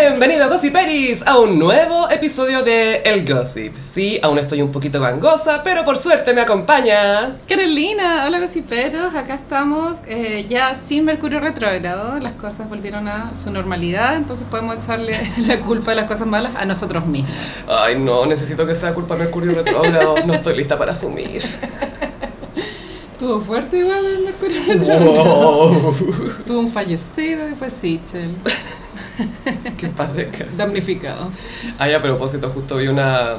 Bienvenido 0.00 0.48
Gossiperis 0.48 1.26
a 1.26 1.38
un 1.38 1.58
nuevo 1.58 2.08
episodio 2.10 2.62
de 2.62 3.02
El 3.02 3.30
Gossip. 3.30 3.76
Sí, 3.78 4.18
aún 4.22 4.38
estoy 4.38 4.62
un 4.62 4.72
poquito 4.72 4.98
gangosa, 4.98 5.60
pero 5.62 5.84
por 5.84 5.98
suerte 5.98 6.32
me 6.32 6.40
acompaña. 6.40 7.36
Carolina, 7.46 8.24
hola 8.26 8.40
gossiperos, 8.40 9.14
acá 9.14 9.34
estamos 9.34 9.98
eh, 10.06 10.46
ya 10.48 10.74
sin 10.74 11.04
Mercurio 11.04 11.38
retrógrado, 11.38 12.18
las 12.18 12.32
cosas 12.32 12.66
volvieron 12.70 13.08
a 13.08 13.36
su 13.36 13.50
normalidad, 13.50 14.16
entonces 14.16 14.46
podemos 14.50 14.78
echarle 14.78 15.20
la 15.46 15.60
culpa 15.60 15.90
de 15.90 15.96
las 15.96 16.06
cosas 16.06 16.26
malas 16.26 16.56
a 16.56 16.64
nosotros 16.64 17.04
mismos. 17.04 17.30
Ay, 17.68 17.98
no, 17.98 18.24
necesito 18.24 18.66
que 18.66 18.74
sea 18.74 18.94
culpa 18.94 19.16
de 19.16 19.24
Mercurio 19.24 19.52
retrógrado, 19.52 20.14
no 20.24 20.32
estoy 20.32 20.56
lista 20.56 20.78
para 20.78 20.92
asumir. 20.92 21.42
Tuvo 23.18 23.38
fuerte 23.38 23.76
igual 23.76 24.02
el 24.06 24.24
Mercurio 24.24 24.62
retrógrado. 24.66 25.68
Wow. 25.68 25.94
Tuvo 26.46 26.60
un 26.60 26.68
fallecido 26.70 27.46
y 27.50 27.54
fue 27.54 27.70
Sichel, 27.70 28.34
Qué 29.76 29.88
paz 29.88 30.14
de 30.14 30.28
casa. 30.28 30.44
damnificado. 30.56 31.30
Ay, 31.78 31.92
a 31.94 32.02
propósito, 32.02 32.50
justo 32.50 32.76
vi 32.76 32.88
una, 32.88 33.36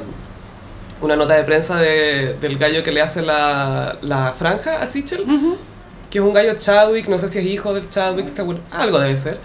una 1.00 1.16
nota 1.16 1.34
de 1.34 1.44
prensa 1.44 1.76
de- 1.76 2.34
del 2.34 2.58
gallo 2.58 2.82
que 2.82 2.92
le 2.92 3.00
hace 3.02 3.22
la, 3.22 3.96
la 4.02 4.32
franja 4.32 4.82
a 4.82 4.86
Sichel, 4.86 5.24
que 6.10 6.18
es 6.18 6.24
un 6.24 6.32
gallo 6.32 6.54
Chadwick, 6.58 7.08
no 7.08 7.18
sé 7.18 7.28
si 7.28 7.38
es 7.38 7.44
hijo 7.44 7.72
del 7.74 7.88
Chadwick, 7.88 8.26
seguro, 8.28 8.60
algo 8.70 8.98
debe 8.98 9.16
ser. 9.16 9.38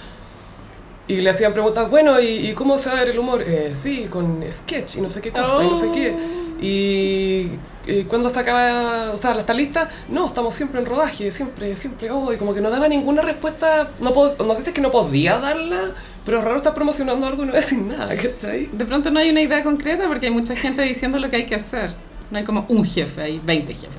Y 1.10 1.22
le 1.22 1.30
hacían 1.30 1.54
preguntas, 1.54 1.90
bueno, 1.90 2.20
¿y, 2.20 2.50
y 2.50 2.54
cómo 2.54 2.78
se 2.78 2.90
va 2.90 2.96
a 2.98 3.00
ver 3.00 3.10
el 3.12 3.20
humor? 3.20 3.42
Eh, 3.42 3.72
sí, 3.74 4.08
con 4.10 4.44
sketch 4.52 4.98
y 4.98 5.02
no 5.02 5.10
sé 5.10 5.22
qué 5.22 5.32
cosa, 5.32 5.64
y 5.64 5.68
no 5.70 5.78
sé 5.78 5.90
qué. 5.94 6.14
Y, 6.60 7.52
y 7.90 8.04
cuando 8.10 8.30
se 8.30 8.40
acaba, 8.40 9.12
o 9.14 9.18
sea, 9.18 9.32
¿está 9.40 9.54
lista? 9.54 9.90
No, 10.10 10.26
estamos 10.28 10.54
siempre 10.54 10.82
en 10.82 10.86
rodaje, 10.86 11.32
siempre, 11.32 11.78
siempre, 11.78 12.12
oh, 12.12 12.34
y 12.34 12.36
como 12.36 12.54
que 12.54 12.60
no 12.60 12.70
daba 12.70 12.90
ninguna 12.90 13.22
respuesta, 13.22 13.88
no, 14.02 14.14
pod- 14.14 14.36
no 14.46 14.54
sé 14.56 14.64
si 14.64 14.70
es 14.70 14.76
que 14.76 14.82
no 14.82 14.92
podía 14.92 15.38
darla, 15.38 15.80
pero 16.28 16.40
es 16.40 16.44
raro 16.44 16.58
estar 16.58 16.74
promocionando 16.74 17.26
algo 17.26 17.44
y 17.44 17.46
no 17.46 17.54
decir 17.54 17.78
nada, 17.78 18.14
¿cachai? 18.14 18.66
De 18.66 18.84
pronto 18.84 19.10
no 19.12 19.18
hay 19.18 19.30
una 19.30 19.40
idea 19.40 19.64
concreta 19.64 20.10
porque 20.10 20.26
hay 20.26 20.34
mucha 20.34 20.58
gente 20.58 20.82
diciendo 20.82 21.20
lo 21.20 21.30
que 21.30 21.38
hay 21.38 21.46
que 21.46 21.56
hacer. 21.56 21.94
No 22.30 22.38
hay 22.38 22.44
como 22.44 22.66
un 22.68 22.84
jefe, 22.84 23.22
hay 23.22 23.42
20 23.46 23.74
jefes. 23.74 23.90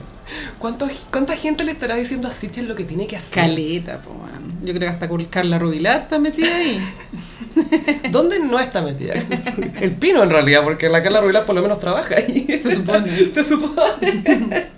¿Cuánto, 0.59 0.87
¿Cuánta 1.11 1.39
gente 1.39 1.65
le 1.65 1.73
estará 1.73 1.95
diciendo 1.95 2.29
a 2.29 2.31
Sichel 2.31 2.69
lo 2.69 2.75
que 2.75 2.85
tiene 2.85 3.07
que 3.07 3.17
hacer? 3.17 3.35
Caleta, 3.35 4.03
pues. 4.03 4.19
Yo 4.63 4.75
creo 4.75 4.81
que 4.81 4.89
hasta 4.89 5.09
Carla 5.31 5.59
Rubilar 5.59 6.03
está 6.03 6.19
metida 6.19 6.55
ahí. 6.55 6.79
¿Dónde 8.11 8.41
no 8.41 8.61
está 8.61 8.83
metida? 8.83 9.15
El 9.81 9.93
pino 9.93 10.23
en 10.23 10.29
realidad, 10.29 10.65
porque 10.65 10.91
la 10.91 11.03
Carla 11.03 11.23
Rubilar 11.23 11.47
por 11.47 11.55
lo 11.55 11.63
menos 11.63 11.81
trabaja 11.81 12.17
ahí. 12.17 12.45
Se 12.63 12.75
supone. 12.75 13.09
Se 13.33 13.43
supone. 13.43 14.69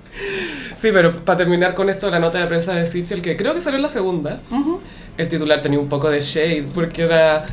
Sí, 0.81 0.91
pero 0.93 1.13
para 1.25 1.39
terminar 1.39 1.75
con 1.75 1.91
esto, 1.91 2.11
la 2.11 2.21
nota 2.21 2.39
de 2.39 2.47
prensa 2.47 2.75
de 2.75 2.87
Sichel, 2.87 3.21
que 3.21 3.37
creo 3.37 3.55
que 3.55 3.61
salió 3.61 3.77
en 3.77 3.83
la 3.83 3.89
segunda, 3.89 4.41
el 5.21 5.29
titular 5.29 5.63
tenía 5.63 5.79
un 5.79 5.89
poco 5.89 6.11
de 6.11 6.21
shade, 6.21 6.67
porque 6.75 7.03
era 7.03 7.45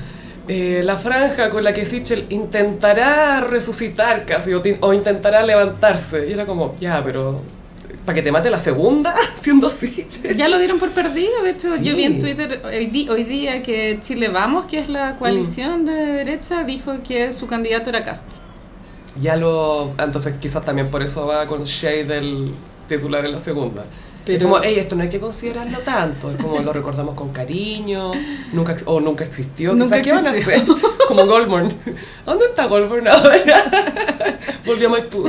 eh, 0.47 0.81
la 0.83 0.95
franja 0.95 1.49
con 1.49 1.63
la 1.63 1.73
que 1.73 1.85
Sichel 1.85 2.25
intentará 2.29 3.41
resucitar 3.41 4.25
casi, 4.25 4.51
o, 4.53 4.93
intentará 4.93 5.45
levantarse. 5.45 6.27
Y 6.27 6.33
era 6.33 6.45
como, 6.45 6.75
ya, 6.79 7.03
pero 7.03 7.41
para 8.05 8.15
que 8.15 8.21
te 8.21 8.31
mate 8.31 8.49
la 8.49 8.59
segunda 8.59 9.13
siendo 9.41 9.69
Sichel. 9.69 10.38
Ya 10.38 10.47
lo 10.47 10.57
dieron 10.57 10.79
por 10.79 10.91
perdido, 10.91 11.43
de 11.43 11.51
hecho 11.51 11.75
Sí. 11.75 11.83
yo 11.83 11.95
vi 11.95 12.03
en 12.03 12.19
Twitter 12.19 12.61
hoy, 12.63 13.23
día 13.25 13.61
que 13.61 13.99
Chile 14.01 14.29
Vamos, 14.29 14.65
que 14.65 14.79
es 14.79 14.88
la 14.88 15.17
coalición 15.17 15.85
de 15.85 15.93
derecha, 15.93 16.63
dijo 16.63 17.03
que 17.05 17.33
su 17.33 17.47
candidato 17.47 17.89
era 17.89 18.03
Cast. 18.03 18.27
Ya 19.19 19.35
lo. 19.35 19.93
Entonces, 19.99 20.35
quizás 20.39 20.63
también 20.63 20.89
por 20.89 21.01
eso 21.01 21.25
va 21.25 21.45
con 21.47 21.63
shade 21.63 22.05
del 22.05 22.53
titular 22.88 23.25
en 23.25 23.31
la 23.33 23.39
segunda. 23.39 23.83
Pero- 24.28 24.38
es 24.38 24.44
como, 24.44 24.59
hey, 24.64 24.75
esto 24.78 24.95
no 24.95 25.03
hay 25.03 25.09
que 25.09 25.20
considerarlo 25.20 25.80
tanto. 25.80 26.30
Es 26.31 26.38
como 26.38 26.59
lo 26.59 26.73
recordamos 26.73 27.16
con 27.16 27.30
cariño, 27.30 28.11
nunca, 28.53 28.75
o 28.86 29.00
nunca 29.00 29.23
existió. 29.23 29.73
Nunca 29.73 30.02
¿qué 30.02 30.11
van 30.11 30.28
a 30.28 30.31
hacer? 30.31 30.61
Como 31.08 31.25
Goldborn. 31.25 31.73
¿Dónde 32.25 32.45
está 32.45 32.66
Goldborn 32.66 33.08
ahora? 33.08 33.38
Volvió 34.66 34.88
a 34.89 34.92
Maipú. 34.92 35.24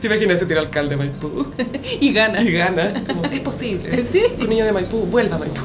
¿Te 0.00 0.06
imaginas 0.06 0.40
ese 0.40 0.58
alcalde 0.58 0.90
de 0.90 0.96
Maipú? 0.96 1.46
Y 2.00 2.12
gana. 2.12 2.40
Y 2.42 2.52
gana. 2.52 2.92
Como, 3.06 3.24
es 3.24 3.40
posible. 3.40 4.04
Sí. 4.12 4.22
Un 4.40 4.48
niño 4.48 4.64
de 4.64 4.72
Maipú 4.72 4.98
vuelva 5.06 5.36
a 5.36 5.38
Maipú. 5.40 5.62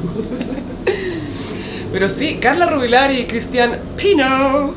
Pero 1.92 2.10
sí, 2.10 2.38
Carla 2.42 2.66
Rubilar 2.66 3.12
y 3.12 3.26
Cristian 3.26 3.78
Pino 3.96 4.74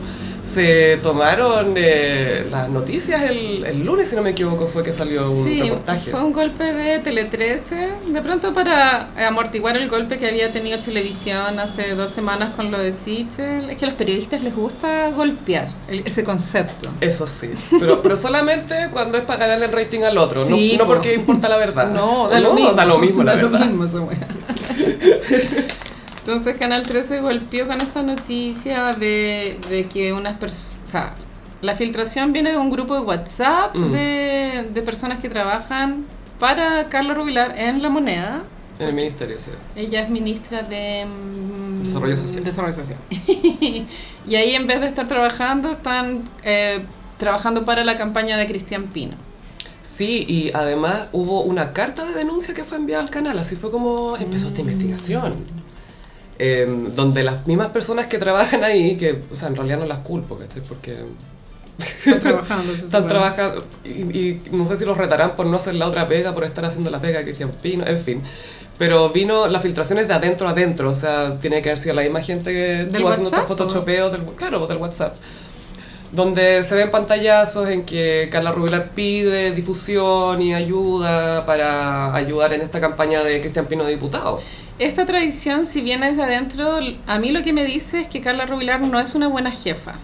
se 0.46 0.98
tomaron 1.02 1.74
eh, 1.76 2.46
las 2.50 2.68
noticias 2.68 3.22
el, 3.24 3.64
el 3.64 3.84
lunes, 3.84 4.08
si 4.08 4.16
no 4.16 4.22
me 4.22 4.30
equivoco, 4.30 4.66
fue 4.68 4.82
que 4.84 4.92
salió 4.92 5.30
un 5.30 5.44
Sí, 5.44 5.60
reportaje. 5.62 6.10
fue 6.10 6.22
un 6.22 6.32
golpe 6.32 6.64
de 6.72 6.98
Tele 7.00 7.24
13, 7.24 7.90
de 8.06 8.22
pronto 8.22 8.54
para 8.54 9.08
amortiguar 9.28 9.76
el 9.76 9.88
golpe 9.88 10.18
que 10.18 10.26
había 10.28 10.52
tenido 10.52 10.78
Televisión 10.78 11.58
hace 11.58 11.94
dos 11.94 12.10
semanas 12.10 12.54
con 12.54 12.70
lo 12.70 12.78
de 12.78 12.92
Sichel. 12.92 13.68
Es 13.68 13.76
que 13.76 13.84
a 13.84 13.88
los 13.88 13.96
periodistas 13.96 14.42
les 14.42 14.54
gusta 14.54 15.10
golpear 15.10 15.68
el- 15.88 16.02
ese 16.06 16.22
concepto. 16.24 16.88
Eso 17.00 17.26
sí, 17.26 17.50
pero, 17.78 18.00
pero 18.00 18.14
solamente 18.16 18.88
cuando 18.92 19.18
es 19.18 19.24
para 19.24 19.46
ganar 19.46 19.62
el 19.62 19.72
rating 19.72 20.02
al 20.02 20.16
otro, 20.16 20.40
no- 20.40 20.46
Sí, 20.46 20.76
no, 20.78 20.84
po. 20.84 20.94
porque 20.94 21.14
importa 21.14 21.48
la 21.48 21.56
verdad. 21.56 21.90
No, 21.90 22.28
da 22.28 22.40
No, 22.40 22.48
lo 22.50 22.54
mismo. 22.54 22.72
Da 22.72 22.84
lo 22.84 22.98
mismo, 22.98 23.22
la 23.24 23.34
da 23.36 23.42
verdad. 23.42 23.60
lo 23.66 23.66
mismo. 23.82 24.08
Entonces 26.26 26.56
Canal 26.56 26.82
13 26.82 27.20
golpeó 27.20 27.68
con 27.68 27.80
esta 27.80 28.02
noticia 28.02 28.94
de, 28.94 29.60
de 29.70 29.86
que 29.86 30.12
unas 30.12 30.34
personas... 30.36 30.80
O 30.84 30.90
sea, 30.90 31.14
la 31.62 31.76
filtración 31.76 32.32
viene 32.32 32.50
de 32.50 32.56
un 32.56 32.68
grupo 32.68 32.94
de 32.94 33.00
WhatsApp 33.02 33.76
Mm. 33.76 33.92
de, 33.92 34.68
de 34.74 34.82
personas 34.82 35.20
que 35.20 35.28
trabajan 35.28 36.04
para 36.40 36.88
Carla 36.88 37.14
Rubilar 37.14 37.56
en 37.56 37.80
La 37.80 37.90
Moneda. 37.90 38.42
En 38.80 38.88
el 38.88 38.94
ministerio, 38.94 39.36
sí. 39.38 39.52
Ella 39.76 40.02
es 40.02 40.10
ministra 40.10 40.62
de 40.62 41.06
mm, 41.06 41.84
Desarrollo 41.84 42.16
social. 42.16 42.42
Desarrollo 42.42 42.74
social. 42.74 42.98
y 44.26 44.34
ahí 44.34 44.56
en 44.56 44.66
vez 44.66 44.80
de 44.80 44.88
estar 44.88 45.06
trabajando, 45.06 45.70
están 45.70 46.24
eh, 46.42 46.84
trabajando 47.18 47.64
para 47.64 47.84
la 47.84 47.96
campaña 47.96 48.36
de 48.36 48.48
Cristian 48.48 48.82
Pino. 48.88 49.14
Sí, 49.84 50.26
y 50.28 50.50
además 50.54 51.08
hubo 51.12 51.42
una 51.42 51.72
carta 51.72 52.04
de 52.04 52.14
denuncia 52.14 52.52
que 52.52 52.64
fue 52.64 52.78
enviada 52.78 53.04
al 53.04 53.10
canal, 53.10 53.38
así 53.38 53.54
fue 53.54 53.70
como 53.70 54.16
empezó 54.16 54.48
esta 54.48 54.60
investigación. 54.62 55.32
Em, 56.38 56.94
donde 56.94 57.22
las 57.22 57.46
mismas 57.46 57.68
personas 57.68 58.06
que 58.06 58.18
trabajan 58.18 58.62
ahí, 58.62 58.96
que, 58.96 59.22
o 59.32 59.36
sea, 59.36 59.48
en 59.48 59.56
realidad 59.56 59.78
no 59.78 59.86
las 59.86 59.98
culpo, 59.98 60.36
¿cachai? 60.36 60.60
Porque 60.62 60.98
Están 62.04 62.20
trabajando, 62.20 62.72
están 62.74 63.06
trabajando, 63.06 63.64
y, 63.84 64.18
y 64.18 64.42
no 64.52 64.66
sé 64.66 64.76
si 64.76 64.84
los 64.84 64.98
retarán 64.98 65.30
por 65.34 65.46
no 65.46 65.56
hacer 65.56 65.74
la 65.74 65.86
otra 65.86 66.06
pega, 66.08 66.34
por 66.34 66.44
estar 66.44 66.64
haciendo 66.66 66.90
la 66.90 67.00
pega 67.00 67.20
de 67.20 67.24
Cristian 67.24 67.52
Pino, 67.62 67.86
en 67.86 67.98
fin. 67.98 68.22
Pero 68.78 69.08
vino, 69.08 69.46
la 69.46 69.60
filtración 69.60 69.98
es 69.98 70.08
de 70.08 70.14
adentro 70.14 70.46
a 70.46 70.50
adentro, 70.50 70.90
o 70.90 70.94
sea, 70.94 71.38
tiene 71.40 71.62
que 71.62 71.70
haber 71.70 71.78
sido 71.78 71.94
la 71.94 72.02
misma 72.02 72.20
gente 72.20 72.52
que 72.52 72.60
¿Del 72.60 72.86
estuvo 72.88 73.08
haciendo 73.08 73.30
estos 73.30 73.48
photoshopeos 73.48 74.12
del, 74.12 74.22
claro, 74.36 74.66
del 74.66 74.76
WhatsApp. 74.76 75.16
Donde 76.12 76.62
se 76.62 76.74
ven 76.74 76.90
pantallazos 76.90 77.68
en 77.68 77.84
que 77.84 78.28
Carla 78.30 78.52
Rubilar 78.52 78.90
pide 78.94 79.52
difusión 79.52 80.40
y 80.40 80.54
ayuda 80.54 81.46
para 81.46 82.14
ayudar 82.14 82.52
en 82.52 82.60
esta 82.60 82.80
campaña 82.80 83.22
de 83.22 83.40
Cristian 83.40 83.66
Pino 83.66 83.84
de 83.84 83.92
diputado. 83.92 84.40
Esta 84.78 85.06
tradición, 85.06 85.64
si 85.64 85.80
viene 85.80 86.10
desde 86.10 86.22
adentro, 86.22 86.78
a 87.06 87.18
mí 87.18 87.30
lo 87.30 87.42
que 87.42 87.54
me 87.54 87.64
dice 87.64 88.00
es 88.00 88.08
que 88.08 88.20
Carla 88.20 88.44
Rubilar 88.44 88.82
no 88.82 89.00
es 89.00 89.14
una 89.14 89.26
buena 89.26 89.50
jefa. 89.50 89.94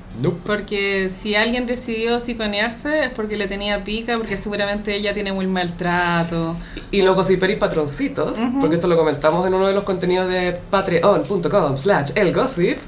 Porque 0.47 1.11
si 1.11 1.35
alguien 1.35 1.67
decidió 1.67 2.19
psiconearse 2.21 3.05
es 3.05 3.11
porque 3.11 3.37
le 3.37 3.49
tenía 3.49 3.85
pica, 3.85 4.15
porque 4.15 4.39
seguramente 4.39 4.95
ella 4.95 5.13
tiene 5.13 5.33
muy 5.33 5.47
maltrato. 5.47 6.57
Y 6.91 7.03
los 7.03 7.15
gossiperis 7.15 7.59
patroncitos, 7.59 8.39
porque 8.61 8.77
esto 8.77 8.89
lo 8.89 8.97
comentamos 8.97 9.47
en 9.47 9.53
uno 9.53 9.67
de 9.67 9.75
los 9.75 9.85
contenidos 9.85 10.29
de 10.29 10.59
patreon.com 10.71 11.77
slash 11.77 12.13
elgossip, 12.15 12.79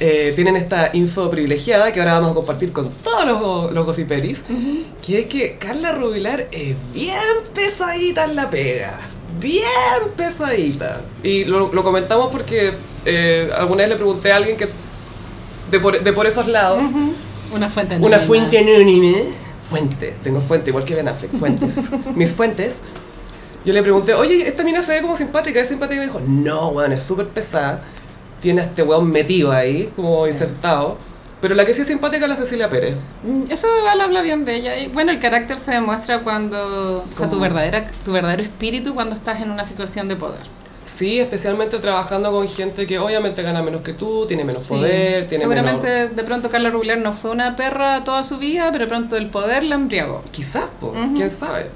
eh, 0.00 0.32
tienen 0.34 0.56
esta 0.56 0.90
info 0.92 1.30
privilegiada 1.30 1.92
que 1.92 2.00
ahora 2.00 2.14
vamos 2.14 2.32
a 2.32 2.34
compartir 2.34 2.72
con 2.72 2.90
todos 2.90 3.26
los, 3.26 3.72
los 3.72 3.86
gossiperis, 3.86 4.42
que 5.06 5.20
es 5.20 5.26
que 5.26 5.56
Carla 5.56 5.92
Rubilar 5.92 6.48
es 6.50 6.74
bien 6.92 7.16
pesadita 7.54 8.24
en 8.24 8.34
la 8.34 8.50
pega. 8.50 8.98
Bien 9.40 9.62
pesadita. 10.16 11.00
Y 11.22 11.44
lo, 11.44 11.72
lo 11.72 11.82
comentamos 11.82 12.30
porque 12.30 12.72
eh, 13.04 13.50
alguna 13.56 13.82
vez 13.82 13.88
le 13.90 13.96
pregunté 13.96 14.32
a 14.32 14.36
alguien 14.36 14.56
que 14.56 14.68
de 15.70 15.80
por, 15.80 16.02
de 16.02 16.12
por 16.12 16.26
esos 16.26 16.46
lados, 16.46 16.82
Una 17.52 17.68
fuente 17.70 17.96
una 17.96 18.16
anónima. 18.16 18.20
fuente 18.26 18.58
anónima. 18.58 19.18
Fuente, 19.68 20.16
tengo 20.22 20.40
fuente, 20.42 20.68
igual 20.70 20.84
que 20.84 20.94
Ben 20.94 21.08
Affleck, 21.08 21.30
fuentes. 21.32 21.76
Mis 22.14 22.30
fuentes. 22.30 22.80
Yo 23.64 23.72
le 23.72 23.82
pregunté, 23.82 24.12
oye, 24.14 24.46
esta 24.46 24.64
mina 24.64 24.82
se 24.82 24.92
ve 24.92 25.02
como 25.02 25.16
simpática, 25.16 25.60
¿es 25.60 25.68
simpática? 25.68 25.96
Y 25.96 25.98
me 26.00 26.06
dijo, 26.12 26.20
no, 26.26 26.68
weón, 26.70 26.92
es 26.92 27.02
súper 27.02 27.28
pesada. 27.28 27.82
Tiene 28.42 28.60
a 28.60 28.64
este 28.64 28.82
weón 28.82 29.08
metido 29.10 29.52
ahí, 29.52 29.90
como 29.96 30.26
insertado. 30.26 30.98
Pero 31.42 31.54
la 31.56 31.66
que 31.66 31.74
sí 31.74 31.82
es 31.82 31.88
simpática 31.88 32.24
es 32.24 32.30
la 32.30 32.36
Cecilia 32.36 32.70
Pérez. 32.70 32.94
Mm, 33.24 33.50
Eso 33.50 33.66
igual 33.80 34.00
habla 34.00 34.22
bien 34.22 34.44
de 34.46 34.54
ella. 34.54 34.78
Y 34.78 34.88
bueno, 34.88 35.10
el 35.12 35.18
carácter 35.18 35.58
se 35.58 35.72
demuestra 35.72 36.20
cuando. 36.20 37.00
O 37.00 37.06
sea, 37.14 37.26
tu, 37.26 37.32
¿Cómo? 37.32 37.42
verdadera, 37.42 37.90
tu 38.04 38.12
verdadero 38.12 38.42
espíritu 38.42 38.94
cuando 38.94 39.14
estás 39.14 39.42
en 39.42 39.50
una 39.50 39.64
situación 39.66 40.08
de 40.08 40.16
poder. 40.16 40.40
Sí, 40.86 41.20
especialmente 41.20 41.78
trabajando 41.78 42.30
con 42.32 42.46
gente 42.48 42.86
que 42.86 42.98
obviamente 42.98 43.42
gana 43.42 43.62
menos 43.62 43.82
que 43.82 43.92
tú, 43.92 44.24
tiene 44.26 44.44
menos 44.44 44.62
Sí. 44.62 44.68
poder, 44.68 45.28
tiene 45.28 45.42
Seguramente 45.42 45.88
menos... 45.88 46.16
de 46.16 46.22
pronto 46.24 46.48
Carla 46.50 46.70
Rubilar 46.70 46.98
no 46.98 47.12
fue 47.12 47.30
una 47.30 47.56
perra 47.56 48.02
toda 48.04 48.24
su 48.24 48.38
vida, 48.38 48.68
pero 48.72 48.84
de 48.84 48.88
pronto 48.88 49.16
el 49.16 49.26
poder 49.28 49.62
la 49.64 49.74
embriagó. 49.76 50.22
Quizás, 50.32 50.64
po, 50.80 50.92
quién 51.14 51.30
sabe. 51.30 51.66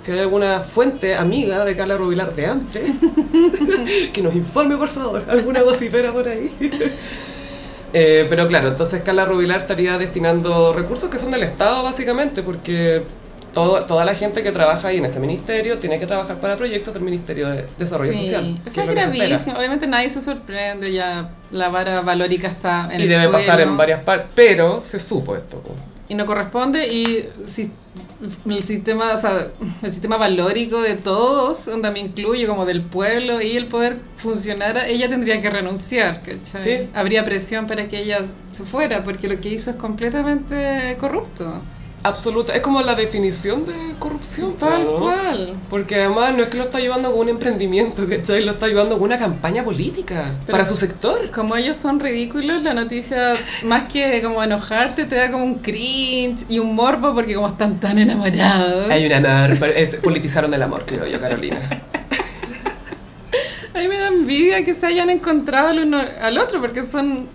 si 0.00 0.10
hay 0.12 0.18
alguna 0.20 0.60
fuente 0.60 1.14
amiga 1.16 1.64
de 1.64 1.76
Carla 1.76 1.96
Rubilar 1.96 2.34
de 2.34 2.46
antes, 2.46 2.82
que 4.12 4.22
nos 4.22 4.34
informe 4.34 4.76
por 4.76 4.88
favor, 4.88 5.24
alguna 5.28 5.62
gocipera 5.62 6.12
por 6.12 6.28
ahí. 6.28 6.50
Eh, 7.92 8.26
pero 8.28 8.48
claro, 8.48 8.68
entonces 8.68 9.02
Carla 9.02 9.24
Rubilar 9.24 9.60
estaría 9.60 9.98
destinando 9.98 10.72
recursos 10.72 11.10
que 11.10 11.18
son 11.18 11.30
del 11.30 11.42
Estado 11.42 11.82
básicamente, 11.82 12.42
porque 12.42 13.02
todo, 13.52 13.82
toda 13.84 14.04
la 14.04 14.14
gente 14.14 14.42
que 14.42 14.50
trabaja 14.50 14.88
ahí 14.88 14.96
en 14.96 15.04
ese 15.04 15.20
ministerio 15.20 15.78
tiene 15.78 15.98
que 15.98 16.06
trabajar 16.06 16.36
para 16.36 16.56
proyectos 16.56 16.94
del 16.94 17.02
Ministerio 17.02 17.48
de 17.48 17.66
Desarrollo 17.78 18.12
Sí, 18.12 18.20
Social. 18.20 18.58
Eso 18.64 18.80
es 18.80 18.88
gravísimo. 18.88 19.56
Obviamente 19.56 19.86
nadie 19.86 20.08
se 20.08 20.22
sorprende, 20.22 20.92
ya 20.92 21.30
la 21.50 21.68
vara 21.68 22.00
valórica 22.00 22.48
está 22.48 22.88
en 22.92 23.00
Y 23.00 23.02
el 23.04 23.08
debe 23.10 23.28
pasar 23.28 23.60
en 23.60 23.76
varias 23.76 24.00
partes, 24.00 24.28
pero 24.34 24.82
se 24.88 24.98
supo 24.98 25.36
esto. 25.36 25.62
Y 26.12 26.14
no 26.14 26.26
corresponde 26.26 26.92
y 26.92 27.26
si 27.46 27.70
el 28.44 28.62
sistema, 28.62 29.14
o 29.14 29.16
sea, 29.16 29.48
el 29.82 29.90
sistema 29.90 30.18
valórico 30.18 30.82
de 30.82 30.94
todos, 30.94 31.64
donde 31.64 31.90
me 31.90 32.00
incluye 32.00 32.46
como 32.46 32.66
del 32.66 32.82
pueblo 32.82 33.40
y 33.40 33.56
el 33.56 33.64
poder 33.64 33.96
funcionara, 34.16 34.86
ella 34.88 35.08
tendría 35.08 35.40
que 35.40 35.48
renunciar, 35.48 36.18
¿cachai? 36.18 36.62
Sí. 36.62 36.90
Habría 36.92 37.24
presión 37.24 37.66
para 37.66 37.88
que 37.88 37.98
ella 37.98 38.18
se 38.50 38.64
fuera, 38.64 39.02
porque 39.02 39.26
lo 39.26 39.40
que 39.40 39.48
hizo 39.48 39.70
es 39.70 39.76
completamente 39.76 40.98
corrupto. 41.00 41.62
Absoluta, 42.04 42.52
es 42.52 42.60
como 42.62 42.82
la 42.82 42.96
definición 42.96 43.64
de 43.64 43.72
corrupción. 44.00 44.54
Tal 44.58 44.84
¿no? 44.84 44.98
cual. 44.98 45.54
Porque 45.70 45.94
además 45.94 46.34
no 46.36 46.42
es 46.42 46.48
que 46.48 46.56
lo 46.56 46.64
está 46.64 46.78
ayudando 46.78 47.12
con 47.12 47.20
un 47.20 47.28
emprendimiento, 47.28 48.04
¿cachai? 48.08 48.44
Lo 48.44 48.52
está 48.52 48.66
ayudando 48.66 48.96
con 48.96 49.04
una 49.04 49.18
campaña 49.18 49.62
política 49.62 50.32
Pero- 50.44 50.52
para 50.58 50.64
su 50.64 50.76
sector. 50.76 51.30
Como 51.30 51.54
ellos 51.56 51.76
son 51.76 52.00
ridículos, 52.00 52.62
la 52.64 52.74
noticia, 52.74 53.34
más 53.64 53.92
que 53.92 54.20
como 54.20 54.42
enojarte, 54.42 55.04
te 55.04 55.14
da 55.14 55.30
como 55.30 55.44
un 55.44 55.60
cringe 55.60 56.44
y 56.48 56.58
un 56.58 56.74
morbo 56.74 57.14
porque 57.14 57.34
como 57.34 57.46
están 57.46 57.78
tan 57.78 57.96
enamorados. 57.98 58.90
Hay 58.90 59.06
un 59.06 59.12
amor, 59.12 59.56
es- 59.76 59.94
politizaron 59.96 60.52
el 60.54 60.62
amor, 60.62 60.82
creo 60.84 61.06
yo, 61.06 61.20
Carolina. 61.20 61.60
A 63.74 63.78
mí 63.78 63.88
me 63.88 63.96
da 63.98 64.08
envidia 64.08 64.64
que 64.64 64.74
se 64.74 64.86
hayan 64.86 65.08
encontrado 65.08 65.70
el 65.70 65.80
uno 65.80 65.98
al 66.20 66.36
otro 66.38 66.60
porque 66.60 66.82
son 66.82 67.26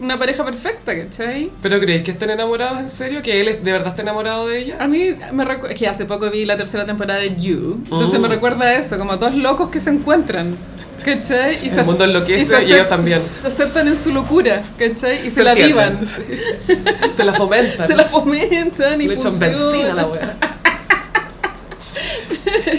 una 0.00 0.18
pareja 0.18 0.44
perfecta, 0.44 0.94
¿cachai? 0.96 1.50
¿Pero 1.60 1.80
creéis 1.80 2.02
que 2.04 2.12
estén 2.12 2.30
enamorados 2.30 2.78
en 2.80 2.88
serio? 2.88 3.20
¿Que 3.22 3.40
él 3.40 3.48
es- 3.48 3.64
de 3.64 3.72
verdad 3.72 3.88
está 3.88 4.02
enamorado 4.02 4.46
de 4.46 4.58
ella? 4.60 4.76
A 4.80 4.86
mí 4.86 5.14
me 5.32 5.44
recuerda, 5.44 5.74
que 5.74 5.88
hace 5.88 6.04
poco 6.04 6.30
vi 6.30 6.44
la 6.44 6.56
tercera 6.56 6.86
temporada 6.86 7.20
de 7.20 7.34
You, 7.36 7.80
entonces 7.84 8.18
me 8.20 8.28
recuerda 8.28 8.64
a 8.66 8.74
eso, 8.74 8.96
como 8.98 9.16
dos 9.16 9.34
locos 9.34 9.70
que 9.70 9.80
se 9.80 9.90
encuentran, 9.90 10.56
¿cachai? 11.04 11.68
El 11.68 11.84
mundo 11.84 12.04
enloquece 12.04 12.42
y 12.42 12.54
aceptan- 12.54 12.74
ellos 12.74 12.88
también. 12.88 13.22
Se 13.42 13.46
aceptan 13.48 13.88
en 13.88 13.96
su 13.96 14.12
locura, 14.12 14.62
¿cachai? 14.78 15.26
Y 15.26 15.30
se, 15.30 15.36
Se 15.36 15.42
la 15.44 15.52
entienden. 15.52 15.98
vivan, 16.00 16.06
Se 17.16 17.24
la 17.24 17.32
fomentan. 17.34 17.86
se 17.88 17.94
la 17.96 18.04
fomentan 18.04 19.00
y 19.00 19.08
Le 19.08 19.14
echan 19.14 19.38
benzina 19.38 19.92
a 19.92 19.94
la 19.94 20.06
wea. 20.06 20.36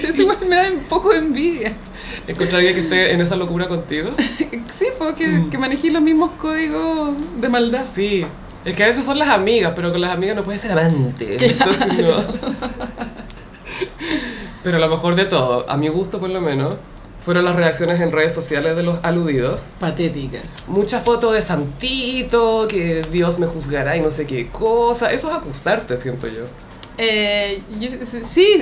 Eso 0.03 0.21
igual 0.21 0.37
me 0.47 0.55
da 0.55 0.69
un 0.71 0.79
poco 0.85 1.09
de 1.11 1.17
envidia. 1.19 1.73
¿Encontraría 2.29 2.73
que 2.73 2.81
esté 2.81 3.11
en 3.13 3.21
esa 3.21 3.35
locura 3.35 3.67
contigo? 3.67 4.11
Sí, 4.79 4.85
porque 4.97 5.27
Mm. 5.27 5.49
que 5.49 5.57
manejé 5.57 5.89
los 5.91 6.01
mismos 6.01 6.31
códigos 6.39 7.09
de 7.41 7.49
maldad. 7.49 7.83
Sí. 7.93 8.25
Es 8.63 8.75
que 8.75 8.83
a 8.83 8.87
veces 8.87 9.03
son 9.03 9.19
las 9.19 9.27
amigas, 9.29 9.73
pero 9.75 9.91
con 9.91 9.99
las 9.99 10.11
amigas 10.11 10.35
no 10.37 10.43
puedes 10.43 10.61
ser 10.61 10.71
amante. 10.71 11.35
Entonces 11.45 11.87
no. 11.97 12.23
Pero 14.63 14.77
lo 14.79 14.87
mejor 14.89 15.15
de 15.15 15.25
todo, 15.25 15.69
a 15.69 15.77
mi 15.77 15.87
gusto 15.87 16.19
por 16.19 16.29
lo 16.29 16.41
menos, 16.41 16.75
fueron 17.25 17.45
las 17.45 17.55
reacciones 17.55 17.99
en 18.01 18.11
redes 18.11 18.33
sociales 18.33 18.75
de 18.75 18.83
los 18.83 19.03
aludidos. 19.03 19.61
Patéticas. 19.79 20.43
Muchas 20.67 21.03
fotos 21.03 21.33
de 21.33 21.41
Santito, 21.41 22.67
que 22.69 23.01
Dios 23.11 23.39
me 23.39 23.47
juzgará 23.47 23.97
y 23.97 24.01
no 24.01 24.11
sé 24.11 24.25
qué 24.25 24.47
cosa. 24.47 25.11
Eso 25.11 25.29
es 25.29 25.35
acusarte, 25.35 25.97
siento 25.97 26.27
yo. 26.27 26.43
Eh, 26.97 27.61
yo- 27.79 27.89
sí, 28.21 28.61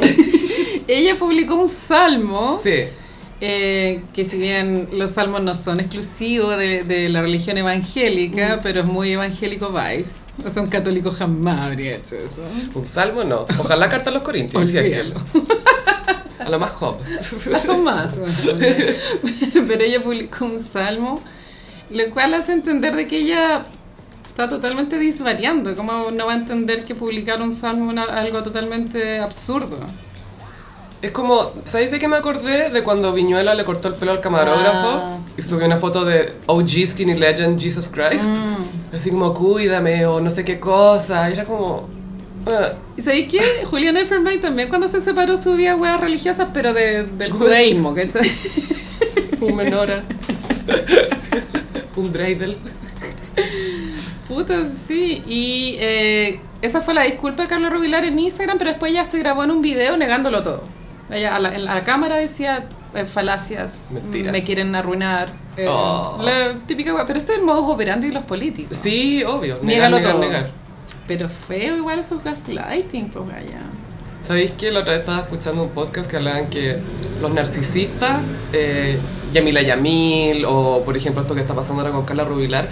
ella 0.88 1.16
publicó 1.18 1.54
un 1.54 1.68
salmo, 1.68 2.58
Sí. 2.62 2.84
Eh, 3.40 4.02
que 4.14 4.24
si 4.24 4.36
bien 4.36 4.86
los 4.96 5.10
salmos 5.10 5.42
no 5.42 5.54
son 5.54 5.80
exclusivos 5.80 6.56
de, 6.56 6.84
de 6.84 7.08
la 7.08 7.22
religión 7.22 7.58
evangélica, 7.58 8.60
pero 8.62 8.80
es 8.80 8.86
muy 8.86 9.12
evangélico 9.12 9.70
vibes. 9.70 10.26
O 10.44 10.50
sea, 10.50 10.62
un 10.62 10.68
católico 10.68 11.10
jamás 11.10 11.60
habría 11.60 11.96
hecho 11.96 12.16
eso. 12.16 12.42
Un 12.74 12.84
salmo 12.84 13.24
no. 13.24 13.46
Ojalá 13.58 13.88
carta 13.88 14.10
a 14.10 14.12
los 14.12 14.22
corintios. 14.22 14.74
A 16.38 16.48
lo 16.48 16.58
más 16.58 16.70
Job. 16.72 16.96
Algo 17.54 17.78
más. 17.78 18.18
bueno. 18.18 18.58
Pero 19.66 19.82
ella 19.82 20.00
publicó 20.00 20.44
un 20.44 20.58
salmo, 20.58 21.20
lo 21.90 22.10
cual 22.10 22.34
hace 22.34 22.52
entender 22.52 22.94
de 22.94 23.06
que 23.06 23.18
ella 23.18 23.66
está 24.28 24.48
totalmente 24.48 24.98
disvariando. 24.98 25.74
¿Cómo 25.74 26.10
no 26.10 26.26
va 26.26 26.34
a 26.34 26.36
entender 26.36 26.84
que 26.84 26.94
publicar 26.94 27.40
un 27.40 27.52
salmo 27.52 27.90
es 27.92 27.98
algo 27.98 28.42
totalmente 28.42 29.18
absurdo? 29.18 29.78
Es 31.06 31.12
como, 31.12 31.52
¿sabéis 31.66 31.92
de 31.92 32.00
qué 32.00 32.08
me 32.08 32.16
acordé? 32.16 32.70
De 32.70 32.82
cuando 32.82 33.12
Viñuela 33.12 33.54
le 33.54 33.64
cortó 33.64 33.86
el 33.86 33.94
pelo 33.94 34.10
al 34.10 34.20
camarógrafo 34.20 34.88
Ah, 34.88 35.18
y 35.38 35.42
subió 35.42 35.64
una 35.64 35.76
foto 35.76 36.04
de 36.04 36.32
OG 36.46 36.68
Skinny 36.84 37.14
Legend 37.14 37.60
Jesus 37.60 37.86
Christ. 37.86 38.26
Mm. 38.26 38.92
Así 38.96 39.10
como, 39.10 39.32
cuídame 39.32 40.04
o 40.06 40.20
no 40.20 40.32
sé 40.32 40.44
qué 40.44 40.58
cosa. 40.58 41.30
Y 41.30 41.34
era 41.34 41.44
como... 41.44 41.88
ah, 42.50 42.72
¿Y 42.96 43.02
sabéis 43.02 43.30
qué? 43.30 43.40
Julián 43.70 43.96
Elfenbein 43.96 44.40
también 44.40 44.68
cuando 44.68 44.88
se 44.88 45.00
separó 45.00 45.38
subía 45.38 45.76
weas 45.76 46.00
religiosas, 46.00 46.48
pero 46.52 46.72
de, 46.72 47.04
del 47.04 47.30
judaísmo, 47.30 47.94
¿cachai? 47.94 48.28
un 49.42 49.54
menora. 49.54 50.02
un 51.94 52.12
dreidel. 52.12 52.56
Puta, 54.26 54.56
sí. 54.88 55.22
Y 55.24 55.76
eh, 55.78 56.40
esa 56.62 56.80
fue 56.80 56.94
la 56.94 57.04
disculpa 57.04 57.44
de 57.44 57.48
Carlos 57.48 57.72
Rubilar 57.72 58.04
en 58.04 58.18
Instagram, 58.18 58.58
pero 58.58 58.70
después 58.70 58.92
ya 58.92 59.04
se 59.04 59.20
grabó 59.20 59.44
en 59.44 59.52
un 59.52 59.62
video 59.62 59.96
negándolo 59.96 60.42
todo. 60.42 60.74
Ella 61.10 61.36
a 61.36 61.38
la, 61.38 61.54
en 61.54 61.64
la 61.64 61.84
cámara 61.84 62.16
decía 62.16 62.64
eh, 62.94 63.04
falacias, 63.04 63.74
Mentira. 63.90 64.32
me 64.32 64.42
quieren 64.42 64.74
arruinar. 64.74 65.28
eh, 65.56 65.66
Oh. 65.68 66.18
La 66.22 66.54
típica. 66.66 66.92
Pero 67.06 67.18
este 67.18 67.32
es 67.32 67.38
el 67.38 67.44
modus 67.44 67.64
operandi 67.74 68.08
de 68.08 68.14
los 68.14 68.24
políticos. 68.24 68.76
Sí, 68.76 69.22
obvio. 69.24 69.54
Negar, 69.62 69.64
Niégalo 69.90 69.96
negar, 69.98 70.12
todo. 70.12 70.20
negar. 70.22 70.50
Pero 71.06 71.28
feo 71.28 71.76
igual 71.76 71.98
esos 72.00 72.22
gaslighting, 72.24 73.08
pues 73.10 73.26
vaya. 73.26 73.60
¿Sabéis 74.26 74.50
que 74.52 74.72
la 74.72 74.80
otra 74.80 74.94
vez 74.94 75.00
estaba 75.00 75.20
escuchando 75.20 75.62
un 75.62 75.68
podcast 75.70 76.10
que 76.10 76.16
hablaban 76.16 76.48
que 76.48 76.78
los 77.22 77.30
narcisistas, 77.32 78.18
eh, 78.52 78.98
Yamila 79.32 79.62
Yamil 79.62 80.44
o 80.44 80.82
por 80.84 80.96
ejemplo 80.96 81.22
esto 81.22 81.34
que 81.36 81.40
está 81.42 81.54
pasando 81.54 81.82
ahora 81.82 81.92
con 81.94 82.04
Carla 82.04 82.24
Rubilar, 82.24 82.68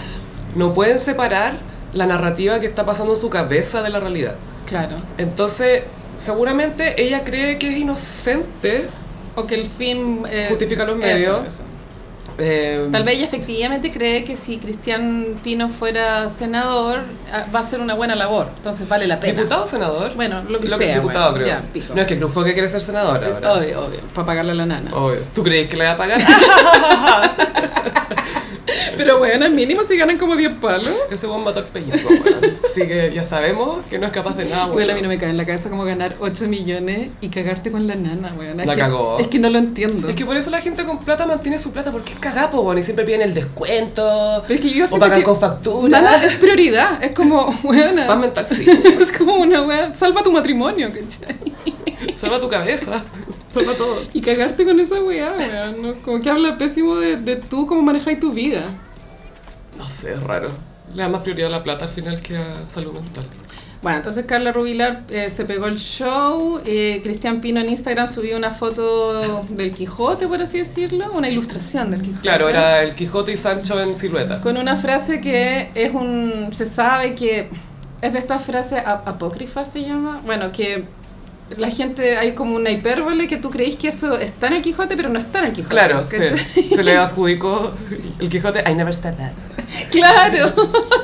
no 0.56 0.72
pueden 0.74 0.98
separar 0.98 1.54
la 1.92 2.06
narrativa 2.06 2.58
que 2.58 2.66
está 2.66 2.84
pasando 2.84 3.14
en 3.14 3.20
su 3.20 3.30
cabeza 3.30 3.82
de 3.82 3.90
la 3.90 4.00
realidad. 4.00 4.34
Claro. 4.66 4.96
Entonces, 5.16 5.84
seguramente 6.16 7.00
ella 7.02 7.24
cree 7.24 7.58
que 7.58 7.70
es 7.72 7.78
inocente, 7.78 8.88
O 9.36 9.46
que 9.46 9.54
el 9.56 9.66
fin... 9.66 10.22
eh, 10.28 10.46
Justifica 10.48 10.84
los 10.84 10.96
medios. 10.96 11.46
eso. 11.46 11.58
eh, 12.38 12.88
Tal 12.90 13.04
vez 13.04 13.14
ella 13.16 13.26
efectivamente 13.26 13.92
cree 13.92 14.24
que 14.24 14.34
si 14.36 14.58
Cristian 14.58 15.38
Pino 15.42 15.68
fuera 15.68 16.28
senador 16.28 17.00
ah, 17.32 17.46
va 17.54 17.60
a 17.60 17.64
ser 17.64 17.80
una 17.80 17.94
buena 17.94 18.14
labor, 18.16 18.48
entonces 18.56 18.88
vale 18.88 19.06
la 19.06 19.20
pena. 19.20 19.34
diputado 19.34 19.64
o 19.64 19.68
senador. 19.68 20.14
Bueno, 20.14 20.42
lo 20.48 20.58
que 20.60 20.68
Lo 20.68 20.78
sea. 20.78 20.94
diputado 20.96 21.30
bueno, 21.32 21.46
creo. 21.46 21.62
ya, 21.84 21.94
no 21.94 22.00
es 22.00 22.06
que 22.06 22.18
Cruz 22.18 22.44
que 22.44 22.52
quiere 22.54 22.68
ser 22.68 22.80
senador 22.80 23.22
ahora. 23.24 23.54
Obvio, 23.54 23.84
obvio, 23.86 24.00
para 24.14 24.26
pagarle 24.26 24.52
a 24.52 24.56
la 24.56 24.66
nana. 24.66 24.90
Obvio. 24.94 25.20
¿Tú 25.34 25.42
crees 25.42 25.68
que 25.68 25.76
le 25.76 25.84
va 25.84 25.92
a 25.92 25.96
pagar? 25.96 26.20
Pero 28.96 29.18
bueno, 29.18 29.44
al 29.44 29.52
mínimo 29.52 29.82
si 29.84 29.96
ganan 29.96 30.18
como 30.18 30.36
10 30.36 30.52
palos. 30.60 30.90
Ese 31.10 31.26
buen 31.26 31.42
mató 31.44 31.60
el 31.60 31.66
pellizco, 31.66 32.08
weón. 32.12 32.56
Así 32.64 32.86
que 32.86 33.12
ya 33.14 33.24
sabemos 33.24 33.84
que 33.86 33.98
no 33.98 34.06
es 34.06 34.12
capaz 34.12 34.36
de 34.36 34.44
nada, 34.46 34.66
Bueno, 34.66 34.76
weón. 34.78 34.90
a 34.90 34.94
mí 34.94 35.02
no 35.02 35.08
me 35.08 35.18
cae 35.18 35.30
en 35.30 35.36
la 35.36 35.46
cabeza 35.46 35.70
como 35.70 35.84
ganar 35.84 36.16
8 36.20 36.46
millones 36.48 37.10
y 37.20 37.28
cagarte 37.28 37.70
con 37.70 37.86
la 37.86 37.94
nana, 37.94 38.34
weón. 38.38 38.60
Es 38.60 38.66
La 38.66 38.74
que- 38.74 38.80
cagó. 38.80 39.18
Es 39.18 39.28
que 39.28 39.38
no 39.38 39.50
lo 39.50 39.58
entiendo. 39.58 40.08
Es 40.08 40.14
que 40.14 40.24
por 40.24 40.36
eso 40.36 40.50
la 40.50 40.60
gente 40.60 40.84
con 40.84 40.98
plata 41.04 41.26
mantiene 41.26 41.58
su 41.58 41.70
plata, 41.72 41.90
porque 41.92 42.12
es 42.12 42.18
cagapo, 42.18 42.60
weón, 42.60 42.78
y 42.78 42.82
siempre 42.82 43.04
piden 43.04 43.22
el 43.22 43.34
descuento. 43.34 44.44
Pero 44.46 44.60
es 44.60 44.66
que 44.66 44.70
yo 44.72 44.84
o 44.90 44.98
pagan 44.98 45.18
que 45.18 45.24
con 45.24 45.38
factura. 45.38 46.24
Es 46.24 46.34
prioridad. 46.34 47.02
Es 47.02 47.12
como, 47.12 47.54
weona. 47.64 48.06
Paz 48.06 48.18
mental, 48.18 48.46
sí. 48.50 48.64
es 48.68 49.12
como 49.12 49.34
una 49.36 49.62
wea. 49.62 49.92
Salva 49.92 50.22
tu 50.22 50.32
matrimonio, 50.32 50.88
¿cachai? 50.88 51.36
Salva 52.16 52.40
tu 52.40 52.48
cabeza. 52.48 53.04
Todo. 53.54 54.02
Y 54.12 54.20
cagarte 54.20 54.64
con 54.64 54.80
esa 54.80 55.02
weá, 55.02 55.32
weón. 55.38 55.82
¿no? 55.82 55.92
Como 56.04 56.20
que 56.20 56.30
habla 56.30 56.58
pésimo 56.58 56.96
de, 56.96 57.16
de 57.16 57.36
tú, 57.36 57.66
cómo 57.66 57.82
manejáis 57.82 58.18
tu 58.20 58.32
vida. 58.32 58.64
No 59.78 59.86
sé, 59.88 60.12
es 60.12 60.22
raro. 60.22 60.50
Le 60.94 61.02
da 61.02 61.08
más 61.08 61.22
prioridad 61.22 61.48
a 61.48 61.50
la 61.58 61.62
plata 61.62 61.84
al 61.86 61.90
final 61.90 62.20
que 62.20 62.36
a 62.36 62.56
salud 62.72 62.92
mental. 62.92 63.24
Bueno, 63.82 63.98
entonces 63.98 64.24
Carla 64.24 64.50
Rubilar 64.52 65.02
eh, 65.10 65.28
se 65.28 65.44
pegó 65.44 65.66
el 65.66 65.76
show. 65.76 66.60
eh, 66.64 67.00
Cristian 67.02 67.40
Pino 67.42 67.60
en 67.60 67.68
Instagram 67.68 68.08
subió 68.08 68.36
una 68.36 68.50
foto 68.50 69.42
del 69.50 69.72
Quijote, 69.72 70.26
por 70.26 70.40
así 70.40 70.58
decirlo. 70.58 71.12
Una 71.12 71.28
ilustración 71.28 71.90
del 71.90 72.00
Quijote. 72.00 72.22
Claro, 72.22 72.48
era 72.48 72.82
el 72.82 72.94
Quijote 72.94 73.32
y 73.32 73.36
Sancho 73.36 73.78
en 73.82 73.94
silueta. 73.94 74.40
Con 74.40 74.56
una 74.56 74.76
frase 74.76 75.20
que 75.20 75.70
es 75.74 75.92
un... 75.92 76.48
Se 76.52 76.64
sabe 76.66 77.14
que 77.14 77.48
es 78.00 78.12
de 78.12 78.18
esta 78.18 78.38
frase 78.38 78.78
ap- 78.78 79.06
apócrifa, 79.06 79.64
se 79.66 79.82
llama. 79.82 80.18
Bueno, 80.24 80.50
que 80.50 80.84
la 81.56 81.70
gente... 81.70 82.16
Hay 82.16 82.32
como 82.32 82.56
una 82.56 82.70
hipérbole 82.70 83.26
que 83.28 83.36
tú 83.36 83.50
creís 83.50 83.76
que 83.76 83.88
eso 83.88 84.18
está 84.18 84.48
en 84.48 84.54
el 84.54 84.62
Quijote, 84.62 84.96
pero 84.96 85.08
no 85.08 85.18
está 85.18 85.40
en 85.40 85.46
el 85.46 85.52
Quijote. 85.52 85.74
Claro, 85.74 86.04
sí. 86.08 86.62
se 86.74 86.82
le 86.82 86.96
adjudicó 86.96 87.72
el 88.18 88.28
Quijote. 88.28 88.64
I 88.70 88.74
never 88.74 88.94
said 88.94 89.14
that. 89.14 89.32
Claro. 89.90 90.52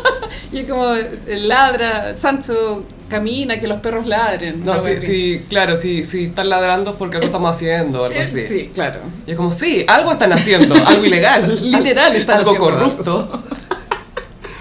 y 0.53 0.61
es 0.61 0.71
como 0.71 0.95
ladra, 1.29 2.17
Sancho 2.17 2.85
camina, 3.09 3.59
que 3.59 3.67
los 3.67 3.81
perros 3.81 4.07
ladren. 4.07 4.63
No, 4.63 4.79
sí, 4.79 5.01
sí, 5.01 5.45
claro, 5.49 5.77
si 5.77 6.05
sí, 6.05 6.25
están 6.25 6.49
ladrando 6.49 6.95
porque 6.97 7.17
algo 7.17 7.27
estamos 7.27 7.57
haciendo, 7.57 8.05
algo 8.05 8.17
Eh, 8.17 8.23
así. 8.23 8.47
Sí, 8.47 8.71
claro. 8.73 9.01
Y 9.27 9.33
es 9.33 9.37
como, 9.37 9.51
sí, 9.51 9.85
algo 9.89 10.13
están 10.13 10.33
haciendo, 10.33 10.75
algo 10.87 11.05
ilegal. 11.05 11.59
Literal 11.63 12.15
están 12.15 12.39
algo 12.39 12.53
haciendo 12.53 12.79
corrupto. 12.79 13.29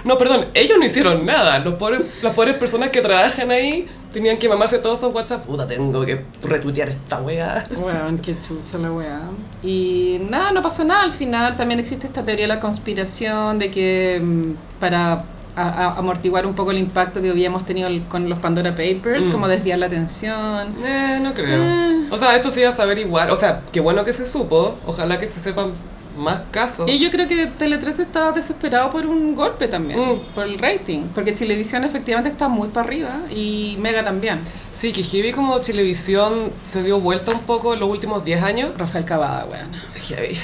No, 0.03 0.17
perdón, 0.17 0.47
ellos 0.55 0.77
no 0.79 0.85
hicieron 0.85 1.25
nada. 1.25 1.59
Los 1.59 1.75
pobres, 1.75 2.01
las 2.23 2.33
pobres 2.33 2.55
personas 2.55 2.89
que 2.89 3.01
trabajan 3.01 3.51
ahí 3.51 3.87
tenían 4.13 4.37
que 4.37 4.49
mamarse 4.49 4.79
todos 4.79 4.97
esos 4.99 5.13
WhatsApp. 5.13 5.45
Puta, 5.45 5.67
tengo 5.67 6.05
que 6.05 6.25
retuitear 6.43 6.89
esta 6.89 7.21
wea. 7.21 7.65
Weón, 7.77 8.17
qué 8.19 8.35
chucha 8.39 8.77
la 8.77 8.91
weá. 8.91 9.21
Y 9.63 10.19
nada, 10.29 10.51
no 10.51 10.61
pasó 10.61 10.83
nada 10.83 11.03
al 11.03 11.11
final. 11.11 11.55
También 11.55 11.79
existe 11.79 12.07
esta 12.07 12.23
teoría 12.23 12.45
de 12.45 12.55
la 12.55 12.59
conspiración, 12.59 13.59
de 13.59 13.71
que 13.71 14.19
mm, 14.23 14.79
para 14.79 15.23
a- 15.55 15.61
a- 15.61 15.97
amortiguar 15.97 16.45
un 16.45 16.53
poco 16.53 16.71
el 16.71 16.77
impacto 16.77 17.21
que 17.21 17.29
habíamos 17.29 17.65
tenido 17.65 17.89
con 18.07 18.29
los 18.29 18.39
Pandora 18.39 18.71
Papers, 18.71 19.25
Mm. 19.27 19.31
como 19.31 19.47
desviar 19.47 19.79
la 19.79 19.87
atención. 19.87 20.69
Eh, 20.85 21.19
no 21.21 21.33
creo. 21.33 21.61
Eh. 21.61 22.05
O 22.11 22.17
sea, 22.17 22.35
esto 22.35 22.49
se 22.49 22.61
iba 22.61 22.69
a 22.69 22.73
saber 22.73 22.97
igual. 22.99 23.29
O 23.31 23.35
sea, 23.35 23.61
qué 23.71 23.79
bueno 23.81 24.03
que 24.05 24.13
se 24.13 24.25
supo. 24.25 24.75
Ojalá 24.85 25.19
que 25.19 25.27
se 25.27 25.39
sepan 25.39 25.71
más 26.19 26.41
casos. 26.51 26.89
Y 26.91 26.99
yo 26.99 27.09
creo 27.09 27.27
que 27.27 27.47
Tele 27.47 27.77
13 27.77 28.03
estaba 28.03 28.31
desesperado 28.31 28.91
por 28.91 29.05
un 29.05 29.33
golpe 29.35 29.67
también, 29.67 29.99
Mm. 29.99 30.19
por 30.35 30.45
el 30.45 30.59
rating, 30.59 31.03
porque 31.15 31.31
Televisión 31.31 31.83
efectivamente 31.83 32.29
está 32.29 32.47
muy 32.47 32.67
para 32.69 32.87
arriba 32.87 33.15
y 33.35 33.77
Mega 33.79 34.03
también. 34.03 34.39
Sí, 34.75 34.91
que 34.93 35.03
heavy 35.03 35.31
como 35.31 35.59
televisión 35.59 36.51
se 36.65 36.83
dio 36.83 36.99
vuelta 36.99 37.31
un 37.31 37.41
poco 37.41 37.73
en 37.73 37.79
los 37.81 37.89
últimos 37.89 38.23
10 38.23 38.43
años. 38.43 38.71
Rafael 38.77 39.03
Cavada, 39.05 39.45
weón. 39.45 39.69
Heavy. 40.07 40.37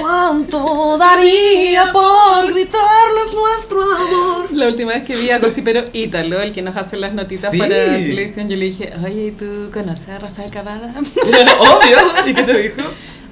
¿Cuánto 0.00 0.98
daría 0.98 1.90
por 1.92 2.52
gritarles 2.52 3.34
nuestro 3.34 3.80
amor? 3.82 4.52
La 4.52 4.66
última 4.68 4.92
vez 4.92 5.04
que 5.04 5.16
vi 5.16 5.30
a 5.30 5.38
Gossipero 5.38 5.84
Ítalo, 5.92 6.40
el 6.40 6.52
que 6.52 6.60
nos 6.62 6.76
hace 6.76 6.96
las 6.96 7.12
notitas 7.14 7.50
Sí. 7.50 7.58
para 7.58 7.74
televisión, 7.74 8.48
yo 8.48 8.56
le 8.56 8.66
dije, 8.66 8.92
oye, 9.04 9.32
¿tú 9.38 9.70
conoces 9.72 10.08
a 10.08 10.18
Rafael 10.18 10.50
Cavada? 10.50 10.92
Obvio. 11.00 11.98
¿Y 12.26 12.34
qué 12.34 12.42
te 12.42 12.58
dijo? 12.62 12.82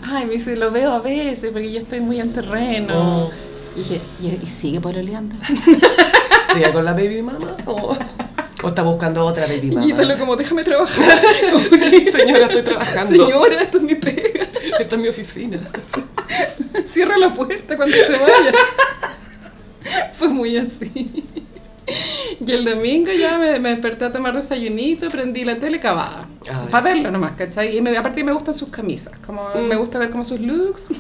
Ay, 0.06 0.26
me 0.26 0.34
dice, 0.34 0.56
lo 0.56 0.70
veo 0.70 0.92
a 0.92 1.00
veces 1.00 1.50
porque 1.52 1.72
yo 1.72 1.80
estoy 1.80 2.00
muy 2.00 2.20
en 2.20 2.32
terreno. 2.32 3.26
Oh. 3.26 3.30
Y 3.74 3.78
dije, 3.78 4.00
¿y, 4.22 4.46
sigue 4.46 4.80
pololeando? 4.80 5.34
¿Sigue 6.52 6.72
con 6.72 6.84
la 6.84 6.92
baby 6.92 7.22
mama? 7.22 7.56
¿O, 7.66 7.96
o 8.62 8.68
está 8.68 8.82
buscando 8.82 9.24
otra 9.24 9.46
baby 9.46 9.70
mama? 9.70 9.86
Y 9.86 9.90
Ítalo 9.90 10.18
como, 10.18 10.36
déjame 10.36 10.62
trabajar. 10.62 11.04
Señora, 12.10 12.46
estoy 12.46 12.62
trabajando. 12.62 13.26
Señora, 13.26 13.62
esto 13.62 13.78
es 13.78 13.84
mi 13.84 13.94
pega. 13.94 14.46
Esta 14.78 14.94
es 14.94 15.00
mi 15.00 15.08
oficina. 15.08 15.58
Cierra 16.92 17.16
la 17.16 17.32
puerta 17.32 17.76
cuando 17.76 17.96
se 17.96 18.12
vaya. 18.12 18.52
Fue 20.18 20.28
muy 20.28 20.56
así. 20.56 21.24
Y 22.46 22.50
el 22.50 22.64
domingo 22.64 23.10
ya 23.12 23.38
me, 23.38 23.58
me 23.60 23.68
desperté 23.70 24.06
a 24.06 24.12
tomar 24.12 24.34
desayunito, 24.34 25.08
prendí 25.08 25.44
la 25.44 25.56
tele 25.56 25.78
cavada. 25.80 26.26
Para 26.70 26.84
verlo 26.84 27.10
nomás, 27.10 27.32
¿cachai? 27.32 27.76
Y 27.76 27.80
me, 27.80 27.96
aparte 27.96 28.22
me 28.24 28.32
gustan 28.32 28.54
sus 28.54 28.68
camisas, 28.68 29.12
como 29.24 29.42
Mm. 29.54 29.68
me 29.68 29.76
gusta 29.76 29.98
ver 29.98 30.10
como 30.10 30.24
sus 30.24 30.40
looks. 30.40 30.82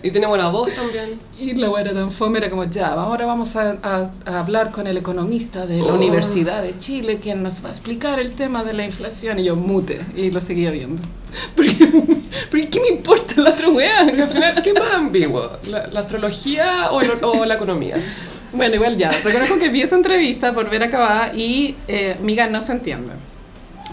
Y 0.00 0.12
tiene 0.12 0.28
buena 0.28 0.46
voz 0.48 0.70
también. 0.74 1.18
Y 1.40 1.54
la 1.56 1.68
buena 1.68 1.92
tan 1.92 2.12
fome 2.12 2.38
era 2.38 2.48
como, 2.50 2.62
ya, 2.64 2.92
ahora 2.92 3.26
vamos 3.26 3.56
a, 3.56 3.76
a- 3.82 4.08
a 4.26 4.38
hablar 4.38 4.70
con 4.70 4.86
el 4.86 4.96
economista 4.96 5.66
de 5.66 5.78
la 5.78 5.86
Oh. 5.86 5.94
Universidad 5.96 6.62
de 6.62 6.78
Chile, 6.78 7.18
quien 7.20 7.42
nos 7.42 7.64
va 7.64 7.68
a 7.70 7.72
explicar 7.72 8.20
el 8.20 8.30
tema 8.30 8.62
de 8.62 8.74
la 8.74 8.84
inflación. 8.84 9.40
Y 9.40 9.44
yo 9.44 9.56
mute, 9.56 9.98
y 10.14 10.30
lo 10.30 10.40
seguía 10.40 10.70
viendo. 10.70 11.02
Porque, 11.56 11.74
porque 12.50 12.68
¿qué 12.70 12.80
me 12.80 12.88
importa 12.88 13.34
la 13.42 13.50
otra 13.50 13.68
weá? 13.70 14.00
Al 14.00 14.28
final, 14.28 14.62
¿qué 14.62 14.72
más 14.72 14.94
ambiguo? 14.94 15.50
¿La, 15.68 15.88
la 15.88 16.00
astrología 16.00 16.90
o, 16.92 17.00
o 17.26 17.44
la 17.44 17.54
economía? 17.54 17.96
Bueno, 18.52 18.74
igual 18.76 18.96
ya, 18.96 19.10
reconozco 19.10 19.58
que 19.58 19.68
vi 19.68 19.82
esa 19.82 19.96
entrevista 19.96 20.52
por 20.54 20.68
ver 20.70 20.82
acabada 20.82 21.32
y 21.34 21.76
eh, 21.86 22.16
miga 22.22 22.46
no 22.46 22.60
se 22.60 22.72
entiende. 22.72 23.12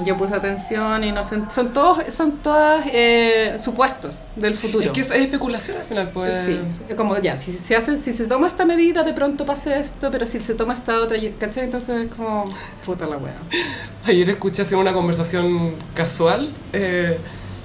Yo 0.05 0.17
puse 0.17 0.33
atención 0.35 1.05
y 1.05 1.13
no 1.13 1.23
se 1.23 1.35
en- 1.35 1.49
son 1.49 1.71
todos 1.71 2.03
son 2.13 2.33
todas 2.39 2.85
eh, 2.91 3.55
supuestos 3.63 4.17
del 4.35 4.53
futuro. 4.55 4.83
Es 4.83 4.89
que 4.91 4.99
es, 5.01 5.09
es 5.11 5.23
especulación 5.23 5.77
al 5.77 5.83
final, 5.85 6.09
pues. 6.13 6.35
Sí, 6.35 6.95
como 6.95 7.17
ya, 7.19 7.37
si 7.37 7.53
se 7.53 7.77
hace, 7.77 7.97
si 7.97 8.11
se 8.11 8.25
toma 8.25 8.47
esta 8.47 8.65
medida, 8.65 9.03
de 9.03 9.13
pronto 9.13 9.45
pase 9.45 9.79
esto, 9.79 10.11
pero 10.11 10.25
si 10.27 10.41
se 10.41 10.53
toma 10.53 10.73
esta 10.73 10.99
otra, 10.99 11.17
¿cachai? 11.39 11.63
Entonces 11.63 11.97
es 12.07 12.13
como, 12.13 12.53
puta 12.85 13.05
la 13.05 13.15
wea. 13.15 13.35
Ayer 14.05 14.29
escuché 14.29 14.63
hacer 14.63 14.77
una 14.77 14.91
conversación 14.91 15.71
casual 15.93 16.49
eh, 16.73 17.17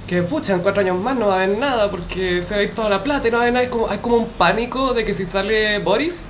que, 0.07 0.23
pucha, 0.23 0.53
en 0.55 0.61
cuatro 0.61 0.83
años 0.83 1.01
más 1.01 1.17
no 1.17 1.27
va 1.29 1.41
a 1.41 1.43
haber 1.43 1.59
nada 1.59 1.91
porque 1.91 2.43
se 2.43 2.51
va 2.55 2.61
a 2.61 2.63
ir 2.63 2.75
toda 2.77 2.89
la 2.89 3.03
plata 3.03 3.27
y 3.27 3.33
no 3.33 3.39
va 3.39 3.43
a 3.43 3.47
haber 3.49 3.55
nada. 3.55 3.65
Es 3.65 3.71
como, 3.73 3.89
hay 3.91 3.99
como 3.99 4.17
un 4.19 4.27
pánico 4.27 4.95
de 4.95 5.05
que 5.05 5.15
si 5.15 5.27
sale 5.27 5.81
Boris, 5.81 6.27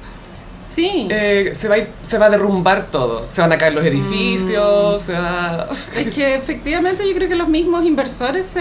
Sí, 0.74 1.08
eh, 1.10 1.52
se, 1.54 1.68
va 1.68 1.74
a 1.74 1.78
ir, 1.78 1.88
se 2.06 2.18
va 2.18 2.26
a 2.26 2.30
derrumbar 2.30 2.90
todo. 2.90 3.26
Se 3.30 3.40
van 3.40 3.52
a 3.52 3.58
caer 3.58 3.74
los 3.74 3.84
edificios, 3.84 5.02
se 5.02 5.12
va... 5.12 5.68
es 5.70 6.14
que 6.14 6.36
efectivamente 6.36 7.06
yo 7.08 7.14
creo 7.14 7.28
que 7.28 7.36
los 7.36 7.48
mismos 7.48 7.84
inversores 7.84 8.46
se 8.46 8.60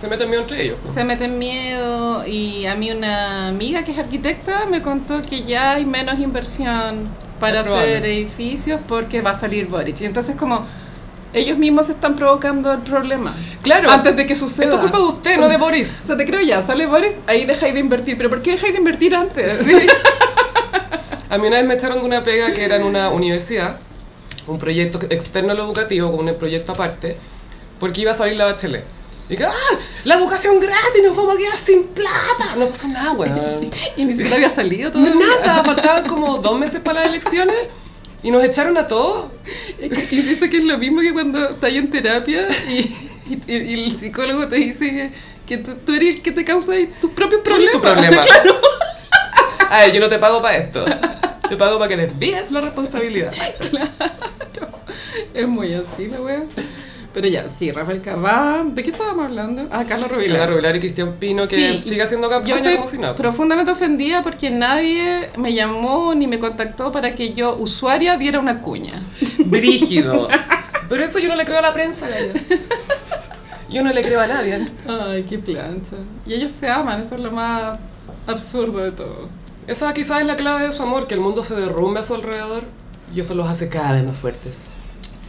Se 0.00 0.08
meten 0.08 0.28
miedo 0.28 0.42
entre 0.42 0.62
ellos. 0.64 0.78
Se 0.92 1.04
meten 1.04 1.38
miedo 1.38 2.26
y 2.26 2.66
a 2.66 2.74
mí 2.74 2.90
una 2.90 3.48
amiga 3.48 3.82
que 3.82 3.92
es 3.92 3.98
arquitecta 3.98 4.66
me 4.66 4.82
contó 4.82 5.22
que 5.22 5.42
ya 5.42 5.74
hay 5.74 5.86
menos 5.86 6.18
inversión 6.18 7.08
para 7.40 7.60
hacer 7.60 8.04
edificios 8.04 8.80
porque 8.86 9.22
va 9.22 9.30
a 9.30 9.34
salir 9.34 9.66
Boric. 9.68 10.00
Y 10.02 10.04
entonces 10.04 10.36
como 10.36 10.66
ellos 11.32 11.58
mismos 11.58 11.88
están 11.88 12.16
provocando 12.16 12.72
el 12.72 12.80
problema. 12.80 13.34
Claro. 13.62 13.90
Antes 13.90 14.16
de 14.16 14.26
que 14.26 14.34
suceda. 14.34 14.64
Esto 14.64 14.76
es 14.76 14.82
culpa 14.82 14.98
de 14.98 15.04
usted, 15.04 15.38
no 15.38 15.48
de 15.48 15.56
Boris. 15.58 15.94
O 16.04 16.06
sea, 16.06 16.16
te 16.16 16.24
creo 16.24 16.40
ya, 16.40 16.62
sale 16.62 16.86
Boris, 16.86 17.16
ahí 17.26 17.44
dejáis 17.44 17.74
de 17.74 17.80
invertir. 17.80 18.16
¿Pero 18.16 18.30
por 18.30 18.42
qué 18.42 18.52
dejáis 18.52 18.72
de 18.72 18.78
invertir 18.78 19.14
antes? 19.14 19.58
Sí. 19.64 19.72
A 21.30 21.38
mí 21.38 21.46
una 21.46 21.56
vez 21.58 21.66
me 21.66 21.74
echaron 21.74 22.00
de 22.00 22.04
una 22.06 22.24
pega 22.24 22.52
que 22.52 22.64
era 22.64 22.76
en 22.76 22.84
una 22.84 23.10
universidad, 23.10 23.78
un 24.46 24.58
proyecto 24.58 24.98
externo 25.10 25.52
a 25.52 25.54
lo 25.54 25.64
educativo, 25.64 26.14
con 26.16 26.28
un 26.28 26.34
proyecto 26.36 26.72
aparte, 26.72 27.16
porque 27.78 28.00
iba 28.02 28.12
a 28.12 28.14
salir 28.16 28.36
la 28.36 28.46
bachelet. 28.46 28.84
Y 29.30 29.36
que, 29.36 29.44
¡ah! 29.44 29.52
¡La 30.04 30.14
educación 30.14 30.58
gratis! 30.58 31.02
¡Nos 31.04 31.14
vamos 31.14 31.34
a 31.34 31.38
quedar 31.38 31.58
sin 31.58 31.84
plata! 31.88 32.56
No 32.56 32.66
pasó 32.68 32.88
nada, 32.88 33.12
weón. 33.12 33.70
Y 33.96 34.04
ni 34.06 34.12
siquiera 34.12 34.36
había 34.36 34.48
salido 34.48 34.90
todo. 34.90 35.02
Nada, 35.04 35.62
faltaban 35.64 36.06
como 36.08 36.38
dos 36.38 36.58
meses 36.58 36.80
para 36.80 37.00
las 37.00 37.10
elecciones 37.10 37.56
y 38.22 38.30
nos 38.30 38.42
echaron 38.42 38.78
a 38.78 38.86
todos. 38.88 39.30
Insisto 39.82 40.48
que 40.48 40.56
es 40.56 40.64
lo 40.64 40.78
mismo 40.78 41.02
que 41.02 41.12
cuando 41.12 41.46
estás 41.50 41.72
en 41.74 41.90
terapia 41.90 42.48
y, 42.70 42.96
y- 43.28 43.42
y 43.54 43.74
el 43.74 43.98
psicólogo 44.00 44.48
te 44.48 44.56
dice 44.56 44.86
que, 44.90 45.10
que 45.46 45.58
tú, 45.58 45.74
tú 45.84 45.92
eres 45.92 46.16
el 46.16 46.22
que 46.22 46.32
te 46.32 46.42
causa 46.44 46.72
tus 46.98 47.10
propios 47.10 47.42
¿Cuál 47.44 47.62
es 47.64 47.68
problemas. 47.70 47.72
tu 47.72 47.80
problema? 47.80 48.22
Ay, 49.70 49.92
yo 49.92 50.00
no 50.00 50.08
te 50.08 50.18
pago 50.18 50.40
para 50.42 50.56
esto. 50.56 50.84
Te 51.48 51.56
pago 51.56 51.78
para 51.78 51.88
que 51.88 51.96
desvíes 51.96 52.50
la 52.50 52.60
responsabilidad. 52.60 53.32
Es 55.34 55.46
muy 55.46 55.72
así 55.72 56.08
la 56.08 56.20
wea. 56.20 56.42
Pero 57.14 57.28
ya, 57.28 57.48
sí, 57.48 57.70
Rafael 57.70 58.00
Cavá. 58.02 58.62
¿De 58.64 58.82
qué 58.82 58.90
estábamos 58.90 59.26
hablando? 59.26 59.68
Ah, 59.70 59.84
Carla 59.86 60.08
Rubilar. 60.08 60.26
Pilar 60.36 60.50
Rubilar 60.50 60.76
y 60.76 60.80
Cristian 60.80 61.14
Pino 61.14 61.46
que 61.48 61.58
Sí, 61.58 61.80
sigue 61.80 62.02
haciendo 62.02 62.28
Yo 62.28 62.34
campaña 62.34 62.56
estoy 62.56 62.76
como 62.76 62.90
si 62.90 62.98
nada. 62.98 63.14
profundamente 63.14 63.70
ofendida 63.70 64.22
porque 64.22 64.50
nadie 64.50 65.30
me 65.36 65.52
llamó 65.54 66.14
ni 66.14 66.26
me 66.26 66.38
contactó 66.38 66.92
para 66.92 67.14
que 67.14 67.32
yo, 67.34 67.56
usuaria, 67.56 68.16
diera 68.16 68.38
una 68.40 68.60
cuña. 68.60 69.00
Brígido. 69.46 70.28
Pero 70.88 71.04
eso 71.04 71.18
yo 71.18 71.28
no 71.28 71.36
le 71.36 71.44
creo 71.44 71.58
a 71.58 71.62
la 71.62 71.72
prensa, 71.74 72.06
Gaya. 72.08 72.32
Yo 73.70 73.82
no 73.82 73.92
le 73.92 74.02
creo 74.02 74.20
a 74.20 74.26
nadie. 74.26 74.66
Ay, 74.88 75.24
qué 75.28 75.38
plancha. 75.38 75.96
Y 76.26 76.34
ellos 76.34 76.52
se 76.58 76.68
aman, 76.68 77.00
eso 77.00 77.14
es 77.14 77.20
lo 77.20 77.30
más 77.30 77.78
absurdo 78.26 78.78
de 78.78 78.92
todo. 78.92 79.28
Esa 79.68 79.92
quizás 79.94 80.20
es 80.22 80.26
la 80.26 80.34
clave 80.36 80.64
de 80.66 80.72
su 80.72 80.82
amor, 80.82 81.06
que 81.06 81.14
el 81.14 81.20
mundo 81.20 81.44
se 81.44 81.54
derrumbe 81.54 82.00
a 82.00 82.02
su 82.02 82.14
alrededor 82.14 82.64
y 83.14 83.20
eso 83.20 83.34
los 83.34 83.48
hace 83.48 83.68
cada 83.68 83.92
vez 83.92 84.02
más 84.04 84.16
fuertes. 84.16 84.56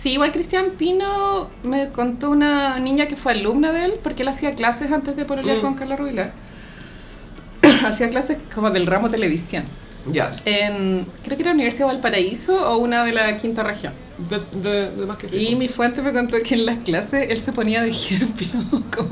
Sí, 0.01 0.13
igual 0.13 0.31
Cristian 0.31 0.71
Pino 0.77 1.49
me 1.63 1.89
contó 1.89 2.29
una 2.29 2.79
niña 2.79 3.07
que 3.07 3.15
fue 3.17 3.33
alumna 3.33 3.71
de 3.73 3.85
él, 3.85 3.93
porque 4.01 4.21
él 4.23 4.29
hacía 4.29 4.55
clases 4.55 4.91
antes 4.91 5.15
de 5.17 5.25
pololear 5.25 5.57
Mm. 5.57 5.61
con 5.61 5.73
Carla 5.75 5.95
Rubilar. 5.97 6.31
hacía 7.85 8.09
clases 8.09 8.37
como 8.55 8.69
del 8.71 8.87
ramo 8.87 9.09
televisión. 9.09 9.63
Ya, 10.09 10.31
En, 10.45 11.05
creo 11.25 11.35
que 11.35 11.43
era 11.43 11.51
Universidad 11.51 11.87
de 11.87 11.93
Valparaíso 11.93 12.71
o 12.71 12.77
una 12.77 13.03
de 13.03 13.11
la 13.11 13.35
quinta 13.37 13.63
región. 13.63 13.91
de, 14.29 14.39
de, 14.61 14.91
de 14.91 15.05
más 15.05 15.17
que 15.17 15.27
sí. 15.27 15.49
Y 15.49 15.55
mi 15.57 15.67
fuente 15.67 16.01
me 16.01 16.13
contó 16.13 16.37
que 16.41 16.55
en 16.55 16.65
las 16.65 16.79
clases 16.79 17.29
él 17.29 17.39
se 17.41 17.51
ponía 17.51 17.81
de 17.83 17.89
ejemplo, 17.89 18.47
como, 18.95 19.09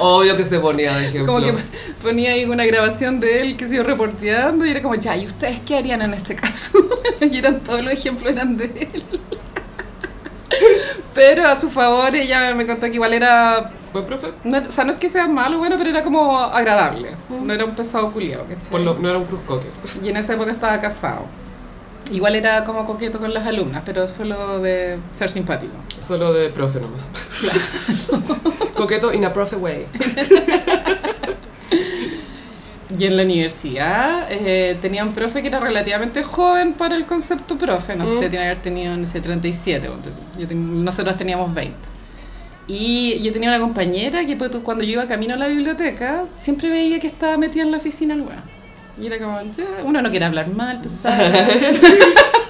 Obvio 0.00 0.36
que 0.36 0.44
se 0.44 0.58
ponía 0.60 0.94
de 0.96 1.08
ejemplo. 1.08 1.34
como 1.34 1.44
que 1.44 1.54
ponía 2.02 2.32
ahí 2.32 2.44
una 2.44 2.64
grabación 2.66 3.20
de 3.20 3.40
él 3.40 3.56
que 3.56 3.68
se 3.68 3.76
iba 3.76 3.84
reporteando 3.84 4.66
y 4.66 4.70
era 4.70 4.82
como, 4.82 4.94
ya, 4.94 5.16
¿y 5.16 5.26
ustedes 5.26 5.60
qué 5.60 5.76
harían 5.76 6.02
en 6.02 6.14
este 6.14 6.34
caso? 6.34 6.78
y 7.20 7.38
eran 7.38 7.60
todos 7.60 7.82
los 7.82 7.92
ejemplos 7.92 8.32
eran 8.32 8.56
de 8.56 8.64
él. 8.64 9.04
Pero 11.14 11.46
a 11.46 11.56
su 11.56 11.70
favor 11.70 12.14
ella 12.14 12.54
me 12.54 12.66
contó 12.66 12.86
que 12.86 12.94
igual 12.94 13.12
era, 13.12 13.70
Buen 13.92 14.04
profe. 14.04 14.28
no, 14.44 14.58
o 14.58 14.70
sea, 14.70 14.84
no 14.84 14.92
es 14.92 14.98
que 14.98 15.08
sea 15.08 15.26
malo 15.26 15.56
o 15.56 15.58
bueno, 15.58 15.76
pero 15.78 15.90
era 15.90 16.02
como 16.02 16.38
agradable. 16.38 17.10
No 17.28 17.52
era 17.52 17.64
un 17.64 17.74
pesado 17.74 18.12
lo, 18.84 18.94
no 18.94 19.08
era 19.08 19.18
un 19.18 19.24
cruzcoque. 19.24 19.66
Y 20.02 20.10
en 20.10 20.16
esa 20.16 20.34
época 20.34 20.52
estaba 20.52 20.78
casado. 20.78 21.26
Igual 22.10 22.34
era 22.36 22.64
como 22.64 22.84
coqueto 22.86 23.18
con 23.18 23.34
las 23.34 23.46
alumnas, 23.46 23.82
pero 23.84 24.08
solo 24.08 24.60
de 24.60 24.98
ser 25.16 25.28
simpático. 25.30 25.74
Solo 26.00 26.32
de 26.32 26.48
profe 26.50 26.80
nomás. 26.80 27.00
Coqueto 28.74 29.12
in 29.12 29.24
a 29.24 29.32
profe 29.32 29.56
way. 29.56 29.86
Y 32.98 33.04
en 33.04 33.16
la 33.18 33.22
universidad 33.24 34.26
eh, 34.30 34.78
tenía 34.80 35.04
un 35.04 35.12
profe 35.12 35.42
que 35.42 35.48
era 35.48 35.60
relativamente 35.60 36.22
joven 36.22 36.72
para 36.72 36.96
el 36.96 37.04
concepto 37.04 37.58
profe, 37.58 37.94
no 37.94 38.06
sé, 38.06 38.14
Mm. 38.14 38.18
tiene 38.20 38.30
que 38.38 38.38
haber 38.44 38.62
tenido, 38.62 38.96
no 38.96 39.06
sé, 39.06 39.20
37, 39.20 39.86
ponte 39.88 40.08
tú. 40.10 40.40
Yo 40.40 40.48
ten- 40.48 40.82
nosotros 40.84 41.14
teníamos 41.18 41.52
20. 41.54 41.76
Y 42.66 43.20
yo 43.22 43.32
tenía 43.32 43.50
una 43.50 43.60
compañera 43.60 44.24
que 44.24 44.36
pues, 44.36 44.50
cuando 44.62 44.84
yo 44.84 44.92
iba 44.92 45.06
camino 45.06 45.34
a 45.34 45.36
la 45.36 45.48
biblioteca, 45.48 46.24
siempre 46.40 46.70
veía 46.70 46.98
que 46.98 47.06
estaba 47.08 47.36
metida 47.36 47.62
en 47.62 47.70
la 47.72 47.76
oficina 47.76 48.14
el 48.14 48.22
weón. 48.22 48.42
Y 49.00 49.06
era 49.06 49.18
como, 49.18 49.40
ya, 49.52 49.64
uno 49.84 50.02
no 50.02 50.10
quiere 50.10 50.24
hablar 50.26 50.48
mal, 50.50 50.80
tú 50.82 50.88
sabes. 51.02 51.80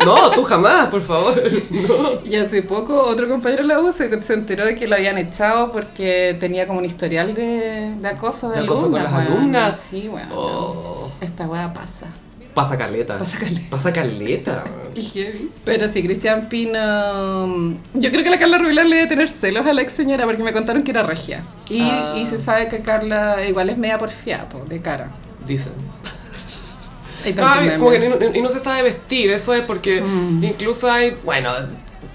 No, 0.05 0.31
tú 0.31 0.45
jamás, 0.45 0.87
por 0.87 1.03
favor. 1.03 1.35
No. 1.71 2.25
Y 2.25 2.37
hace 2.37 2.63
poco 2.63 2.95
otro 3.03 3.29
compañero 3.29 3.63
de 3.63 3.69
la 3.69 3.81
U 3.81 3.93
se, 3.93 4.23
se 4.23 4.35
enteró 4.35 4.65
de 4.65 4.75
que 4.77 4.87
lo 4.87 4.95
habían 4.95 5.19
echado 5.19 5.73
porque 5.73 6.37
tenía 6.39 6.67
como 6.69 6.79
un 6.79 6.85
historial 6.85 7.35
de, 7.35 7.95
de 8.01 8.09
acoso 8.09 8.49
de, 8.51 8.59
¿De 8.61 8.65
acoso 8.65 8.91
con 8.91 9.03
las 9.03 9.13
alumnas? 9.13 9.81
Sí, 9.91 10.09
weón. 10.09 10.29
Oh. 10.33 11.11
Esta 11.21 11.47
weá 11.49 11.73
pasa. 11.73 12.07
Pasa 12.55 12.79
caleta. 12.79 13.19
Pasa 13.19 13.39
caleta. 13.39 13.61
Pasa 13.71 13.93
caleta. 13.93 14.65
Pero 15.65 15.89
sí, 15.89 16.03
Cristian 16.05 16.49
Pino. 16.49 17.77
Yo 17.95 18.11
creo 18.13 18.23
que 18.23 18.31
la 18.31 18.39
Carla 18.39 18.59
Rubilar 18.59 18.87
le 18.87 18.97
debe 18.97 19.09
tener 19.09 19.29
celos 19.29 19.67
a 19.67 19.73
la 19.73 19.83
ex 19.83 19.93
señora 19.93 20.25
porque 20.27 20.43
me 20.45 20.53
contaron 20.53 20.85
que 20.85 20.93
era 20.93 21.03
regia. 21.03 21.43
Y, 21.69 21.83
Ah. 21.83 22.15
y 22.17 22.25
se 22.27 22.39
sabe 22.39 22.69
que 22.69 22.81
Carla 22.83 23.45
igual 23.49 23.69
es 23.69 23.77
media 23.77 23.99
porfiada, 23.99 24.49
po, 24.49 24.61
de 24.65 24.81
cara. 24.81 25.11
Dicen. 25.47 25.73
Hay 27.29 27.35
tanto 27.35 27.61
meme. 27.63 27.79
como 27.79 27.91
que 27.91 27.99
ni- 28.31 28.39
y 28.39 28.43
no 28.43 28.49
se 28.51 28.59
sabe 28.61 28.83
vestir, 28.83 29.31
eso 29.31 29.55
es 29.55 29.63
porque 29.63 30.01
Mm. 30.03 30.45
incluso 30.45 30.91
hay, 30.91 31.17
bueno, 31.25 31.51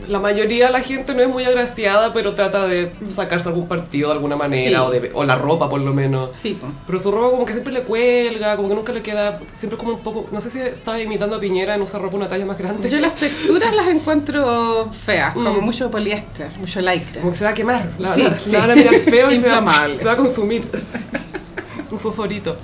la 0.07 0.19
mayoría 0.19 0.65
de 0.67 0.71
la 0.73 0.81
gente 0.81 1.13
no 1.13 1.21
es 1.21 1.29
muy 1.29 1.45
agraciada, 1.45 2.11
pero 2.13 2.33
trata 2.33 2.67
de 2.67 2.91
sacarse 3.05 3.47
algún 3.47 3.67
partido 3.69 4.09
de 4.09 4.15
alguna 4.15 4.35
manera, 4.35 4.79
Sí. 4.79 4.85
o, 4.85 4.89
de, 4.91 5.11
o 5.13 5.23
la 5.23 5.35
ropa 5.35 5.69
por 5.69 5.79
lo 5.79 5.93
menos. 5.93 6.31
Sí, 6.41 6.57
po. 6.59 6.67
Pero 6.85 6.99
su 6.99 7.09
ropa 7.09 7.31
como 7.31 7.45
que 7.45 7.53
siempre 7.53 7.71
le 7.71 7.83
cuelga, 7.83 8.57
como 8.57 8.67
que 8.67 8.75
nunca 8.75 8.91
le 8.91 9.01
queda, 9.01 9.39
siempre 9.55 9.77
como 9.77 9.93
un 9.93 9.99
poco, 10.01 10.27
no 10.31 10.41
sé 10.41 10.51
si 10.51 10.59
estaba 10.59 10.99
imitando 10.99 11.37
a 11.37 11.39
Piñera 11.39 11.75
en 11.75 11.81
usar 11.81 12.01
ropa 12.01 12.17
una 12.17 12.27
talla 12.27 12.45
más 12.45 12.57
grande. 12.57 12.89
Yo 12.89 12.99
las 12.99 13.15
texturas 13.15 13.73
las 13.73 13.87
encuentro 13.87 14.89
feas, 14.91 15.33
como 15.33 15.53
Mm. 15.53 15.63
mucho 15.65 15.89
poliéster, 15.89 16.49
mucho 16.59 16.81
lycra. 16.81 17.21
Como 17.21 17.31
que 17.31 17.37
se 17.37 17.45
va 17.45 17.51
a 17.51 17.53
quemar, 17.53 17.89
la, 17.97 18.13
Sí, 18.13 18.23
la- 18.23 18.39
sí. 18.39 18.51
la 18.51 18.59
van 18.59 18.71
a 18.71 18.75
mirar 18.75 18.95
feo 18.95 19.31
y 19.31 19.37
se 19.37 19.49
va, 19.49 19.65
se 19.95 20.03
va 20.05 20.11
a 20.13 20.17
consumir. 20.17 20.65
un 21.91 21.99
fosforito. 21.99 22.57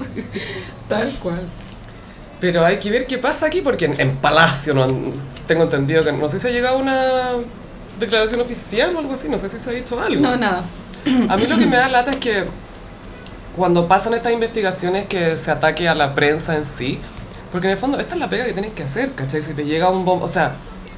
Tal 0.90 1.10
cual. 1.22 1.42
Pero 2.42 2.66
hay 2.66 2.78
que 2.78 2.90
ver 2.90 3.06
qué 3.06 3.18
pasa 3.18 3.48
aquí, 3.48 3.62
porque 3.62 3.86
en, 3.86 4.00
en 4.00 4.16
Palacio 4.18 4.74
no, 4.74 4.84
han- 4.84 5.12
tengo 5.48 5.64
entendido 5.64 6.02
que 6.04 6.12
no 6.12 6.30
sé 6.30 6.40
si 6.40 6.48
ha 6.48 6.52
llegado 6.52 6.78
una 6.78 7.34
declaración 8.00 8.40
oficial 8.40 8.96
o 8.96 9.00
algo 9.00 9.14
así, 9.14 9.28
no 9.28 9.38
sé 9.38 9.50
si 9.50 9.60
se 9.60 9.70
ha 9.70 9.74
dicho 9.74 10.00
algo. 10.00 10.22
No, 10.22 10.38
nada. 10.38 10.64
A 11.30 11.38
mí 11.38 11.48
lo 11.48 11.58
que 11.58 11.66
me 11.66 11.76
da 11.78 11.90
lata 11.90 12.12
es 12.12 12.18
que 12.18 12.46
cuando 13.56 13.88
pasan 13.88 14.14
estas 14.14 14.32
investigaciones 14.32 15.08
que 15.08 15.36
se 15.38 15.52
ataque 15.52 15.90
a 15.90 15.96
la 15.96 16.16
prensa 16.16 16.56
en 16.56 16.64
sí, 16.64 17.00
porque 17.52 17.68
en 17.68 17.72
el 17.72 17.78
fondo 17.78 18.00
esta 18.00 18.14
es 18.16 18.20
la 18.20 18.30
pega 18.30 18.46
que 18.46 18.54
tienen 18.54 18.72
que 18.72 18.84
hacer, 18.84 19.12
¿cachai? 19.14 19.42
Si 19.42 19.54
te 19.54 19.66
llega 19.66 19.90
un 19.90 20.06
bombo, 20.06 20.26
o 20.26 20.30
sea, 20.30 20.54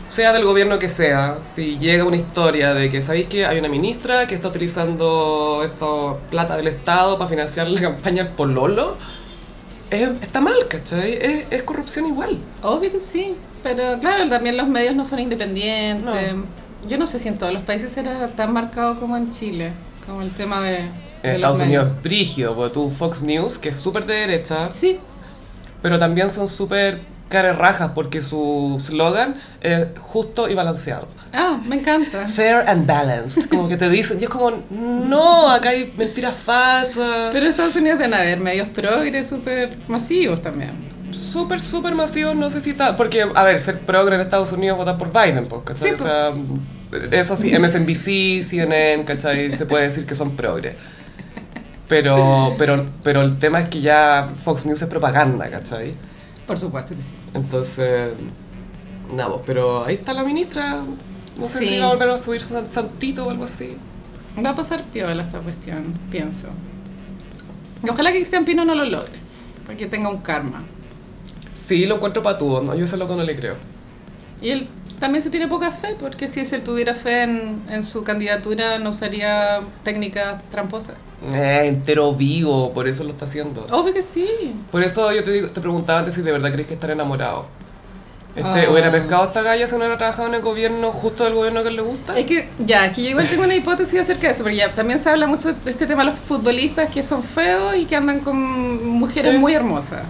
sea 0.07 0.33
del 0.33 0.43
gobierno 0.43 0.77
que 0.77 0.89
sea, 0.89 1.38
si 1.55 1.79
llega 1.79 2.03
una 2.03 2.17
historia 2.17 2.74
de 2.74 2.89
que 2.89 3.01
sabéis 3.01 3.27
que 3.27 3.45
hay 3.45 3.57
una 3.57 3.69
ministra 3.69 4.27
que 4.27 4.36
está 4.36 4.50
utilizando 4.50 5.62
esto, 5.63 6.19
plata 6.29 6.57
del 6.57 6.67
Estado 6.67 7.17
para 7.17 7.29
financiar 7.29 7.67
la 7.67 7.79
campaña 7.81 8.25
del 8.25 8.33
Pololo, 8.33 8.98
es- 9.91 10.10
está 10.21 10.41
mal, 10.41 10.55
¿cachai? 10.69 11.13
Es, 11.13 11.48
es 11.51 11.63
corrupción 11.63 12.07
igual. 12.07 12.38
Obvio 12.63 12.91
que 12.91 13.00
sí. 13.00 13.36
Pero 13.63 14.00
claro, 14.00 14.27
también 14.29 14.57
los 14.57 14.67
medios 14.67 14.95
no 14.95 15.05
son 15.05 15.19
independientes. 15.19 16.33
Yo 16.89 16.98
no 16.98 17.05
sé 17.05 17.19
si 17.19 17.27
en 17.27 17.38
todos 17.38 17.53
los 17.53 17.62
países 17.62 17.95
era 17.95 18.27
tan 18.29 18.51
marcado 18.53 19.00
como 19.00 19.15
en 19.15 19.29
Chile, 19.31 19.71
como 20.07 20.24
el 20.24 20.31
tema 20.31 20.62
de... 20.62 20.77
En 20.77 20.93
de 21.21 21.36
Estados. 21.36 21.60
Unidos 21.60 21.91
es 21.95 22.01
brígido, 22.03 22.55
porque 22.55 22.74
tú 22.74 22.89
Fox 22.89 23.21
News, 23.21 23.60
que 23.60 23.69
es 23.69 23.75
súper 23.75 24.05
de 24.07 24.15
derecha, 24.15 24.71
Sí, 24.71 24.98
pero 25.83 26.00
también 26.00 26.31
son 26.31 26.48
súper 26.48 27.00
rajas 27.32 27.92
porque 27.96 28.22
su 28.22 28.78
slogan 28.80 29.36
es 29.62 29.88
justo 30.00 30.50
y 30.50 30.54
balanceado. 30.54 31.08
ah, 31.34 31.60
me 31.68 31.78
encanta. 31.78 32.28
Fair 32.28 32.68
and 32.68 32.86
balanced, 32.86 33.50
como 33.50 33.70
que 33.70 33.78
te 33.78 33.90
dicen, 33.90 34.18
y 34.20 34.26
es 34.26 34.30
como, 34.30 34.52
no, 34.70 35.50
acá 35.50 35.70
hay 35.70 35.94
mentiras 35.98 36.36
falsas. 36.36 37.30
Pero 37.32 37.48
Estados 37.48 37.76
Unidos 37.76 38.00
deben 38.00 38.14
haber 38.14 38.40
medios 38.40 38.68
progres 38.70 39.28
súper 39.28 39.78
masivos 39.88 40.42
también. 40.42 40.72
Súper, 41.12 41.60
súper 41.62 41.94
masivos, 41.94 42.36
no 42.36 42.50
sé 42.50 42.62
si 42.62 42.72
está. 42.72 42.96
Porque, 42.98 43.26
a 43.34 43.44
ver, 43.44 43.62
ser 43.62 43.80
progre 43.80 44.15
en 44.15 44.22
Estados 44.22 44.52
Unidos 44.52 44.78
votar 44.78 44.98
por 44.98 45.12
Biden, 45.12 45.46
pues, 45.46 45.63
¿cachai? 45.63 45.89
Sí, 45.89 45.96
o 45.96 45.98
sea, 45.98 46.34
eso 47.12 47.36
sí, 47.36 47.52
MSNBC, 47.58 48.44
CNN, 48.44 49.04
¿cachai? 49.06 49.54
Se 49.54 49.65
puede 49.65 49.86
decir 49.86 50.06
que 50.06 50.15
son 50.15 50.36
progre. 50.36 50.76
Pero, 51.88 52.56
pero, 52.58 52.86
pero 53.04 53.22
el 53.22 53.38
tema 53.38 53.60
es 53.60 53.67
que 53.67 53.82
ya 53.82 54.30
Fox 54.41 54.65
News 54.65 54.82
es 54.82 54.88
propaganda, 54.88 55.50
¿cachai? 55.50 55.94
Por 56.48 56.58
supuesto 56.58 56.96
que 56.96 57.02
sí. 57.02 57.10
Entonces, 57.34 58.12
nada, 59.13 59.30
pues, 59.30 59.41
pero 59.46 59.86
ahí 59.86 59.96
está 59.96 60.13
la 60.13 60.24
ministra. 60.24 60.82
No 61.38 61.46
sé 61.48 61.60
Sí. 61.62 61.67
si 61.70 61.80
va 61.80 61.86
a 61.88 61.89
volver 61.94 62.10
a 62.10 62.17
subir 62.17 62.41
su 62.41 62.54
santito 62.74 63.26
o 63.26 63.30
algo 63.30 63.46
así. 63.46 63.76
Va 64.44 64.50
a 64.52 64.56
pasar 64.56 64.84
piola 64.86 65.22
esta 65.24 65.39
cuestión, 65.39 65.94
pienso. 66.10 66.48
Y 67.84 67.89
ojalá 67.89 68.12
que 68.12 68.20
Cristian 68.20 68.46
Pino 68.46 68.63
no 68.65 68.76
lo 68.76 68.86
logre, 68.86 69.13
porque 69.65 69.88
tenga 69.88 70.10
un 70.10 70.20
karma. 70.20 70.63
Sí, 71.56 71.86
lo 71.86 71.96
encuentro 71.96 72.22
patudo, 72.22 72.62
¿no? 72.62 72.76
Yo 72.76 72.86
ese 72.86 72.98
loco 72.98 73.15
no 73.15 73.24
le 73.24 73.36
creo. 73.36 73.56
Y 74.41 74.50
él 74.50 74.67
también 75.02 75.22
se 75.22 75.30
tiene 75.30 75.50
poca 75.50 75.70
fe, 75.72 75.98
porque 76.00 76.30
si 76.30 76.40
él 76.40 76.64
tuviera 76.64 76.96
fe 76.96 77.24
en, 77.24 77.62
en 77.70 77.84
su 77.84 78.04
candidatura 78.06 78.80
no 78.80 78.92
usaría 78.92 79.60
técnicas 79.84 80.42
tramposas. 80.50 80.96
Eh, 81.34 81.64
entero 81.66 82.14
vivo, 82.14 82.72
por 82.72 82.88
eso 82.88 83.04
lo 83.04 83.10
está 83.10 83.26
haciendo. 83.26 83.66
Obvio 83.74 83.94
que 83.94 84.02
sí. 84.02 84.26
Por 84.72 84.82
eso 84.84 85.12
yo 85.12 85.24
te, 85.24 85.32
digo, 85.32 85.50
te 85.50 85.60
preguntaba 85.60 86.00
antes 86.00 86.16
si 86.16 86.22
de 86.22 86.32
verdad 86.32 86.52
crees 86.54 86.68
que 86.68 86.76
estar 86.76 86.90
enamorado. 86.92 87.46
Este, 88.34 88.48
Ah. 88.48 88.72
¿Hubiera 88.72 88.90
pescado 88.90 89.24
a 89.24 89.26
esta 89.26 89.42
galla 89.42 89.66
si 89.66 89.72
no 89.74 89.80
hubiera 89.80 89.98
trabajado 89.98 90.30
en 90.30 90.36
el 90.36 90.42
gobierno, 90.42 90.92
justo 90.92 91.26
del 91.26 91.34
gobierno 91.34 91.64
que 91.64 91.72
le 91.72 91.82
gusta? 91.82 92.18
Es 92.18 92.26
que, 92.26 92.48
ya, 92.60 92.86
es 92.86 92.94
que 92.96 93.04
yo 93.04 93.10
igual 93.10 93.28
tengo 93.28 93.44
una 93.44 93.56
hipótesis 93.56 94.00
acerca 94.00 94.28
de 94.28 94.34
eso, 94.34 94.44
porque 94.44 94.56
ya 94.58 94.74
también 94.74 95.00
se 95.00 95.10
habla 95.10 95.28
mucho 95.28 95.52
de 95.52 95.70
este 95.72 95.86
tema 95.86 96.06
de 96.06 96.12
los 96.12 96.20
futbolistas 96.20 96.90
que 96.90 97.04
son 97.04 97.24
feos 97.24 97.76
y 97.76 97.84
que 97.86 97.96
andan 97.98 98.22
con 98.22 98.88
mujeres 98.88 99.34
Sí. 99.34 99.38
muy 99.38 99.54
hermosas. 99.54 100.04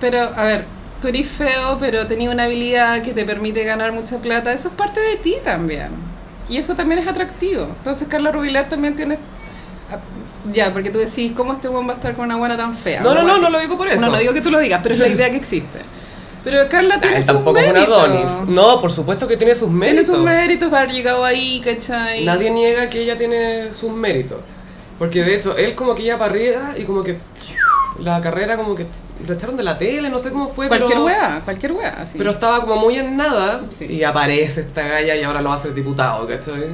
Pero, 0.00 0.20
a 0.36 0.44
ver, 0.44 0.64
tú 1.06 1.10
eres 1.16 1.28
feo, 1.28 1.76
pero 1.78 2.06
tenías 2.08 2.32
una 2.32 2.44
habilidad 2.44 3.00
que 3.02 3.12
te 3.12 3.24
permite 3.24 3.62
ganar 3.62 3.92
mucha 3.92 4.18
plata, 4.18 4.52
eso 4.52 4.68
es 4.68 4.74
parte 4.74 4.98
de 5.00 5.16
ti 5.16 5.36
también. 5.44 5.88
Y 6.48 6.56
eso 6.56 6.74
también 6.74 6.98
es 6.98 7.06
atractivo. 7.06 7.62
Entonces, 7.78 8.08
Carla 8.08 8.32
Rubilar 8.32 8.68
también 8.68 8.96
tiene... 8.96 9.16
ah, 9.90 9.98
Ya, 10.52 10.72
porque 10.72 10.90
tú 10.90 10.98
decís, 10.98 11.32
¿cómo 11.36 11.52
este 11.52 11.68
buen 11.68 11.88
va 11.88 11.92
a 11.92 11.96
estar 11.96 12.14
con 12.14 12.24
una 12.24 12.36
buena 12.36 12.56
tan 12.56 12.74
fea? 12.74 13.02
No, 13.02 13.14
no, 13.14 13.22
no, 13.22 13.34
así. 13.34 13.42
no 13.42 13.50
lo 13.50 13.60
digo 13.60 13.76
por 13.78 13.86
eso. 13.88 14.00
No, 14.00 14.10
no 14.12 14.18
digo 14.18 14.32
que 14.34 14.40
tú 14.40 14.50
lo 14.50 14.58
digas, 14.58 14.80
pero 14.82 14.94
es 14.94 15.00
la 15.00 15.08
idea 15.08 15.30
que 15.30 15.36
existe. 15.36 15.78
Pero 16.42 16.68
Carla 16.68 16.96
Ah, 16.96 17.00
tiene 17.00 17.16
sus 17.18 17.26
tampoco 17.26 17.58
es 17.58 17.70
una. 17.70 17.82
Adonis. 17.82 18.30
No, 18.48 18.80
por 18.80 18.90
supuesto 18.92 19.26
que 19.28 19.36
tiene 19.36 19.54
sus 19.54 19.68
Tiene 19.68 19.78
méritos. 19.78 20.06
sus 20.06 20.18
méritos 20.24 20.70
de 20.70 20.76
haber 20.76 20.90
llegado 20.92 21.24
ahí, 21.24 21.60
¿cachai? 21.64 22.24
Nadie 22.24 22.50
niega 22.50 22.88
que 22.90 23.00
ella 23.02 23.16
tiene 23.16 23.72
sus 23.74 23.90
méritos. 23.92 24.38
Porque 24.98 25.22
de 25.24 25.34
hecho, 25.36 25.56
él 25.56 25.74
como 25.76 25.94
que 25.94 26.02
iba 26.02 26.18
para 26.18 26.30
arriba 26.32 26.74
y 26.78 26.82
como 26.84 27.02
que 27.02 27.18
la 28.02 28.20
carrera 28.20 28.56
como 28.56 28.74
que 28.74 28.86
lo 29.26 29.34
echaron 29.34 29.56
de 29.56 29.62
la 29.62 29.78
tele, 29.78 30.08
no 30.10 30.18
sé 30.18 30.30
cómo 30.30 30.48
fue, 30.48 30.68
Cualquier 30.68 30.90
pero, 30.90 31.04
wea, 31.04 31.40
cualquier 31.44 31.72
wea, 31.72 32.04
sí. 32.04 32.12
pero 32.16 32.30
estaba 32.30 32.60
como 32.60 32.76
muy 32.76 32.96
en 32.96 33.16
nada 33.16 33.62
Sí. 33.78 33.86
y 33.86 34.04
aparece 34.04 34.60
esta 34.62 34.82
galla 34.86 35.14
y 35.16 35.22
ahora 35.22 35.40
lo 35.42 35.48
va 35.50 35.54
a 35.56 35.58
hacer 35.58 35.74
diputado, 35.74 36.26
¿cachai? 36.26 36.70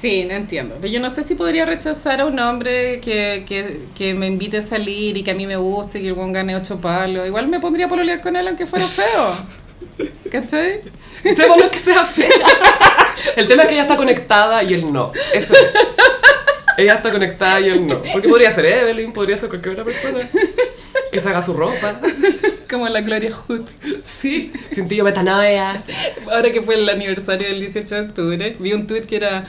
Sí, 0.00 0.24
no 0.24 0.34
entiendo. 0.34 0.76
Pero 0.80 0.92
yo 0.92 0.98
no 1.00 1.10
sé 1.10 1.22
si 1.22 1.36
podría 1.36 1.64
rechazar 1.64 2.20
a 2.20 2.26
un 2.26 2.36
hombre 2.40 2.98
que, 3.00 3.44
que, 3.46 3.82
que 3.96 4.14
me 4.14 4.26
invite 4.26 4.58
a 4.58 4.62
salir 4.62 5.16
y 5.16 5.22
que 5.22 5.30
a 5.30 5.34
mí 5.34 5.46
me 5.46 5.54
guste 5.56 5.98
y 5.98 6.02
que 6.02 6.08
el 6.08 6.14
buen 6.14 6.32
gane 6.32 6.56
ocho 6.56 6.80
palos. 6.80 7.24
Igual 7.24 7.46
me 7.46 7.60
pondría 7.60 7.86
a 7.86 7.88
pololear 7.88 8.20
con 8.20 8.34
él 8.34 8.48
aunque 8.48 8.66
fuera 8.66 8.84
feo. 8.84 10.08
¿Cachai? 10.30 10.80
El 11.22 11.36
tema 11.36 11.56
no 11.56 11.64
es 11.64 11.70
que 11.70 11.78
sea 11.78 12.04
fea. 12.04 12.28
El 13.36 13.46
tema 13.46 13.62
es 13.62 13.68
que 13.68 13.74
ella 13.74 13.82
está 13.82 13.96
conectada 13.96 14.62
y 14.64 14.74
él 14.74 14.92
no. 14.92 15.12
Eso. 15.34 15.54
Ella 16.78 16.94
está 16.94 17.10
conectada 17.12 17.60
y 17.60 17.68
él 17.68 17.86
no. 17.86 18.00
Porque 18.12 18.28
podría 18.28 18.50
ser 18.50 18.64
Evelyn, 18.66 19.12
podría 19.12 19.36
ser 19.36 19.48
cualquier 19.48 19.72
otra 19.72 19.84
persona. 19.84 20.20
Que 21.12 21.20
se 21.20 21.28
haga 21.28 21.42
su 21.42 21.52
ropa. 21.52 22.00
Como 22.70 22.88
la 22.88 23.00
Gloria 23.02 23.30
Hood. 23.34 23.68
Sí. 24.02 24.52
Cintillo 24.74 25.04
metanoia. 25.04 25.82
Ahora 26.32 26.50
que 26.50 26.62
fue 26.62 26.76
el 26.76 26.88
aniversario 26.88 27.46
del 27.48 27.60
18 27.60 27.94
de 27.94 28.00
octubre, 28.00 28.56
vi 28.58 28.72
un 28.72 28.86
tuit 28.86 29.04
que 29.04 29.16
era, 29.16 29.44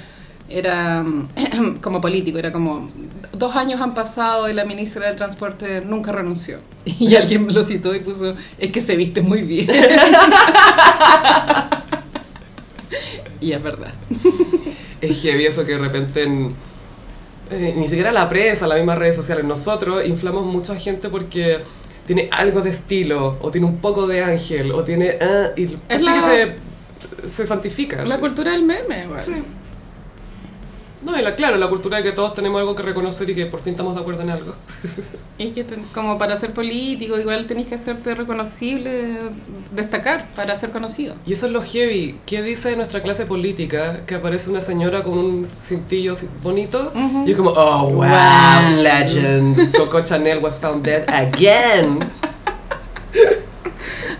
era 0.49 1.03
mm, 1.03 1.79
como 1.81 2.01
político, 2.01 2.37
era 2.37 2.51
como, 2.51 2.91
dos 3.31 3.55
años 3.55 3.79
han 3.79 3.93
pasado 3.93 4.49
y 4.49 4.53
la 4.53 4.65
ministra 4.65 5.07
del 5.07 5.15
Transporte 5.15 5.81
nunca 5.85 6.11
renunció. 6.11 6.59
Y 6.85 7.15
alguien 7.15 7.53
lo 7.53 7.63
citó 7.63 7.95
y 7.95 7.99
puso, 8.01 8.35
es 8.57 8.71
que 8.71 8.81
se 8.81 8.97
viste 8.97 9.21
muy 9.21 9.41
bien. 9.43 9.67
y 13.39 13.51
es 13.53 13.63
verdad. 13.63 13.93
Es 15.01 15.21
heavy 15.21 15.45
eso 15.45 15.65
que 15.65 15.73
de 15.73 15.77
repente 15.77 16.23
en- 16.23 16.53
eh, 17.51 17.73
ni 17.77 17.87
siquiera 17.87 18.11
la 18.11 18.27
prensa, 18.29 18.67
las 18.67 18.77
mismas 18.77 18.97
redes 18.97 19.15
sociales, 19.15 19.43
nosotros 19.45 20.05
inflamos 20.07 20.45
mucho 20.45 20.71
a 20.73 20.79
gente 20.79 21.09
porque 21.09 21.59
tiene 22.07 22.27
algo 22.31 22.61
de 22.61 22.69
estilo, 22.71 23.37
o 23.41 23.49
tiene 23.51 23.67
un 23.67 23.77
poco 23.77 24.07
de 24.07 24.23
ángel, 24.23 24.71
o 24.71 24.83
tiene... 24.83 25.17
ah, 25.21 25.47
y 25.55 25.67
casi 25.87 26.03
la- 26.05 26.13
que 26.13 26.21
se, 27.23 27.29
se 27.29 27.47
santifica. 27.47 28.03
La 28.05 28.19
cultura 28.19 28.51
del 28.51 28.63
meme, 28.63 29.07
güey. 29.07 29.19
Sí. 29.19 29.43
No, 31.03 31.19
y 31.19 31.21
la, 31.21 31.35
claro, 31.35 31.57
la 31.57 31.67
cultura 31.67 31.97
de 31.97 32.03
que 32.03 32.11
todos 32.13 32.33
tenemos 32.33 32.59
algo 32.59 32.75
que 32.75 32.81
reconocer 32.83 33.29
y 33.29 33.35
que 33.35 33.45
por 33.45 33.59
fin 33.61 33.71
estamos 33.71 33.93
de 33.95 34.01
acuerdo 34.01 34.21
en 34.21 34.29
algo. 34.29 34.55
Y 35.35 35.49
que 35.49 35.63
ten- 35.63 35.83
como 35.95 36.19
para 36.19 36.37
ser 36.37 36.53
político, 36.53 37.19
igual 37.19 37.47
tenés 37.47 37.65
que 37.65 37.73
hacerte 37.75 38.13
reconocible, 38.13 39.17
destacar 39.75 40.27
para 40.35 40.55
ser 40.55 40.69
conocido. 40.71 41.15
Y 41.25 41.33
eso 41.33 41.47
es 41.47 41.51
lo 41.51 41.63
heavy. 41.63 42.19
¿Qué 42.27 42.43
dice 42.43 42.69
de 42.69 42.75
nuestra 42.77 43.01
clase 43.01 43.25
política? 43.25 44.05
Que 44.05 44.15
aparece 44.15 44.51
una 44.51 44.61
señora 44.61 45.03
con 45.03 45.17
un 45.17 45.47
cintillo 45.49 46.13
bonito 46.43 46.93
y 47.25 47.31
es 47.31 47.35
como, 47.35 47.49
oh, 47.49 47.89
wow, 47.89 47.95
Wow. 47.95 48.81
legend. 48.83 49.75
Coco 49.75 50.01
Chanel 50.05 50.37
was 50.37 50.55
found 50.55 50.85
dead 50.85 51.03
again. 51.09 51.99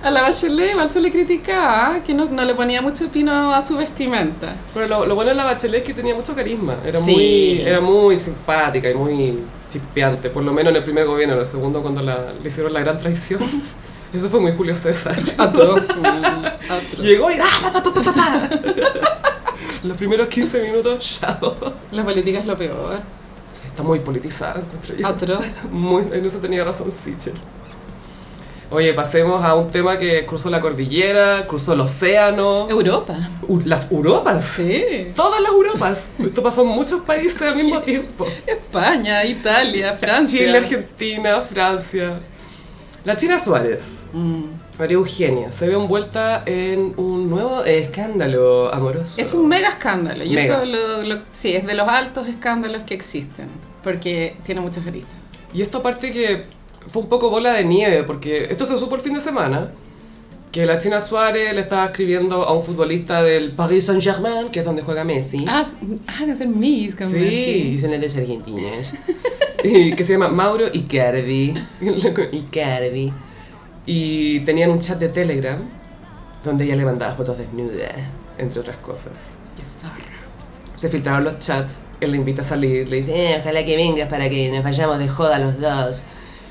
A 0.03 0.11
la 0.11 0.21
Bachelet 0.21 0.71
igual 0.71 0.89
se 0.89 0.99
le 0.99 1.09
criticaba 1.09 2.03
que 2.03 2.13
no, 2.13 2.25
no 2.25 2.43
le 2.43 2.53
ponía 2.55 2.81
mucho 2.81 3.07
pino 3.07 3.53
a 3.55 3.61
su 3.61 3.77
vestimenta. 3.77 4.53
Pero 4.73 4.87
lo, 4.87 5.05
lo 5.05 5.15
bueno 5.15 5.29
de 5.31 5.35
la 5.35 5.45
Bachelet 5.45 5.81
es 5.81 5.87
que 5.87 5.93
tenía 5.93 6.13
mucho 6.13 6.35
carisma. 6.35 6.75
Era, 6.85 6.99
Sí. 6.99 7.05
muy, 7.11 7.61
era 7.61 7.79
muy 7.79 8.19
simpática 8.19 8.89
y 8.89 8.95
muy 8.95 9.39
chispeante. 9.71 10.29
Por 10.29 10.43
lo 10.43 10.51
menos 10.51 10.71
en 10.71 10.77
el 10.77 10.83
primer 10.83 11.05
gobierno. 11.05 11.35
En 11.35 11.41
el 11.41 11.47
segundo, 11.47 11.81
cuando 11.81 12.01
la, 12.01 12.33
le 12.33 12.49
hicieron 12.49 12.73
la 12.73 12.81
gran 12.81 12.97
traición. 12.99 13.41
Eso 14.13 14.29
fue 14.29 14.39
muy 14.41 14.51
Julio 14.51 14.75
César. 14.75 15.17
Atroz, 15.37 15.89
atroz. 16.69 16.99
Llegó 16.99 17.31
y... 17.31 17.35
¡ah! 17.41 18.49
Los 19.83 19.97
primeros 19.97 20.27
15 20.27 20.61
minutos, 20.61 21.19
chao. 21.19 21.55
La 21.91 22.03
política 22.03 22.39
es 22.39 22.45
lo 22.45 22.57
peor. 22.57 22.99
Sí, 23.51 23.67
está 23.67 23.83
muy 23.83 23.99
politizada, 23.99 24.59
encuentro 24.61 24.95
yo. 24.95 25.07
Atroz. 25.07 25.43
Muy, 25.71 26.03
en 26.11 26.25
eso 26.25 26.37
tenía 26.37 26.63
razón 26.63 26.91
Sichel. 26.91 27.33
Oye, 28.69 28.93
pasemos 28.93 29.43
a 29.43 29.53
un 29.55 29.69
tema 29.71 29.97
que 29.97 30.25
cruzó 30.25 30.49
la 30.49 30.59
cordillera, 30.59 31.45
cruzó 31.47 31.73
el 31.73 31.81
océano, 31.81 32.67
Europa. 32.69 33.15
U- 33.47 33.61
las 33.65 33.91
Europas. 33.91 34.43
Sí. 34.55 35.11
Todas 35.15 35.39
las 35.41 35.51
Europas. 35.51 35.99
Esto 36.19 36.41
pasó 36.41 36.61
en 36.63 36.69
muchos 36.69 37.01
países 37.01 37.41
al 37.41 37.55
mismo 37.55 37.81
tiempo. 37.81 38.25
España, 38.47 39.23
Italia, 39.25 39.93
Francia. 39.99 40.39
Chile, 40.39 40.57
Argentina, 40.57 41.39
Francia. 41.41 42.19
La 43.05 43.17
China 43.17 43.37
Suárez, 43.43 44.03
Mm. 44.13 44.43
María 44.79 44.95
Eugenia, 44.95 45.51
se 45.51 45.67
vio 45.67 45.79
envuelta 45.81 46.41
en 46.45 46.93
un 46.97 47.29
nuevo 47.29 47.63
escándalo 47.65 48.73
amoroso. 48.73 49.15
Es 49.17 49.33
un 49.33 49.47
mega 49.47 49.67
escándalo. 49.67 50.23
Y 50.23 50.29
Mega. 50.31 50.55
esto 50.55 50.65
lo, 50.65 51.03
lo- 51.03 51.21
sí, 51.29 51.53
es 51.55 51.67
de 51.67 51.73
los 51.75 51.87
altos 51.87 52.27
escándalos 52.27 52.83
que 52.83 52.93
existen. 52.95 53.49
Porque 53.83 54.37
tiene 54.45 54.61
muchas 54.61 54.87
aristas. 54.87 55.13
Y 55.53 55.61
esto 55.61 55.79
aparte 55.79 56.11
que 56.13 56.45
fue 56.87 57.01
un 57.01 57.09
poco 57.09 57.29
bola 57.29 57.53
de 57.53 57.65
nieve, 57.65 58.03
porque 58.03 58.47
esto 58.49 58.65
se 58.65 58.77
supo 58.77 58.95
el 58.95 59.01
fin 59.01 59.13
de 59.13 59.21
semana, 59.21 59.71
que 60.51 60.65
la 60.67 60.77
China 60.77 61.01
Suárez 61.01 61.53
le 61.53 61.61
estaba 61.61 61.85
escribiendo 61.85 62.43
a 62.43 62.53
un 62.53 62.63
futbolista 62.63 63.23
del 63.23 63.51
Paris 63.51 63.85
Saint-Germain, 63.85 64.49
que 64.49 64.59
es 64.59 64.65
donde 64.65 64.83
juega 64.83 65.03
Messi. 65.03 65.45
Ah, 65.47 65.65
ah, 66.07 66.25
de 66.25 66.35
ser 66.35 66.47
Miss 66.47 66.95
con 66.95 67.07
sí, 67.07 67.19
Messi. 67.19 67.51
y 67.73 67.79
son 67.79 67.93
argentinas. 67.93 68.93
y 69.63 69.93
que 69.93 70.05
se 70.05 70.13
llama 70.13 70.29
Mauro 70.29 70.67
Icardi. 70.71 71.55
Icardi. 72.31 73.11
Y 73.87 74.41
tenían 74.41 74.69
un 74.69 74.79
chat 74.79 74.99
de 74.99 75.09
Telegram 75.09 75.59
donde 76.43 76.65
ella 76.65 76.75
le 76.75 76.85
mandaba 76.85 77.15
fotos 77.15 77.37
desnudas, 77.37 77.91
entre 78.37 78.59
otras 78.59 78.77
cosas. 78.77 79.13
Qué 79.55 79.63
zorra. 79.63 80.05
Se 80.75 80.89
filtraron 80.89 81.23
los 81.23 81.39
chats, 81.39 81.85
él 81.99 82.11
le 82.11 82.17
invita 82.17 82.41
a 82.41 82.45
salir, 82.45 82.87
le 82.89 82.97
dice, 82.97 83.31
eh, 83.31 83.37
ojalá 83.39 83.65
que 83.65 83.75
vengas 83.75 84.09
para 84.09 84.29
que 84.29 84.51
nos 84.51 84.63
vayamos 84.63 84.99
de 84.99 85.07
joda 85.07 85.39
los 85.39 85.59
dos. 85.59 86.03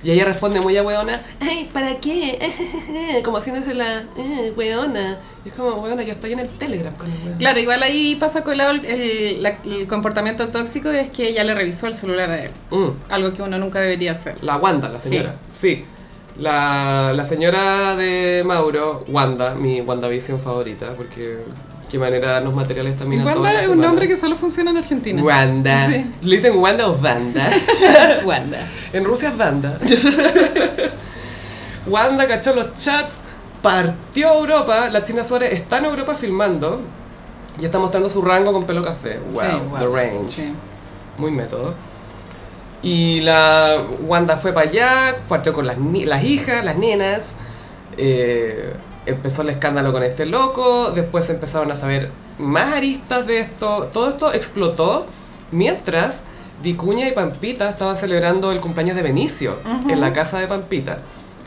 Y 0.05 0.11
ella 0.11 0.25
responde 0.25 0.61
muy 0.61 0.77
a 0.77 0.83
weona, 0.83 1.21
ay, 1.41 1.71
¿para 1.73 1.95
qué? 2.01 2.39
como 3.25 3.37
haciéndose 3.39 3.73
la, 3.75 4.03
eh, 4.17 4.53
weona. 4.57 5.19
Y 5.45 5.49
es 5.49 5.55
como, 5.55 5.77
weona, 5.83 6.03
ya 6.03 6.15
estoy 6.15 6.33
en 6.33 6.41
el 6.41 6.51
Telegram 6.59 6.95
con 6.97 7.11
el 7.11 7.19
weón. 7.25 7.39
Claro, 7.39 7.61
igual 7.61 7.83
ahí 7.85 8.17
pasa 8.17 8.43
colado 8.43 8.73
el, 8.73 8.85
el- 8.85 9.43
la- 9.43 9.59
el 9.65 9.87
comportamiento 9.87 10.49
tóxico 10.49 10.91
es 10.91 11.09
que 11.11 11.29
ella 11.29 11.45
le 11.45 11.55
revisó 11.55 11.87
el 11.87 11.95
celular 11.95 12.31
a 12.31 12.45
él. 12.45 12.51
Mm, 12.71 12.89
Algo 13.11 13.33
que 13.33 13.43
uno 13.43 13.59
nunca 13.59 13.81
debería 13.81 14.13
hacer. 14.13 14.43
la 14.43 14.57
Wanda, 14.57 14.89
la 14.89 14.99
señora. 14.99 15.35
Sí. 15.53 15.85
La, 16.37 17.13
la 17.15 17.25
señora 17.25 17.95
de 17.95 18.43
Mauro, 18.45 19.05
Wanda, 19.09 19.55
mi 19.55 19.83
WandaVision 19.83 20.41
favorita, 20.41 20.95
porque 20.97 21.39
qué 21.93 21.99
manera 21.99 22.27
de 22.29 22.33
darnos 22.33 22.55
materiales 22.55 22.97
también 22.97 23.21
a 23.21 23.25
todas 23.25 23.37
Wanda 23.37 23.53
las 23.53 23.63
es 23.65 23.69
un 23.69 23.79
nombre 23.81 24.09
que 24.09 24.17
solo 24.17 24.35
funciona 24.35 24.71
en 24.71 24.79
Argentina. 24.79 25.23
Wanda. 25.23 25.89
Sí. 25.91 26.07
¿Le 26.23 26.37
dicen 26.37 26.57
Wanda 26.57 26.89
o 26.89 26.93
Wanda? 26.95 27.47
Wanda. 28.25 28.67
En 28.95 29.05
Rusia 29.05 29.29
es 29.29 29.39
Wanda. 29.39 29.79
Wanda 31.87 32.27
cachó 32.29 32.55
los 32.55 32.75
chats, 32.79 33.15
partió 33.61 34.29
a 34.31 34.35
Europa. 34.39 34.89
La 34.91 35.03
China 35.05 35.25
Suárez 35.25 35.53
está 35.53 35.79
en 35.79 35.87
Europa 35.87 36.15
filmando 36.15 36.81
y 37.61 37.65
está 37.65 37.79
mostrando 37.79 38.09
su 38.09 38.23
rango 38.23 38.53
con 38.53 38.65
pelo 38.65 38.83
café. 38.83 39.19
Wow, 39.35 39.43
Sí, 39.43 39.49
the 39.79 39.87
wow. 39.87 39.95
range. 39.95 40.33
Sí. 40.35 40.53
Muy 41.19 41.31
método. 41.31 41.75
Y 42.83 43.21
la 43.21 43.79
Wanda 44.07 44.37
fue 44.37 44.53
para 44.53 44.69
allá, 44.71 45.17
partió 45.29 45.53
con 45.53 45.67
las, 45.67 45.79
ni- 45.79 46.05
las 46.05 46.25
hijas, 46.25 46.65
las 46.65 46.77
nenas. 46.77 47.35
eh, 47.97 48.73
empezó 49.07 49.43
el 49.43 49.51
escándalo 49.51 49.93
con 49.93 50.03
este 50.03 50.27
loco. 50.27 50.91
Después 50.91 51.29
empezaron 51.31 51.71
a 51.71 51.77
saber 51.77 52.11
más 52.39 52.75
aristas 52.75 53.27
de 53.27 53.41
esto. 53.41 53.91
Todo 53.93 54.09
esto 54.09 54.33
explotó 54.33 55.07
mientras 55.51 56.21
Vicuña 56.63 57.09
y 57.09 57.13
Pampita 57.13 57.69
estaban 57.69 57.97
celebrando 57.97 58.53
el 58.53 58.61
cumpleaños 58.61 58.97
de 58.97 59.03
Benicio 59.03 59.59
en 59.89 60.01
la 60.01 60.13
casa 60.13 60.39
de 60.39 60.47
Pampita. 60.47 60.99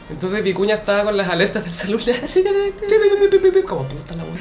Entonces 0.10 0.44
Vicuña 0.44 0.76
estaba 0.76 1.04
con 1.06 1.18
las 1.18 1.30
alertas 1.30 1.64
del 1.64 1.74
celular. 1.74 2.16
Como 3.66 3.88
puta 3.88 4.16
la 4.16 4.24
wea. 4.24 4.34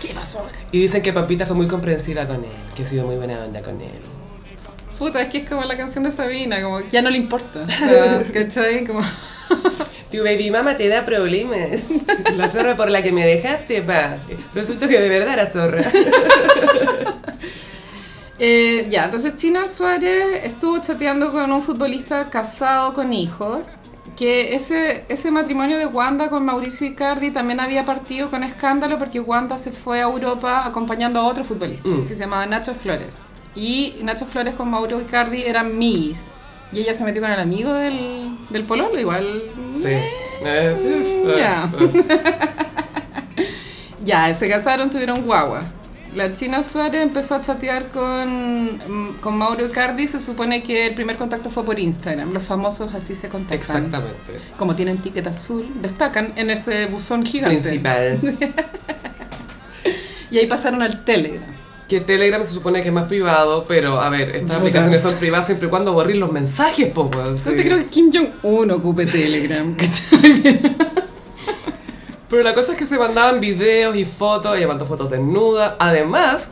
¿Qué 0.00 0.14
pasó 0.14 0.40
ahora? 0.40 0.52
Y 0.70 0.80
dicen 0.80 1.02
que 1.02 1.12
Pampita 1.12 1.46
fue 1.46 1.56
muy 1.56 1.66
comprensiva 1.66 2.26
con 2.26 2.36
él, 2.36 2.50
que 2.74 2.84
ha 2.84 2.86
sido 2.86 3.06
muy 3.06 3.16
buena 3.16 3.42
onda 3.44 3.62
con 3.62 3.80
él. 3.80 3.92
Puta, 4.98 5.22
es 5.22 5.28
que 5.28 5.38
es 5.38 5.48
como 5.48 5.64
la 5.64 5.76
canción 5.76 6.04
de 6.04 6.10
Sabina, 6.10 6.62
como 6.62 6.80
ya 6.80 7.02
no 7.02 7.10
le 7.10 7.16
importa. 7.16 7.62
O 7.62 7.70
sea, 7.70 8.22
¿cachai? 8.32 8.86
Como... 8.86 9.00
Tu 10.14 10.22
baby 10.22 10.50
mama 10.50 10.76
te 10.76 10.88
da 10.88 11.04
problemas. 11.04 11.88
La 12.36 12.46
zorra 12.48 12.76
por 12.76 12.88
la 12.90 13.02
que 13.02 13.10
me 13.10 13.26
dejaste, 13.26 13.82
pa. 13.82 14.16
Resulta 14.54 14.86
que 14.86 15.00
de 15.00 15.08
verdad 15.08 15.34
era 15.34 15.46
zorra. 15.46 15.82
Eh, 18.40 18.84
ya, 18.90 19.04
entonces 19.04 19.36
China 19.36 19.68
Suárez 19.68 20.40
estuvo 20.42 20.78
chateando 20.80 21.30
con 21.30 21.52
un 21.52 21.62
futbolista 21.62 22.30
casado 22.30 22.92
con 22.92 23.12
hijos, 23.12 23.68
que 24.16 24.56
ese, 24.56 25.04
ese 25.08 25.30
matrimonio 25.30 25.78
de 25.78 25.86
Wanda 25.86 26.28
con 26.28 26.44
Mauricio 26.44 26.84
Icardi 26.84 27.30
también 27.30 27.60
había 27.60 27.84
partido 27.84 28.30
con 28.30 28.42
escándalo 28.42 28.98
porque 28.98 29.20
Wanda 29.20 29.56
se 29.56 29.70
fue 29.70 30.00
a 30.00 30.06
Europa 30.06 30.66
acompañando 30.66 31.20
a 31.20 31.26
otro 31.26 31.44
futbolista 31.44 31.88
Mm. 31.88 32.08
que 32.08 32.16
se 32.16 32.22
llamaba 32.22 32.44
Nacho 32.46 32.74
Flores. 32.74 33.18
Y 33.54 33.94
Nacho 34.02 34.26
Flores 34.26 34.54
con 34.54 34.68
Mauro 34.68 35.00
Icardi 35.00 35.42
eran 35.42 35.78
mis. 35.78 36.24
Y 36.74 36.80
ella 36.80 36.94
se 36.94 37.04
metió 37.04 37.22
con 37.22 37.30
el 37.30 37.40
amigo 37.40 37.72
del, 37.72 37.94
del 38.50 38.64
pololo, 38.64 38.98
igual. 38.98 39.42
Sí. 39.72 39.88
eh, 39.88 40.02
Eh, 40.44 41.34
ya. 41.38 41.70
uf. 41.80 41.94
Ya, 44.04 44.34
se 44.34 44.48
casaron, 44.50 44.90
tuvieron 44.90 45.22
guaguas. 45.22 45.76
La 46.14 46.32
China 46.34 46.62
Suárez 46.62 47.00
empezó 47.00 47.36
a 47.36 47.40
chatear 47.40 47.88
con, 47.88 48.76
mm, 48.76 49.16
con 49.20 49.38
Mauro 49.38 49.64
Icardi. 49.66 50.06
Se 50.06 50.20
supone 50.20 50.62
que 50.62 50.86
el 50.86 50.94
primer 50.94 51.16
contacto 51.16 51.48
fue 51.50 51.64
por 51.64 51.78
Instagram. 51.80 52.32
Los 52.32 52.42
famosos 52.42 52.94
así 52.94 53.16
se 53.16 53.28
contactan. 53.30 53.58
Exactamente. 53.58 54.34
Como 54.58 54.76
tienen 54.76 54.98
ticket 55.00 55.26
azul, 55.26 55.66
destacan 55.80 56.34
en 56.36 56.50
ese 56.50 56.86
buzón 56.86 57.24
gigante. 57.24 57.56
Principal. 57.60 58.18
Y 60.30 60.38
ahí 60.38 60.46
pasaron 60.48 60.82
al 60.82 61.04
Telegram. 61.04 61.53
Que 61.94 62.00
Telegram 62.00 62.42
se 62.42 62.50
supone 62.50 62.82
que 62.82 62.88
es 62.88 62.92
más 62.92 63.04
privado, 63.04 63.66
pero 63.68 64.00
a 64.00 64.08
ver, 64.08 64.30
estas 64.30 64.42
Puta. 64.42 64.56
aplicaciones 64.56 65.00
son 65.00 65.14
privadas 65.14 65.46
siempre 65.46 65.68
y 65.68 65.70
cuando 65.70 65.92
borren 65.92 66.18
los 66.18 66.32
mensajes, 66.32 66.88
po, 66.88 67.08
sí. 67.36 67.50
Te 67.50 67.62
creo 67.62 67.78
que 67.78 67.86
Kim 67.86 68.10
Jong-un 68.12 68.72
ocupe 68.72 69.06
Telegram. 69.06 69.64
Pero 72.28 72.42
la 72.42 72.52
cosa 72.52 72.72
es 72.72 72.78
que 72.78 72.84
se 72.84 72.98
mandaban 72.98 73.38
videos 73.38 73.94
y 73.94 74.04
fotos, 74.04 74.56
ella 74.56 74.66
mandó 74.66 74.86
fotos 74.86 75.08
desnudas. 75.08 75.74
Además, 75.78 76.48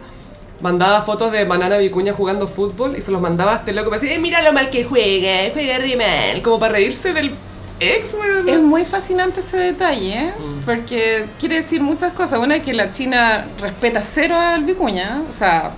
mandaba 0.61 1.03
fotos 1.03 1.33
de 1.33 1.45
Banana 1.45 1.77
Vicuña 1.77 2.13
jugando 2.13 2.47
fútbol 2.47 2.95
y 2.97 3.01
se 3.01 3.11
los 3.11 3.21
mandaba 3.21 3.55
a 3.55 3.57
este 3.57 3.73
loco 3.73 3.91
para 3.91 4.01
decir, 4.01 4.17
eh, 4.17 4.21
mira 4.21 4.43
lo 4.43 4.53
mal 4.53 4.71
que 4.71 4.85
juega, 4.85 5.51
juega 5.53 5.79
re 5.79 5.97
mal. 5.97 6.41
Como 6.43 6.61
para 6.61 6.75
reírse 6.75 7.13
del 7.13 7.33
ex, 7.81 8.15
weón. 8.15 8.49
Es 8.49 8.61
muy 8.61 8.85
fascinante 8.85 9.41
ese 9.41 9.57
detalle, 9.57 10.15
¿eh? 10.15 10.33
Mm. 10.39 10.65
porque 10.65 11.27
quiere 11.39 11.57
decir 11.57 11.81
muchas 11.83 12.13
cosas. 12.13 12.39
Una 12.39 12.57
es 12.57 12.63
que 12.63 12.73
la 12.75 12.91
China 12.91 13.47
respeta 13.61 14.03
cero 14.03 14.37
al 14.37 14.65
Vicuña, 14.65 15.23
o 15.29 15.33
sea, 15.33 15.73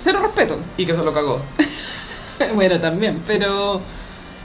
cero 0.00 0.20
respeto. 0.22 0.58
Y 0.76 0.86
que 0.86 0.94
se 0.94 1.02
lo 1.02 1.12
cagó. 1.12 1.40
bueno, 2.54 2.80
también, 2.80 3.22
pero... 3.26 3.80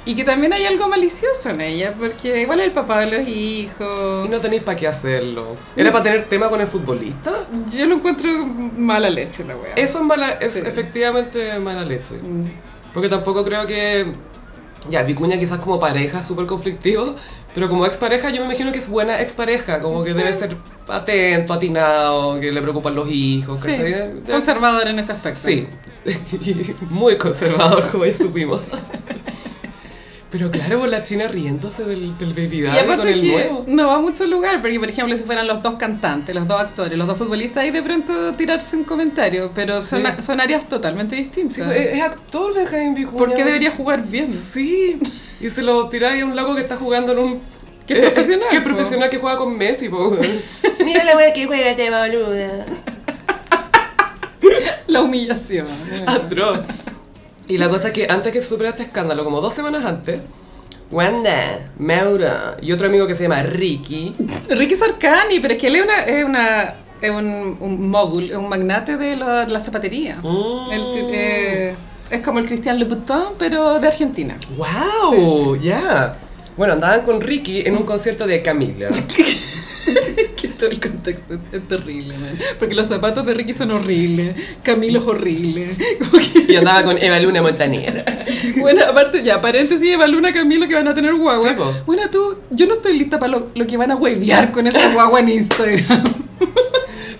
Y 0.03 0.15
que 0.15 0.23
también 0.23 0.51
hay 0.51 0.65
algo 0.65 0.88
malicioso 0.88 1.51
en 1.51 1.62
ella, 1.62 1.93
porque 1.93 2.41
igual 2.41 2.60
es 2.60 2.65
el 2.65 2.71
papá 2.71 3.01
de 3.01 3.17
los 3.19 3.27
hijos. 3.27 4.25
Y 4.25 4.29
no 4.29 4.39
tenéis 4.41 4.63
para 4.63 4.75
qué 4.75 4.88
hacerlo. 4.88 5.55
¿Era 5.75 5.91
para 5.91 6.03
tener 6.05 6.23
tema 6.23 6.49
con 6.49 6.60
el 6.60 6.65
futbolista? 6.65 7.31
Yo 7.71 7.86
lo 7.86 7.93
encuentro 7.95 8.27
mala 8.77 9.12
leche 9.12 9.43
la 9.43 9.55
wea. 9.55 9.75
Eso 9.75 9.99
es 9.99 10.03
mala, 10.05 10.31
es 10.41 10.53
Sí. 10.53 10.63
efectivamente 10.65 11.60
mala 11.60 11.86
leche. 11.86 12.15
Mm. 12.15 12.51
Porque 12.95 13.10
tampoco 13.10 13.45
creo 13.45 13.67
que. 13.67 14.12
Ya, 14.89 15.04
Vicuña 15.04 15.38
quizás 15.38 15.60
como 15.60 15.80
pareja 15.80 16.24
súper 16.24 16.48
conflictivo, 16.48 17.15
pero 17.54 17.70
como 17.70 17.86
expareja 17.86 18.30
yo 18.32 18.39
me 18.41 18.46
imagino 18.48 18.72
que 18.72 18.80
es 18.80 18.89
buena 18.89 19.22
expareja, 19.22 19.82
como 19.82 20.04
que 20.04 20.12
Sí. 20.12 20.17
debe 20.17 20.34
ser 20.34 20.58
atento, 20.88 21.54
atinado, 21.54 22.39
que 22.39 22.52
le 22.52 22.62
preocupan 22.62 22.96
los 22.96 23.08
hijos, 23.12 23.60
Sí, 23.60 23.67
¿cachai? 23.67 24.12
Conservador 24.30 24.88
en 24.88 24.98
ese 25.00 25.12
aspecto. 25.12 25.39
Sí, 25.39 25.67
Muy 26.89 27.17
conservador, 27.17 27.88
como 27.91 28.06
ya 28.06 28.17
supimos. 28.17 28.62
Pero 30.32 30.50
claro, 30.50 30.80
por 30.80 30.88
la 30.88 31.04
China 31.04 31.28
riéndose 31.28 31.84
del, 31.84 32.17
del 32.17 32.34
Baby 32.34 32.62
Daddy 32.62 32.86
con 32.96 33.08
el 33.08 33.20
que 33.22 33.32
nuevo. 33.34 33.65
no 33.67 33.88
va 33.88 33.96
a 33.96 34.00
mucho 34.00 34.26
lugar, 34.26 34.62
porque 34.62 34.80
por 34.80 34.88
ejemplo 34.89 35.17
si 35.17 35.24
fueran 35.26 35.46
los 35.46 35.62
dos 35.62 35.76
cantantes, 35.76 36.34
los 36.34 36.48
dos 36.48 36.60
actores, 36.62 36.98
los 36.98 37.06
dos 37.06 37.17
futbolistas, 37.17 37.63
ahí 37.63 37.72
de 37.72 37.84
pronto 37.84 38.34
tirarse 38.36 38.78
un 38.78 38.86
comentario, 38.86 39.52
pero 39.54 39.82
son, 39.82 40.02
Sí. 40.04 40.24
son 40.24 40.39
áreas 40.39 40.67
totalmente 40.70 41.17
distintas. 41.17 41.58
Sí, 41.74 41.78
es, 41.78 42.02
actor 42.02 42.56
Benjamín 42.56 42.96
Vicuña. 42.96 43.17
¿Por 43.17 43.36
qué 43.36 43.44
debería 43.44 43.72
jugar 43.72 44.04
bien? 44.08 44.32
Sí, 44.32 44.98
y 45.41 45.50
se 45.50 45.62
lo 45.62 45.89
tiráis 45.89 46.24
a 46.24 46.26
un 46.26 46.36
loco 46.36 46.56
que 46.56 46.62
está 46.62 46.78
jugando 46.78 47.12
en 47.12 47.20
un... 47.20 47.41
Es 47.89 47.98
eh, 47.98 48.02
profesional, 48.10 48.48
po. 48.50 48.63
profesional 48.63 49.10
que 49.10 49.17
juega 49.17 49.38
con 49.38 49.58
Messi, 49.58 49.89
po. 49.89 50.15
Mira 50.86 51.04
la 51.04 51.17
wea 51.17 51.34
que 51.34 51.46
juega 51.46 51.72
este 51.72 51.89
boluda. 51.89 52.65
La 54.88 55.02
humillación. 55.02 55.67
Atroz. 56.08 56.60
Y 57.51 57.57
la 57.57 57.69
cosa 57.69 57.87
es 57.89 57.93
que 57.93 58.07
antes 58.09 58.31
que 58.31 58.39
se 58.39 58.45
supiera 58.47 58.69
este 58.69 58.83
escándalo, 58.83 59.23
como 59.23 59.41
dos 59.41 59.53
semanas 59.53 59.83
antes, 59.85 60.21
Wanda, 60.89 61.65
Mauro. 61.77 62.27
y 62.61 62.71
otro 62.71 62.87
amigo 62.87 63.07
que 63.07 63.15
se 63.15 63.23
llama 63.23 63.43
Ricky, 63.43 64.15
Ricky 64.49 64.75
Sarkani, 64.75 65.39
pero 65.41 65.53
es 65.53 65.59
que 65.59 65.67
él 65.67 65.75
es, 65.75 65.83
una, 65.83 65.99
es, 66.03 66.23
una, 66.25 66.73
es 67.01 67.11
un, 67.11 67.57
un 67.59 67.89
mogul, 67.89 68.29
es 68.31 68.37
un 68.37 68.47
magnate 68.49 68.97
de 68.97 69.15
la, 69.17 69.45
de 69.45 69.51
la 69.51 69.59
zapatería. 69.59 70.15
Mm. 70.23 70.71
Él 70.71 70.81
ti- 70.93 70.99
eh, 71.13 71.75
es 72.09 72.21
como 72.21 72.39
el 72.39 72.45
Christian 72.45 72.79
Louboutin, 72.79 73.35
pero 73.37 73.79
de 73.79 73.87
Argentina. 73.87 74.37
¡Wow! 74.57 75.55
Ya. 75.57 76.15
Bueno, 76.57 76.73
andaban 76.73 77.01
con 77.01 77.21
Ricky 77.21 77.61
en 77.65 77.75
un 77.77 77.83
concierto 77.83 78.27
de 78.27 78.41
Camila. 78.41 78.89
Todo 80.62 80.69
el 80.69 80.80
contexto 80.80 81.39
es, 81.52 81.67
terrible, 81.67 82.15
man. 82.19 82.38
Porque 82.60 82.76
los 82.76 82.86
zapatos 82.86 83.26
de 83.26 83.34
Ricky 83.34 83.52
son 83.52 83.71
horribles, 83.71 84.36
Camilo 84.62 85.00
es 85.00 85.08
horrible. 85.08 85.71
Que, 86.45 86.54
Y 86.54 86.56
andaba 86.56 86.84
con 86.84 87.02
Eva 87.02 87.19
Luna 87.19 87.41
Montañera. 87.41 88.06
bueno, 88.60 88.84
aparte, 88.88 89.24
ya, 89.24 89.41
paréntesis, 89.41 89.89
Eva 89.89 90.06
Luna, 90.06 90.32
Camilo, 90.32 90.67
que 90.67 90.76
van 90.76 90.88
a 90.88 90.93
tener 90.93 91.15
guagua. 91.15 91.50
Sí, 91.50 91.56
bueno, 91.88 92.04
tú, 92.12 92.38
yo 92.52 92.67
no 92.67 92.76
estoy 92.76 92.95
lista 92.95 93.17
para 93.17 93.32
lo, 93.32 93.47
lo 93.56 93.65
que 93.65 93.76
van 93.76 93.89
a 93.89 93.95
huevear 93.95 94.52
con 94.52 94.67
esa 94.67 94.93
guagua 94.93 95.21
en 95.21 95.30
Instagram. 95.30 96.04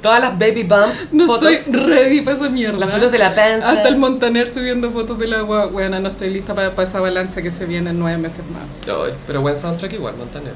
Todas 0.04 0.22
las 0.22 0.38
baby 0.38 0.62
bump 0.62 0.94
No 1.12 1.26
fotos. 1.26 1.52
estoy 1.52 1.74
ready 1.74 2.22
para 2.22 2.38
esa 2.38 2.50
mierda. 2.50 2.78
Las 2.78 2.92
fotos 2.92 3.12
de 3.12 3.18
la 3.18 3.34
panza. 3.34 3.72
Hasta 3.72 3.90
el 3.90 3.98
Montaner 3.98 4.48
subiendo 4.50 4.92
fotos 4.92 5.18
de 5.18 5.28
la 5.28 5.42
guagua. 5.42 5.66
Bueno, 5.72 6.00
no 6.00 6.10
estoy 6.10 6.30
lista 6.30 6.54
para, 6.54 6.76
para 6.76 6.88
esa 6.88 7.00
avalancha 7.00 7.42
que 7.42 7.50
se 7.50 7.66
viene 7.66 7.90
en 7.90 7.98
nueve 7.98 8.20
meses 8.20 8.44
más. 8.54 8.96
Ay, 8.96 9.14
pero 9.26 9.42
buen 9.42 9.56
soundtrack 9.56 9.94
igual, 9.94 10.16
Montaner. 10.16 10.54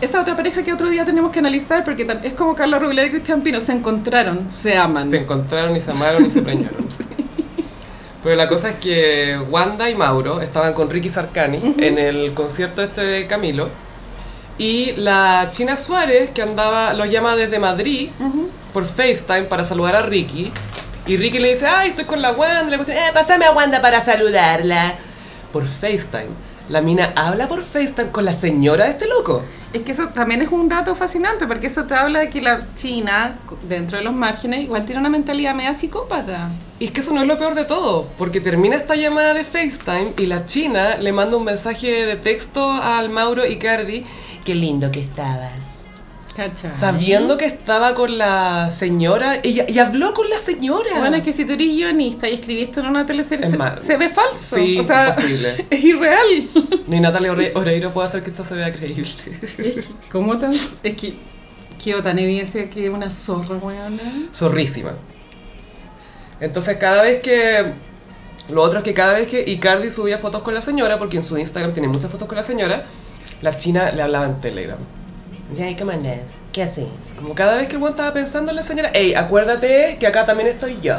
Esta 0.00 0.20
otra 0.20 0.36
pareja 0.36 0.62
que 0.62 0.72
otro 0.72 0.88
día 0.90 1.04
tenemos 1.04 1.30
que 1.30 1.38
analizar 1.38 1.82
porque 1.84 2.06
es 2.24 2.32
como 2.34 2.54
Carla 2.54 2.78
Rubilar 2.78 3.06
y 3.06 3.10
Cristian 3.10 3.40
Pino. 3.42 3.60
Se 3.60 3.72
encontraron, 3.72 4.50
se 4.50 4.76
aman. 4.76 5.08
Se 5.10 5.16
encontraron 5.18 5.74
y 5.76 5.80
se 5.80 5.90
amaron 5.92 6.24
y 6.24 6.30
se 6.30 6.42
preñaron. 6.42 6.86
Pero 8.22 8.36
la 8.36 8.48
cosa 8.48 8.70
es 8.70 8.76
que 8.76 9.38
Wanda 9.50 9.88
y 9.90 9.94
Mauro 9.94 10.40
estaban 10.40 10.72
con 10.72 10.88
Ricky 10.90 11.08
Sarkani 11.10 11.74
en 11.78 11.98
el 11.98 12.32
concierto 12.34 12.82
este 12.82 13.02
de 13.02 13.26
Camilo. 13.26 13.68
Y 14.56 14.92
la 14.92 15.48
China 15.52 15.76
Suárez, 15.76 16.30
que 16.30 16.42
andaba, 16.42 16.94
lo 16.94 17.04
llama 17.06 17.34
desde 17.36 17.58
Madrid 17.58 18.08
por 18.72 18.86
FaceTime 18.86 19.42
para 19.42 19.64
saludar 19.64 19.96
a 19.96 20.02
Ricky. 20.02 20.52
Y 21.06 21.16
Ricky 21.18 21.38
le 21.38 21.52
dice, 21.54 21.66
ay, 21.68 21.90
estoy 21.90 22.04
con 22.06 22.22
la 22.22 22.32
Wanda. 22.32 22.70
Le 22.70 22.76
cuestión, 22.76 22.96
Eh, 22.98 23.10
pásame 23.12 23.44
a 23.46 23.52
Wanda 23.52 23.80
para 23.82 24.00
saludarla. 24.00 24.94
por 25.52 25.66
FaceTime. 25.66 26.30
La 26.70 26.80
mina 26.80 27.12
habla 27.16 27.46
por 27.46 27.62
FaceTime 27.62 28.10
con 28.10 28.24
la 28.24 28.32
señora 28.32 28.84
de 28.84 28.90
este 28.92 29.06
loco. 29.06 29.42
Es 29.74 29.82
que 29.82 29.90
eso 29.90 30.06
también 30.06 30.40
es 30.40 30.50
un 30.52 30.68
dato 30.68 30.94
fascinante 30.94 31.48
porque 31.48 31.66
eso 31.66 31.82
te 31.84 31.94
habla 31.94 32.20
de 32.20 32.30
que 32.30 32.40
la 32.40 32.62
China, 32.76 33.36
dentro 33.68 33.98
de 33.98 34.04
los 34.04 34.14
márgenes, 34.14 34.62
igual 34.62 34.86
tiene 34.86 35.00
una 35.00 35.10
mentalidad 35.10 35.52
media 35.52 35.74
psicópata. 35.74 36.48
Y 36.78 36.86
es 36.86 36.90
que 36.92 37.00
eso 37.00 37.12
no 37.12 37.22
es 37.22 37.26
lo 37.26 37.36
peor 37.38 37.56
de 37.56 37.64
todo, 37.64 38.08
porque 38.16 38.40
termina 38.40 38.76
esta 38.76 38.94
llamada 38.94 39.34
de 39.34 39.42
FaceTime 39.42 40.12
y 40.16 40.26
la 40.26 40.46
china 40.46 40.96
le 40.98 41.12
manda 41.12 41.36
un 41.36 41.44
mensaje 41.44 42.06
de 42.06 42.14
texto 42.14 42.70
al 42.70 43.10
Mauro 43.10 43.44
Icardi 43.44 44.06
Qué 44.44 44.54
lindo 44.54 44.92
que 44.92 45.00
estabas. 45.00 45.73
Sabiendo 46.78 47.36
que 47.36 47.44
estaba 47.46 47.94
con 47.94 48.18
la 48.18 48.70
señora 48.70 49.38
y, 49.42 49.60
y 49.72 49.78
habló 49.78 50.12
con 50.14 50.28
la 50.28 50.38
señora. 50.38 50.98
Bueno, 50.98 51.16
es 51.16 51.22
que 51.22 51.32
si 51.32 51.44
tú 51.44 51.52
eres 51.52 51.68
guionista 51.68 52.28
y 52.28 52.34
escribiste 52.34 52.80
en 52.80 52.86
una 52.86 53.06
teleserie, 53.06 53.44
Es 53.46 53.52
se, 53.52 53.86
se 53.86 53.96
ve 53.96 54.08
falso. 54.08 54.56
Sí, 54.56 54.78
o 54.78 54.82
sea, 54.82 55.08
imposible. 55.08 55.66
es 55.70 55.84
irreal. 55.84 56.48
Ni 56.86 57.00
Natalia 57.00 57.32
Ore- 57.32 57.52
Oreiro 57.54 57.92
puede 57.92 58.08
hacer 58.08 58.22
que 58.22 58.30
esto 58.30 58.44
se 58.44 58.54
vea 58.54 58.72
creíble. 58.72 59.10
¿Cómo 60.10 60.36
tan.? 60.38 60.52
Es 60.82 60.94
que. 60.94 61.14
Quedó 61.82 62.02
tan 62.02 62.18
evidencia 62.18 62.70
que 62.70 62.86
es 62.86 62.90
una 62.90 63.10
zorra, 63.10 63.56
weona. 63.56 64.00
Zorrísima. 64.32 64.92
Entonces 66.40 66.76
cada 66.78 67.02
vez 67.02 67.20
que... 67.22 67.72
Lo 68.50 68.62
otro 68.62 68.78
es 68.78 68.84
que 68.84 68.94
cada 68.94 69.14
vez 69.14 69.28
que 69.28 69.42
Icardi 69.50 69.90
subía 69.90 70.18
fotos 70.18 70.42
con 70.42 70.54
la 70.54 70.60
señora, 70.60 70.98
porque 70.98 71.16
en 71.16 71.22
su 71.22 71.36
Instagram 71.38 71.72
tiene 71.72 71.88
muchas 71.88 72.10
fotos 72.10 72.28
con 72.28 72.36
la 72.36 72.42
señora, 72.42 72.84
la 73.42 73.56
china 73.56 73.90
le 73.92 74.02
hablaba 74.02 74.26
en 74.26 74.40
Telegram. 74.40 74.78
Ya, 75.56 75.76
¿cómo 75.76 75.90
andás? 75.92 76.18
¿Qué 76.52 76.62
haces? 76.62 76.86
Como 77.20 77.34
cada 77.34 77.58
vez 77.58 77.68
que 77.68 77.74
el 77.74 77.78
buen 77.80 77.92
estaba 77.92 78.12
pensando 78.12 78.50
en 78.50 78.56
la 78.56 78.62
señora, 78.62 78.90
hey, 78.94 79.14
acuérdate 79.14 79.96
que 80.00 80.06
acá 80.06 80.24
también 80.26 80.48
estoy 80.48 80.78
yo. 80.82 80.96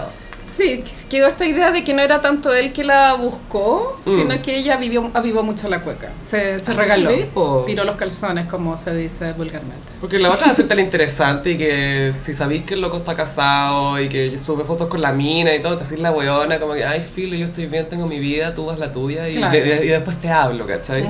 Sí, 0.55 0.86
quedó 1.10 1.27
esta 1.27 1.45
idea 1.45 1.71
de 1.71 1.84
que 1.84 1.93
no 1.93 2.01
era 2.01 2.21
tanto 2.21 2.53
él 2.53 2.71
que 2.71 2.86
la 2.86 3.13
buscó, 3.15 3.99
Mm. 4.05 4.15
sino 4.15 4.41
que 4.41 4.55
ella 4.55 4.77
vivió, 4.77 5.12
avivó 5.13 5.43
mucho 5.43 5.67
la 5.67 5.81
cueca. 5.81 6.12
Se, 6.17 6.62
se 6.62 6.71
regaló. 6.71 7.12
po. 7.34 7.63
tiró 7.65 7.84
los 7.84 7.97
calzones, 7.97 8.45
como 8.45 8.77
se 8.77 8.95
dice 8.95 9.34
vulgarmente. 9.34 9.75
Porque 9.99 10.17
la 10.17 10.31
otra 10.31 10.51
es 10.51 10.58
la 10.69 10.81
interesante 10.81 11.51
y 11.51 11.58
que 11.58 12.13
si 12.23 12.34
sabéis 12.34 12.63
que 12.63 12.75
el 12.75 12.81
loco 12.81 12.97
está 12.97 13.15
casado 13.15 13.99
y 13.99 14.08
que 14.08 14.39
sube 14.39 14.63
fotos 14.63 14.88
con 14.88 15.01
la 15.01 15.12
mina 15.12 15.53
y 15.53 15.62
todo, 15.62 15.75
te 15.77 15.84
hacís 15.84 15.99
la 15.99 16.12
weona, 16.12 16.58
como 16.60 16.73
que, 16.73 16.86
ay, 16.86 17.01
filo, 17.03 17.36
yo 17.36 17.47
estoy 17.47 17.65
bien, 17.65 17.89
tengo 17.89 18.08
mi 18.08 18.19
vida, 18.19 18.53
tú 18.55 18.65
vas 18.67 18.79
la 18.79 18.93
tuya 18.93 19.27
y, 19.27 19.36
Claro. 19.36 19.51
de- 19.51 19.86
y 19.86 19.89
después 19.89 20.15
te 20.21 20.29
hablo, 20.29 20.65
¿cachai? 20.65 21.10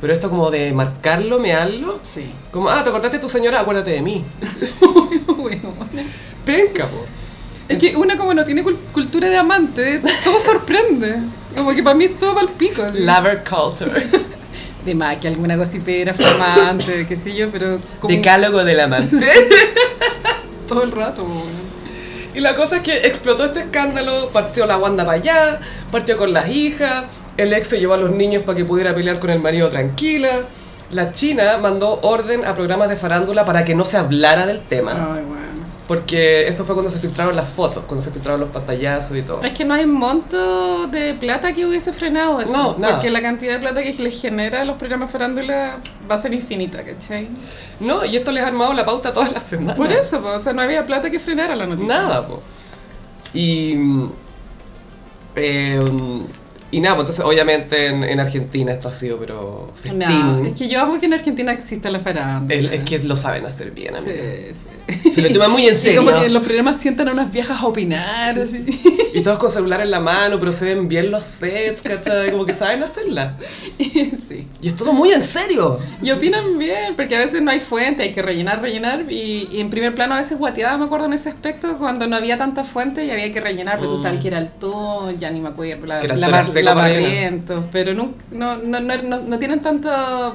Pero 0.00 0.12
esto 0.14 0.30
como 0.30 0.50
de 0.50 0.72
marcarlo, 0.72 1.38
mearlo, 1.38 2.00
Sí. 2.14 2.30
como, 2.50 2.70
ah, 2.70 2.82
te 2.82 2.88
acordaste 2.88 3.18
de 3.18 3.22
tu 3.22 3.28
señora, 3.28 3.60
acuérdate 3.60 3.90
de 3.90 4.02
mí. 4.02 4.24
Bueno, 5.36 5.74
Penca, 6.44 6.86
po. 6.86 7.04
es 7.68 7.78
que 7.78 7.96
una 7.96 8.16
como 8.16 8.34
no 8.34 8.44
tiene 8.44 8.62
cul- 8.64 8.76
cultura 8.92 9.28
de 9.28 9.36
amante, 9.38 10.00
todo 10.24 10.38
sorprende. 10.38 11.16
Como 11.56 11.74
que 11.74 11.82
para 11.82 11.96
mí 11.96 12.04
es 12.04 12.18
todo 12.18 12.34
mal 12.34 12.48
pico. 12.50 12.82
así. 12.82 13.00
Lover 13.00 13.42
culture. 13.44 13.90
De 14.84 14.94
más 14.94 15.18
que 15.18 15.28
alguna 15.28 15.56
gocipera, 15.56 16.14
flamante, 16.14 17.06
qué 17.06 17.14
sé 17.16 17.34
yo, 17.34 17.50
pero 17.50 17.78
como 18.00 18.14
Decálogo 18.14 18.64
del 18.64 18.80
amante. 18.80 19.16
todo 20.66 20.82
el 20.84 20.90
rato. 20.92 21.26
Y 22.34 22.40
la 22.40 22.54
cosa 22.54 22.76
es 22.76 22.82
que 22.82 22.96
explotó 23.06 23.44
este 23.44 23.60
escándalo, 23.60 24.28
partió 24.30 24.64
la 24.66 24.78
Wanda 24.78 25.04
para 25.04 25.18
allá, 25.18 25.60
partió 25.90 26.16
con 26.16 26.32
las 26.32 26.48
hijas, 26.48 27.04
el 27.42 27.52
ex 27.52 27.68
se 27.68 27.78
llevó 27.80 27.94
a 27.94 27.98
los 27.98 28.10
niños 28.10 28.42
para 28.44 28.56
que 28.56 28.64
pudiera 28.64 28.94
pelear 28.94 29.18
con 29.18 29.30
el 29.30 29.40
marido 29.40 29.68
tranquila. 29.68 30.28
La 30.90 31.12
China 31.12 31.58
mandó 31.58 32.00
orden 32.02 32.44
a 32.44 32.52
programas 32.54 32.88
de 32.88 32.96
farándula 32.96 33.44
para 33.44 33.64
que 33.64 33.74
no 33.74 33.84
se 33.84 33.96
hablara 33.96 34.44
del 34.46 34.58
tema, 34.60 34.90
Ay, 35.14 35.22
bueno. 35.22 35.44
porque 35.86 36.48
eso 36.48 36.64
fue 36.64 36.74
cuando 36.74 36.90
se 36.90 36.98
filtraron 36.98 37.36
las 37.36 37.48
fotos, 37.48 37.84
cuando 37.86 38.04
se 38.04 38.10
filtraron 38.10 38.40
los 38.40 38.48
pantallazos 38.48 39.16
y 39.16 39.22
todo. 39.22 39.40
Es 39.44 39.52
que 39.52 39.64
no 39.64 39.74
hay 39.74 39.86
monto 39.86 40.88
de 40.88 41.14
plata 41.14 41.52
que 41.52 41.64
hubiese 41.64 41.92
frenado 41.92 42.40
eso. 42.40 42.50
No, 42.52 42.76
nada. 42.76 42.94
Porque 42.94 43.08
la 43.08 43.22
cantidad 43.22 43.52
de 43.54 43.60
plata 43.60 43.84
que 43.84 43.92
les 43.92 44.20
genera 44.20 44.62
a 44.62 44.64
los 44.64 44.76
programas 44.78 45.12
farándula 45.12 45.78
va 46.10 46.14
a 46.16 46.18
ser 46.18 46.34
infinita, 46.34 46.82
¿cachai? 46.82 47.28
No, 47.78 48.04
y 48.04 48.16
esto 48.16 48.32
les 48.32 48.42
ha 48.42 48.48
armado 48.48 48.72
la 48.72 48.84
pauta 48.84 49.12
todas 49.12 49.32
las 49.32 49.44
semanas. 49.44 49.76
Por 49.76 49.92
eso, 49.92 50.20
po, 50.20 50.28
o 50.30 50.40
sea, 50.40 50.52
no 50.52 50.60
había 50.62 50.84
plata 50.84 51.08
que 51.08 51.20
frenara 51.20 51.54
la 51.54 51.66
noticia. 51.66 51.86
Nada, 51.86 52.26
po. 52.26 52.42
Y. 53.32 53.76
eh, 55.36 55.80
y 56.72 56.80
nada, 56.80 56.96
pues 56.96 57.08
entonces 57.08 57.24
obviamente 57.24 57.86
en, 57.88 58.04
en 58.04 58.20
Argentina 58.20 58.72
esto 58.72 58.88
ha 58.88 58.92
sido, 58.92 59.18
pero. 59.18 59.72
Festín. 59.76 59.98
No, 59.98 60.44
es 60.44 60.52
que 60.54 60.68
yo 60.68 60.80
amo 60.80 60.98
que 61.00 61.06
en 61.06 61.14
Argentina 61.14 61.52
exista 61.52 61.90
la 61.90 61.98
farándula. 62.00 62.54
El- 62.54 62.72
es 62.72 62.82
que 62.82 62.98
lo 63.00 63.16
saben 63.16 63.44
hacer 63.46 63.70
bien, 63.72 63.96
amigo. 63.96 64.12
Sí, 64.12 64.52
sí. 64.52 64.79
Se 64.92 65.22
lo 65.22 65.32
toman 65.32 65.50
muy 65.52 65.66
en 65.66 65.74
serio. 65.76 66.04
como 66.04 66.18
que 66.20 66.26
en 66.26 66.32
los 66.32 66.42
programas 66.44 66.76
sientan 66.80 67.08
a 67.08 67.12
unas 67.12 67.32
viejas 67.32 67.60
a 67.62 67.66
opinar, 67.66 68.38
así. 68.38 68.64
Y 69.12 69.22
todos 69.22 69.38
con 69.40 69.50
celular 69.50 69.80
en 69.80 69.90
la 69.90 69.98
mano, 69.98 70.38
pero 70.38 70.52
se 70.52 70.64
ven 70.64 70.86
bien 70.86 71.10
los 71.10 71.24
sets, 71.24 71.82
¿cachai? 71.82 72.30
Como 72.30 72.46
que 72.46 72.54
saben 72.54 72.80
hacerla. 72.84 73.36
sí. 73.78 74.46
Y 74.62 74.68
es 74.68 74.76
todo 74.76 74.92
muy 74.92 75.10
en 75.10 75.20
serio. 75.26 75.80
Y 76.00 76.12
opinan 76.12 76.56
bien, 76.58 76.94
porque 76.94 77.16
a 77.16 77.18
veces 77.18 77.42
no 77.42 77.50
hay 77.50 77.58
fuente, 77.58 78.04
hay 78.04 78.12
que 78.12 78.22
rellenar, 78.22 78.62
rellenar. 78.62 79.06
Y, 79.10 79.48
y 79.50 79.60
en 79.60 79.68
primer 79.68 79.96
plano 79.96 80.14
a 80.14 80.18
veces 80.18 80.38
guateaba, 80.38 80.78
me 80.78 80.84
acuerdo 80.84 81.06
en 81.06 81.14
ese 81.14 81.28
aspecto, 81.28 81.76
cuando 81.76 82.06
no 82.06 82.14
había 82.14 82.38
tanta 82.38 82.62
fuente 82.62 83.04
y 83.04 83.10
había 83.10 83.32
que 83.32 83.40
rellenar, 83.40 83.78
pero 83.80 83.90
Mm. 83.98 84.02
tal 84.02 84.20
que 84.20 84.28
era 84.28 84.38
el 84.38 84.48
ton, 84.50 85.18
ya 85.18 85.28
ni 85.30 85.40
me 85.40 85.48
acuerdo, 85.48 85.86
la, 85.86 86.00
Que 86.00 86.06
la, 86.08 86.16
la 86.16 86.42
rellenar. 86.42 86.76
barrientos, 86.76 87.64
pero 87.72 87.92
no, 87.94 88.12
no, 88.30 88.56
no, 88.58 88.78
no, 88.80 88.96
no, 89.22 89.38
tienen 89.40 89.60
tanto 89.60 89.90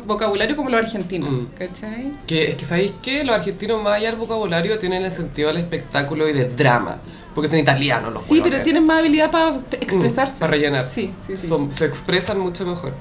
vocabulario 0.06 0.56
como 0.58 0.70
los 0.70 0.82
argentinos, 0.82 1.30
Mm. 1.32 1.46
¿cachai? 1.58 2.12
Que 2.28 2.50
es 2.50 2.56
que, 2.56 2.66
¿sabéis 2.66 2.92
qué? 3.02 3.24
Los 3.24 3.36
argentinos, 3.38 3.82
más 3.82 3.94
allá 3.94 4.10
del 4.10 4.20
vocabulario, 4.20 4.45
tienen 4.80 5.04
el 5.04 5.12
sentido 5.12 5.48
del 5.50 5.58
espectáculo 5.58 6.28
y 6.30 6.34
de 6.34 6.46
drama. 6.50 6.98
Porque 7.34 7.50
son 7.50 7.60
italianos 7.60 8.14
los 8.14 8.24
Sí, 8.24 8.40
pero 8.42 8.62
tienen 8.62 8.86
más 8.86 9.00
habilidad 9.00 9.30
para 9.30 9.58
expresarse. 9.72 10.36
Mm, 10.36 10.40
para 10.40 10.52
rellenar. 10.52 10.88
Sí, 10.88 11.12
sí, 11.28 11.36
sí. 11.36 11.48
Son- 11.48 11.70
se 11.72 11.86
expresan 11.86 12.40
mucho 12.40 12.66
mejor. 12.66 12.94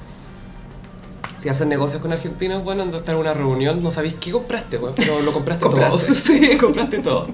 Si 1.41 1.47
hacen 1.47 1.69
negocios 1.69 2.01
con 2.01 2.11
argentinos, 2.11 2.63
bueno, 2.63 2.83
andas 2.83 2.95
a 2.95 2.99
estar 2.99 3.15
en 3.15 3.21
una 3.21 3.33
reunión, 3.33 3.81
no 3.81 3.91
sabéis 3.91 4.15
qué 4.19 4.31
compraste, 4.31 4.77
weón, 4.77 4.93
pero 4.95 5.21
lo 5.21 5.31
compraste 5.31 5.69
todo. 5.69 5.99
Sí, 5.99 6.57
compraste 6.57 6.99
todo. 6.99 7.27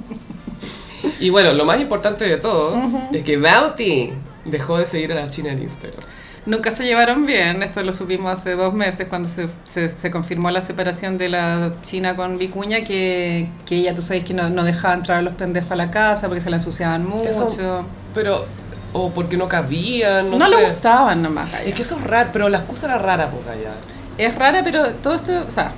Y 1.20 1.30
bueno, 1.30 1.54
lo 1.54 1.66
más 1.66 1.80
importante 1.80 2.26
de 2.26 2.38
todo 2.38 2.80
es 3.12 3.24
que 3.24 3.38
Bauti 3.38 4.12
dejó 4.46 4.78
de 4.78 4.86
seguir 4.86 5.12
a 5.14 5.16
la 5.16 5.30
China 5.30 5.52
en 5.52 5.62
Instagram. 5.64 6.02
Nunca 6.46 6.72
se 6.72 6.84
llevaron 6.84 7.26
bien, 7.28 7.62
esto 7.62 7.84
lo 7.84 7.94
supimos 7.94 8.32
hace 8.40 8.56
dos 8.56 8.74
meses 8.74 9.08
cuando 9.08 9.30
se, 9.30 9.48
se, 9.72 9.90
se 9.90 10.10
confirmó 10.10 10.50
la 10.50 10.62
separación 10.62 11.20
de 11.20 11.30
la 11.30 11.72
China 11.86 12.16
con 12.16 12.40
Vicuña, 12.40 12.84
que, 12.84 13.48
que 13.68 13.76
ella, 13.76 13.94
tú 13.94 14.02
sabes 14.02 14.24
que 14.24 14.34
no, 14.34 14.50
no 14.50 14.64
dejaba 14.64 14.96
entrar 14.96 15.20
a 15.20 15.22
los 15.22 15.36
pendejos 15.36 15.72
a 15.72 15.76
la 15.76 15.92
casa 15.92 16.28
porque 16.28 16.42
se 16.42 16.50
la 16.50 16.56
ensuciaban 16.56 17.06
mucho. 17.08 17.30
Eso- 17.30 17.86
Pero, 18.16 18.46
o 18.94 19.12
porque 19.12 19.38
no 19.38 19.48
cabían, 19.48 20.32
no, 20.32 20.40
no 20.40 20.50
sé. 20.50 20.56
le 20.56 20.64
gustaban 20.64 21.22
nomás. 21.22 21.48
Es 21.64 21.76
que 21.76 21.84
eso 21.84 21.96
es 21.98 22.04
raro, 22.08 22.30
pero 22.34 22.50
la 22.50 22.58
excusa 22.58 22.88
era 22.88 22.98
rara, 22.98 23.30
pues 23.30 23.48
allá. 23.48 23.72
Es 24.18 24.34
rara, 24.36 24.62
pero 24.64 24.94
todo 24.96 25.14
esto, 25.16 25.46
o 25.48 25.50
sea, 25.52 25.72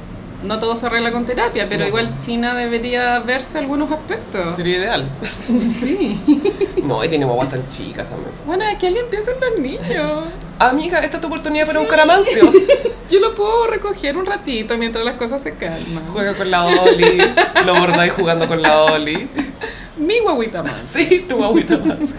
no 0.43 0.59
todo 0.59 0.75
se 0.75 0.85
arregla 0.85 1.11
con 1.11 1.25
terapia, 1.25 1.67
pero 1.69 1.81
No. 1.83 1.87
igual 1.87 2.17
China 2.17 2.53
debería 2.53 3.19
verse 3.19 3.57
algunos 3.57 3.91
aspectos. 3.91 4.55
Sería 4.55 4.77
ideal. 4.77 5.05
Sí. 5.59 6.19
No, 6.83 7.03
y 7.03 7.09
tiene 7.09 7.25
guaguas 7.25 7.49
tan 7.49 7.67
chicas 7.69 8.07
también. 8.09 8.31
Bueno, 8.45 8.63
es 8.65 8.77
que 8.77 8.87
alguien 8.87 9.05
piensa 9.09 9.31
en 9.31 9.39
los 9.39 9.59
niños. 9.59 10.23
Amiga, 10.59 10.99
esta 10.99 11.17
es 11.17 11.21
tu 11.21 11.27
oportunidad 11.27 11.65
para 11.67 11.79
un 11.79 11.85
caramancio. 11.87 12.51
Yo 13.11 13.19
lo 13.19 13.35
puedo 13.35 13.67
recoger 13.67 14.17
un 14.17 14.25
ratito 14.25 14.77
mientras 14.77 15.03
las 15.05 15.15
cosas 15.15 15.41
se 15.41 15.53
calman. 15.55 16.03
Juega 16.11 16.33
con 16.33 16.49
la 16.51 16.63
Oli, 16.65 17.21
lo 17.65 17.75
bordáis 17.75 18.13
jugando 18.13 18.47
con 18.47 18.61
la 18.61 18.81
Oli. 18.83 19.27
Mi 19.97 20.19
guaguita 20.19 20.63
más. 20.63 20.81
Sí, 20.93 21.25
tu 21.27 21.35
guaguita 21.37 21.77
más. 21.77 21.99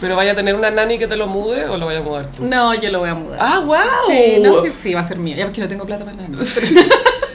Pero 0.00 0.16
vaya 0.16 0.32
a 0.32 0.34
tener 0.34 0.54
una 0.54 0.70
nani 0.70 0.98
que 0.98 1.06
te 1.06 1.16
lo 1.16 1.26
mude 1.26 1.66
o 1.66 1.76
lo 1.76 1.86
vaya 1.86 2.00
a 2.00 2.02
mudar 2.02 2.26
tú. 2.26 2.44
No, 2.44 2.74
yo 2.74 2.90
lo 2.90 2.98
voy 3.00 3.08
a 3.08 3.14
mudar. 3.14 3.38
¡Ah, 3.40 3.60
wow! 3.64 3.76
Sí, 4.08 4.38
no, 4.40 4.60
sí, 4.60 4.70
sí, 4.74 4.94
va 4.94 5.00
a 5.00 5.04
ser 5.04 5.18
mío. 5.18 5.36
Ya 5.36 5.44
porque 5.46 5.60
no 5.60 5.68
tengo 5.68 5.86
plata 5.86 6.04
para 6.04 6.16
nada. 6.16 6.28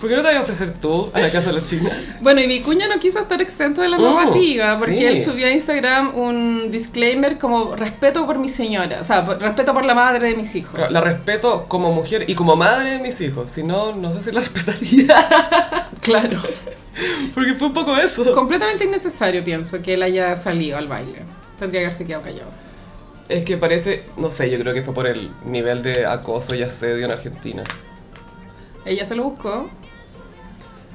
¿Por 0.00 0.10
qué 0.10 0.16
no 0.16 0.22
te 0.22 0.28
vas 0.28 0.36
a 0.36 0.40
ofrecer 0.42 0.74
tú 0.74 1.10
a 1.14 1.20
la 1.20 1.30
casa 1.30 1.50
de 1.52 1.60
la 1.60 1.66
China? 1.66 1.90
Bueno, 2.20 2.40
y 2.40 2.46
Vicuña 2.46 2.86
no 2.86 3.00
quiso 3.00 3.18
estar 3.18 3.40
exento 3.40 3.80
de 3.80 3.88
la 3.88 3.96
Oh, 3.96 4.00
normativa 4.00 4.74
porque 4.78 4.98
sí. 4.98 5.04
él 5.06 5.18
subió 5.20 5.46
a 5.46 5.50
Instagram 5.50 6.14
un 6.18 6.70
disclaimer 6.70 7.38
como 7.38 7.74
respeto 7.76 8.26
por 8.26 8.38
mi 8.38 8.48
señora, 8.48 9.00
o 9.00 9.04
sea, 9.04 9.22
respeto 9.22 9.72
por 9.72 9.84
la 9.86 9.94
madre 9.94 10.28
de 10.28 10.36
mis 10.36 10.54
hijos. 10.54 10.90
La 10.92 11.00
respeto 11.00 11.64
como 11.66 11.92
mujer 11.92 12.24
y 12.28 12.34
como 12.34 12.56
madre 12.56 12.90
de 12.90 12.98
mis 12.98 13.18
hijos. 13.22 13.50
Si 13.50 13.62
no, 13.62 13.96
no 13.96 14.12
sé 14.12 14.22
si 14.22 14.32
la 14.32 14.40
respetaría. 14.40 15.16
Claro. 16.02 16.38
Porque 17.34 17.54
fue 17.54 17.66
un 17.66 17.74
poco 17.74 17.96
eso. 17.96 18.32
Completamente 18.32 18.84
innecesario, 18.84 19.42
pienso, 19.42 19.82
que 19.82 19.94
él 19.94 20.02
haya 20.04 20.36
salido 20.36 20.78
al 20.78 20.86
baile. 20.86 21.18
Tendría 21.58 21.80
que 21.80 21.86
haberse 21.86 22.04
quedado 22.06 22.22
callado. 22.22 22.50
Es 23.28 23.44
que 23.44 23.56
parece, 23.56 24.04
no 24.16 24.30
sé, 24.30 24.48
yo 24.48 24.58
creo 24.60 24.72
que 24.72 24.82
fue 24.82 24.94
por 24.94 25.08
el 25.08 25.32
nivel 25.44 25.82
de 25.82 26.06
acoso 26.06 26.54
y 26.54 26.62
asedio 26.62 27.06
en 27.06 27.10
Argentina. 27.10 27.64
Ella 28.84 29.04
se 29.04 29.16
lo 29.16 29.24
buscó. 29.24 29.68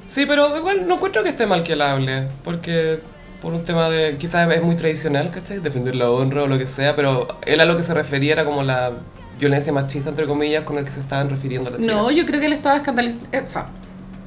Sí, 0.06 0.26
pero 0.26 0.56
igual 0.56 0.86
no 0.86 0.96
encuentro 0.96 1.22
que 1.22 1.30
esté 1.30 1.46
mal 1.46 1.62
que 1.62 1.72
él 1.72 1.82
hable, 1.82 2.28
porque 2.44 3.00
por 3.40 3.52
un 3.54 3.64
tema 3.64 3.88
de, 3.88 4.16
quizás 4.18 4.50
es 4.50 4.62
muy 4.62 4.76
tradicional, 4.76 5.30
¿cachai? 5.30 5.58
Defender 5.58 5.96
la 5.96 6.10
honra 6.10 6.44
o 6.44 6.46
lo 6.46 6.58
que 6.58 6.66
sea, 6.66 6.94
pero 6.94 7.26
él 7.44 7.60
a 7.60 7.64
lo 7.64 7.76
que 7.76 7.82
se 7.82 7.92
refería 7.92 8.32
era 8.32 8.44
como 8.44 8.62
la 8.62 8.92
violencia 9.38 9.72
machista, 9.72 10.10
entre 10.10 10.26
comillas, 10.26 10.62
con 10.62 10.78
el 10.78 10.84
que 10.84 10.92
se 10.92 11.00
estaban 11.00 11.28
refiriendo 11.28 11.68
a 11.68 11.72
la 11.72 11.78
chica. 11.80 11.92
No, 11.92 12.10
yo 12.10 12.24
creo 12.24 12.38
que 12.38 12.46
él 12.46 12.52
estaba 12.52 12.76
escandalizado. 12.76 13.26
sea, 13.48 13.66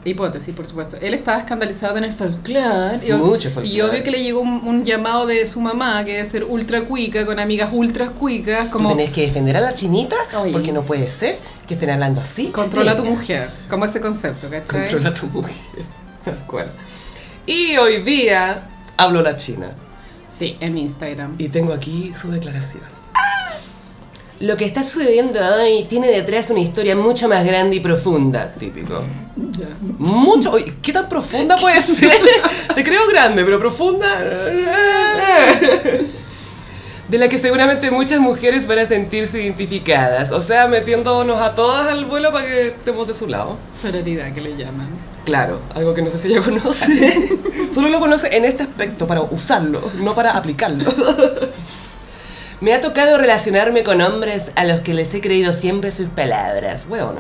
hipótesis, 0.05 0.55
por 0.55 0.65
supuesto. 0.65 0.97
Él 1.01 1.13
estaba 1.13 1.39
escandalizado 1.39 1.95
con 1.95 2.03
el 2.03 2.11
folclore. 2.13 3.05
Y, 3.05 3.11
Mucho 3.13 3.49
folclore. 3.49 3.67
y 3.67 3.81
obvio 3.81 4.03
que 4.03 4.11
le 4.11 4.23
llegó 4.23 4.39
un, 4.39 4.61
un 4.65 4.85
llamado 4.85 5.25
de 5.25 5.45
su 5.47 5.59
mamá, 5.59 6.05
que 6.05 6.13
debe 6.13 6.25
ser 6.25 6.43
ultra 6.45 6.81
cuica, 6.83 7.25
con 7.25 7.39
amigas 7.39 7.69
ultra 7.73 8.09
cuicas, 8.11 8.69
como 8.69 8.89
tenés 8.89 9.09
que 9.09 9.21
defender 9.23 9.57
a 9.57 9.61
la 9.61 9.73
chinita 9.73 10.15
Oye. 10.39 10.51
porque 10.51 10.71
no 10.71 10.83
puede 10.83 11.09
ser 11.09 11.37
que 11.67 11.73
estén 11.73 11.89
hablando 11.89 12.21
así. 12.21 12.47
controla 12.47 12.91
a 12.91 12.97
tu 12.97 13.03
mujer. 13.03 13.49
Como 13.69 13.85
ese 13.85 13.99
concepto, 13.99 14.47
¿cachai? 14.49 14.81
Controla 14.81 15.09
a 15.09 15.13
tu 15.13 15.25
mujer. 15.27 15.55
Tal 16.23 16.45
cual. 16.47 16.71
Y 17.47 17.75
hoy 17.77 18.01
día 18.03 18.69
habló 18.97 19.21
la 19.21 19.35
China. 19.35 19.71
Sí, 20.37 20.57
en 20.59 20.77
Instagram. 20.77 21.35
Y 21.37 21.49
tengo 21.49 21.73
aquí 21.73 22.13
su 22.19 22.29
declaración. 22.31 22.94
Lo 24.39 24.57
que 24.57 24.65
está 24.65 24.83
sucediendo 24.83 25.39
hoy 25.55 25.85
tiene 25.89 26.07
detrás 26.07 26.49
una 26.49 26.59
historia 26.59 26.95
mucho 26.95 27.29
más 27.29 27.45
grande 27.45 27.77
y 27.77 27.79
profunda. 27.79 28.51
Típico. 28.51 29.01
Ya. 29.57 29.69
Mucho. 29.97 30.53
¿Qué 30.81 30.91
tan 30.91 31.07
profunda 31.07 31.55
puede 31.55 31.81
ser? 31.81 32.11
Te 32.75 32.83
creo 32.83 33.07
grande, 33.09 33.45
pero 33.45 33.59
profunda. 33.59 34.07
De 37.07 37.17
la 37.17 37.29
que 37.29 37.37
seguramente 37.37 37.91
muchas 37.91 38.19
mujeres 38.19 38.67
van 38.67 38.79
a 38.79 38.85
sentirse 38.85 39.41
identificadas. 39.41 40.31
O 40.31 40.41
sea, 40.41 40.67
metiéndonos 40.67 41.39
a 41.41 41.55
todas 41.55 41.87
al 41.87 42.05
vuelo 42.05 42.33
para 42.33 42.45
que 42.45 42.67
estemos 42.67 43.07
de 43.07 43.13
su 43.13 43.27
lado. 43.27 43.57
Sororidad 43.79 44.33
que 44.33 44.41
le 44.41 44.57
llaman. 44.57 44.87
Claro, 45.23 45.59
algo 45.73 45.93
que 45.93 46.01
no 46.01 46.09
sé 46.09 46.19
si 46.19 46.27
ella 46.27 46.41
conoce. 46.41 47.29
Solo 47.73 47.89
lo 47.89 47.99
conoce 47.99 48.35
en 48.35 48.45
este 48.45 48.63
aspecto, 48.63 49.07
para 49.07 49.21
usarlo, 49.21 49.81
no 49.99 50.13
para 50.13 50.31
aplicarlo. 50.31 50.85
Me 52.61 52.73
ha 52.73 52.81
tocado 52.81 53.17
relacionarme 53.17 53.83
con 53.83 54.01
hombres 54.01 54.51
a 54.55 54.63
los 54.65 54.79
que 54.81 54.93
les 54.93 55.13
he 55.13 55.21
creído 55.21 55.53
siempre 55.53 55.91
sus 55.91 56.07
palabras. 56.07 56.87
Bueno, 56.87 57.13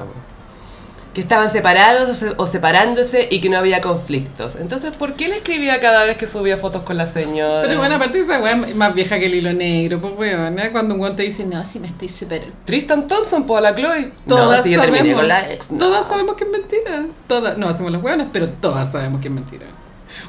Que 1.13 1.21
estaban 1.21 1.49
separados 1.49 2.09
o, 2.09 2.13
se- 2.13 2.33
o 2.35 2.45
separándose 2.45 3.27
y 3.31 3.39
que 3.39 3.47
no 3.49 3.57
había 3.57 3.79
conflictos. 3.79 4.55
entonces, 4.59 4.97
¿por 4.97 5.13
qué 5.15 5.29
le 5.29 5.37
escribía 5.37 5.79
cada 5.79 6.03
vez 6.03 6.17
que 6.17 6.27
subía 6.27 6.57
fotos 6.57 6.81
con 6.83 6.97
la 6.97 7.05
señora? 7.05 7.61
Pero 7.65 7.79
bueno, 7.79 7.95
aparte 7.95 8.19
esa 8.19 8.41
weá 8.41 8.51
es 8.67 8.75
más 8.75 8.93
vieja 8.93 9.17
que 9.17 9.27
el 9.27 9.35
hilo 9.35 9.53
negro, 9.53 10.01
pues 10.01 10.13
weón, 10.17 10.59
¿eh? 10.59 10.71
Cuando 10.73 10.93
un 10.95 10.99
weón 10.99 11.15
te 11.15 11.23
dice, 11.23 11.45
no, 11.45 11.63
si 11.63 11.79
me 11.79 11.87
estoy 11.87 12.09
súper... 12.09 12.41
Tristan 12.65 13.07
Thompson, 13.07 13.45
pues 13.45 13.59
a 13.59 13.61
la 13.61 13.75
Chloe. 13.75 14.11
Todas 14.27 14.57
No, 14.59 14.63
si 14.63 14.71
yo 14.71 14.79
sabemos, 14.83 15.13
con 15.15 15.27
la 15.29 15.51
ex, 15.53 15.71
no. 15.71 15.77
todas 15.79 16.05
sabemos 16.05 16.35
que 16.35 16.43
es 16.43 16.49
mentira. 16.49 17.05
Todas, 17.27 17.57
no 17.57 17.69
hacemos 17.69 17.93
los 17.93 18.03
hueones, 18.03 18.27
pero 18.33 18.49
todas 18.49 18.91
sabemos 18.91 19.21
que 19.21 19.29
es 19.29 19.33
mentira. 19.33 19.67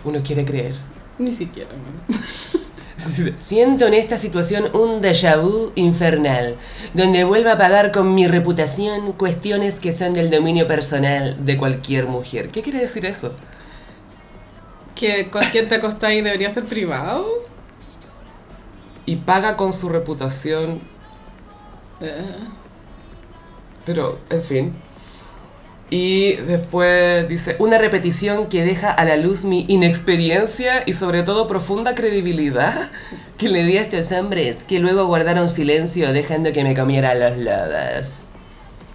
Uno 0.05 0.21
quiere 0.25 0.45
creer. 0.45 0.75
Ni 1.19 1.33
siquiera, 1.33 1.71
weón. 1.71 2.23
Siento 3.39 3.87
en 3.87 3.95
esta 3.95 4.17
situación 4.17 4.71
un 4.75 5.01
déjà 5.01 5.37
vu 5.37 5.73
infernal, 5.77 6.57
donde 6.95 7.25
vuelvo 7.25 7.51
a 7.51 7.59
pagar 7.59 7.93
con 7.93 8.15
mi 8.15 8.27
reputación 8.27 9.13
cuestiones 9.13 9.77
que 9.77 9.93
son 9.93 10.15
del 10.15 10.31
dominio 10.31 10.67
personal 10.67 11.45
de 11.45 11.57
cualquier 11.57 12.07
mujer. 12.07 12.51
¿Qué 12.51 12.63
quiere 12.63 12.81
decir 12.81 13.07
eso? 13.07 13.35
Que 14.95 15.31
con 15.31 15.49
quien 15.51 15.69
te 15.69 15.77
acostáis 15.77 16.25
debería 16.25 16.51
ser 16.51 16.65
privado. 16.67 17.27
Y 19.07 19.17
paga 19.17 19.57
con 19.57 19.73
su 19.73 19.89
reputación, 19.89 20.81
Eh, 22.01 22.37
pero, 23.85 24.25
en 24.31 24.43
fin. 24.43 24.83
Y 25.89 26.33
después 26.35 27.29
dice, 27.29 27.55
Una 27.61 27.79
repetición 27.79 28.49
que 28.49 28.65
deja 28.65 28.91
a 28.91 29.05
la 29.05 29.17
luz 29.17 29.45
mi 29.45 29.67
inexperiencia 29.69 30.83
y 30.85 30.95
sobre 30.95 31.23
todo 31.23 31.47
profunda 31.47 31.95
credibilidad 31.95 32.91
que 33.39 33.49
le 33.49 33.63
di 33.65 33.77
a 33.79 33.83
estos 33.83 34.11
hombres 34.13 34.59
que 34.67 34.81
luego 34.81 35.07
guardaron 35.07 35.49
silencio 35.49 36.13
dejando 36.13 36.53
que 36.53 36.65
me 36.65 36.75
comiera 36.75 37.15
los 37.15 37.37
lobos. 37.39 38.23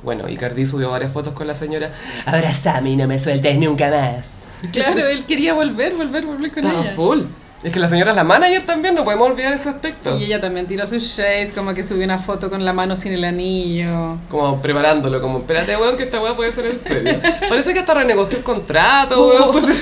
bueno, 0.04 0.28
y 0.28 0.36
Cardi 0.36 0.66
subió 0.66 0.92
varias 0.92 1.12
fotos 1.14 1.34
con 1.34 1.48
la 1.48 1.56
señora. 1.56 1.92
Abrazame 2.26 2.90
y 2.92 2.96
no 2.98 3.08
me 3.08 3.20
sueltes 3.20 3.58
nunca 3.58 3.90
más. 3.90 4.26
claro, 4.74 5.08
él 5.08 5.24
quería 5.26 5.54
volver, 5.54 5.94
volver, 5.96 6.26
volver 6.26 6.52
con 6.52 6.66
Estaba 6.66 6.82
ella. 6.84 6.92
full. 6.94 7.22
Es 7.64 7.72
que 7.72 7.80
la 7.80 7.88
señora 7.88 8.12
es 8.12 8.16
la 8.16 8.24
manager 8.24 8.64
también, 8.66 8.96
no 8.96 9.04
podemos 9.04 9.30
olvidar 9.30 9.54
ese 9.54 9.70
aspecto. 9.70 10.18
Y 10.18 10.24
ella 10.24 10.42
también 10.42 10.66
tiró 10.66 10.88
sus 10.88 11.04
shades, 11.04 11.52
como 11.52 11.76
que 11.76 11.84
subió 11.84 12.04
una 12.04 12.18
foto 12.18 12.50
con 12.50 12.66
la 12.66 12.74
mano 12.74 12.96
sin 12.96 13.12
el 13.12 13.24
anillo. 13.24 14.18
Como 14.30 14.60
preparándolo, 14.62 15.22
como, 15.22 15.38
espérate, 15.38 15.78
weón, 15.78 15.96
que 15.96 16.04
esta 16.04 16.20
weá 16.20 16.36
puede 16.36 16.52
ser 16.54 16.66
en 16.66 16.80
serio. 16.80 17.20
Parece 17.50 17.74
que 17.74 17.80
hasta 17.80 17.94
renegoció 17.94 18.40
el 18.40 18.44
contrato, 18.44 19.28
weón. 19.28 19.52
pues, 19.52 19.82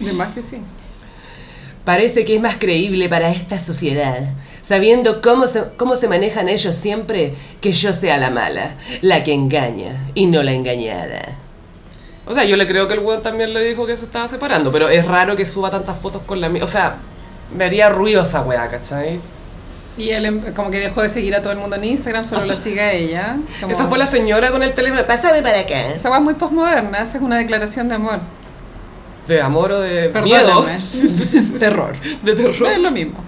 De 0.00 0.12
más 0.12 0.34
que 0.34 0.42
sí. 0.42 0.58
Parece 1.84 2.24
que 2.24 2.34
es 2.34 2.42
más 2.42 2.56
creíble 2.56 3.08
para 3.08 3.30
esta 3.30 3.60
sociedad, 3.60 4.18
sabiendo 4.62 5.22
cómo 5.22 5.46
se, 5.46 5.62
cómo 5.76 5.94
se 5.94 6.08
manejan 6.08 6.48
ellos 6.48 6.74
siempre, 6.74 7.34
que 7.60 7.70
yo 7.70 7.92
sea 7.92 8.18
la 8.18 8.30
mala, 8.30 8.74
la 9.02 9.22
que 9.22 9.32
engaña 9.32 10.08
y 10.14 10.26
no 10.26 10.42
la 10.42 10.52
engañada. 10.52 11.22
O 12.26 12.34
sea, 12.34 12.44
yo 12.44 12.56
le 12.56 12.66
creo 12.66 12.88
que 12.88 12.94
el 12.94 13.00
weón 13.00 13.22
también 13.22 13.52
le 13.54 13.60
dijo 13.62 13.86
que 13.86 13.96
se 13.96 14.04
estaba 14.04 14.26
separando, 14.28 14.72
pero 14.72 14.88
es 14.88 15.06
raro 15.06 15.36
que 15.36 15.46
suba 15.46 15.70
tantas 15.70 15.96
fotos 15.98 16.22
con 16.26 16.40
la 16.40 16.48
misma. 16.48 16.64
O 16.64 16.68
sea, 16.68 16.96
me 17.56 17.64
haría 17.64 17.88
ruido 17.88 18.22
esa 18.22 18.42
weá, 18.42 18.66
¿cachai? 18.68 19.20
Y 19.96 20.10
él 20.10 20.26
em- 20.26 20.52
como 20.52 20.70
que 20.70 20.78
dejó 20.80 21.02
de 21.02 21.08
seguir 21.08 21.34
a 21.36 21.40
todo 21.40 21.52
el 21.52 21.58
mundo 21.58 21.76
en 21.76 21.84
Instagram, 21.84 22.24
solo 22.24 22.44
la 22.44 22.56
sigue 22.56 22.80
a 22.82 22.92
ella. 22.92 23.36
Como- 23.60 23.72
Esa 23.72 23.86
fue 23.86 23.96
la 23.96 24.06
señora 24.06 24.50
con 24.50 24.62
el 24.62 24.74
teléfono. 24.74 25.06
Pásame 25.06 25.40
para 25.40 25.60
acá. 25.60 25.86
Esa 25.94 26.08
weá 26.10 26.18
es 26.18 26.24
muy 26.24 26.34
postmoderna, 26.34 26.98
esa 26.98 27.16
es 27.16 27.22
una 27.22 27.38
declaración 27.38 27.88
de 27.88 27.94
amor. 27.94 28.18
De 29.28 29.40
amor 29.40 29.72
o 29.72 29.80
de 29.80 30.10
miedo. 30.22 30.64
Perdóname. 30.64 30.78
Terror. 31.58 31.96
De 32.22 32.34
terror. 32.34 32.72
Es 32.72 32.78
lo 32.78 32.90
mismo. 32.90 33.24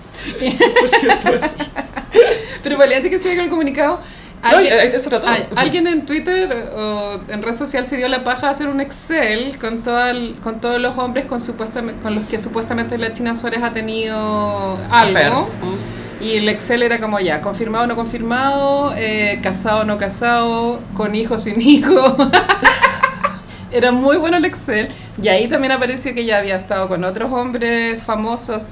Por 0.80 0.88
cierto. 0.90 1.30
Pero 2.62 2.76
vale, 2.76 2.96
antes 2.96 3.10
que 3.10 3.18
siga 3.18 3.34
con 3.36 3.44
el 3.44 3.50
comunicado, 3.50 4.00
alguien, 4.42 4.72
eh, 4.72 4.90
eso 4.94 5.08
era 5.08 5.20
todo. 5.20 5.30
ay, 5.30 5.46
alguien 5.56 5.86
en 5.86 6.06
Twitter 6.06 6.72
o 6.76 7.18
en 7.28 7.42
red 7.42 7.56
social 7.56 7.84
se 7.86 7.96
dio 7.96 8.08
la 8.08 8.22
paja 8.24 8.46
de 8.46 8.50
hacer 8.52 8.68
un 8.68 8.80
Excel 8.80 9.58
con, 9.58 9.82
toda 9.82 10.10
el- 10.10 10.36
con 10.42 10.60
todos 10.60 10.80
los 10.80 10.96
hombres 10.98 11.26
con, 11.26 11.40
supuestamente, 11.40 12.00
con 12.02 12.14
los 12.14 12.24
que 12.24 12.38
supuestamente 12.38 12.96
la 12.98 13.12
China 13.12 13.34
Suárez 13.34 13.62
ha 13.62 13.72
tenido 13.72 14.78
algo. 14.90 15.40
Mm. 15.62 16.24
Y 16.24 16.32
el 16.32 16.48
Excel 16.48 16.82
era 16.82 16.98
como 16.98 17.20
ya, 17.20 17.40
confirmado 17.40 17.84
o 17.84 17.86
no 17.86 17.94
confirmado, 17.94 18.92
eh, 18.96 19.38
casado 19.42 19.80
o 19.80 19.84
no 19.84 19.98
casado, 19.98 20.80
con 20.94 21.14
hijos 21.14 21.44
sin 21.44 21.60
hijos. 21.60 22.14
Era 23.70 23.92
muy 23.92 24.16
bueno 24.16 24.38
el 24.38 24.44
Excel. 24.44 24.88
Y 25.22 25.28
ahí 25.28 25.46
también 25.48 25.72
apareció 25.72 26.14
que 26.14 26.22
ella 26.22 26.38
había 26.38 26.56
estado 26.56 26.88
con 26.88 27.04
otros 27.04 27.30
hombres 27.30 28.02
famosos. 28.02 28.62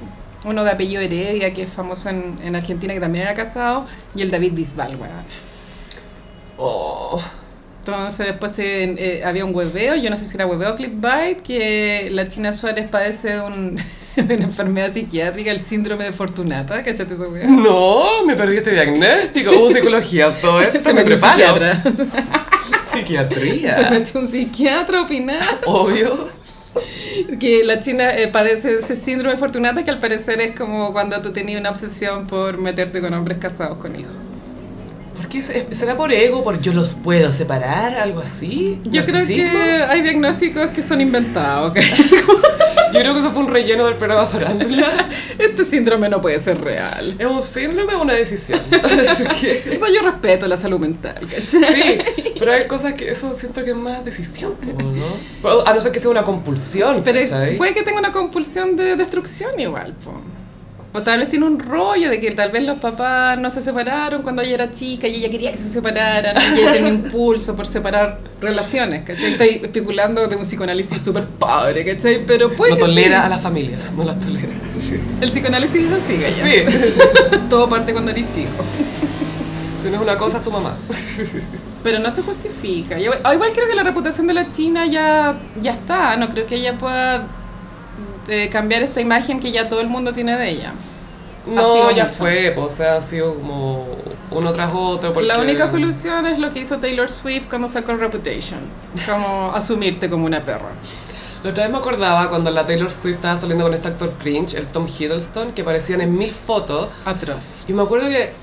Uno 0.43 0.63
de 0.63 0.71
apellido 0.71 1.01
Heredia, 1.01 1.53
que 1.53 1.63
es 1.63 1.69
famoso 1.69 2.09
en, 2.09 2.37
en 2.43 2.55
Argentina, 2.55 2.93
que 2.93 2.99
también 2.99 3.25
era 3.25 3.33
casado. 3.33 3.85
Y 4.15 4.21
el 4.23 4.31
David 4.31 4.53
Bisbal, 4.53 4.95
weón. 4.95 5.11
Oh. 6.57 7.21
Entonces 7.79 8.27
después 8.27 8.57
eh, 8.59 8.95
eh, 8.97 9.21
había 9.25 9.45
un 9.45 9.55
hueveo, 9.55 9.95
yo 9.95 10.09
no 10.09 10.17
sé 10.17 10.25
si 10.25 10.35
era 10.35 10.45
hueveo 10.45 10.73
o 10.73 10.75
clickbait, 10.75 11.41
que 11.41 12.09
la 12.11 12.27
China 12.27 12.51
Suárez 12.51 12.87
padece 12.89 13.29
de, 13.29 13.41
un, 13.41 13.75
de 14.17 14.35
una 14.35 14.43
enfermedad 14.43 14.91
psiquiátrica, 14.91 15.51
el 15.51 15.61
síndrome 15.61 16.03
de 16.03 16.11
Fortunata, 16.11 16.83
¿cachate 16.83 17.13
wea? 17.15 17.47
No, 17.47 18.25
me 18.25 18.35
perdí 18.35 18.57
este 18.57 18.71
diagnóstico. 18.71 19.51
Hubo 19.51 19.71
psicología, 19.71 20.35
todo 20.41 20.59
esto. 20.61 20.79
Se 20.83 20.93
me 20.93 21.03
preparo. 21.05 21.33
psiquiatra. 21.33 21.81
Se 22.91 22.97
Psiquiatría. 22.97 23.89
metió 23.91 24.19
un 24.19 24.27
psiquiatra 24.27 25.03
opinar 25.03 25.41
Obvio. 25.65 26.29
que 27.39 27.63
la 27.63 27.79
China 27.79 28.13
eh, 28.17 28.27
padece 28.27 28.73
de 28.73 28.79
ese 28.79 28.95
síndrome 28.95 29.33
de 29.35 29.37
Fortunata 29.39 29.85
que 29.85 29.91
al 29.91 29.99
parecer 29.99 30.41
es 30.41 30.55
como 30.57 30.91
cuando 30.91 31.21
tú 31.21 31.31
tenías 31.31 31.59
una 31.61 31.69
obsesión 31.69 32.27
por 32.27 32.57
meterte 32.57 32.99
con 32.99 33.13
hombres 33.13 33.37
casados 33.37 33.77
con 33.77 33.97
hijos. 33.97 34.11
¿Por 35.17 35.27
qué? 35.27 35.41
se- 35.41 35.67
¿Será 35.75 35.95
por 35.97 36.11
ego? 36.11 36.43
¿Por 36.43 36.61
yo 36.61 36.71
los 36.73 36.93
puedo 36.93 37.31
separar? 37.33 37.95
¿Algo 37.97 38.21
así? 38.21 38.79
Yo 38.85 39.03
creo 39.03 39.25
que 39.25 39.43
hay 39.89 40.01
diagnósticos 40.03 40.69
que 40.69 40.81
son 40.83 41.01
inventados. 41.01 41.73
Yo 42.93 42.99
creo 43.01 43.13
que 43.13 43.19
eso 43.19 43.31
fue 43.31 43.41
un 43.43 43.49
relleno 43.49 43.85
del 43.85 43.95
programa 43.95 44.25
Farándula. 44.25 44.87
este 45.39 45.65
síndrome 45.65 46.07
no 46.07 46.21
puede 46.21 46.39
ser 46.39 46.61
real. 46.61 47.15
¿Es 47.19 47.25
un 47.27 47.41
síndrome 47.43 47.93
o 47.95 48.01
una 48.03 48.13
decisión? 48.13 48.61
Eso 48.71 49.85
yo 49.93 50.01
respeto 50.09 50.47
la 50.47 50.55
salud 50.55 50.79
mental, 50.79 51.19
¿cachai? 51.19 51.65
Sí, 52.15 52.23
pero 52.39 52.53
hay 52.53 52.65
cosas 52.65 52.93
que 52.93 53.09
eso 53.09 53.33
siento 53.33 53.61
que 53.65 53.71
es 53.71 53.75
más 53.75 54.05
decisión, 54.05 54.53
¿no? 55.43 55.59
A 55.65 55.73
no 55.73 55.81
ser 55.81 55.91
que 55.91 55.99
sea 55.99 56.09
una 56.09 56.23
compulsión, 56.23 57.01
Pero 57.03 57.19
¿cachai? 57.19 57.57
puede 57.57 57.73
que 57.73 57.83
tenga 57.83 57.99
una 57.99 58.13
compulsión 58.13 58.77
de 58.77 58.95
destrucción 58.95 59.59
igual, 59.59 59.93
po. 60.03 60.13
O 60.97 61.01
tal 61.03 61.19
vez 61.19 61.29
tiene 61.29 61.45
un 61.45 61.59
rollo 61.59 62.09
de 62.09 62.19
que 62.19 62.31
tal 62.31 62.49
vez 62.49 62.63
los 62.65 62.79
papás 62.79 63.37
no 63.37 63.51
se 63.51 63.61
separaron 63.61 64.23
cuando 64.23 64.41
ella 64.41 64.55
era 64.55 64.71
chica 64.71 65.07
y 65.07 65.15
ella 65.17 65.29
quería 65.29 65.51
que 65.51 65.57
se 65.59 65.69
separaran 65.69 66.35
y 66.55 66.59
ella 66.59 66.71
tiene 66.71 66.87
un 66.91 66.95
impulso 67.05 67.55
por 67.55 67.67
separar 67.67 68.17
relaciones, 68.41 69.03
¿cachai? 69.03 69.33
Estoy 69.33 69.49
especulando 69.63 70.27
de 70.27 70.35
un 70.35 70.41
psicoanálisis 70.41 70.99
súper 71.03 71.25
padre, 71.27 71.85
¿cachai? 71.85 72.25
Pero 72.25 72.51
puede 72.51 72.71
No 72.71 72.77
que 72.77 72.81
tolera 72.81 73.19
sí. 73.19 73.25
a 73.27 73.29
las 73.29 73.41
familias, 73.43 73.93
no 73.95 74.03
las 74.05 74.19
tolera. 74.19 74.47
El 75.21 75.29
psicoanálisis 75.29 75.81
es 75.81 75.91
así, 75.91 76.15
¿cachai? 76.17 76.71
Sí, 76.71 77.37
Todo 77.49 77.69
parte 77.69 77.91
cuando 77.93 78.09
eres 78.09 78.25
chico. 78.33 78.63
si 79.79 79.89
no 79.89 79.97
es 79.97 80.01
una 80.01 80.17
cosa, 80.17 80.37
es 80.37 80.43
tu 80.43 80.51
mamá. 80.51 80.75
Pero 81.83 81.99
no 81.99 82.09
se 82.09 82.23
justifica. 82.23 82.97
Yo- 82.97 83.11
ah, 83.23 83.35
igual 83.35 83.51
creo 83.53 83.67
que 83.67 83.75
la 83.75 83.83
reputación 83.83 84.25
de 84.25 84.33
la 84.33 84.47
China 84.47 84.87
ya, 84.87 85.37
ya 85.61 85.73
está. 85.73 86.17
No 86.17 86.27
creo 86.29 86.47
que 86.47 86.55
ella 86.55 86.75
pueda 86.77 87.27
eh, 88.27 88.49
cambiar 88.49 88.83
esta 88.83 89.01
imagen 89.01 89.39
que 89.39 89.51
ya 89.51 89.69
todo 89.69 89.81
el 89.81 89.87
mundo 89.87 90.13
tiene 90.13 90.37
de 90.37 90.49
ella. 90.49 90.73
No, 91.45 91.91
ya 91.91 92.05
mucho. 92.05 92.15
fue, 92.17 92.51
pues, 92.53 92.67
o 92.67 92.69
sea, 92.69 92.95
ha 92.97 93.01
sido 93.01 93.35
como 93.35 93.87
uno 94.31 94.51
tras 94.53 94.71
otro. 94.73 95.13
Porque... 95.13 95.27
La 95.27 95.39
única 95.39 95.67
solución 95.67 96.25
es 96.25 96.39
lo 96.39 96.51
que 96.51 96.59
hizo 96.59 96.77
Taylor 96.77 97.09
Swift 97.09 97.47
cuando 97.49 97.67
sacó 97.67 97.95
Reputation. 97.95 98.59
Como 99.05 99.51
asumirte 99.55 100.09
como 100.09 100.25
una 100.25 100.43
perra. 100.43 100.71
La 101.43 101.51
otra 101.51 101.63
vez 101.63 101.71
me 101.71 101.77
acordaba 101.77 102.29
cuando 102.29 102.51
la 102.51 102.65
Taylor 102.65 102.91
Swift 102.91 103.15
estaba 103.15 103.37
saliendo 103.37 103.63
con 103.63 103.73
este 103.73 103.87
actor 103.87 104.11
cringe, 104.19 104.55
el 104.55 104.67
Tom 104.67 104.87
Hiddleston, 104.87 105.53
que 105.53 105.61
aparecían 105.61 106.01
en 106.01 106.17
mil 106.17 106.31
fotos. 106.31 106.89
Atroz. 107.05 107.63
Y 107.67 107.73
me 107.73 107.83
acuerdo 107.83 108.09
que 108.09 108.33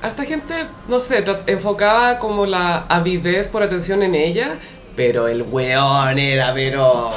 harta 0.00 0.24
gente, 0.24 0.54
no 0.88 1.00
sé, 1.00 1.24
enfocaba 1.46 2.18
como 2.18 2.46
la 2.46 2.86
avidez 2.88 3.48
por 3.48 3.62
atención 3.62 4.02
en 4.02 4.14
ella, 4.14 4.58
pero 4.96 5.28
el 5.28 5.42
weón 5.42 6.18
era, 6.18 6.54
pero... 6.54 7.10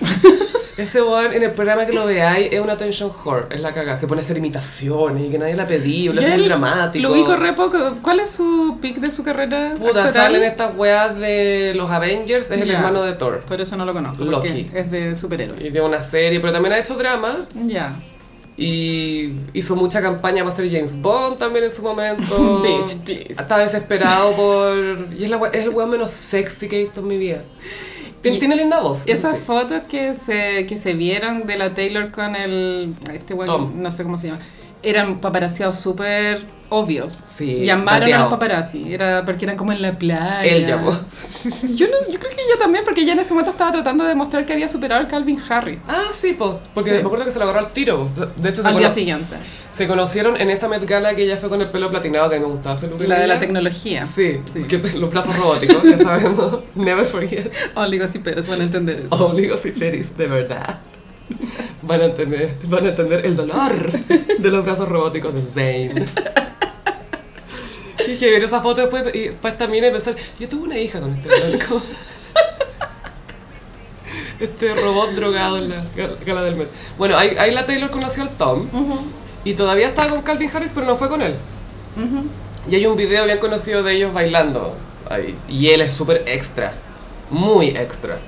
Ese 0.78 1.02
weón 1.02 1.32
en 1.32 1.42
el 1.42 1.50
programa 1.50 1.86
que 1.86 1.92
lo 1.92 2.06
veáis 2.06 2.52
es 2.52 2.60
una 2.60 2.74
attention 2.74 3.10
whore, 3.24 3.46
es 3.50 3.60
la 3.60 3.72
cagada. 3.72 3.96
Se 3.96 4.06
pone 4.06 4.20
a 4.20 4.24
hacer 4.24 4.36
imitaciones 4.36 5.26
y 5.26 5.28
que 5.28 5.36
nadie 5.36 5.56
la 5.56 5.66
pedía, 5.66 6.12
Y 6.12 6.18
hace 6.18 6.34
el 6.36 6.44
dramático. 6.44 7.02
Lo 7.02 7.14
ubico 7.14 7.34
re 7.34 7.52
poco. 7.52 7.96
¿Cuál 8.00 8.20
es 8.20 8.30
su 8.30 8.78
pick 8.80 8.98
de 8.98 9.10
su 9.10 9.24
carrera 9.24 9.74
Puta, 9.76 10.04
actoral? 10.04 10.12
salen 10.12 10.44
estas 10.44 10.76
weas 10.76 11.18
de 11.18 11.72
los 11.74 11.90
Avengers, 11.90 12.52
es 12.52 12.60
el 12.60 12.70
hermano 12.70 13.02
de 13.02 13.14
Thor. 13.14 13.40
Por 13.40 13.60
eso 13.60 13.76
no 13.76 13.84
lo 13.84 13.92
conozco. 13.92 14.24
Loki. 14.24 14.70
Es 14.72 14.88
de 14.88 15.16
superhéroe. 15.16 15.56
Y 15.58 15.72
tiene 15.72 15.82
una 15.82 16.00
serie, 16.00 16.38
pero 16.38 16.52
también 16.52 16.74
ha 16.74 16.78
hecho 16.78 16.94
drama. 16.94 17.34
Ya. 17.66 18.00
Y 18.56 19.32
hizo 19.54 19.74
mucha 19.74 20.00
campaña 20.00 20.44
para 20.44 20.54
ser 20.54 20.70
James 20.70 21.00
Bond 21.00 21.38
también 21.38 21.64
en 21.64 21.72
su 21.72 21.82
momento. 21.82 22.62
Bitch, 22.62 22.98
please. 23.04 23.40
Está 23.40 23.58
desesperado 23.58 24.32
por... 24.36 24.76
Y 25.18 25.24
es, 25.24 25.30
la 25.30 25.40
es 25.52 25.64
el 25.64 25.70
weón 25.70 25.90
menos 25.90 26.12
sexy 26.12 26.68
que 26.68 26.76
he 26.76 26.84
visto 26.84 27.00
en 27.00 27.06
mi 27.08 27.18
vida. 27.18 27.42
Tiene, 28.20 28.38
tiene 28.38 28.56
linda 28.56 28.80
voz. 28.80 29.02
Esas 29.06 29.36
sí. 29.36 29.42
fotos 29.46 29.86
que 29.86 30.14
se, 30.14 30.66
que 30.66 30.76
se 30.76 30.94
vieron 30.94 31.46
de 31.46 31.58
la 31.58 31.74
Taylor 31.74 32.10
con 32.10 32.34
el. 32.36 32.94
Este 33.12 33.34
weón, 33.34 33.82
no 33.82 33.90
sé 33.90 34.02
cómo 34.02 34.18
se 34.18 34.28
llama. 34.28 34.40
Eran 34.82 35.20
paparazziados 35.20 35.76
súper 35.76 36.44
obvios. 36.70 37.16
Sí, 37.26 37.64
Llamaron 37.64 37.88
a 37.96 38.00
dateado. 38.00 38.22
los 38.24 38.30
paparazzi. 38.34 38.92
Era 38.92 39.24
porque 39.24 39.44
eran 39.46 39.56
como 39.56 39.72
en 39.72 39.80
la 39.82 39.98
playa. 39.98 40.44
Él 40.44 40.66
llamó. 40.66 40.90
Yo, 40.92 41.86
no, 41.86 42.12
yo 42.12 42.18
creo 42.20 42.30
que 42.30 42.42
ella 42.42 42.58
también, 42.58 42.84
porque 42.84 43.00
ella 43.00 43.14
en 43.14 43.20
ese 43.20 43.30
momento 43.30 43.50
estaba 43.50 43.72
tratando 43.72 44.04
de 44.04 44.10
demostrar 44.10 44.44
que 44.44 44.52
había 44.52 44.68
superado 44.68 45.00
al 45.00 45.08
Calvin 45.08 45.40
Harris. 45.48 45.80
Ah, 45.88 46.02
sí, 46.12 46.34
pues. 46.38 46.56
Porque 46.74 46.90
Sí. 46.90 46.96
me 46.96 47.02
acuerdo 47.02 47.24
que 47.24 47.30
se 47.30 47.38
lo 47.38 47.44
agarró 47.44 47.60
al 47.60 47.72
tiro. 47.72 48.08
De 48.36 48.50
hecho, 48.50 48.62
se, 48.62 48.68
al 48.68 48.76
día 48.78 48.90
siguiente. 48.90 49.36
se 49.72 49.86
conocieron 49.88 50.40
en 50.40 50.50
esa 50.50 50.68
Met 50.68 50.84
Gala 50.84 51.14
que 51.14 51.22
ella 51.24 51.36
fue 51.38 51.48
con 51.48 51.60
el 51.62 51.70
pelo 51.70 51.88
platinado, 51.90 52.28
que 52.28 52.36
a 52.36 52.38
mí 52.38 52.44
me 52.44 52.52
gustaba 52.52 52.74
hacer 52.74 52.90
La 53.00 53.18
de 53.20 53.26
la 53.26 53.40
tecnología. 53.40 54.04
Sí, 54.06 54.40
que 54.68 54.78
los 54.98 55.10
brazos 55.10 55.36
robóticos, 55.36 55.82
ya 55.84 55.98
sabemos. 55.98 56.60
Never 56.74 57.06
forget. 57.06 57.50
Oligos 57.76 58.14
y 58.14 58.18
peros 58.18 58.46
van 58.46 58.60
a 58.60 58.64
entender 58.64 59.04
eso. 59.06 59.26
Oligos 59.26 59.64
y 59.64 59.70
peris, 59.72 60.16
de 60.16 60.26
verdad. 60.26 60.80
Van 61.82 62.00
a 62.00 62.04
entender, 62.06 62.54
van 62.64 62.86
a 62.86 62.88
entender 62.90 63.24
el 63.26 63.36
dolor 63.36 63.90
de 63.92 64.50
los 64.50 64.64
brazos 64.64 64.88
robóticos 64.88 65.32
de 65.34 65.42
Zayn. 65.42 66.04
Y 68.06 68.16
que 68.16 68.30
ver 68.30 68.42
esa 68.44 68.60
foto 68.60 68.80
después 68.80 69.04
y 69.14 69.28
después 69.28 69.56
también 69.58 69.84
y 69.84 69.90
pensar, 69.90 70.16
yo 70.40 70.48
tuve 70.48 70.62
una 70.64 70.78
hija 70.78 71.00
con 71.00 71.12
este 71.12 71.28
blanco. 71.28 71.82
Este 74.40 74.72
robot 74.74 75.10
drogado 75.14 75.58
en 75.58 75.68
la 75.68 75.84
gal- 75.96 76.16
gala 76.24 76.42
del 76.42 76.54
Met. 76.56 76.68
Bueno, 76.96 77.16
ahí, 77.18 77.34
ahí 77.38 77.52
la 77.52 77.66
Taylor 77.66 77.90
conoció 77.90 78.22
al 78.22 78.30
Tom. 78.30 78.68
Y 79.44 79.54
todavía 79.54 79.88
estaba 79.88 80.10
con 80.10 80.22
Calvin 80.22 80.48
Harris, 80.54 80.70
pero 80.72 80.86
no 80.86 80.96
fue 80.96 81.08
con 81.08 81.22
él. 81.22 81.34
Y 82.70 82.74
hay 82.76 82.86
un 82.86 82.96
video 82.96 83.24
bien 83.24 83.38
conocido 83.38 83.82
de 83.82 83.94
ellos 83.94 84.12
bailando. 84.14 84.76
ahí. 85.10 85.36
Y 85.48 85.68
él 85.70 85.80
es 85.80 85.92
súper 85.92 86.22
extra. 86.26 86.72
Muy 87.30 87.68
extra. 87.68 88.18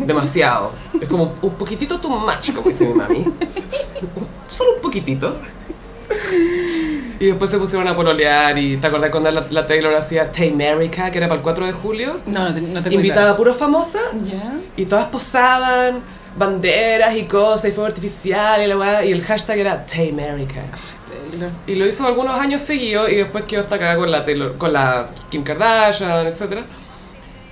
Demasiado. 0.00 0.72
Es 1.00 1.08
como 1.08 1.34
un 1.42 1.54
poquitito 1.54 1.98
too 1.98 2.10
much, 2.10 2.52
como 2.54 2.68
dice 2.68 2.86
mi 2.86 2.94
mami. 2.94 3.24
Solo 4.48 4.74
un 4.76 4.82
poquitito. 4.82 5.34
Y 7.18 7.26
después 7.26 7.50
se 7.50 7.58
pusieron 7.58 7.86
a 7.88 7.94
pololear 7.94 8.58
y 8.58 8.76
¿te 8.76 8.86
acordás 8.86 9.10
cuando 9.10 9.30
la, 9.30 9.46
la 9.48 9.66
Taylor 9.66 9.94
hacía 9.94 10.30
Taymerica, 10.30 11.10
que 11.10 11.18
era 11.18 11.28
para 11.28 11.38
el 11.38 11.42
4 11.42 11.66
de 11.66 11.72
julio? 11.72 12.16
No, 12.26 12.48
no, 12.48 12.54
te, 12.54 12.60
no 12.60 12.82
tengo 12.82 12.96
Invitaba 12.96 13.30
a 13.30 13.36
puros 13.36 13.56
famosas 13.56 14.16
¿Ya? 14.24 14.58
y 14.76 14.86
todas 14.86 15.06
posaban, 15.06 16.02
banderas 16.36 17.16
y 17.16 17.24
cosas, 17.24 17.70
y 17.70 17.72
fuego 17.72 17.86
artificial 17.86 18.62
y 18.62 18.66
la 18.66 18.76
weá, 18.76 19.04
y 19.04 19.12
el 19.12 19.22
hashtag 19.22 19.58
era 19.58 19.86
Taymerica. 19.86 20.64
Taylor. 21.30 21.50
Y 21.66 21.76
lo 21.76 21.86
hizo 21.86 22.06
algunos 22.06 22.38
años 22.38 22.60
seguidos 22.60 23.10
y 23.10 23.16
después 23.16 23.44
quedó 23.44 23.62
hasta 23.62 23.76
acá 23.76 23.96
con 23.96 24.10
la 24.10 24.24
Taylor, 24.24 24.56
con 24.58 24.72
la 24.72 25.08
Kim 25.30 25.44
Kardashian, 25.44 26.26
etc. 26.26 26.62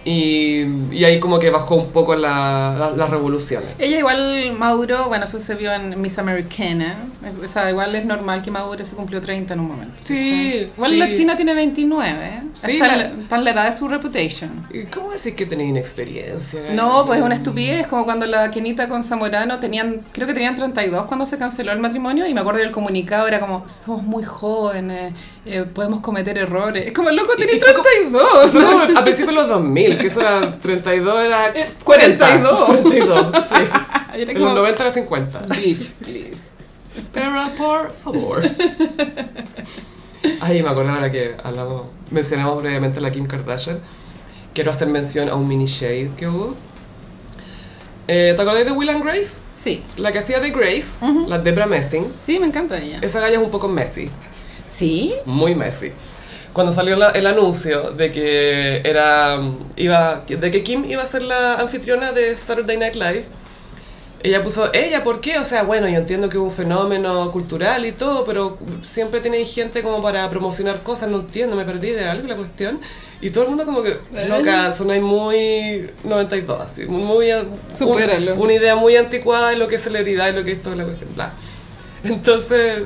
Y, 0.05 0.64
y 0.90 1.05
ahí 1.05 1.20
como 1.20 1.38
que 1.38 1.51
bajó 1.51 1.74
un 1.74 1.90
poco 1.90 2.14
la- 2.16 2.74
la- 2.78 2.90
las 2.96 3.11
revoluciones. 3.11 3.68
Ella 3.78 3.98
igual 3.98 4.53
maduró, 4.59 5.09
bueno, 5.09 5.26
eso 5.26 5.38
se 5.38 5.55
vio 5.55 5.72
en 5.74 6.01
Miss 6.01 6.18
Americana. 6.18 6.96
O 7.44 7.46
sea, 7.46 7.68
igual 7.70 7.94
es 7.94 8.07
normal 8.07 8.40
que 8.42 8.51
madure, 8.51 8.84
se 8.84 8.92
cumplió 8.92 9.20
30 9.20 9.53
en 9.55 9.61
un 9.61 9.68
momento. 9.68 9.94
Sí. 10.01 10.70
Igual 10.74 10.90
sí. 10.92 10.96
la 10.96 11.11
China 11.11 11.36
tiene 11.36 11.53
29, 11.55 12.18
¿eh? 12.24 12.42
Sí, 12.55 12.72
está, 12.72 12.96
la- 12.96 13.05
está 13.09 13.36
en 13.36 13.44
la 13.44 13.51
edad 13.51 13.70
de 13.70 13.76
su 13.76 13.88
reputation. 13.88 14.51
¿Y 14.72 14.84
¿Cómo 14.84 15.12
decir 15.12 15.34
que 15.34 15.44
tenéis 15.44 15.70
inexperiencia? 15.70 16.61
No, 16.74 17.05
pues 17.05 17.18
es 17.20 17.24
una 17.24 17.34
estupidez, 17.34 17.86
como 17.86 18.05
cuando 18.05 18.24
la 18.26 18.51
Kenita 18.51 18.88
con 18.88 19.03
Zamorano 19.03 19.59
tenían, 19.59 20.01
creo 20.12 20.26
que 20.26 20.32
tenían 20.34 20.55
32 20.55 21.05
cuando 21.07 21.26
se 21.26 21.36
canceló 21.36 21.72
el 21.72 21.78
matrimonio 21.78 22.26
y 22.26 22.32
me 22.32 22.40
acuerdo 22.40 22.61
del 22.61 22.70
comunicado 22.70 23.28
era 23.28 23.38
como, 23.38 23.64
somos 23.68 24.03
muy 24.03 24.24
jóvenes, 24.24 25.12
eh, 25.47 25.64
podemos 25.72 26.01
cometer 26.01 26.36
errores. 26.38 26.86
Es 26.86 26.93
como, 26.93 27.11
loco, 27.11 27.34
tenés 27.36 27.57
Y 27.57 27.61
fue 27.61 27.72
como- 27.72 27.84
32. 27.88 28.51
Fue 28.51 28.64
como 28.64 28.99
a 28.99 29.03
principios 29.03 29.28
de 29.28 29.32
los 29.41 29.49
2000, 29.49 29.99
que 29.99 30.07
eso 30.09 30.20
era 30.20 30.59
32, 30.59 31.24
era 31.24 31.49
Eh, 31.49 31.70
40. 31.84 32.26
42. 32.26 32.61
42, 32.61 33.47
sí. 33.47 33.55
Era 34.14 34.32
En 34.32 34.38
como, 34.38 34.47
los 34.49 34.55
90 34.57 34.82
era 34.82 34.93
50. 34.93 35.38
bitch, 35.57 35.88
please. 36.05 36.41
Pero 37.14 37.32
por 37.57 37.93
favor. 38.03 38.43
Ay, 40.41 40.62
me 40.62 40.68
acuerdo 40.68 40.91
ahora 40.91 41.11
que 41.11 41.36
hablamos, 41.43 41.82
mencionamos 42.11 42.61
brevemente 42.61 42.99
a 42.99 43.03
la 43.03 43.11
Kim 43.12 43.26
Kardashian. 43.26 43.78
Quiero 44.53 44.70
hacer 44.72 44.88
mención 44.88 45.28
a 45.28 45.36
un 45.36 45.47
mini 45.47 45.66
shade 45.66 46.11
que 46.16 46.26
hubo. 46.28 46.55
Eh, 48.09 48.34
¿Te 48.36 48.43
acordás 48.43 48.64
de 48.64 48.72
Will 48.72 48.91
and 48.91 49.05
Grace? 49.05 49.38
Sí, 49.62 49.82
La 49.97 50.11
que 50.11 50.18
hacía 50.18 50.41
de 50.41 50.51
Grace, 50.51 50.86
la 51.28 51.38
Debra 51.38 51.66
Messing. 51.66 52.11
sí, 52.26 52.38
me 52.41 52.47
encanta 52.47 52.78
ella. 52.80 52.99
Esa 53.03 53.20
galla 53.20 53.36
es 53.36 53.43
un 53.43 53.51
poco 53.51 53.68
messy, 53.68 54.11
¿Sí? 54.70 55.14
muy 55.26 55.54
messy. 55.54 55.92
cuando 56.52 56.72
salió 56.72 56.96
la- 56.96 57.10
el 57.10 57.26
anuncio 57.26 57.90
de 57.92 58.10
que 58.10 58.82
era 58.84 59.40
iba 59.76 60.22
de 60.26 60.50
que 60.50 60.62
Kim 60.62 60.84
iba 60.84 61.02
a 61.02 61.06
ser 61.06 61.22
la 61.22 61.54
anfitriona 61.54 62.10
de 62.12 62.36
Saturday 62.36 62.76
Night 62.76 62.94
Live 62.96 63.24
ella 64.22 64.42
puso 64.42 64.68
ella 64.74 65.02
por 65.04 65.20
qué 65.20 65.38
o 65.38 65.44
sea 65.44 65.62
bueno 65.62 65.88
yo 65.88 65.96
entiendo 65.96 66.28
que 66.28 66.36
es 66.36 66.42
un 66.42 66.50
fenómeno 66.50 67.30
cultural 67.30 67.86
y 67.86 67.92
todo 67.92 68.24
pero 68.26 68.58
siempre 68.82 69.20
tienen 69.20 69.46
gente 69.46 69.82
como 69.82 70.02
para 70.02 70.28
promocionar 70.28 70.82
cosas 70.82 71.08
no 71.08 71.20
entiendo 71.20 71.54
me 71.56 71.64
perdí 71.64 71.90
de 71.90 72.04
algo 72.04 72.26
la 72.28 72.36
cuestión. 72.36 72.80
Y 73.22 73.30
todo 73.30 73.44
el 73.44 73.50
mundo 73.50 73.64
como 73.66 73.82
que 73.82 73.98
loca 74.28 74.74
sonáis 74.74 75.02
muy 75.02 75.88
92 76.04 76.60
así 76.60 76.84
muy 76.86 77.30
un- 77.32 77.60
una 78.38 78.52
idea 78.54 78.74
muy 78.76 78.96
anticuada 78.96 79.50
de 79.50 79.56
lo 79.56 79.68
que 79.68 79.76
es 79.76 79.82
celebridad 79.82 80.28
y 80.28 80.32
lo 80.32 80.42
que 80.42 80.52
es 80.52 80.62
toda 80.62 80.74
la 80.74 80.84
cuestión 80.84 81.10
bla. 81.14 81.32
Entonces 82.02 82.82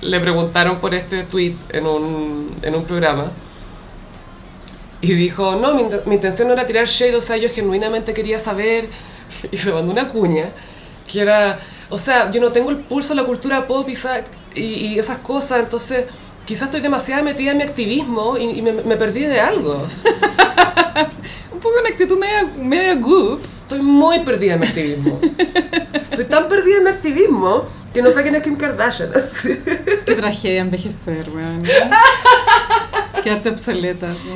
le 0.00 0.20
preguntaron 0.20 0.78
por 0.78 0.94
este 0.94 1.24
tweet 1.24 1.54
en 1.70 1.86
un, 1.86 2.54
en 2.62 2.74
un 2.74 2.84
programa 2.84 3.32
y 5.00 5.12
dijo, 5.14 5.56
no, 5.56 5.74
mi, 5.74 5.82
int- 5.84 6.04
mi 6.06 6.16
intención 6.16 6.48
no 6.48 6.54
era 6.54 6.66
tirar 6.66 6.86
shade, 6.86 7.16
o 7.16 7.20
sea, 7.20 7.36
yo 7.36 7.48
genuinamente 7.50 8.12
quería 8.14 8.38
saber, 8.38 8.88
y 9.52 9.56
se 9.56 9.72
mandó 9.72 9.92
una 9.92 10.08
cuña, 10.08 10.46
que 11.10 11.20
era, 11.20 11.58
o 11.88 11.98
sea, 11.98 12.30
yo 12.30 12.40
no 12.40 12.50
tengo 12.52 12.70
el 12.70 12.78
pulso 12.78 13.10
de 13.10 13.20
la 13.20 13.24
cultura 13.26 13.66
pop 13.66 13.88
y, 13.88 13.96
y, 14.60 14.62
y 14.94 14.98
esas 14.98 15.18
cosas, 15.18 15.60
entonces 15.60 16.06
quizás 16.46 16.64
estoy 16.64 16.80
demasiado 16.80 17.22
metida 17.22 17.52
en 17.52 17.58
mi 17.58 17.62
activismo 17.62 18.36
y, 18.38 18.58
y 18.58 18.62
me, 18.62 18.72
me 18.72 18.96
perdí 18.96 19.20
de 19.22 19.40
algo. 19.40 19.86
Un 21.52 21.60
poco 21.60 21.74
una 21.80 21.88
actitud 21.90 22.18
media, 22.18 22.50
media 22.56 22.94
goop. 22.94 23.40
Estoy 23.62 23.82
muy 23.82 24.20
perdida 24.20 24.54
en 24.54 24.60
mi 24.60 24.66
activismo. 24.66 25.20
Estoy 26.10 26.24
tan 26.24 26.48
perdida 26.48 26.78
en 26.78 26.84
mi 26.84 26.90
activismo 26.90 27.66
que 27.92 28.02
no 28.02 28.10
quién 28.22 28.34
es 28.36 28.42
Kim 28.42 28.56
Kardashian. 28.56 29.10
Qué 30.06 30.14
tragedia 30.14 30.60
envejecer, 30.60 31.28
weón. 31.30 31.62
Quedarte 33.22 33.48
obsoleta. 33.50 34.12
¿sí? 34.12 34.30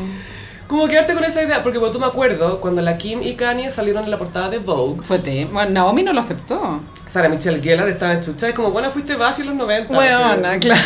Como 0.67 0.89
quedarte 0.89 1.13
con 1.15 1.23
esa 1.25 1.43
idea, 1.43 1.63
porque 1.63 1.79
bueno, 1.79 1.93
tú 1.93 2.01
me 2.01 2.07
acuerdo 2.07 2.61
cuando 2.61 2.81
la 2.83 2.97
Kim 2.97 3.23
y 3.23 3.35
Kanye 3.35 3.71
salieron 3.71 4.05
en 4.05 4.11
la 4.11 4.17
portada 4.19 4.49
de 4.49 4.59
Vogue, 4.59 5.03
Fue 5.05 5.19
te. 5.19 5.45
Bueno, 5.45 5.71
Naomi 5.71 6.03
no 6.03 6.13
lo 6.15 6.21
aceptó. 6.21 6.81
Sarah 7.13 7.29
Michelle 7.29 7.61
Gellar 7.63 7.87
estaba 7.89 8.15
en 8.15 8.23
chucha, 8.23 8.49
y 8.49 8.55
como, 8.55 8.71
bueno, 8.71 8.91
fuiste 8.91 9.17
Buffy 9.17 9.43
en 9.43 9.49
los 9.49 9.57
90. 9.57 9.93
Weona, 9.99 10.51
así. 10.53 10.61
claro. 10.61 10.81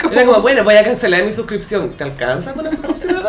como- 0.00 0.12
Era 0.14 0.24
como, 0.24 0.40
bueno, 0.40 0.64
voy 0.64 0.76
a 0.76 0.82
cancelar 0.84 1.24
mi 1.24 1.32
suscripción. 1.34 1.90
¿Te 1.90 2.04
alcanza 2.04 2.54
con 2.54 2.66
esa 2.66 2.76
suscripción? 2.82 3.22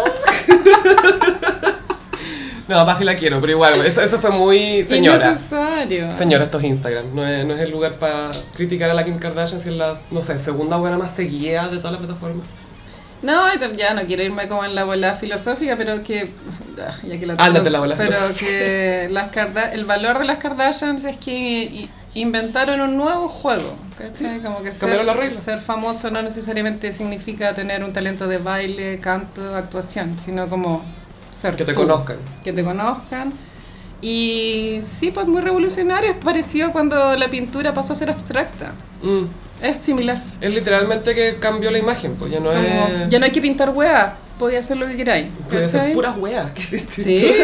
No, 2.69 2.85
Buffy 2.85 3.03
la 3.03 3.15
quiero, 3.15 3.41
pero 3.41 3.51
igual, 3.51 3.85
eso, 3.85 3.99
eso 3.99 4.19
fue 4.19 4.29
muy 4.29 4.85
señora. 4.85 5.25
Innecesario. 5.25 6.13
Señora, 6.13 6.45
esto 6.45 6.59
es 6.59 6.63
Instagram, 6.65 7.13
no 7.13 7.27
es, 7.27 7.45
no 7.45 7.53
es 7.55 7.59
el 7.61 7.71
lugar 7.71 7.93
para 7.95 8.31
criticar 8.55 8.89
a 8.89 8.93
la 8.93 9.03
Kim 9.03 9.17
Kardashian 9.19 9.59
si 9.59 9.69
es 9.69 9.75
la, 9.75 9.99
no 10.11 10.21
sé, 10.21 10.39
segunda 10.39 10.77
buena 10.77 10.97
más 10.97 11.11
seguida 11.15 11.67
de 11.67 11.77
toda 11.79 11.91
la 11.91 11.97
plataforma. 11.97 12.43
No, 13.21 13.43
ya 13.75 13.93
no 13.93 14.03
quiero 14.03 14.23
irme 14.23 14.47
como 14.47 14.63
en 14.63 14.75
la 14.75 14.85
bola 14.85 15.13
filosófica, 15.13 15.75
pero 15.75 16.01
que. 16.03 16.29
ah, 16.81 16.89
Ya 17.05 17.19
que 17.19 17.25
la 17.25 17.33
en 17.33 17.73
la 17.73 17.79
bola 17.79 17.95
Pero 17.97 18.13
filosófica. 18.13 18.47
que 18.49 19.07
las 19.11 19.31
Karda- 19.31 19.73
el 19.73 19.83
valor 19.83 20.19
de 20.19 20.25
las 20.25 20.37
Kardashians 20.37 21.03
es 21.03 21.17
que 21.17 21.89
inventaron 22.13 22.79
un 22.79 22.95
nuevo 22.95 23.27
juego. 23.27 23.75
¿cachai? 23.97 24.39
Como 24.39 24.61
que 24.63 24.71
reglas. 24.71 25.43
ser 25.43 25.59
famoso 25.59 26.09
no 26.09 26.21
necesariamente 26.21 26.93
significa 26.93 27.53
tener 27.53 27.83
un 27.83 27.91
talento 27.91 28.25
de 28.27 28.37
baile, 28.37 28.99
canto, 29.01 29.53
actuación, 29.53 30.15
sino 30.23 30.47
como 30.47 30.85
ser 31.39 31.55
Que 31.55 31.65
te 31.65 31.73
tú. 31.73 31.81
conozcan. 31.81 32.17
Que 32.43 32.53
te 32.53 32.63
conozcan. 32.63 33.33
Y 34.01 34.79
sí, 34.89 35.11
pues 35.11 35.27
muy 35.27 35.41
revolucionario. 35.41 36.11
Es 36.11 36.17
parecido 36.17 36.71
cuando 36.71 37.15
la 37.17 37.27
pintura 37.27 37.73
pasó 37.73 37.93
a 37.93 37.95
ser 37.95 38.09
abstracta. 38.09 38.71
Mm. 39.01 39.25
Es 39.61 39.79
similar. 39.79 40.23
Es 40.39 40.53
literalmente 40.53 41.13
que 41.13 41.37
cambió 41.39 41.69
la 41.69 41.79
imagen, 41.79 42.15
pues 42.15 42.31
ya 42.31 42.39
no 42.39 42.49
Como, 42.49 42.59
es... 42.61 43.09
ya 43.09 43.19
no 43.19 43.25
hay 43.25 43.31
que 43.31 43.41
pintar 43.41 43.71
weas, 43.71 44.13
podía 44.37 44.59
hacer 44.59 44.77
lo 44.77 44.87
que 44.87 44.95
queráis. 44.95 45.27
Ser 45.49 45.61
¿cachai? 45.63 45.93
puras 45.93 46.15
distinto. 46.71 46.93
Sí. 47.03 47.31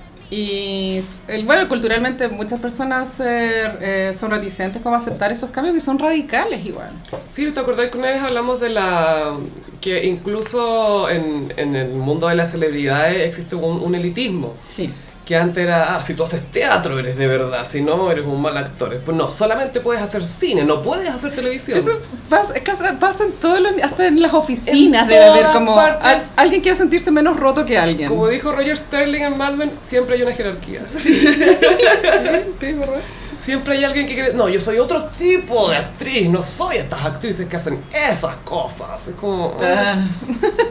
Y 0.30 1.00
el, 1.26 1.44
bueno, 1.44 1.68
culturalmente 1.68 2.28
muchas 2.28 2.60
personas 2.60 3.18
eh, 3.18 3.64
eh, 3.80 4.12
son 4.18 4.30
reticentes 4.30 4.80
como 4.80 4.94
a 4.94 4.98
aceptar 4.98 5.32
esos 5.32 5.50
cambios 5.50 5.74
que 5.74 5.80
son 5.80 5.98
radicales 5.98 6.64
igual. 6.64 6.92
Sí, 7.28 7.50
¿te 7.50 7.58
acordás 7.58 7.86
que 7.86 7.98
una 7.98 8.10
vez 8.10 8.22
hablamos 8.22 8.60
de 8.60 8.70
la... 8.70 9.36
que 9.80 10.06
incluso 10.06 11.08
en, 11.10 11.52
en 11.56 11.74
el 11.74 11.90
mundo 11.94 12.28
de 12.28 12.36
las 12.36 12.52
celebridades 12.52 13.28
existe 13.28 13.56
un, 13.56 13.82
un 13.82 13.94
elitismo? 13.96 14.54
Sí. 14.68 14.92
Que 15.30 15.36
antes 15.36 15.62
era, 15.62 15.94
ah, 15.94 16.02
si 16.02 16.14
tú 16.14 16.24
haces 16.24 16.42
teatro 16.50 16.98
eres 16.98 17.16
de 17.16 17.28
verdad, 17.28 17.64
si 17.64 17.82
no 17.82 18.10
eres 18.10 18.26
un 18.26 18.42
mal 18.42 18.56
actor. 18.56 18.98
Pues 19.04 19.16
no, 19.16 19.30
solamente 19.30 19.78
puedes 19.78 20.02
hacer 20.02 20.26
cine, 20.26 20.64
no 20.64 20.82
puedes 20.82 21.08
hacer 21.08 21.36
televisión. 21.36 21.78
Eso 21.78 21.90
pasa, 22.28 22.52
pasa 22.98 23.22
en 23.22 23.32
todos 23.34 23.60
los, 23.60 23.80
hasta 23.80 24.08
en 24.08 24.20
las 24.20 24.34
oficinas 24.34 25.04
En 25.04 25.08
debe 25.08 25.24
haber 25.26 25.46
como 25.52 25.76
partes. 25.76 26.26
alguien 26.34 26.60
quiere 26.60 26.76
sentirse 26.76 27.12
menos 27.12 27.36
roto 27.36 27.64
que 27.64 27.78
alguien. 27.78 28.08
Como 28.08 28.26
dijo 28.26 28.50
Roger 28.50 28.76
Sterling 28.76 29.20
en 29.20 29.38
Mad 29.38 29.52
Men, 29.52 29.70
siempre 29.80 30.16
hay 30.16 30.22
una 30.22 30.32
jerarquía. 30.32 30.82
Sí, 30.88 31.14
sí, 32.60 32.72
¿verdad? 32.72 33.00
Siempre 33.44 33.76
hay 33.76 33.84
alguien 33.84 34.08
que 34.08 34.14
cree, 34.14 34.34
no, 34.34 34.48
yo 34.48 34.58
soy 34.58 34.80
otro 34.80 35.04
tipo 35.16 35.70
de 35.70 35.76
actriz, 35.76 36.28
no 36.28 36.42
soy 36.42 36.78
estas 36.78 37.04
actrices 37.04 37.46
que 37.46 37.54
hacen 37.56 37.78
esas 37.92 38.34
cosas. 38.38 39.06
Es 39.06 39.14
como, 39.14 39.56
Ah, 39.62 40.04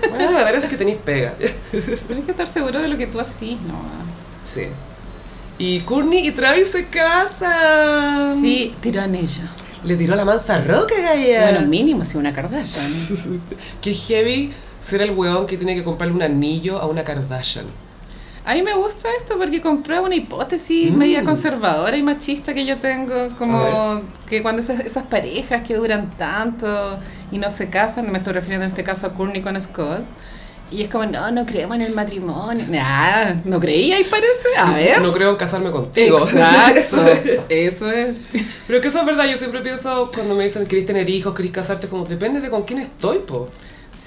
bueno, 0.10 0.32
la 0.32 0.44
verdad 0.44 0.62
es 0.66 0.70
que 0.70 0.76
tenéis 0.76 0.98
pega. 0.98 1.34
tienes 1.72 2.26
que 2.26 2.32
estar 2.32 2.48
seguro 2.50 2.82
de 2.82 2.90
lo 2.90 2.98
que 2.98 3.08
tú 3.08 3.22
haces, 3.22 3.52
¿no? 3.62 4.09
Sí. 4.54 4.68
Y 5.58 5.82
Courtney 5.82 6.28
y 6.28 6.32
Travis 6.32 6.70
se 6.72 6.86
casan. 6.86 8.42
Sí, 8.42 8.74
tiró 8.82 9.02
anillo. 9.02 9.44
Le 9.84 9.96
tiró 9.96 10.16
la 10.16 10.26
mansa 10.26 10.62
roca, 10.62 10.96
Gaya. 11.02 11.42
Bueno, 11.42 11.68
mínimo 11.68 12.04
si 12.04 12.18
una 12.18 12.34
Kardashian. 12.34 13.42
Qué 13.82 13.94
heavy 13.94 14.52
ser 14.86 15.02
el 15.02 15.12
weón 15.12 15.46
que 15.46 15.58
tiene 15.58 15.76
que 15.76 15.84
comprarle 15.84 16.16
un 16.16 16.22
anillo 16.22 16.80
a 16.80 16.88
una 16.88 17.04
Kardashian. 17.04 17.66
A 18.46 18.54
mí 18.56 18.64
me 18.64 18.74
gusta 18.74 19.10
esto 19.18 19.38
porque 19.38 19.62
comprueba 19.62 20.06
una 20.06 20.16
hipótesis 20.16 20.92
media 20.92 21.24
conservadora 21.24 21.96
y 21.98 22.02
machista 22.02 22.54
que 22.54 22.66
yo 22.66 22.78
tengo, 22.78 23.30
como 23.38 23.62
que 24.28 24.42
cuando 24.42 24.62
esas, 24.62 24.80
esas 24.80 25.04
parejas 25.04 25.62
que 25.68 25.76
duran 25.76 26.10
tanto 26.18 27.00
y 27.32 27.38
no 27.38 27.52
se 27.52 27.70
casan, 27.70 28.12
me 28.12 28.18
estoy 28.18 28.34
refiriendo 28.34 28.66
en 28.66 28.72
este 28.72 28.84
caso 28.84 29.08
a 29.08 29.14
Courtney 29.14 29.42
con 29.42 29.62
Scott, 29.62 30.04
y 30.72 30.84
es 30.84 30.90
como, 30.90 31.06
no, 31.06 31.32
no 31.32 31.46
creemos 31.46 31.76
en 31.78 31.84
el 31.84 31.94
matrimonio. 31.94 32.66
Nada, 32.70 33.42
no 33.46 33.60
creía 33.60 34.00
y 34.00 34.04
parece. 34.04 34.50
A 34.58 34.74
ver. 34.74 35.02
No 35.02 35.12
creo 35.12 35.32
en 35.32 35.36
casarme 35.36 35.72
contigo. 35.72 36.20
Exacto. 36.20 37.06
Eso 37.50 37.92
es. 37.92 38.16
Pero 38.68 38.82
que 38.82 38.88
eso 38.88 39.00
es 39.00 39.06
verdad, 39.06 39.26
yo 39.26 39.36
siempre 39.36 39.62
pienso 39.62 40.12
cuando 40.14 40.36
me 40.36 40.44
dicen 40.44 40.68
querés 40.68 40.86
tener 40.86 41.10
hijos, 41.10 41.34
querés 41.34 41.52
casarte, 41.52 41.88
como 41.88 42.06
depende 42.06 42.40
de 42.40 42.50
con 42.50 42.64
quién 42.64 42.80
estoy, 42.80 43.20
po. 43.20 43.50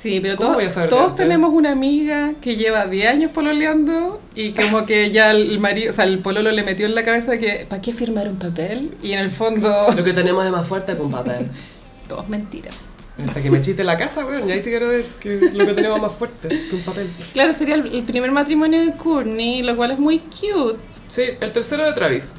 Sí, 0.02 0.18
pero 0.20 0.36
¿Cómo 0.36 0.58
todos, 0.88 1.14
tenemos 1.14 1.52
una 1.52 1.70
amiga 1.70 2.34
que 2.40 2.56
lleva 2.56 2.86
10 2.86 3.08
años 3.08 3.30
pololeando 3.30 4.20
y 4.34 4.50
como 4.50 4.84
que 4.84 5.12
ya 5.12 5.30
el 5.30 5.60
marido, 5.60 5.92
o 5.92 5.94
sea, 5.94 6.04
el 6.04 6.18
pololo 6.18 6.50
le 6.50 6.64
metió 6.64 6.86
en 6.86 6.96
la 6.96 7.04
cabeza 7.04 7.38
que 7.38 7.66
¿para 7.68 7.80
qué 7.80 7.92
firmar 7.92 8.28
un 8.28 8.36
papel? 8.36 8.90
Y 9.00 9.12
en 9.12 9.20
el 9.20 9.30
fondo 9.30 9.86
Lo 9.96 10.02
que 10.02 10.12
tenemos 10.12 10.44
es 10.44 10.50
más 10.50 10.66
fuerte 10.66 10.96
que 10.96 11.02
un 11.02 11.12
papel. 11.12 11.48
todo 12.08 12.22
es 12.22 12.28
mentira. 12.28 12.70
Hasta 13.18 13.42
que 13.42 13.50
me 13.50 13.60
chiste 13.60 13.84
la 13.84 13.98
casa, 13.98 14.24
weón, 14.24 14.48
y 14.48 14.52
ahí 14.52 14.62
te 14.62 14.70
quiero 14.70 14.88
ver 14.88 15.04
que 15.20 15.50
lo 15.52 15.66
que 15.66 15.74
tenemos 15.74 16.00
más 16.00 16.12
fuerte 16.12 16.48
que 16.48 16.74
un 16.74 16.82
papel. 16.82 17.10
Claro, 17.32 17.52
sería 17.52 17.74
el, 17.74 17.94
el 17.94 18.04
primer 18.04 18.30
matrimonio 18.32 18.84
de 18.84 18.92
Courtney, 18.96 19.62
lo 19.62 19.76
cual 19.76 19.90
es 19.90 19.98
muy 19.98 20.18
cute. 20.18 20.78
Sí, 21.08 21.22
el 21.40 21.52
tercero 21.52 21.84
de 21.84 21.92
Travis. 21.92 22.32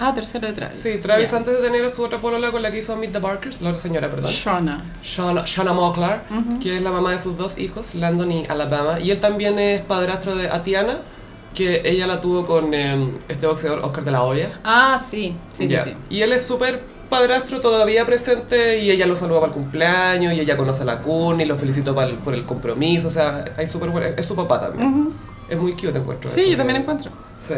Ah, 0.00 0.14
tercero 0.14 0.46
de 0.46 0.54
Travis. 0.54 0.78
Sí, 0.80 0.98
Travis 1.02 1.32
antes 1.32 1.60
de 1.60 1.66
tener 1.66 1.84
a 1.84 1.90
su 1.90 2.02
otra 2.02 2.20
polola 2.20 2.50
con 2.50 2.62
la 2.62 2.70
que 2.70 2.78
hizo 2.78 2.96
Meet 2.96 3.12
the 3.12 3.18
Barkers, 3.18 3.60
la 3.60 3.70
otra 3.70 3.82
señora, 3.82 4.08
perdón. 4.08 4.30
Shauna. 4.30 4.84
Shana, 5.02 5.44
Shana 5.44 5.72
Mockler, 5.72 6.20
que 6.62 6.76
es 6.76 6.82
la 6.82 6.90
mamá 6.90 7.12
de 7.12 7.18
sus 7.18 7.36
dos 7.36 7.58
hijos, 7.58 7.94
Landon 7.94 8.30
y 8.32 8.46
Alabama. 8.48 9.00
Y 9.00 9.10
él 9.10 9.18
también 9.18 9.58
es 9.58 9.82
padrastro 9.82 10.36
de 10.36 10.48
Atiana, 10.48 10.96
que 11.54 11.82
ella 11.84 12.06
la 12.06 12.20
tuvo 12.20 12.46
con 12.46 12.72
eh, 12.72 13.12
este 13.28 13.46
boxeador 13.46 13.80
Oscar 13.80 14.04
de 14.04 14.10
la 14.12 14.22
Hoya. 14.22 14.48
Ah, 14.64 14.98
sí. 15.10 15.36
Sí, 15.58 15.68
sí, 15.68 15.76
sí. 15.84 15.94
Y 16.08 16.22
él 16.22 16.32
es 16.32 16.46
súper 16.46 16.82
padrastro 17.08 17.60
todavía 17.60 18.04
presente 18.04 18.78
y 18.80 18.90
ella 18.90 19.06
lo 19.06 19.16
saluda 19.16 19.40
para 19.40 19.52
el 19.52 19.58
cumpleaños 19.58 20.32
y 20.34 20.40
ella 20.40 20.56
conoce 20.56 20.82
a 20.82 20.84
la 20.84 21.00
Courtney, 21.02 21.46
lo 21.46 21.56
felicito 21.56 21.94
para 21.94 22.08
el- 22.10 22.16
por 22.16 22.34
el 22.34 22.44
compromiso, 22.44 23.06
o 23.06 23.10
sea, 23.10 23.44
hay 23.56 23.66
súper 23.66 23.90
buena- 23.90 24.08
es 24.08 24.26
su 24.26 24.34
papá 24.36 24.60
también. 24.60 25.10
Es 25.48 25.58
muy 25.58 25.72
cute 25.72 25.96
encuentro. 25.98 26.28
Sí, 26.30 26.40
eso 26.40 26.50
yo 26.50 26.56
también 26.58 26.76
que- 26.76 26.82
encuentro. 26.82 27.10
Sí. 27.46 27.54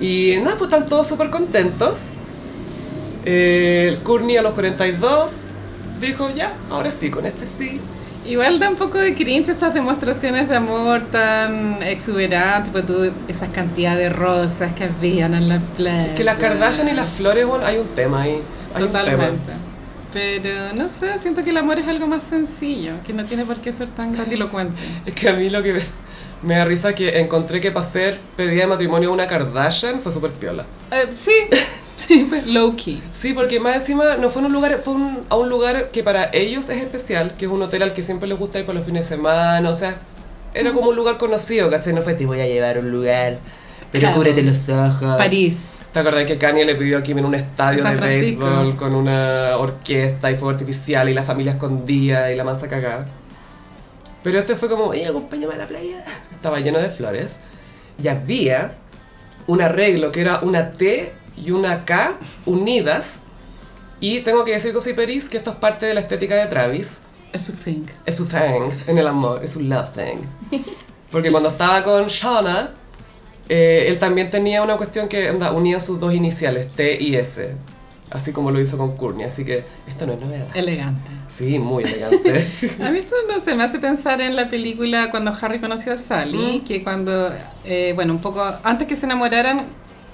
Y 0.00 0.38
nada, 0.40 0.56
pues 0.58 0.70
están 0.72 0.88
todos 0.88 1.06
súper 1.06 1.30
contentos. 1.30 1.94
Eh, 3.24 3.98
Courtney 4.04 4.36
a 4.36 4.42
los 4.42 4.52
42 4.54 5.32
dijo, 6.00 6.30
ya, 6.34 6.56
ahora 6.70 6.90
sí, 6.90 7.10
con 7.10 7.26
este 7.26 7.46
sí. 7.46 7.80
Igual 8.26 8.58
da 8.58 8.68
un 8.68 8.76
poco 8.76 8.98
de 8.98 9.14
cringe 9.14 9.50
estas 9.50 9.72
demostraciones 9.72 10.48
de 10.48 10.56
amor 10.56 11.02
tan 11.04 11.82
exuberantes, 11.82 12.72
pues 12.72 12.86
tú, 12.86 13.10
esas 13.28 13.48
cantidades 13.50 13.98
de 14.00 14.08
rosas 14.08 14.72
que 14.74 14.84
habían 14.84 15.34
en 15.34 15.48
la 15.48 15.60
playa. 15.60 16.14
Que 16.14 16.24
la 16.24 16.36
Kardashian 16.36 16.88
y 16.88 16.92
las 16.92 17.08
flores, 17.08 17.46
bueno, 17.46 17.64
hay 17.64 17.78
un 17.78 17.88
tema 17.88 18.22
ahí. 18.22 18.40
Hay 18.74 18.82
un 18.82 18.88
tema. 18.90 19.04
Totalmente. 19.04 19.52
Pero 20.12 20.72
no 20.74 20.88
sé, 20.88 21.18
siento 21.18 21.44
que 21.44 21.50
el 21.50 21.56
amor 21.58 21.78
es 21.78 21.86
algo 21.86 22.06
más 22.06 22.22
sencillo, 22.22 22.94
que 23.06 23.12
no 23.12 23.24
tiene 23.24 23.44
por 23.44 23.56
qué 23.58 23.70
ser 23.70 23.88
tan 23.88 24.12
grandilocuente. 24.12 24.74
Es 25.04 25.14
que 25.14 25.28
a 25.28 25.34
mí 25.34 25.50
lo 25.50 25.62
que 25.62 25.74
me, 25.74 25.80
me 26.42 26.56
da 26.56 26.64
risa 26.64 26.94
que 26.94 27.20
encontré 27.20 27.60
que 27.60 27.70
para 27.70 27.84
hacer 27.84 28.18
pedida 28.36 28.62
de 28.62 28.66
matrimonio 28.66 29.10
a 29.10 29.12
una 29.12 29.26
Kardashian 29.26 30.00
fue 30.00 30.12
súper 30.12 30.30
piola. 30.32 30.64
Eh, 30.90 31.10
sí, 31.14 31.32
low 32.46 32.74
key. 32.76 33.02
Sí, 33.12 33.32
porque 33.32 33.58
más 33.60 33.76
encima 33.76 34.16
no 34.16 34.30
fue 34.30 34.40
en 34.42 34.46
un 34.46 34.52
lugar, 34.52 34.80
fue 34.80 34.94
un- 34.94 35.20
a 35.28 35.36
un 35.36 35.48
lugar 35.48 35.90
que 35.90 36.02
para 36.02 36.30
ellos 36.32 36.68
es 36.68 36.78
especial, 36.82 37.32
que 37.36 37.46
es 37.46 37.50
un 37.50 37.62
hotel 37.62 37.82
al 37.82 37.92
que 37.92 38.02
siempre 38.02 38.28
les 38.28 38.38
gusta 38.38 38.58
ir 38.58 38.66
por 38.66 38.74
los 38.74 38.84
fines 38.84 39.08
de 39.08 39.16
semana, 39.16 39.68
o 39.70 39.74
sea, 39.74 39.96
era 40.54 40.72
como 40.72 40.90
un 40.90 40.96
lugar 40.96 41.18
conocido, 41.18 41.68
¿cachai? 41.70 41.92
No 41.92 42.02
fue 42.02 42.14
te 42.14 42.26
voy 42.26 42.40
a 42.40 42.46
llevar 42.46 42.76
a 42.76 42.80
un 42.80 42.90
lugar, 42.90 43.38
pero 43.92 44.00
Claro. 44.02 44.16
cúbrete 44.16 44.42
los 44.42 44.68
ojos. 44.68 45.16
París. 45.16 45.58
¿Te 45.92 46.00
acordás 46.00 46.24
que 46.24 46.36
Kanye 46.36 46.66
le 46.66 46.74
pidió 46.74 46.98
a 46.98 47.02
Kim 47.02 47.16
en 47.18 47.24
un 47.24 47.34
estadio 47.34 47.82
de 47.82 47.96
béisbol 47.96 48.76
con 48.76 48.94
una 48.94 49.56
orquesta 49.56 50.30
y 50.30 50.34
fuego 50.34 50.50
artificial 50.50 51.08
y 51.08 51.14
la 51.14 51.22
familia 51.22 51.52
escondida 51.52 52.30
y 52.30 52.36
la 52.36 52.44
mansa 52.44 52.68
cagada? 52.68 53.06
Pero 54.22 54.38
este 54.38 54.56
fue 54.56 54.68
como, 54.68 54.84
oye, 54.84 55.06
acompáñame 55.06 55.54
a 55.54 55.56
la 55.58 55.66
playa. 55.66 56.04
Estaba 56.32 56.60
lleno 56.60 56.78
de 56.80 56.90
flores. 56.90 57.36
Y 58.02 58.08
había 58.08 58.74
un 59.46 59.62
arreglo 59.62 60.10
que 60.10 60.20
era 60.20 60.40
una 60.40 60.72
T 60.72 61.12
y 61.36 61.50
una 61.50 61.84
K 61.84 62.16
unidas. 62.44 63.18
Y 64.00 64.20
tengo 64.20 64.44
que 64.44 64.52
decir, 64.52 64.72
Gossip 64.72 64.96
Peris, 64.96 65.28
que 65.28 65.38
esto 65.38 65.50
es 65.50 65.56
parte 65.56 65.86
de 65.86 65.94
la 65.94 66.00
estética 66.00 66.34
de 66.34 66.46
Travis. 66.46 66.98
Es 67.32 67.42
su 67.42 67.52
thing. 67.52 67.86
Es 68.04 68.16
su 68.16 68.26
thing 68.26 68.70
en 68.86 68.98
el 68.98 69.06
amor, 69.06 69.42
es 69.42 69.50
su 69.50 69.60
love 69.60 69.90
thing. 69.90 70.26
Porque 71.10 71.30
cuando 71.30 71.50
estaba 71.50 71.82
con 71.82 72.06
Shauna, 72.06 72.70
eh, 73.48 73.86
él 73.88 73.98
también 73.98 74.30
tenía 74.30 74.62
una 74.62 74.76
cuestión 74.76 75.08
que 75.08 75.28
anda, 75.28 75.52
unía 75.52 75.80
sus 75.80 76.00
dos 76.00 76.14
iniciales, 76.14 76.70
T 76.72 77.00
y 77.00 77.16
S. 77.16 77.56
Así 78.10 78.32
como 78.32 78.50
lo 78.50 78.60
hizo 78.60 78.78
con 78.78 78.96
Courtney, 78.96 79.26
así 79.26 79.44
que 79.44 79.64
esto 79.88 80.06
no 80.06 80.12
es 80.12 80.20
novedad. 80.20 80.46
Elegante. 80.54 81.10
Sí, 81.36 81.58
muy 81.58 81.84
elegante. 81.84 82.46
A 82.82 82.90
mí 82.90 82.98
esto 82.98 83.14
no 83.28 83.38
sé, 83.40 83.54
me 83.54 83.64
hace 83.64 83.78
pensar 83.78 84.20
en 84.20 84.36
la 84.36 84.48
película 84.48 85.10
cuando 85.10 85.36
Harry 85.40 85.58
conoció 85.58 85.92
a 85.92 85.98
Sally, 85.98 86.62
que 86.66 86.82
cuando, 86.82 87.32
eh, 87.64 87.92
bueno, 87.94 88.14
un 88.14 88.20
poco 88.20 88.42
antes 88.62 88.86
que 88.86 88.96
se 88.96 89.06
enamoraran, 89.06 89.66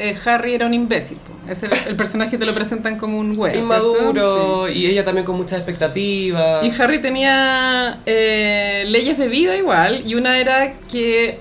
eh, 0.03 0.17
Harry 0.25 0.55
era 0.55 0.67
un 0.67 0.75
imbécil. 0.75 1.17
po. 1.19 1.33
Es 1.51 1.63
el, 1.63 1.71
el 1.87 1.97
personaje 1.97 2.37
te 2.39 2.45
lo 2.45 2.53
presentan 2.53 2.99
como 2.99 3.19
un 3.19 3.35
güey. 3.35 3.59
Inmaduro, 3.59 4.69
y 4.69 4.87
ella 4.87 5.05
también 5.05 5.25
con 5.25 5.37
muchas 5.37 5.59
expectativas. 5.59 6.65
Y 6.65 6.83
Harry 6.83 7.01
tenía 7.01 8.01
eh, 8.07 8.85
leyes 8.89 9.17
de 9.19 9.29
vida 9.29 9.57
igual, 9.57 10.03
y 10.05 10.15
una 10.17 10.39
era 10.39 10.75
que 10.91 11.39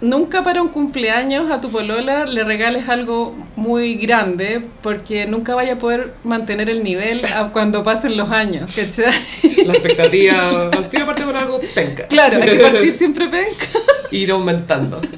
nunca 0.00 0.44
para 0.44 0.62
un 0.62 0.68
cumpleaños 0.68 1.50
a 1.50 1.60
tu 1.60 1.70
polola 1.70 2.26
le 2.26 2.44
regales 2.44 2.88
algo 2.88 3.34
muy 3.56 3.94
grande, 3.96 4.62
porque 4.82 5.26
nunca 5.26 5.54
vaya 5.54 5.74
a 5.74 5.78
poder 5.78 6.12
mantener 6.22 6.70
el 6.70 6.84
nivel 6.84 7.24
a 7.24 7.48
cuando 7.52 7.82
pasen 7.82 8.16
los 8.16 8.30
años, 8.30 8.74
¿cachai? 8.74 9.12
La 9.66 9.72
expectativa. 9.72 10.70
Al 10.72 10.88
tiro 10.90 11.06
parte 11.06 11.24
con 11.24 11.36
algo 11.36 11.60
penca. 11.74 12.06
Claro, 12.06 12.36
hay 12.40 12.50
que 12.50 12.62
partir 12.62 12.92
siempre 13.02 13.28
penca. 13.28 13.66
Ir 14.10 14.30
aumentando. 14.30 15.00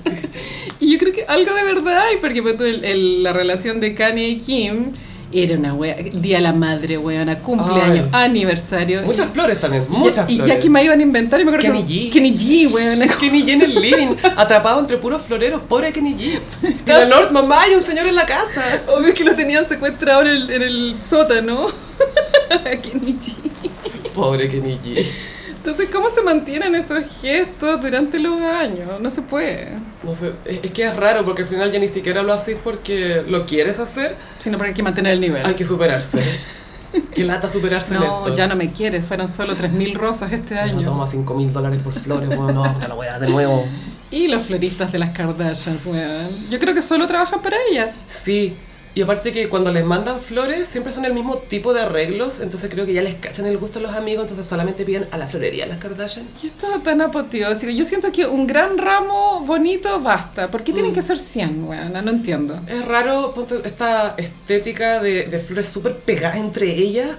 Y 0.81 0.93
yo 0.93 0.99
creo 0.99 1.13
que 1.13 1.25
algo 1.27 1.55
de 1.55 1.65
verdad 1.65 1.99
hay, 1.99 2.17
porque 2.19 2.43
pues, 2.43 2.61
el- 2.61 2.85
el- 2.85 3.23
la 3.23 3.33
relación 3.33 3.81
de 3.81 3.95
Kanye 3.95 4.29
y 4.29 4.39
Kim 4.39 4.93
era 5.31 5.57
una 5.59 5.75
wea, 5.75 5.95
día 5.97 6.37
de 6.39 6.43
la 6.43 6.53
madre, 6.55 6.97
weona, 6.97 7.41
cumpleaños, 7.41 8.07
aniversario. 8.13 9.03
Muchas 9.03 9.29
y, 9.29 9.33
flores 9.33 9.61
también, 9.61 9.85
y 9.91 9.97
muchas 9.97 10.31
y 10.31 10.37
flores. 10.37 10.55
ya 10.55 10.61
que 10.61 10.71
me 10.71 10.83
iban 10.85 11.01
a 11.01 11.03
inventar, 11.03 11.39
y 11.41 11.45
me 11.45 11.51
acuerdo 11.51 11.71
Kenny 11.71 11.85
que- 11.87 12.09
G. 12.09 12.13
Kenny 12.13 12.35
G, 12.35 12.73
weona. 12.73 13.07
Kenny 13.21 13.43
G 13.43 13.49
en 13.51 13.63
el 13.63 13.75
living, 13.75 14.15
atrapado 14.37 14.81
entre 14.81 14.97
puros 14.97 15.21
floreros, 15.23 15.61
pobre 15.69 15.93
Kenny 15.93 16.15
G. 16.15 16.39
Y 16.87 16.89
la 16.89 17.05
North, 17.07 17.31
mamá, 17.33 17.61
hay 17.61 17.75
un 17.75 17.83
señor 17.83 18.07
en 18.07 18.15
la 18.15 18.25
casa. 18.25 18.65
Obvio 18.97 19.13
que 19.13 19.25
lo 19.25 19.35
tenían 19.37 19.65
secuestrado 19.67 20.23
en 20.23 20.29
el, 20.29 20.51
en 20.51 20.63
el 20.63 20.95
sótano. 21.07 21.67
Kenny 22.83 23.13
G. 23.15 23.35
Pobre 24.15 24.49
Kenny 24.49 24.79
G. 24.85 25.05
Entonces, 25.57 25.91
¿cómo 25.93 26.09
se 26.09 26.23
mantienen 26.23 26.75
esos 26.75 27.01
gestos 27.21 27.81
durante 27.83 28.19
los 28.19 28.41
años? 28.41 28.89
No 29.01 29.11
se 29.11 29.21
puede. 29.21 29.69
No 30.03 30.15
sé, 30.15 30.33
es, 30.45 30.61
es 30.63 30.71
que 30.71 30.85
es 30.85 30.97
raro 30.97 31.25
porque 31.25 31.43
al 31.43 31.49
final 31.49 31.73
ya 31.73 31.79
ni 31.79 31.89
siquiera 31.89 32.23
lo 32.23 32.33
haces 32.33 32.57
porque 32.63 33.25
lo 33.27 33.45
quieres 33.47 33.79
hacer, 33.79 34.17
Sino 34.39 34.57
porque 34.57 34.71
hay 34.71 34.75
que 34.75 34.83
mantener 34.83 35.13
el 35.15 35.21
nivel. 35.21 35.45
hay 35.45 35.55
que 35.55 35.65
superarse. 35.65 36.19
Qué 37.15 37.23
lata 37.25 37.49
superarse 37.51 37.93
no, 37.95 38.21
esto. 38.27 38.35
ya 38.35 38.47
no 38.47 38.57
me 38.57 38.73
quieres, 38.73 39.05
fueron 39.05 39.29
solo 39.29 39.53
3.000 39.55 39.95
rosas 39.95 40.33
este 40.33 40.55
No 40.55 40.61
año. 40.63 40.83
toma 40.85 41.07
5 41.07 41.35
mil 41.35 41.53
dólares 41.53 41.81
por 41.85 41.93
flores, 41.93 42.29
bueno, 42.29 42.65
no, 42.65 42.73
puta 42.73 42.89
la 42.89 42.95
weá, 42.95 43.19
de 43.19 43.29
nuevo. 43.29 43.67
Y 44.11 44.29
los 44.29 44.45
floristas 44.45 44.91
de 44.91 44.99
las 44.99 45.11
Kardashians, 45.11 45.85
weón. 45.85 46.29
Yo 46.49 46.59
creo 46.59 46.73
que 46.73 46.81
solo 46.81 47.07
trabajan 47.07 47.43
para 47.43 47.57
ellas. 47.71 47.91
Sí, 48.11 48.57
y 48.99 49.03
aparte 49.03 49.31
que 49.31 49.49
cuando 49.49 49.71
les 49.71 49.85
mandan 49.85 50.19
flores 50.19 50.67
siempre 50.67 50.93
son 50.93 51.05
el 51.05 51.15
mismo 51.15 51.37
tipo 51.37 51.73
de 51.73 51.83
arreglos, 51.83 52.41
entonces 52.41 52.69
creo 52.69 52.85
que 52.85 52.93
ya 52.93 53.01
les 53.01 53.15
cachan 53.15 53.47
el 53.47 53.57
gusto 53.57 53.79
a 53.79 53.83
los 53.83 53.93
amigos, 53.93 54.23
entonces 54.23 54.45
solamente 54.45 54.85
piden 54.85 55.07
a 55.13 55.19
la 55.19 55.29
florería 55.29 55.67
las 55.67 55.79
Kardashian. 55.79 56.27
Y 56.43 56.49
esto 56.49 56.67
tan 56.83 57.01
apoteósico. 57.01 57.71
Yo 57.71 57.85
siento 57.85 58.11
que 58.11 58.27
un 58.27 58.49
gran 58.49 58.77
ramo 58.77 59.45
bonito 59.47 60.01
basta. 60.01 60.51
¿Por 60.51 60.65
qué 60.65 60.73
tienen 60.73 60.93
que 60.93 61.03
ser 61.03 61.17
100, 61.17 61.69
weón? 61.69 61.93
No 61.93 62.11
entiendo. 62.11 62.59
Es 62.67 62.85
raro 62.87 63.33
esta 63.65 64.17
estética 64.19 65.01
de, 65.01 65.27
de 65.27 65.39
flores 65.39 65.69
súper 65.69 65.95
pegadas 65.99 66.39
entre 66.39 66.67
ellas, 66.69 67.19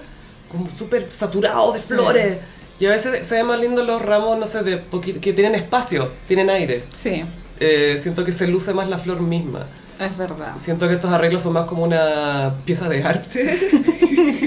como 0.50 0.68
súper 0.68 1.10
saturado 1.10 1.72
de 1.72 1.78
flores. 1.78 2.36
Y 2.78 2.84
a 2.84 2.90
veces 2.90 3.26
se 3.26 3.36
ven 3.36 3.46
más 3.46 3.58
lindos 3.58 3.86
los 3.86 4.02
ramos, 4.02 4.38
no 4.38 4.46
sé, 4.46 4.62
de 4.62 4.84
que 5.22 5.32
tienen 5.32 5.54
espacio, 5.54 6.10
tienen 6.28 6.50
aire. 6.50 6.84
Sí, 6.94 7.22
Eh, 7.58 7.98
siento 8.02 8.22
que 8.22 8.32
se 8.32 8.46
luce 8.46 8.74
más 8.74 8.86
la 8.90 8.98
flor 8.98 9.20
misma. 9.22 9.66
Es 10.06 10.16
verdad. 10.16 10.54
Siento 10.58 10.88
que 10.88 10.94
estos 10.94 11.12
arreglos 11.12 11.42
son 11.42 11.52
más 11.52 11.64
como 11.64 11.82
una 11.84 12.54
pieza 12.64 12.88
de 12.88 13.02
arte. 13.04 13.58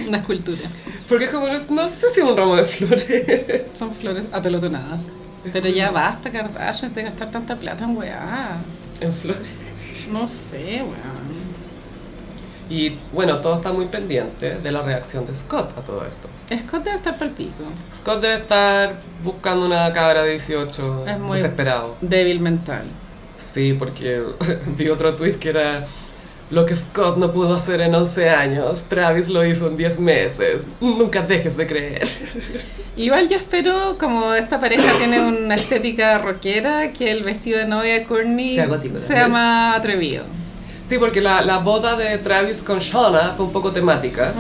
Una 0.08 0.18
escultura. 0.20 0.62
Porque 1.10 1.26
es 1.26 1.32
como, 1.32 1.48
no 1.48 1.88
sé 1.88 2.08
si 2.14 2.20
es 2.20 2.26
un 2.26 2.38
ramo 2.38 2.56
de 2.56 2.64
flores. 2.66 3.62
Son 3.78 3.94
flores 3.94 4.26
apelotonadas. 4.32 5.06
Pero 5.52 5.68
ya 5.70 5.92
basta, 5.92 6.32
Kardashians, 6.32 6.94
de 6.96 7.04
gastar 7.04 7.30
tanta 7.32 7.56
plata 7.58 7.84
en 7.86 7.98
weá. 7.98 8.58
en 9.02 9.14
flores. 9.14 9.62
No 10.12 10.28
sé, 10.28 10.82
weón. 10.84 11.44
Y 12.70 12.98
bueno, 13.12 13.40
todo 13.40 13.56
está 13.56 13.72
muy 13.74 13.86
pendiente 13.88 14.60
de 14.60 14.72
la 14.72 14.82
reacción 14.82 15.26
de 15.26 15.34
Scott 15.34 15.78
a 15.78 15.82
todo 15.82 16.04
esto. 16.04 16.30
Scott 16.68 16.84
debe 16.84 16.96
estar 16.96 17.18
pal 17.18 17.32
pico. 17.32 17.64
Scott 17.96 18.22
debe 18.22 18.36
estar 18.36 18.96
buscando 19.24 19.66
una 19.66 19.92
cabra 19.94 20.24
de 20.24 20.32
18 20.32 21.06
Es 21.08 21.20
muy- 21.20 21.38
desesperado. 21.38 21.96
Débil 22.02 22.40
mental. 22.40 22.86
Sí, 23.44 23.76
porque 23.78 24.24
vi 24.78 24.90
otro 24.90 25.14
tweet 25.14 25.34
que 25.34 25.50
era 25.50 25.86
lo 26.50 26.66
que 26.66 26.76
Scott 26.76 27.18
no 27.18 27.32
pudo 27.32 27.56
hacer 27.56 27.82
en 27.82 27.96
11 27.96 28.30
años, 28.30 28.84
Travis 28.88 29.28
lo 29.28 29.46
hizo 29.46 29.68
en 29.68 29.78
10 29.78 30.00
meses. 30.00 30.68
Nunca 30.80 31.22
dejes 31.22 31.58
de 31.58 31.68
creer. 31.68 32.08
Igual 32.96 33.28
yo 33.28 33.38
espero, 33.38 33.98
como 34.00 34.34
esta 34.34 34.60
pareja 34.60 34.92
tiene 35.00 35.20
una 35.26 35.56
estética 35.56 36.20
rockera, 36.20 36.94
que 36.94 37.10
el 37.10 37.24
vestido 37.24 37.58
de 37.58 37.66
novia 37.66 37.94
de 37.94 38.04
Courtney 38.04 38.54
Sea 38.54 38.68
gótico 38.68 39.00
sea 39.00 39.28
más 39.28 39.78
atrevido. 39.78 40.24
Sí, 40.88 40.98
porque 41.00 41.22
la, 41.22 41.42
la 41.42 41.58
boda 41.58 41.96
de 41.96 42.18
Travis 42.20 42.62
con 42.62 42.78
Shauna 42.78 43.34
fue 43.36 43.46
un 43.46 43.52
poco 43.52 43.72
temática. 43.72 44.34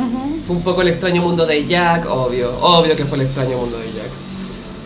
Fue 0.46 0.56
un 0.56 0.62
poco 0.62 0.82
el 0.82 0.90
extraño 0.90 1.22
mundo 1.22 1.48
de 1.48 1.66
Jack, 1.66 2.06
obvio. 2.08 2.56
Obvio 2.60 2.96
que 2.96 3.06
fue 3.06 3.18
el 3.18 3.24
extraño 3.24 3.58
mundo 3.58 3.78
de 3.80 3.86
Jack. 3.86 4.33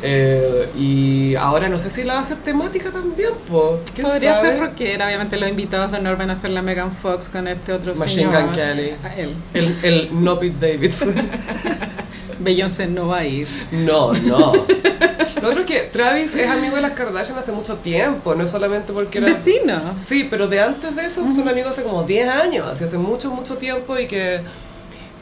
Eh, 0.03 0.69
y 0.77 1.35
ahora 1.35 1.69
no 1.69 1.79
sé 1.79 1.89
si 1.89 2.03
la 2.03 2.13
va 2.13 2.19
a 2.19 2.23
hacer 2.23 2.37
temática 2.37 2.91
también, 2.91 3.31
po. 3.49 3.79
¿Quién 3.95 4.07
Podría 4.07 4.35
sabe? 4.35 4.49
ser 4.49 4.59
rockera, 4.59 5.07
obviamente 5.07 5.37
los 5.37 5.49
invitados 5.49 5.91
de 5.91 5.97
honor 5.97 6.17
van 6.17 6.29
a 6.29 6.35
ser 6.35 6.51
la 6.51 6.61
Megan 6.61 6.91
Fox 6.91 7.29
con 7.29 7.47
este 7.47 7.73
otro 7.73 7.95
Machine 7.95 8.31
señor. 8.31 8.43
Gun 8.43 8.53
Kelly. 8.53 8.91
A 9.03 9.15
él. 9.15 9.35
El, 9.53 9.75
el 9.83 10.23
no 10.23 10.37
Pete 10.37 10.71
Davidson. 10.71 11.15
Beyoncé 12.39 12.87
no 12.87 13.07
va 13.07 13.19
a 13.19 13.25
ir. 13.25 13.47
No, 13.71 14.13
no. 14.13 14.53
Lo 15.41 15.49
otro 15.49 15.61
es 15.61 15.65
que 15.67 15.79
Travis 15.81 16.33
es 16.33 16.49
amigo 16.49 16.75
de 16.75 16.81
las 16.81 16.91
Kardashian 16.91 17.37
hace 17.37 17.51
mucho 17.51 17.75
tiempo, 17.75 18.33
no 18.33 18.43
es 18.43 18.49
solamente 18.49 18.91
porque 18.91 19.19
era... 19.19 19.27
Vecinos. 19.27 19.99
Sí, 20.01 20.27
pero 20.29 20.47
de 20.47 20.59
antes 20.61 20.95
de 20.95 21.05
eso 21.05 21.23
son 21.31 21.47
amigos 21.47 21.71
hace 21.71 21.83
como 21.83 22.03
10 22.03 22.27
años, 22.29 22.67
así 22.67 22.83
hace 22.83 22.97
mucho, 22.97 23.29
mucho 23.29 23.55
tiempo 23.57 23.97
y 23.99 24.07
que 24.07 24.41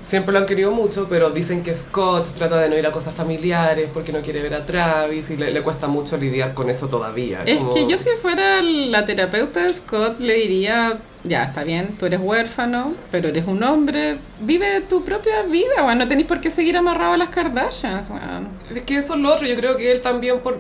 siempre 0.08 0.32
lo 0.34 0.38
han 0.40 0.46
querido 0.46 0.72
mucho, 0.72 1.08
pero 1.10 1.32
dicen 1.32 1.64
que 1.64 1.76
Scott 1.76 2.28
trata 2.36 2.58
de 2.60 2.70
no 2.70 2.78
ir 2.78 2.86
a 2.86 2.92
cosas 2.92 3.16
familiares 3.16 3.90
porque 3.92 4.12
no 4.14 4.22
quiere 4.22 4.42
ver 4.44 4.54
a 4.54 4.64
Travis 4.66 5.32
y 5.32 5.36
le, 5.38 5.50
le 5.52 5.62
cuesta 5.64 5.88
mucho 5.88 6.16
lidiar 6.16 6.54
con 6.54 6.70
eso 6.70 6.88
todavía. 6.88 7.42
Es 7.46 7.58
como- 7.58 7.74
que 7.74 7.88
yo 7.88 7.98
si 7.98 8.10
fuera 8.22 8.62
la 8.62 9.04
terapeuta 9.06 9.64
de 9.64 9.70
Scott 9.70 10.20
le 10.20 10.36
diría, 10.36 11.00
ya 11.24 11.42
está 11.44 11.64
bien, 11.64 11.96
tú 11.98 12.06
eres 12.06 12.20
huérfano, 12.22 12.94
pero 13.10 13.30
eres 13.30 13.46
un 13.48 13.64
hombre, 13.64 14.18
vive 14.42 14.82
tu 14.82 15.04
propia 15.04 15.42
vida, 15.42 15.84
weón, 15.84 15.98
no 15.98 16.08
tenés 16.08 16.28
por 16.28 16.40
qué 16.40 16.52
seguir 16.52 16.78
amarrado 16.78 17.14
a 17.14 17.18
las 17.18 17.30
Kardashians, 17.30 18.08
weón. 18.10 18.50
Es 18.76 18.84
que 18.84 18.98
eso 19.00 19.16
es 19.16 19.20
lo 19.22 19.34
otro, 19.34 19.48
yo 19.48 19.56
creo 19.56 19.76
que 19.76 19.92
él 19.92 20.02
también 20.02 20.40
por, 20.42 20.60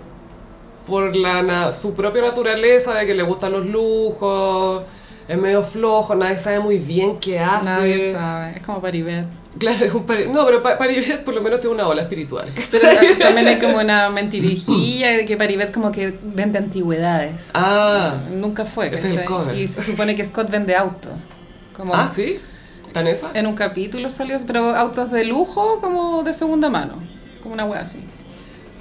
por 0.87 1.15
la, 1.15 1.43
na- 1.43 1.71
su 1.71 1.93
propia 1.93 2.23
naturaleza 2.23 2.93
de 2.95 3.05
que 3.05 3.13
le 3.13 3.21
gustan 3.21 3.51
los 3.51 3.65
lujos, 3.67 4.81
es 5.27 5.37
medio 5.37 5.61
flojo, 5.63 6.15
nadie 6.15 6.37
sabe 6.37 6.59
muy 6.59 6.77
bien 6.79 7.17
qué 7.19 7.39
hace. 7.39 7.65
Nadie 7.65 8.13
sabe, 8.13 8.57
es 8.57 8.61
como 8.65 8.81
Paribet. 8.81 9.25
Claro, 9.57 9.85
es 9.85 9.93
un 9.93 10.05
pari- 10.05 10.27
No, 10.29 10.45
pero 10.45 10.61
Pa- 10.61 10.77
Paribet 10.77 11.23
por 11.23 11.33
lo 11.33 11.41
menos 11.41 11.61
tiene 11.61 11.75
una 11.75 11.87
ola 11.87 12.01
espiritual. 12.01 12.45
Pero 12.71 12.87
también 13.19 13.47
hay 13.47 13.57
como 13.57 13.77
una 13.77 14.09
mentirijilla 14.09 15.11
de 15.11 15.25
que 15.25 15.37
Paribet 15.37 15.71
como 15.73 15.91
que 15.93 16.17
vende 16.23 16.59
antigüedades. 16.59 17.35
Ah, 17.53 18.15
Nunca 18.33 18.65
fue. 18.65 18.93
Es 18.93 19.03
el 19.05 19.23
cover. 19.23 19.55
Y 19.55 19.65
se 19.67 19.81
supone 19.81 20.15
que 20.15 20.25
Scott 20.25 20.49
vende 20.51 20.75
auto. 20.75 21.07
Como 21.73 21.95
ah, 21.95 22.05
sí, 22.13 22.37
¿tan 22.93 23.07
esa? 23.07 23.31
En 23.33 23.47
un 23.47 23.55
capítulo 23.55 24.09
salió, 24.09 24.37
pero 24.45 24.75
autos 24.75 25.09
de 25.11 25.23
lujo 25.25 25.79
como 25.81 26.23
de 26.23 26.33
segunda 26.33 26.69
mano. 26.69 26.95
Como 27.41 27.53
una 27.53 27.63
wea 27.65 27.79
así. 27.81 27.99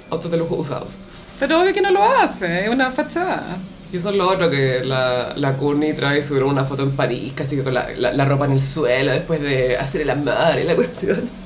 Autos 0.09 0.29
de 0.29 0.37
lujo 0.37 0.55
usados. 0.55 0.95
Pero 1.39 1.61
obvio 1.61 1.73
que 1.73 1.81
no 1.81 1.91
lo 1.91 2.03
hace, 2.03 2.65
es 2.65 2.69
una 2.69 2.91
fachada. 2.91 3.57
Y 3.93 3.97
eso 3.97 4.09
es 4.09 4.15
lo 4.15 4.27
otro, 4.29 4.49
que 4.49 4.81
la, 4.83 5.33
la 5.37 5.55
Courtney 5.57 5.93
trae 5.93 6.21
subieron 6.23 6.49
una 6.49 6.63
foto 6.65 6.83
en 6.83 6.95
París, 6.95 7.31
casi 7.35 7.55
que 7.55 7.63
con 7.63 7.73
la, 7.73 7.87
la, 7.97 8.11
la 8.13 8.25
ropa 8.25 8.45
en 8.45 8.51
el 8.53 8.61
suelo, 8.61 9.11
después 9.11 9.41
de 9.41 9.77
hacer 9.77 10.01
el 10.01 10.09
amor 10.09 10.33
y 10.61 10.63
la 10.65 10.75
cuestión. 10.75 11.29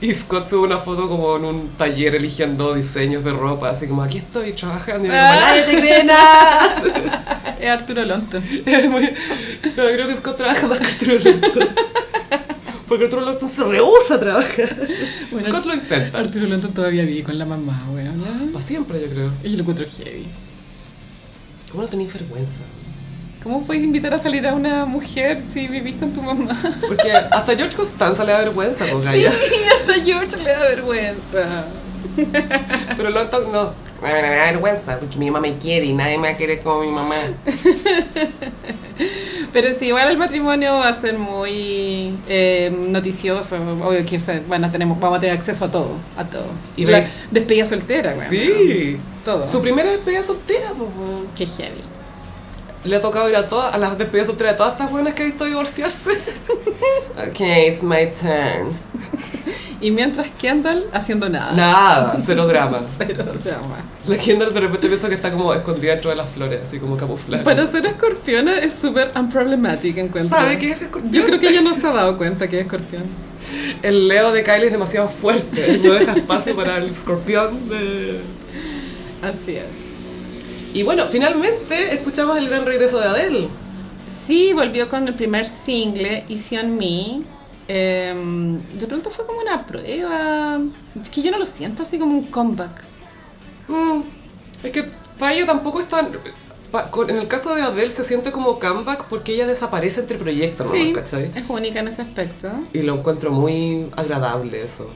Y 0.00 0.14
Scott 0.14 0.48
sube 0.48 0.60
una 0.64 0.78
foto 0.78 1.08
como 1.08 1.34
en 1.38 1.44
un 1.44 1.68
taller 1.70 2.14
eligiendo 2.14 2.72
diseños 2.72 3.24
de 3.24 3.32
ropa, 3.32 3.70
así 3.70 3.88
como 3.88 4.04
aquí 4.04 4.18
estoy 4.18 4.52
trabajando 4.52 5.08
y 5.08 5.10
como, 5.10 5.20
Ah. 5.20 5.36
nadie 5.40 5.62
te 5.64 5.76
cree 5.76 6.04
nada. 6.04 7.56
Es 7.60 7.68
Arturo 7.68 8.04
Lonton. 8.04 8.40
Es 8.64 8.88
muy- 8.88 9.02
No, 9.76 9.84
creo 9.92 10.06
que 10.06 10.14
Scott 10.14 10.36
trabaja 10.36 10.68
más 10.68 10.78
que 10.78 10.84
Arturo 10.86 11.14
Lonton. 11.14 11.68
Porque 12.86 13.04
Arturo 13.06 13.22
Lonton 13.22 13.48
se 13.48 13.64
rehúsa 13.64 14.14
a 14.14 14.20
trabajar. 14.20 14.70
Bueno, 15.32 15.48
Scott 15.50 15.66
lo 15.66 15.74
intenta. 15.74 16.18
Arturo 16.20 16.46
Lonton 16.46 16.72
todavía 16.72 17.02
vive 17.02 17.24
con 17.24 17.36
la 17.36 17.44
mamá, 17.44 17.84
weón. 17.92 18.50
Para 18.52 18.64
siempre, 18.64 19.00
yo 19.00 19.10
creo. 19.10 19.32
Y 19.42 19.50
yo 19.50 19.56
lo 19.56 19.62
encuentro 19.62 19.84
heavy. 19.98 20.26
¿Cómo 21.70 21.82
no 21.82 21.88
tenéis 21.88 22.12
vergüenza? 22.12 22.60
¿Cómo 23.42 23.62
puedes 23.62 23.84
invitar 23.84 24.12
a 24.14 24.18
salir 24.18 24.46
a 24.46 24.54
una 24.54 24.84
mujer 24.84 25.40
si 25.52 25.68
vivís 25.68 25.96
con 25.96 26.12
tu 26.12 26.22
mamá? 26.22 26.58
Porque 26.88 27.12
hasta 27.12 27.56
George 27.56 27.76
Costanza 27.76 28.24
le 28.24 28.32
da 28.32 28.38
vergüenza, 28.38 28.84
pues, 28.90 29.04
Sí, 29.04 29.24
hasta 29.24 30.04
George 30.04 30.36
le 30.38 30.50
da 30.50 30.60
vergüenza. 30.60 31.64
Pero 32.96 33.10
Lonton 33.10 33.52
no. 33.52 33.87
Me 34.02 34.22
da 34.22 34.52
vergüenza 34.52 34.98
porque 34.98 35.18
mi 35.18 35.30
mamá 35.30 35.40
me 35.40 35.58
quiere 35.58 35.86
y 35.86 35.92
nadie 35.92 36.18
me 36.18 36.28
va 36.28 36.34
a 36.34 36.36
querer 36.36 36.60
como 36.60 36.80
mi 36.80 36.90
mamá. 36.90 37.16
Pero 39.52 39.74
sí, 39.74 39.86
igual 39.86 40.10
el 40.10 40.18
matrimonio 40.18 40.74
va 40.74 40.88
a 40.88 40.94
ser 40.94 41.18
muy 41.18 42.14
eh, 42.28 42.72
noticioso. 42.88 43.56
Obvio 43.56 44.06
que 44.06 44.20
van 44.46 44.64
a 44.64 44.70
tener, 44.70 44.86
vamos 44.86 45.18
a 45.18 45.20
tener 45.20 45.36
acceso 45.36 45.64
a 45.64 45.70
todo, 45.70 45.90
a 46.16 46.24
todo. 46.24 46.46
Y 46.76 46.84
la 46.84 47.04
despedida 47.30 47.64
soltera, 47.64 48.14
weón. 48.16 48.30
Sí. 48.30 48.98
Todo. 49.24 49.46
Su 49.46 49.60
primera 49.60 49.90
despedida 49.90 50.22
soltera, 50.22 50.70
pues. 50.76 50.90
Qué 51.36 51.46
heavy. 51.46 51.80
Le 52.84 52.96
ha 52.96 53.00
tocado 53.00 53.28
ir 53.28 53.36
a 53.36 53.48
todas, 53.48 53.74
a 53.74 53.78
las 53.78 53.98
despedidas 53.98 54.28
solteras 54.28 54.52
de 54.54 54.58
todas 54.58 54.72
estas 54.72 54.90
buenas 54.90 55.14
que 55.14 55.22
ha 55.22 55.26
visto 55.26 55.44
divorciarse. 55.44 56.10
ok, 57.28 57.40
it's 57.68 57.82
my 57.82 58.06
turn. 58.18 58.76
Y 59.80 59.90
mientras 59.90 60.28
Kendall 60.38 60.86
haciendo 60.92 61.28
nada. 61.28 61.52
Nada, 61.52 62.16
cero 62.24 62.46
drama. 62.46 62.82
Cero 62.98 63.24
drama. 63.42 63.76
La 64.06 64.16
Kendall 64.16 64.54
de 64.54 64.60
repente 64.60 64.86
piensa 64.88 65.08
que 65.08 65.14
está 65.14 65.30
como 65.30 65.52
escondida 65.54 65.92
dentro 65.92 66.10
de 66.10 66.16
las 66.16 66.28
flores, 66.28 66.60
así 66.64 66.78
como 66.78 66.96
camuflada. 66.96 67.44
Para 67.44 67.66
ser 67.66 67.86
escorpiona 67.86 68.58
es 68.58 68.74
súper 68.74 69.12
unproblematic, 69.14 69.98
encuentro. 69.98 70.36
¿Sabe 70.36 70.58
qué 70.58 70.70
es 70.70 70.82
escorpión? 70.82 71.12
Yo 71.12 71.24
creo 71.24 71.38
que 71.38 71.48
ella 71.48 71.62
no 71.62 71.74
se 71.74 71.86
ha 71.86 71.92
dado 71.92 72.16
cuenta 72.16 72.48
que 72.48 72.56
es 72.56 72.62
escorpión. 72.62 73.04
El 73.82 74.08
Leo 74.08 74.32
de 74.32 74.42
Kylie 74.42 74.66
es 74.66 74.72
demasiado 74.72 75.08
fuerte, 75.08 75.78
no 75.82 75.92
deja 75.92 76.12
espacio 76.12 76.56
para 76.56 76.78
el 76.78 76.88
escorpión 76.88 77.68
de... 77.68 78.20
Así 79.22 79.56
es. 79.56 79.87
Y 80.74 80.82
bueno, 80.82 81.04
finalmente 81.10 81.94
escuchamos 81.94 82.36
el 82.38 82.48
gran 82.48 82.64
regreso 82.66 82.98
de 83.00 83.06
Adele. 83.06 83.48
Sí, 84.26 84.52
volvió 84.52 84.88
con 84.88 85.08
el 85.08 85.14
primer 85.14 85.46
single, 85.46 86.24
Easy 86.28 86.56
on 86.58 86.76
Me. 86.76 87.20
Em, 87.68 88.58
de 88.78 88.86
pronto 88.86 89.10
fue 89.10 89.26
como 89.26 89.40
una 89.40 89.66
prueba. 89.66 90.60
Es 91.00 91.08
que 91.08 91.22
yo 91.22 91.30
no 91.30 91.38
lo 91.38 91.46
siento 91.46 91.82
así 91.82 91.98
como 91.98 92.16
un 92.16 92.24
comeback. 92.24 92.82
Mm, 93.68 94.00
es 94.62 94.70
que 94.70 94.84
para 95.18 95.34
ella 95.34 95.46
tampoco 95.46 95.80
es 95.80 95.86
tan... 95.88 96.08
pa- 96.70 96.90
con- 96.90 97.10
en 97.10 97.16
el 97.16 97.26
caso 97.28 97.54
de 97.54 97.62
Adele 97.62 97.90
se 97.90 98.04
siente 98.04 98.30
como 98.32 98.58
comeback 98.58 99.04
porque 99.08 99.34
ella 99.34 99.46
desaparece 99.46 100.00
entre 100.00 100.16
proyectos, 100.18 100.66
¿no? 100.66 100.72
Sí, 100.72 100.92
¿cachai? 100.92 101.30
es 101.34 101.44
única 101.48 101.80
en 101.80 101.88
ese 101.88 102.02
aspecto. 102.02 102.50
Y 102.72 102.82
lo 102.82 102.94
encuentro 102.94 103.30
muy 103.32 103.88
agradable 103.96 104.62
eso. 104.62 104.90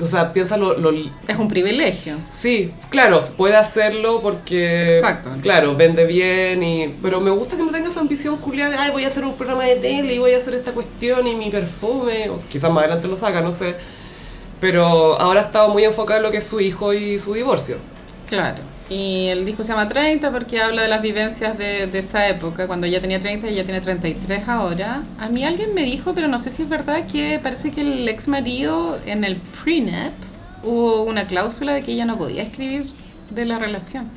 O 0.00 0.06
sea, 0.08 0.32
piensa 0.32 0.56
lo, 0.56 0.76
lo- 0.78 0.92
Es 1.26 1.36
un 1.38 1.48
privilegio. 1.48 2.16
Sí, 2.30 2.72
claro, 2.90 3.18
puede 3.36 3.56
hacerlo 3.56 4.20
porque... 4.22 4.96
Exacto. 4.98 5.30
Claro, 5.42 5.74
vende 5.74 6.04
bien 6.06 6.62
y... 6.62 6.94
Pero 7.02 7.20
me 7.20 7.30
gusta 7.30 7.56
que 7.56 7.62
no 7.64 7.72
tenga 7.72 7.88
esa 7.88 8.00
ambición 8.00 8.36
culiada 8.36 8.70
de, 8.70 8.76
ay, 8.76 8.90
voy 8.92 9.04
a 9.04 9.08
hacer 9.08 9.24
un 9.24 9.34
programa 9.34 9.64
de 9.64 9.76
tele 9.76 10.14
y 10.14 10.18
voy 10.18 10.32
a 10.34 10.38
hacer 10.38 10.54
esta 10.54 10.72
cuestión 10.72 11.26
y 11.26 11.34
mi 11.34 11.50
perfume. 11.50 12.30
O 12.30 12.40
quizás 12.48 12.70
más 12.70 12.84
adelante 12.84 13.08
lo 13.08 13.16
saca, 13.16 13.40
no 13.40 13.50
sé. 13.52 13.74
Pero 14.60 15.20
ahora 15.20 15.40
ha 15.40 15.44
estado 15.44 15.68
muy 15.68 15.84
enfocada 15.84 16.18
en 16.18 16.22
lo 16.24 16.30
que 16.30 16.38
es 16.38 16.46
su 16.46 16.60
hijo 16.60 16.94
y 16.94 17.18
su 17.18 17.34
divorcio. 17.34 17.76
Claro. 18.28 18.62
Y 18.88 19.26
el 19.28 19.44
disco 19.44 19.64
se 19.64 19.70
llama 19.72 19.88
30 19.88 20.30
porque 20.30 20.60
habla 20.60 20.82
de 20.82 20.88
las 20.88 21.02
vivencias 21.02 21.58
de, 21.58 21.88
de 21.88 21.98
esa 21.98 22.28
época, 22.28 22.68
cuando 22.68 22.86
ella 22.86 23.00
tenía 23.00 23.18
30 23.18 23.48
y 23.50 23.54
ella 23.54 23.64
tiene 23.64 23.80
33 23.80 24.48
ahora. 24.48 25.02
A 25.18 25.28
mí 25.28 25.44
alguien 25.44 25.74
me 25.74 25.82
dijo, 25.82 26.14
pero 26.14 26.28
no 26.28 26.38
sé 26.38 26.50
si 26.50 26.62
es 26.62 26.68
verdad, 26.68 27.06
que 27.06 27.40
parece 27.42 27.72
que 27.72 27.80
el 27.80 28.08
ex 28.08 28.28
marido 28.28 28.98
en 29.04 29.24
el 29.24 29.36
prenup 29.36 30.12
hubo 30.62 31.02
una 31.02 31.26
cláusula 31.26 31.74
de 31.74 31.82
que 31.82 31.92
ella 31.92 32.04
no 32.04 32.16
podía 32.16 32.42
escribir 32.44 32.86
de 33.30 33.44
la 33.44 33.58
relación. 33.58 34.08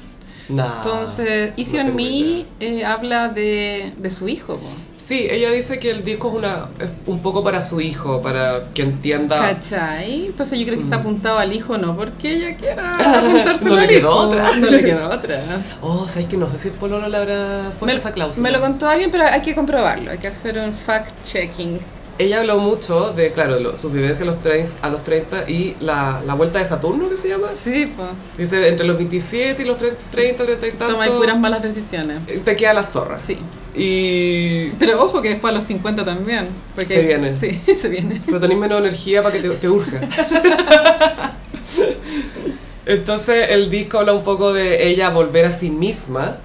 Nah, 0.50 0.78
Entonces, 0.78 1.54
Easy 1.58 1.78
no 1.78 1.82
on 1.82 1.96
Me 1.96 2.46
eh, 2.60 2.86
habla 2.86 3.30
de, 3.30 3.94
de 3.98 4.10
su 4.12 4.28
hijo. 4.28 4.54
po. 4.54 4.70
Sí, 5.00 5.28
ella 5.30 5.52
dice 5.52 5.80
que 5.80 5.92
el 5.92 6.04
disco 6.04 6.28
es, 6.28 6.34
una, 6.36 6.68
es 6.78 6.90
un 7.06 7.22
poco 7.22 7.42
para 7.42 7.62
su 7.62 7.80
hijo, 7.80 8.22
para 8.22 8.64
que 8.74 8.82
entienda... 8.82 9.38
¿Cachai? 9.38 10.26
Entonces 10.26 10.60
yo 10.60 10.66
creo 10.66 10.78
que 10.78 10.84
está 10.84 10.98
apuntado 10.98 11.40
al 11.40 11.54
hijo, 11.54 11.78
no 11.78 11.96
porque 11.96 12.36
ella 12.36 12.58
quiera 12.58 12.96
apuntarse. 13.18 13.64
No 13.64 13.76
le 13.78 13.82
al 13.84 13.88
quedó 13.88 14.10
hijo. 14.10 14.18
otra. 14.28 14.46
No 14.60 14.70
le 14.70 14.84
quedó 14.84 15.10
otra. 15.10 15.42
Oh, 15.82 16.06
¿sabes 16.08 16.26
que 16.28 16.36
No 16.36 16.50
sé 16.50 16.58
si 16.58 16.68
el 16.68 16.74
Pololo 16.74 17.08
le 17.08 17.16
habrá 17.16 17.62
puesto 17.80 17.86
Me, 17.86 17.94
esa 17.94 18.12
cláusula. 18.12 18.44
me 18.44 18.52
lo 18.52 18.60
contó 18.60 18.90
alguien, 18.90 19.10
pero 19.10 19.24
hay 19.24 19.42
que 19.42 19.56
comprobarlo. 19.56 20.12
Hay 20.12 20.18
que 20.18 20.28
hacer 20.28 20.58
un 20.60 20.74
fact-checking. 20.74 21.80
Ella 22.20 22.42
habló 22.42 22.58
mucho 22.60 23.12
de, 23.14 23.32
claro, 23.32 23.60
lo- 23.62 23.76
sus 23.78 23.92
vivencias 23.94 24.22
a 24.22 24.26
los, 24.26 24.40
30, 24.42 24.76
a 24.86 24.90
los 24.90 25.04
30 25.06 25.50
y 25.50 25.76
la, 25.80 26.22
la 26.26 26.34
vuelta 26.34 26.60
de 26.60 26.66
Saturno, 26.66 27.08
que 27.10 27.16
se 27.18 27.30
llama. 27.30 27.48
Sí, 27.56 27.92
pues. 27.96 28.10
Dice, 28.38 28.68
entre 28.68 28.86
los 28.86 28.98
27 28.98 29.62
y 29.62 29.66
los 29.66 29.78
30, 29.78 29.98
30 30.12 30.44
30 30.46 30.68
y 30.68 30.72
tanto, 30.72 30.94
Tomáis 30.94 31.12
puras 31.14 31.40
malas 31.40 31.64
decisiones. 31.64 32.20
te 32.44 32.56
queda 32.58 32.74
la 32.74 32.84
zorra. 32.84 33.18
Sí. 33.18 33.38
Y... 33.74 34.70
Pero 34.80 35.02
ojo 35.02 35.22
que 35.22 35.30
después 35.30 35.52
a 35.54 35.56
los 35.56 35.64
50 35.64 36.04
también. 36.04 36.48
Porque, 36.76 36.96
Se 36.96 37.04
viene. 37.08 37.38
Sí, 37.38 37.52
se 37.82 37.88
viene. 37.88 38.22
Pero 38.26 38.40
tenés 38.42 38.58
menos 38.58 38.80
energía 38.80 39.24
para 39.24 39.34
que 39.36 39.42
te, 39.42 39.50
te 39.52 39.70
urja. 39.70 40.02
Entonces 42.86 43.48
el 43.52 43.70
disco 43.70 44.00
habla 44.00 44.14
un 44.14 44.24
poco 44.24 44.52
de 44.52 44.88
ella 44.90 45.10
volver 45.10 45.46
a 45.46 45.52
sí 45.52 45.70
misma. 45.70 46.38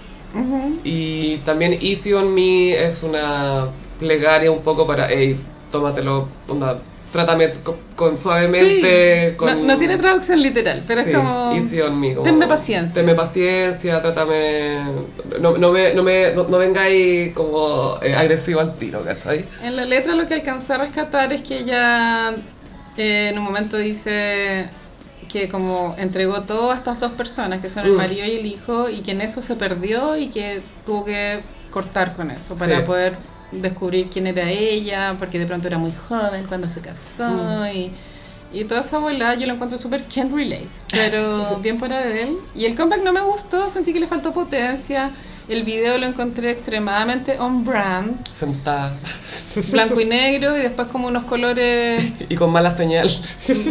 Y 0.82 1.36
también 1.38 1.78
Easy 1.80 2.12
on 2.12 2.34
Me 2.34 2.74
es 2.86 3.02
una 3.04 3.68
plegaria 4.00 4.50
un 4.50 4.62
poco 4.62 4.84
para, 4.86 5.06
hey, 5.08 5.38
tómatelo, 5.78 6.28
onda, 6.48 6.78
trátame 7.12 7.50
con, 7.62 7.76
con 7.96 8.16
suavemente. 8.18 9.30
Sí. 9.30 9.36
con, 9.36 9.48
No, 9.66 9.74
no 9.74 9.78
tiene 9.78 9.96
traducción 9.98 10.40
literal, 10.42 10.82
pero 10.86 11.02
Sí, 11.02 11.10
es 11.10 11.16
como... 11.16 11.52
easy 11.54 11.80
on 11.80 11.98
me. 12.00 12.12
como, 12.14 12.24
Tenme 12.24 12.46
paciencia. 12.46 12.94
Tenme 12.94 13.14
paciencia, 13.14 14.00
trátame. 14.00 14.80
No, 15.40 15.56
no, 15.58 15.72
me, 15.72 15.92
no, 15.94 16.02
me, 16.02 16.30
no, 16.32 16.44
no 16.44 16.58
vengáis 16.58 17.32
como 17.34 17.98
eh, 18.02 18.14
agresivo 18.14 18.60
al 18.60 18.74
tiro, 18.76 19.02
¿cachai? 19.04 19.44
En 19.62 19.76
la 19.76 19.84
letra 19.84 20.14
lo 20.14 20.26
que 20.26 20.34
alcancé 20.34 20.72
a 20.74 20.78
rescatar 20.78 21.32
es 21.32 21.42
que 21.42 21.58
ella 21.58 22.30
eh, 22.96 23.28
en 23.32 23.38
un 23.38 23.44
momento 23.44 23.76
dice 23.76 24.68
que 25.28 25.48
como 25.48 25.94
entregó 25.98 26.42
todo 26.42 26.70
a 26.70 26.74
estas 26.76 27.00
dos 27.00 27.10
personas, 27.12 27.60
que 27.60 27.68
son 27.68 27.84
el 27.86 27.92
Mm. 27.92 27.96
marido 27.96 28.24
y 28.26 28.36
el 28.38 28.46
hijo, 28.46 28.88
y 28.88 29.02
que 29.02 29.12
en 29.12 29.20
eso 29.20 29.42
se 29.42 29.56
perdió 29.56 30.16
y 30.16 30.28
que 30.28 30.60
tuvo 30.86 31.04
que 31.04 31.40
cortar 31.70 32.14
con 32.14 32.30
eso 32.30 32.54
para 32.54 32.76
Sí. 32.78 32.82
poder 32.86 33.16
descubrir 33.52 34.08
quién 34.10 34.26
era 34.26 34.50
ella, 34.50 35.16
porque 35.18 35.38
de 35.38 35.46
pronto 35.46 35.66
era 35.68 35.78
muy 35.78 35.92
joven 35.92 36.44
cuando 36.46 36.68
se 36.68 36.80
casó 36.80 36.98
Mm. 37.18 37.66
y, 37.76 37.92
y 38.52 38.64
toda 38.64 38.80
esa 38.80 38.96
abuela 38.96 39.34
yo 39.34 39.46
lo 39.46 39.54
encuentro 39.54 39.78
súper 39.78 40.04
can't 40.12 40.32
relate, 40.34 40.68
pero 40.90 41.56
bien 41.62 41.78
fuera 41.78 42.00
de 42.02 42.22
él. 42.22 42.36
Y 42.54 42.64
el 42.66 42.74
comeback 42.76 43.02
no 43.02 43.12
me 43.12 43.20
gustó, 43.20 43.68
sentí 43.68 43.92
que 43.92 44.00
le 44.00 44.06
faltó 44.06 44.32
potencia. 44.32 45.10
El 45.46 45.62
video 45.62 45.98
lo 45.98 46.06
encontré 46.06 46.50
extremadamente 46.50 47.38
on 47.38 47.64
brand, 47.66 48.16
Sentada. 48.34 48.94
blanco 49.72 50.00
y 50.00 50.04
negro 50.06 50.56
y 50.56 50.60
después 50.60 50.88
como 50.88 51.06
unos 51.08 51.24
colores 51.24 52.02
y 52.30 52.34
con 52.34 52.50
mala 52.50 52.70
señal. 52.70 53.10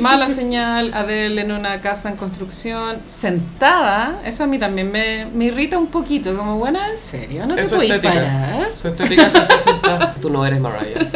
mala 0.01 0.27
señal 0.29 0.93
Adele 0.93 1.41
en 1.41 1.51
una 1.51 1.81
casa 1.81 2.09
en 2.09 2.15
construcción 2.15 2.97
sentada 3.11 4.21
eso 4.23 4.43
a 4.43 4.47
mí 4.47 4.59
también 4.59 4.91
me, 4.91 5.25
me 5.33 5.45
irrita 5.45 5.79
un 5.79 5.87
poquito 5.87 6.37
como 6.37 6.57
buena 6.59 6.91
en 6.91 6.97
serio 6.99 7.47
no 7.47 7.55
te 7.55 7.65
puedes 7.65 7.89
estética. 7.91 8.13
parar 8.13 8.67
Su 8.75 8.87
estética 8.89 9.23
está 9.25 9.47
sentada. 9.59 10.13
Tú 10.21 10.29
no 10.29 10.45
eres 10.45 10.59
Mariah. 10.61 11.09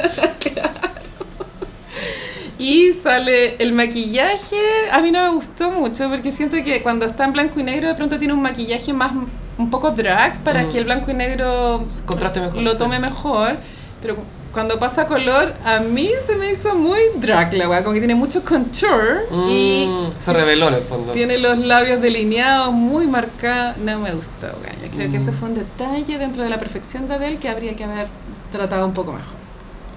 y 2.57 2.93
sale 2.93 3.55
el 3.59 3.73
maquillaje 3.73 4.57
a 4.91 4.99
mí 5.01 5.11
no 5.11 5.21
me 5.21 5.29
gustó 5.35 5.69
mucho 5.69 6.09
porque 6.09 6.31
siento 6.31 6.57
que 6.63 6.81
cuando 6.81 7.05
está 7.05 7.25
en 7.25 7.33
blanco 7.33 7.59
y 7.59 7.63
negro 7.63 7.87
de 7.87 7.93
pronto 7.93 8.17
tiene 8.17 8.33
un 8.33 8.41
maquillaje 8.41 8.91
más 8.93 9.11
un 9.57 9.69
poco 9.69 9.91
drag 9.91 10.39
para 10.43 10.63
Mm. 10.63 10.69
que 10.69 10.77
el 10.77 10.83
blanco 10.85 11.11
y 11.11 11.13
negro 11.13 11.85
Contraste 12.05 12.39
mejor. 12.41 12.61
lo 12.61 12.71
sí. 12.71 12.77
tome 12.77 12.99
mejor 12.99 13.57
pero 14.01 14.15
cuando 14.53 14.79
pasa 14.79 15.05
color 15.07 15.53
a 15.65 15.79
mí 15.79 16.09
se 16.25 16.35
me 16.35 16.49
hizo 16.51 16.75
muy 16.75 16.99
drag 17.17 17.53
la 17.53 17.67
weá 17.69 17.81
como 17.83 17.93
que 17.93 17.99
tiene 17.99 18.15
mucho 18.15 18.43
contour 18.43 19.23
y 19.49 19.87
Mm, 19.87 20.19
se 20.19 20.33
reveló 20.33 20.67
en 20.69 20.73
el 20.75 20.81
fondo. 20.83 21.11
Tiene 21.13 21.37
los 21.37 21.57
labios 21.59 22.01
delineados, 22.01 22.73
muy 22.73 23.05
marcados. 23.07 23.77
No 23.77 23.99
me 23.99 24.11
gustó, 24.13 24.47
Gaya. 24.63 24.91
Creo 24.95 25.11
que 25.11 25.17
ese 25.17 25.31
fue 25.31 25.49
un 25.49 25.55
detalle 25.55 26.17
dentro 26.17 26.43
de 26.43 26.49
la 26.49 26.57
perfección 26.57 27.07
de 27.07 27.15
Adele 27.15 27.37
que 27.37 27.49
habría 27.49 27.75
que 27.75 27.83
haber 27.83 28.07
tratado 28.51 28.85
un 28.85 28.93
poco 28.93 29.11
mejor. 29.13 29.35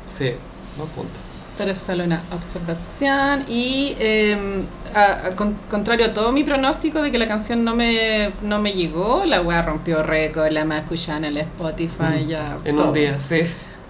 Sí, 0.06 0.32
buen 0.76 0.88
punto. 0.90 1.12
Solo 1.74 2.04
una 2.04 2.20
observación. 2.32 3.44
Y 3.48 3.94
eh, 3.98 4.36
a- 4.94 5.26
a- 5.28 5.36
con- 5.36 5.54
contrario 5.70 6.06
a 6.06 6.12
todo 6.14 6.32
mi 6.32 6.44
pronóstico 6.44 7.02
de 7.02 7.10
que 7.10 7.18
la 7.18 7.26
canción 7.26 7.64
no 7.64 7.74
me, 7.76 8.30
no 8.42 8.60
me 8.60 8.72
llegó, 8.72 9.24
la 9.26 9.40
weá 9.40 9.62
rompió 9.62 10.02
récord, 10.02 10.50
la 10.50 10.64
más 10.64 10.82
escuchada 10.82 11.18
en 11.18 11.24
el 11.26 11.36
Spotify, 11.38 12.26
ya. 12.26 12.58
En 12.64 12.76
todo. 12.76 12.88
un 12.88 12.92
día, 12.94 13.18
sí. 13.20 13.40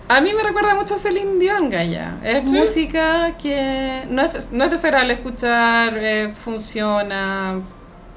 A 0.08 0.20
mí 0.20 0.30
me 0.36 0.42
recuerda 0.42 0.74
mucho 0.74 0.94
a 0.96 0.98
Celine 0.98 1.38
Dion, 1.38 1.70
Gaya. 1.70 2.18
Es 2.24 2.50
Sí. 2.50 2.56
música 2.56 3.36
que 3.38 4.04
no 4.10 4.22
es, 4.22 4.48
no 4.50 4.64
es 4.64 4.70
desagradable 4.72 5.12
escuchar, 5.14 5.96
eh, 5.96 6.32
funciona, 6.34 7.60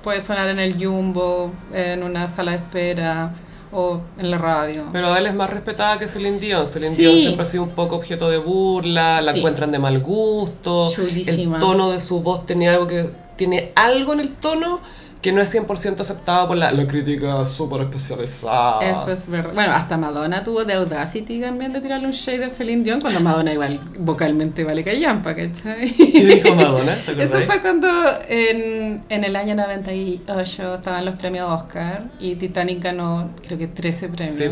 puede 0.01 0.19
sonar 0.19 0.49
en 0.49 0.59
el 0.59 0.73
jumbo, 0.83 1.51
en 1.71 2.01
una 2.03 2.27
sala 2.27 2.51
de 2.51 2.57
espera 2.57 3.29
o 3.73 4.01
en 4.19 4.29
la 4.31 4.37
radio. 4.37 4.85
Pero 4.91 5.07
Adele 5.07 5.29
es 5.29 5.35
más 5.35 5.49
respetada 5.49 5.97
que 5.99 6.07
Celine 6.07 6.39
Dion. 6.39 6.67
Celine 6.67 6.95
Sí. 6.95 7.01
Dion 7.01 7.19
siempre 7.19 7.43
ha 7.43 7.45
sido 7.45 7.63
un 7.63 7.71
poco 7.71 7.95
objeto 7.95 8.29
de 8.29 8.37
burla, 8.37 9.21
la 9.21 9.31
Sí. 9.33 9.39
encuentran 9.39 9.71
de 9.71 9.79
mal 9.79 9.99
gusto. 9.99 10.87
Chulísima. 10.93 11.57
El 11.57 11.61
tono 11.61 11.91
de 11.91 11.99
su 11.99 12.21
voz 12.21 12.45
tenía 12.45 12.71
algo 12.73 12.87
que 12.87 13.09
tiene 13.35 13.71
algo 13.75 14.13
en 14.13 14.19
el 14.19 14.29
tono 14.29 14.79
que 15.23 15.31
no 15.31 15.41
es 15.41 15.55
100% 15.55 16.01
aceptado 16.01 16.49
por 16.49 16.57
la, 16.57 16.73
la 16.73 16.85
crítica 16.85 17.45
súper 17.45 17.83
especializada. 17.83 18.81
Eso 18.81 19.13
es 19.13 19.25
verdad. 19.25 19.53
Bueno, 19.53 19.71
hasta 19.71 19.97
Madonna 19.97 20.43
tuvo 20.43 20.65
de 20.65 20.73
Audacity 20.73 21.39
también 21.39 21.71
de 21.71 21.79
tirarle 21.79 22.07
un 22.07 22.11
shade 22.11 22.43
a 22.43 22.49
Celine 22.49 22.83
Dion 22.83 22.99
cuando 22.99 23.21
Madonna 23.21 23.53
igual 23.53 23.79
vocalmente 23.99 24.65
vale 24.65 24.83
callampa, 24.83 25.33
¿cachai? 25.33 25.89
¿Qué 25.89 26.25
dijo 26.25 26.53
Madonna? 26.53 26.93
¿Te 27.05 27.23
Eso 27.23 27.39
fue 27.39 27.61
cuando 27.61 27.87
en, 28.27 29.05
en 29.07 29.23
el 29.23 29.35
año 29.37 29.55
98 29.55 30.75
estaban 30.75 31.05
los 31.05 31.15
premios 31.15 31.49
Oscar 31.49 32.11
y 32.19 32.35
Titanic 32.35 32.83
ganó 32.83 33.29
creo 33.47 33.57
que 33.57 33.67
13 33.67 34.09
premios. 34.09 34.35
Sí, 34.35 34.49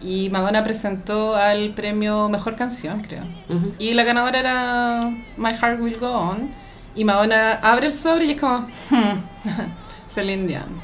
y 0.00 0.30
Madonna 0.30 0.64
presentó 0.64 1.36
al 1.36 1.74
premio 1.74 2.30
Mejor 2.30 2.56
Canción, 2.56 3.02
creo. 3.02 3.22
Y 3.78 3.92
la 3.92 4.04
ganadora 4.04 4.40
era 4.40 5.00
My 5.36 5.52
Heart 5.52 5.80
Will 5.80 5.98
Go 5.98 6.10
On. 6.10 6.61
Y 6.94 7.04
Madonna 7.04 7.54
abre 7.62 7.86
el 7.86 7.94
sobre 7.94 8.26
y 8.26 8.32
es 8.32 8.40
como, 8.40 8.68
hmm, 8.90 9.18
Celine 10.08 10.46
Dion. 10.46 10.82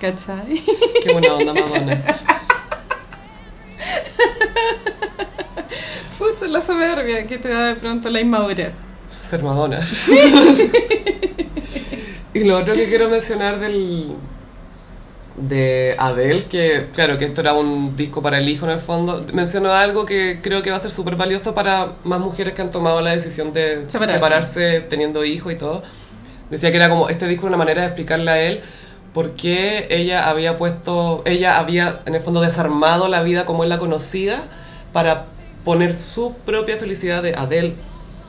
¿Cachai? 0.00 0.62
Qué 1.02 1.12
buena 1.12 1.34
onda 1.34 1.54
Madonna. 1.54 2.04
Pucha, 6.18 6.46
la 6.46 6.62
soberbia 6.62 7.26
que 7.26 7.38
te 7.38 7.48
da 7.48 7.66
de 7.66 7.74
pronto 7.74 8.08
la 8.10 8.20
inmadurez. 8.20 8.74
Ser 9.28 9.42
Madonna. 9.42 9.80
y 12.32 12.44
lo 12.44 12.58
otro 12.58 12.74
que 12.74 12.86
quiero 12.88 13.08
mencionar 13.08 13.58
del 13.58 14.14
de 15.36 15.96
Adele, 15.98 16.44
que 16.44 16.86
claro 16.94 17.18
que 17.18 17.24
esto 17.24 17.40
era 17.40 17.54
un 17.54 17.96
disco 17.96 18.22
para 18.22 18.38
el 18.38 18.48
hijo 18.48 18.66
en 18.66 18.72
el 18.72 18.78
fondo, 18.78 19.24
mencionó 19.32 19.72
algo 19.72 20.06
que 20.06 20.38
creo 20.40 20.62
que 20.62 20.70
va 20.70 20.76
a 20.76 20.80
ser 20.80 20.92
súper 20.92 21.16
valioso 21.16 21.54
para 21.54 21.88
más 22.04 22.20
mujeres 22.20 22.54
que 22.54 22.62
han 22.62 22.70
tomado 22.70 23.00
la 23.00 23.10
decisión 23.10 23.52
de 23.52 23.84
Separarse. 23.88 24.14
separarse 24.14 24.80
teniendo 24.82 25.24
hijos 25.24 25.52
y 25.52 25.56
todo. 25.56 25.82
Decía 26.50 26.70
que 26.70 26.76
era 26.76 26.88
como 26.88 27.08
este 27.08 27.26
disco 27.26 27.46
una 27.46 27.56
manera 27.56 27.82
de 27.82 27.88
explicarle 27.88 28.30
a 28.30 28.40
él 28.40 28.60
por 29.12 29.32
qué 29.32 29.86
ella 29.90 30.28
había 30.28 30.56
puesto, 30.56 31.22
ella 31.24 31.58
había 31.58 32.00
en 32.06 32.14
el 32.14 32.20
fondo 32.20 32.40
desarmado 32.40 33.08
la 33.08 33.22
vida 33.22 33.44
como 33.44 33.64
él 33.64 33.70
la 33.70 33.78
conocía 33.78 34.40
para 34.92 35.26
poner 35.64 35.94
su 35.94 36.34
propia 36.44 36.76
felicidad 36.76 37.22
de 37.22 37.34
Adele 37.34 37.74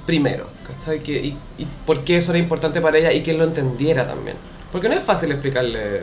primero, 0.06 0.48
¿cachai? 0.66 1.00
Que, 1.00 1.14
y, 1.14 1.38
y 1.58 1.68
por 1.86 2.04
qué 2.04 2.18
eso 2.18 2.32
era 2.32 2.40
importante 2.40 2.82
para 2.82 2.98
ella 2.98 3.12
y 3.12 3.22
que 3.22 3.32
él 3.32 3.38
lo 3.38 3.44
entendiera 3.44 4.08
también. 4.08 4.38
Porque 4.76 4.90
no 4.90 4.96
es 4.96 5.04
fácil 5.06 5.32
explicarle 5.32 6.02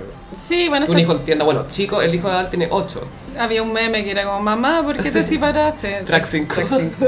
Sí, 0.49 0.67
bueno, 0.71 0.87
que 0.87 0.93
un 0.93 0.99
hijo 0.99 1.13
entienda, 1.13 1.45
bueno, 1.45 1.67
chico, 1.69 2.01
el 2.01 2.15
hijo 2.15 2.27
de 2.29 2.35
Adele 2.37 2.49
tiene 2.49 2.69
8. 2.71 3.03
había 3.39 3.63
un 3.63 3.71
meme 3.71 4.03
que 4.03 4.13
era 4.13 4.25
como, 4.25 4.41
mamá, 4.41 4.83
¿por 4.83 4.97
qué 4.97 5.11
te 5.11 5.23
separaste? 5.23 6.01
Track 6.07 6.25
cinco. 6.25 6.55
cinco. 6.67 6.97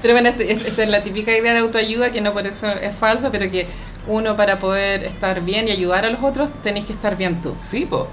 pero 0.00 0.14
bueno, 0.14 0.28
este- 0.28 0.52
este- 0.52 0.68
esta 0.68 0.84
es 0.84 0.88
la 0.90 1.02
típica 1.02 1.36
idea 1.36 1.52
de 1.54 1.58
autoayuda, 1.58 2.12
que 2.12 2.20
no 2.20 2.32
por 2.32 2.46
eso 2.46 2.68
es 2.68 2.94
falsa, 2.94 3.32
pero 3.32 3.50
que 3.50 3.66
uno 4.06 4.36
para 4.36 4.60
poder 4.60 5.02
estar 5.02 5.40
bien 5.40 5.66
y 5.66 5.72
ayudar 5.72 6.04
a 6.06 6.10
los 6.10 6.22
otros, 6.22 6.50
tenéis 6.62 6.84
que 6.84 6.92
estar 6.92 7.16
bien 7.16 7.42
tú. 7.42 7.56
Sí, 7.58 7.84
po. 7.84 8.06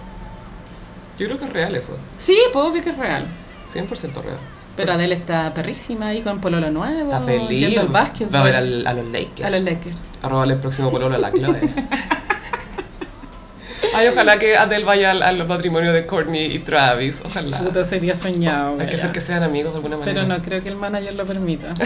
Yo 1.20 1.28
creo 1.28 1.38
que 1.38 1.46
es 1.46 1.54
real 1.54 1.76
eso, 1.76 1.96
Sí, 2.18 2.40
pues 2.52 2.66
obvio 2.66 2.82
que 2.82 2.90
es 2.90 2.98
real. 2.98 3.28
100% 3.72 3.88
real. 4.24 4.38
Pero 4.80 4.94
Adele 4.94 5.16
está 5.16 5.54
perrísima 5.54 6.08
ahí 6.08 6.22
con 6.22 6.40
Pololo 6.40 6.72
Nuevo, 6.72 7.12
Está 7.12 7.20
feliz. 7.22 7.60
yendo 7.60 7.82
al 7.82 7.88
básquet, 7.90 8.34
Va 8.34 8.40
a 8.40 8.44
ver 8.44 8.56
al- 8.56 8.88
a 8.88 8.94
los 8.94 9.06
Lakers. 9.08 9.44
a 9.44 9.50
los 9.50 9.62
Lakers. 9.64 10.02
A 10.22 10.30
robarle 10.30 10.54
el 10.54 10.60
próximo 10.60 10.90
pololo 10.90 11.16
a 11.16 11.18
la 11.20 11.32
Chloe. 11.32 11.60
Ay, 13.94 14.08
ojalá 14.08 14.38
que 14.40 14.56
Adele 14.56 14.86
vaya 14.86 15.12
al, 15.12 15.22
al 15.24 15.46
matrimonio 15.48 15.92
de 15.92 16.06
Courtney 16.06 16.46
y 16.56 16.60
Travis. 16.60 17.20
Ojalá. 17.26 17.58
Puta, 17.58 17.84
sería 17.84 18.16
soñado. 18.16 18.78
Hay 18.80 18.88
que 18.88 18.96
hacer 18.96 19.12
que 19.12 19.20
sean 19.22 19.44
amigos 19.44 19.74
de 19.74 19.78
alguna 19.78 19.98
manera. 19.98 20.22
Pero 20.22 20.28
no 20.28 20.42
creo 20.44 20.62
que 20.64 20.70
el 20.70 20.76
manager 20.76 21.16
lo 21.16 21.26
permita. 21.26 21.72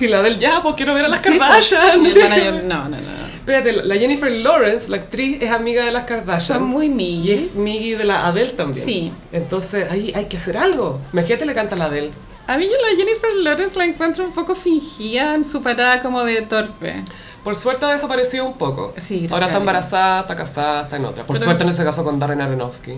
Y 0.00 0.08
la 0.08 0.20
Adele, 0.20 0.38
ya, 0.38 0.62
pues 0.62 0.74
quiero 0.74 0.94
ver 0.94 1.04
a 1.04 1.08
las 1.08 1.20
Sí, 1.20 1.28
pues, 1.36 1.38
Kardashian. 1.70 2.02
y 2.06 2.08
el 2.08 2.18
manager, 2.18 2.64
no, 2.64 2.84
no, 2.84 2.96
no. 2.96 3.29
Espérate, 3.40 3.72
la 3.72 3.96
Jennifer 3.96 4.30
Lawrence, 4.30 4.88
la 4.88 4.98
actriz, 4.98 5.38
es 5.42 5.50
amiga 5.50 5.84
de 5.84 5.90
las 5.92 6.04
Kardashian. 6.04 6.58
Son 6.60 6.68
muy 6.68 6.86
Y 6.86 7.32
es. 7.32 7.56
Miggy 7.56 7.92
de 7.94 8.04
la 8.04 8.26
Adele 8.26 8.50
también. 8.52 8.84
Sí. 8.84 9.12
Entonces, 9.32 9.90
ahí 9.90 10.12
hay 10.14 10.26
que 10.26 10.36
hacer 10.36 10.56
algo. 10.56 11.00
Imagínate 11.12 11.46
le 11.46 11.54
canta 11.54 11.74
a 11.74 11.78
la 11.78 11.84
Adele. 11.86 12.12
A 12.46 12.56
mí 12.56 12.64
yo 12.66 12.72
la 12.72 12.96
Jennifer 12.96 13.30
Lawrence 13.40 13.76
la 13.78 13.84
encuentro 13.86 14.24
un 14.24 14.32
poco 14.32 14.54
fingida 14.54 15.34
en 15.34 15.44
su 15.44 15.62
parada 15.62 16.00
como 16.00 16.22
de 16.24 16.42
torpe. 16.42 16.94
Por 17.42 17.54
suerte 17.54 17.86
ha 17.86 17.92
desaparecido 17.92 18.44
un 18.44 18.58
poco. 18.58 18.92
Sí, 18.98 19.26
Ahora 19.30 19.46
está 19.46 19.58
embarazada, 19.58 20.20
está 20.20 20.36
casada, 20.36 20.82
está 20.82 20.96
en 20.96 21.04
otra. 21.06 21.24
Por 21.24 21.34
Pero- 21.36 21.44
suerte 21.46 21.64
no 21.64 21.72
se 21.72 21.82
casó 21.84 22.04
con 22.04 22.18
Darren 22.18 22.40
Aronofsky. 22.42 22.92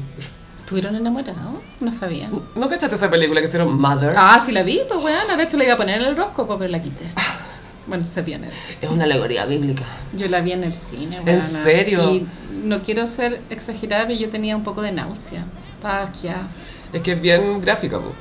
¿Tuvieron 0.67 0.97
enamorado? 0.97 1.55
No 1.81 1.93
sabía. 1.93 2.31
¿No 2.55 2.69
cachaste 2.69 2.97
esa 2.97 3.11
película 3.11 3.41
que 3.41 3.47
hicieron 3.47 3.79
Mother? 3.79 4.15
Ah, 4.17 4.43
sí 4.45 4.53
la 4.53 4.63
vi, 4.63 4.81
pues 4.89 5.01
bueno, 5.03 5.37
de 5.37 5.43
hecho 5.43 5.57
la 5.59 5.65
iba 5.65 5.75
a 5.75 5.77
poner 5.77 6.01
en 6.01 6.07
el 6.09 6.15
horóscopo, 6.15 6.59
pero 6.59 6.71
la 6.71 6.81
quité. 6.81 7.05
Bueno, 7.87 8.07
se 8.07 8.23
viene. 8.23 8.49
Es 8.81 8.89
una 8.91 9.05
alegoría 9.05 9.45
bíblica. 9.47 9.85
Yo 10.15 10.29
la 10.29 10.41
vi 10.41 10.53
en 10.53 10.65
el 10.65 10.73
cine, 10.73 11.17
¿En 11.17 11.27
weona, 11.27 11.63
serio? 11.65 12.11
Y 12.13 12.29
no 12.65 12.83
quiero 12.83 13.07
ser 13.07 13.41
exagerada, 13.51 14.07
pero 14.07 14.19
yo 14.19 14.29
tenía 14.31 14.57
un 14.57 14.63
poco 14.63 14.83
de 14.83 14.93
náusea. 14.93 15.45
Estaba 15.75 16.03
asqueada. 16.03 16.49
Es 16.93 17.03
que 17.03 17.13
es 17.13 17.21
bien 17.21 17.61
gráfica, 17.61 17.99
po. 17.99 18.13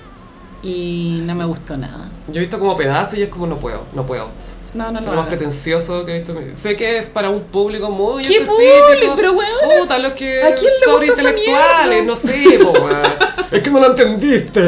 Y 0.64 1.22
no 1.24 1.36
me 1.36 1.46
gustó 1.46 1.78
nada. 1.78 2.10
Yo 2.28 2.38
he 2.38 2.40
visto 2.40 2.60
como 2.60 2.76
pedazos 2.76 3.18
y 3.18 3.24
es 3.24 3.30
como 3.30 3.48
no 3.48 3.58
puedo, 3.58 3.84
no 3.94 4.06
puedo. 4.06 4.30
No, 4.74 4.90
no 4.92 5.02
Lo 5.02 5.12
lo 5.12 5.18
más 5.18 5.28
pretencioso 5.28 6.06
que 6.06 6.16
he 6.16 6.20
visto. 6.20 6.34
Sé 6.54 6.76
que 6.76 6.98
es 6.98 7.10
para 7.10 7.30
un 7.30 7.44
público 7.44 7.90
muy 7.90 8.24
¿Qué 8.24 8.38
específico. 8.38 8.88
público? 8.88 9.14
Pero, 9.18 9.32
weona, 9.34 9.80
Puta, 9.82 10.00
los 10.00 10.14
que 10.14 10.42
¿a 10.42 10.56
quién 10.56 10.72
le 10.72 10.86
sobre 10.86 11.08
intelectuales, 11.08 12.06
no 12.06 12.16
sé, 12.16 12.60
po. 12.64 12.74
Es 13.52 13.62
que 13.62 13.70
no 13.70 13.80
lo 13.80 13.88
entendiste. 13.88 14.62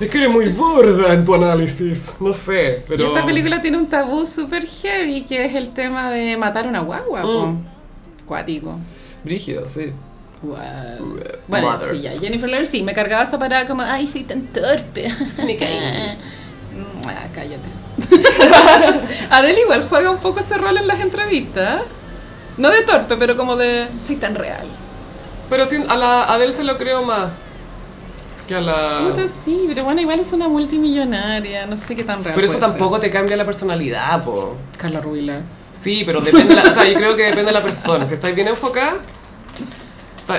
Es 0.00 0.08
que 0.08 0.16
eres 0.16 0.30
muy 0.30 0.48
burda 0.48 1.12
en 1.12 1.24
tu 1.24 1.34
análisis. 1.34 2.14
No 2.18 2.32
sé, 2.32 2.82
pero. 2.88 3.02
Y 3.02 3.06
esa 3.06 3.24
película 3.26 3.60
tiene 3.60 3.76
un 3.76 3.86
tabú 3.86 4.24
súper 4.24 4.66
heavy, 4.66 5.22
que 5.22 5.44
es 5.44 5.54
el 5.54 5.74
tema 5.74 6.10
de 6.10 6.38
matar 6.38 6.66
una 6.66 6.80
guagua. 6.80 7.22
Mm. 7.22 7.66
Cuático. 8.24 8.78
Brígido, 9.22 9.68
sí. 9.68 9.92
Wow. 10.42 11.20
Bueno, 11.46 11.72
Mother. 11.72 11.90
sí, 11.90 12.00
ya. 12.00 12.18
Jennifer 12.18 12.48
Lawrence 12.48 12.72
sí, 12.72 12.82
me 12.82 12.94
cargaba 12.94 13.24
esa 13.24 13.38
parada 13.38 13.66
como, 13.66 13.82
ay, 13.82 14.08
soy 14.08 14.24
tan 14.24 14.46
torpe. 14.46 15.08
Me 15.44 15.56
caí. 15.56 15.78
Ah, 17.06 17.26
cállate. 17.34 17.68
Adele 19.30 19.62
igual 19.62 19.86
juega 19.88 20.10
un 20.10 20.18
poco 20.18 20.40
ese 20.40 20.56
rol 20.56 20.76
en 20.76 20.86
las 20.86 21.00
entrevistas. 21.00 21.82
No 22.56 22.70
de 22.70 22.82
torpe, 22.82 23.16
pero 23.16 23.36
como 23.36 23.56
de, 23.56 23.88
soy 24.06 24.16
tan 24.16 24.34
real. 24.34 24.66
Pero 25.48 25.64
a 25.88 25.96
la 25.96 26.24
Adele 26.24 26.52
se 26.52 26.62
lo 26.62 26.78
creo 26.78 27.02
más. 27.02 27.30
Que 28.50 28.56
a 28.56 28.60
la. 28.60 28.98
Puta, 28.98 29.28
sí, 29.28 29.66
pero 29.68 29.84
bueno, 29.84 30.00
igual 30.00 30.18
es 30.18 30.32
una 30.32 30.48
multimillonaria, 30.48 31.66
no 31.66 31.76
sé 31.76 31.94
qué 31.94 32.02
tan 32.02 32.24
real 32.24 32.34
Pero 32.34 32.48
eso 32.48 32.58
tampoco 32.58 32.98
te 32.98 33.08
cambia 33.08 33.36
la 33.36 33.44
personalidad, 33.44 34.24
po. 34.24 34.56
Carla 34.76 35.00
Rubilar. 35.00 35.42
Sí, 35.72 36.02
pero 36.04 36.20
depende, 36.20 36.56
la, 36.56 36.64
o 36.64 36.72
sea, 36.72 36.84
yo 36.84 36.94
creo 36.94 37.14
que 37.14 37.26
depende 37.26 37.44
de 37.44 37.52
la 37.52 37.62
persona. 37.62 38.04
Si 38.04 38.14
estáis 38.14 38.34
bien 38.34 38.48
enfocada, 38.48 38.96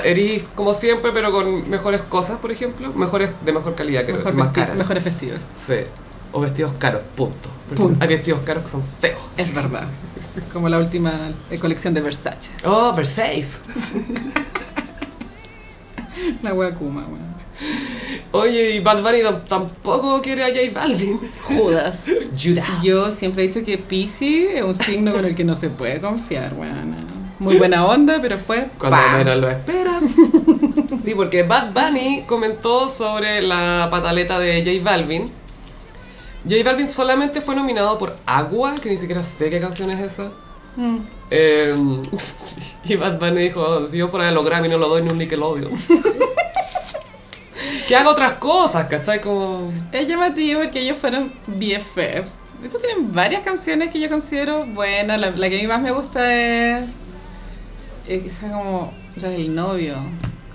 eres 0.03 0.43
como 0.55 0.73
siempre, 0.73 1.13
pero 1.13 1.31
con 1.31 1.69
mejores 1.69 2.01
cosas, 2.01 2.37
por 2.39 2.51
ejemplo. 2.51 2.91
Mejores, 2.91 3.29
de 3.45 3.53
mejor 3.53 3.75
calidad, 3.75 4.03
quiero 4.03 4.17
Mejor 4.17 4.35
más 4.35 4.49
caras. 4.49 4.75
Mejores 4.75 5.05
vestidos. 5.05 5.43
Sí. 5.65 5.75
O 6.33 6.41
vestidos 6.41 6.73
caros, 6.79 7.03
punto. 7.15 7.49
Porque 7.69 7.81
Punto. 7.81 8.03
Hay 8.03 8.09
vestidos 8.09 8.41
caros 8.41 8.65
que 8.65 8.71
son 8.71 8.83
feos. 8.99 9.21
Es 9.37 9.55
verdad. 9.55 9.87
Como 10.51 10.67
la 10.67 10.79
última 10.79 11.13
eh, 11.49 11.59
colección 11.59 11.93
de 11.93 12.01
Versace. 12.01 12.51
Oh, 12.65 12.91
Versace. 12.91 13.55
La 16.43 16.53
wea 16.53 16.75
Kuma, 16.75 17.07
weón. 17.07 17.31
Oye, 18.33 18.71
y 18.75 18.79
Bad 18.79 19.01
Bunny 19.03 19.19
tam- 19.21 19.43
tampoco 19.45 20.21
quiere 20.21 20.43
a 20.43 20.47
J 20.47 20.59
Balvin. 20.73 21.19
Judas. 21.43 22.01
Judas. 22.41 22.67
Yo 22.81 23.11
siempre 23.11 23.43
he 23.43 23.47
dicho 23.47 23.65
que 23.65 23.77
Pisces 23.77 24.55
es 24.55 24.63
un 24.63 24.73
signo 24.75 25.11
con 25.11 25.25
el 25.25 25.35
que 25.35 25.43
no 25.43 25.53
se 25.53 25.69
puede 25.69 25.99
confiar, 25.99 26.53
weón. 26.53 26.95
Muy 27.39 27.57
buena 27.57 27.85
onda, 27.85 28.19
pero 28.21 28.37
después. 28.37 28.65
Cuando 28.77 28.97
¡pam! 28.97 29.17
menos 29.17 29.37
lo 29.37 29.49
esperas. 29.49 30.03
Sí, 31.01 31.15
porque 31.15 31.41
Bad 31.41 31.71
Bunny 31.73 32.25
comentó 32.27 32.87
sobre 32.87 33.41
la 33.41 33.87
pataleta 33.89 34.37
de 34.37 34.63
J 34.63 34.83
Balvin. 34.83 35.31
J 36.47 36.63
Balvin 36.63 36.87
solamente 36.87 37.41
fue 37.41 37.55
nominado 37.55 37.97
por 37.97 38.15
Agua, 38.27 38.75
que 38.75 38.89
ni 38.89 38.97
siquiera 38.99 39.23
sé 39.23 39.49
qué 39.49 39.59
canción 39.59 39.89
es 39.89 39.99
esa. 40.11 40.31
Mm. 40.75 40.97
Eh, 41.31 41.75
y 42.85 42.95
Bad 42.97 43.19
Bunny 43.19 43.41
dijo, 43.41 43.89
si 43.89 43.97
yo 43.97 44.09
fuera 44.09 44.27
de 44.27 44.31
los 44.31 44.45
Grammy 44.45 44.69
no 44.69 44.77
lo 44.77 44.89
doy 44.89 45.01
ni 45.01 45.09
un 45.09 45.17
Nickelodeon. 45.17 45.71
Que 47.91 47.97
haga 47.97 48.09
otras 48.09 48.33
cosas, 48.33 48.87
¿cachai? 48.87 49.19
Como... 49.19 49.69
Es 49.91 50.07
llamativo 50.07 50.61
porque 50.61 50.79
ellos 50.79 50.97
fueron 50.97 51.33
BFFs. 51.45 52.35
Estos 52.63 52.81
tienen 52.81 53.13
varias 53.13 53.43
canciones 53.43 53.89
que 53.89 53.99
yo 53.99 54.07
considero 54.07 54.65
buenas. 54.65 55.19
La, 55.19 55.31
la 55.31 55.49
que 55.49 55.57
a 55.57 55.61
mí 55.61 55.67
más 55.67 55.81
me 55.81 55.91
gusta 55.91 56.33
es. 56.33 56.85
es 58.07 58.31
como. 58.39 58.93
la 59.17 59.27
del 59.27 59.53
novio. 59.53 59.97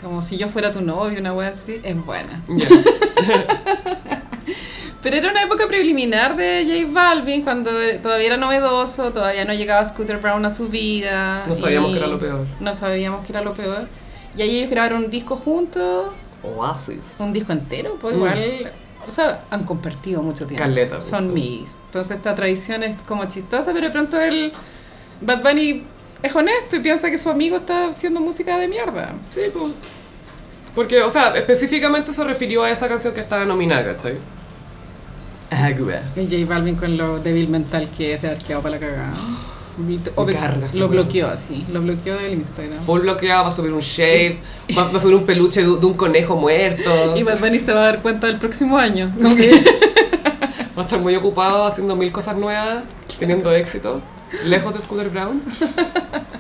Como 0.03 0.23
si 0.23 0.39
yo 0.39 0.49
fuera 0.49 0.71
tu 0.71 0.81
novio, 0.81 1.21
una 1.21 1.35
wea 1.35 1.49
así. 1.49 1.79
Es 1.83 2.03
buena. 2.07 2.43
Ya. 2.49 2.69
Pero 5.03 5.17
era 5.17 5.31
una 5.31 5.43
época 5.43 5.67
preliminar 5.69 6.37
de 6.37 6.65
J 6.65 6.91
Balvin, 6.91 7.43
cuando 7.43 7.71
todavía 8.03 8.29
era 8.29 8.37
novedoso, 8.39 9.13
todavía 9.13 9.45
no 9.45 9.53
llegaba 9.53 9.85
Scooter 9.85 10.17
Brown 10.17 10.43
a 10.47 10.51
su 10.51 10.69
vida. 10.69 11.45
No 11.47 11.55
sabíamos 11.55 11.93
que 11.93 11.99
era 11.99 12.07
lo 12.07 12.19
peor. 12.19 12.47
No 12.61 12.73
sabíamos 12.73 13.27
que 13.27 13.33
era 13.33 13.43
lo 13.43 13.53
peor. 13.53 13.89
Y 14.39 14.43
ahí 14.43 14.59
ellos 14.59 14.71
grabaron 14.71 15.05
un 15.05 15.11
disco 15.11 15.37
juntos, 15.37 16.13
Oasis. 16.55 17.17
un 17.19 17.33
disco 17.33 17.53
entero, 17.53 17.97
pues 18.01 18.15
Mm. 18.15 18.19
igual. 18.19 18.73
O 19.07 19.11
sea, 19.11 19.45
han 19.51 19.65
compartido 19.65 20.21
mucho 20.23 20.47
tiempo. 20.47 20.63
Caleta, 20.65 20.97
pues, 20.97 21.09
Son 21.09 21.25
sí. 21.25 21.31
mis. 21.31 21.71
Entonces 21.87 22.17
esta 22.17 22.35
tradición 22.35 22.83
es 22.83 22.97
como 23.03 23.25
chistosa, 23.27 23.73
pero 23.73 23.87
de 23.87 23.93
pronto 23.93 24.21
el 24.21 24.53
Bad 25.21 25.43
Bunny 25.43 25.85
es 26.23 26.35
honesto 26.35 26.77
y 26.77 26.81
piensa 26.81 27.09
que 27.11 27.17
su 27.19 27.31
amigo 27.31 27.57
está 27.59 27.89
haciendo 27.89 28.21
música 28.21 28.59
de 28.59 28.67
mierda. 28.69 29.15
Sí, 29.31 29.43
pues. 29.53 29.73
Porque, 30.75 31.01
o 31.03 31.09
sea, 31.09 31.29
específicamente 31.37 32.13
se 32.13 32.23
refirió 32.25 32.65
a 32.65 32.71
esa 32.71 32.89
canción 32.89 33.15
que 33.15 33.21
estaba 33.21 33.45
nominada, 33.45 33.95
¿cachai? 33.95 34.19
Agua. 35.51 36.01
Y 36.17 36.25
J 36.27 36.53
Balvin 36.53 36.75
con 36.75 36.97
lo 36.99 37.19
débil 37.21 37.49
mental 37.49 37.89
que 37.97 38.15
es 38.15 38.23
de 38.23 38.31
arqueado 38.31 38.63
para 38.63 38.75
la 38.75 38.81
cagada. 38.81 39.13
Lo 40.75 40.89
bloqueó 40.89 41.29
así, 41.29 41.65
lo 41.73 41.83
bloqueó 41.83 42.17
del 42.17 42.35
Instagram. 42.35 42.81
Full 42.81 43.01
bloqueado, 43.01 43.43
va 43.45 43.49
a 43.49 43.53
subir 43.53 43.73
un 43.73 43.81
shade, 43.81 44.39
va, 44.77 44.85
va 44.85 44.97
a 44.97 45.01
subir 45.01 45.15
un 45.15 45.25
peluche 45.25 45.61
de, 45.61 45.67
de 45.67 45.87
un 45.87 45.95
conejo 45.95 46.37
muerto. 46.37 47.17
Y 47.17 47.23
Bad 47.23 47.41
Bunny 47.41 47.59
se 47.59 47.73
va 47.73 47.81
a 47.83 47.85
dar 47.87 48.03
cuenta 48.03 48.29
el 48.29 48.39
próximo 48.39 48.79
año. 48.79 49.13
Sí. 49.35 49.51
Va 50.77 50.83
a 50.83 50.85
estar 50.85 51.01
muy 51.01 51.17
ocupado 51.17 51.65
haciendo 51.65 51.97
mil 51.97 52.13
cosas 52.13 52.37
nuevas, 52.37 52.85
teniendo 53.19 53.51
éxito, 53.51 54.03
lejos 54.45 54.75
de 54.75 54.81
Scooter 54.83 55.09
Brown. 55.09 55.41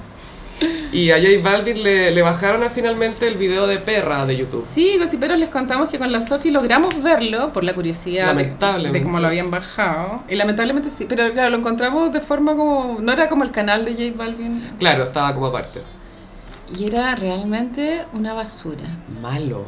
Y 0.92 1.11
a 1.11 1.16
J 1.16 1.28
Balvin 1.42 1.82
le, 1.82 2.11
le 2.11 2.22
bajaron 2.22 2.62
a 2.62 2.70
finalmente 2.70 3.26
el 3.28 3.34
video 3.34 3.66
de 3.66 3.78
perra 3.78 4.24
de 4.24 4.36
YouTube. 4.36 4.66
Sí, 4.74 4.96
gossiperos 4.98 5.38
les 5.38 5.50
contamos 5.50 5.90
que 5.90 5.98
con 5.98 6.11
la 6.11 6.22
Sofi 6.22 6.50
logramos 6.50 7.02
verlo 7.02 7.52
por 7.52 7.64
la 7.64 7.74
curiosidad 7.74 8.34
de, 8.34 9.02
cómo 9.02 9.20
lo 9.20 9.26
habían 9.26 9.50
bajado. 9.50 10.22
Y 10.28 10.36
lamentablemente 10.36 10.88
sí, 10.90 11.04
pero 11.07 11.30
claro, 11.32 11.50
lo 11.50 11.59
encontramos 11.59 12.12
de 12.12 12.20
forma 12.20 12.57
como. 12.57 12.98
No 13.00 13.12
era 13.12 13.28
como 13.28 13.44
el 13.44 13.50
canal 13.50 13.84
de 13.84 13.92
J 13.92 14.16
Balvin. 14.16 14.66
Claro, 14.78 15.04
estaba 15.04 15.34
como 15.34 15.46
aparte. 15.46 15.82
Y 16.76 16.86
era 16.86 17.14
realmente 17.14 18.04
una 18.12 18.32
basura. 18.32 18.84
Malo. 19.20 19.66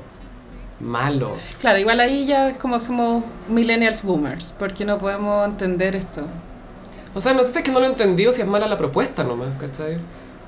Malo. 0.80 1.32
Claro, 1.61 1.78
igual 1.78 2.01
ahí 2.01 2.26
ya 2.26 2.51
es 2.51 2.57
como 2.57 2.80
somos 2.80 3.24
millennials 3.49 4.03
boomers, 4.03 4.55
porque 4.59 4.84
no 4.84 4.99
podemos 4.99 5.47
entender 5.47 5.97
esto. 5.97 6.22
O 7.14 7.20
sea, 7.20 7.34
no 7.34 7.43
sé 7.43 7.53
si 7.53 7.59
es 7.59 7.64
que 7.64 7.70
no 7.70 7.80
lo 7.80 7.86
he 7.86 7.89
entendido, 7.89 8.32
si 8.32 8.41
es 8.41 8.47
mala 8.47 8.68
la 8.68 8.78
propuesta 8.78 9.24
nomás, 9.24 9.51
¿cachai? 9.59 9.99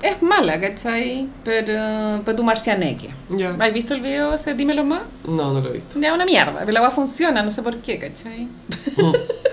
Es 0.01 0.21
mala, 0.21 0.59
¿cachai? 0.59 1.29
Pero, 1.43 2.21
pero 2.25 2.35
tu 2.35 2.43
marcianeque. 2.43 3.09
Ya. 3.29 3.55
¿Has 3.59 3.73
visto 3.73 3.93
el 3.93 4.01
video 4.01 4.33
ese 4.33 4.55
Dímelo 4.55 4.83
más? 4.83 5.03
No, 5.25 5.53
no 5.53 5.61
lo 5.61 5.69
he 5.69 5.73
visto. 5.73 5.99
Ya 5.99 6.13
una 6.13 6.25
mierda, 6.25 6.59
pero 6.59 6.71
la 6.71 6.81
weá 6.81 6.91
funciona, 6.91 7.43
no 7.43 7.51
sé 7.51 7.61
por 7.61 7.77
qué, 7.77 7.99
¿cachai? 7.99 8.47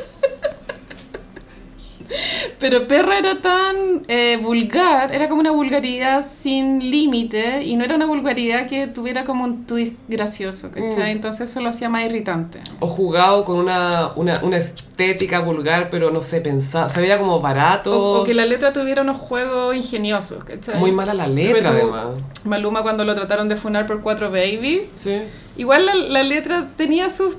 pero 2.59 2.89
perra 2.89 3.19
era 3.19 3.41
tan 3.41 4.03
eh, 4.09 4.39
vulgar, 4.41 5.15
era 5.15 5.29
como 5.29 5.41
una 5.41 5.51
vulgaridad 5.51 6.25
sin 6.27 6.79
límite 6.91 7.63
y 7.65 7.77
no 7.77 7.85
era 7.85 7.95
una 7.95 8.07
vulgaridad 8.07 8.67
que 8.67 8.87
tuviera 8.87 9.25
como 9.25 9.45
un 9.45 9.65
twist 9.67 9.97
gracioso, 10.09 10.71
¿cachai? 10.71 11.13
Entonces 11.13 11.51
eso 11.51 11.61
lo 11.61 11.69
hacía 11.69 11.89
más 11.89 12.05
irritante. 12.05 12.61
O 12.81 12.89
jugado 12.89 13.45
con 13.45 13.59
una, 13.59 14.11
una, 14.17 14.33
una 14.43 14.57
estética 14.57 15.41
vulgar, 15.41 15.89
pero 15.91 16.11
no 16.11 16.21
sé, 16.23 16.41
pensaba, 16.41 16.89
se 16.89 17.01
veía 17.01 17.19
como 17.19 17.41
barato. 17.41 17.93
O, 17.93 18.23
o 18.23 18.25
que 18.25 18.35
la 18.35 18.47
letra 18.47 18.73
tuviera 18.73 19.03
unos 19.03 19.19
juegos 19.19 19.77
ingeniosos, 19.77 20.45
¿cachai? 20.45 20.79
Muy 20.79 20.93
mala 20.93 21.15
la 21.15 21.27
letra, 21.27 21.71
además. 21.71 22.07
Maluma 22.45 22.83
cuando 22.83 23.05
lo 23.05 23.15
trataron 23.15 23.49
de 23.49 23.57
funar 23.57 23.87
por 23.87 24.03
cuatro 24.03 24.31
babies, 24.31 24.91
Sí. 24.95 25.23
Igual 25.57 25.87
la, 25.87 25.95
la 25.97 26.23
letra 26.23 26.69
tenía 26.77 27.11
sus 27.11 27.37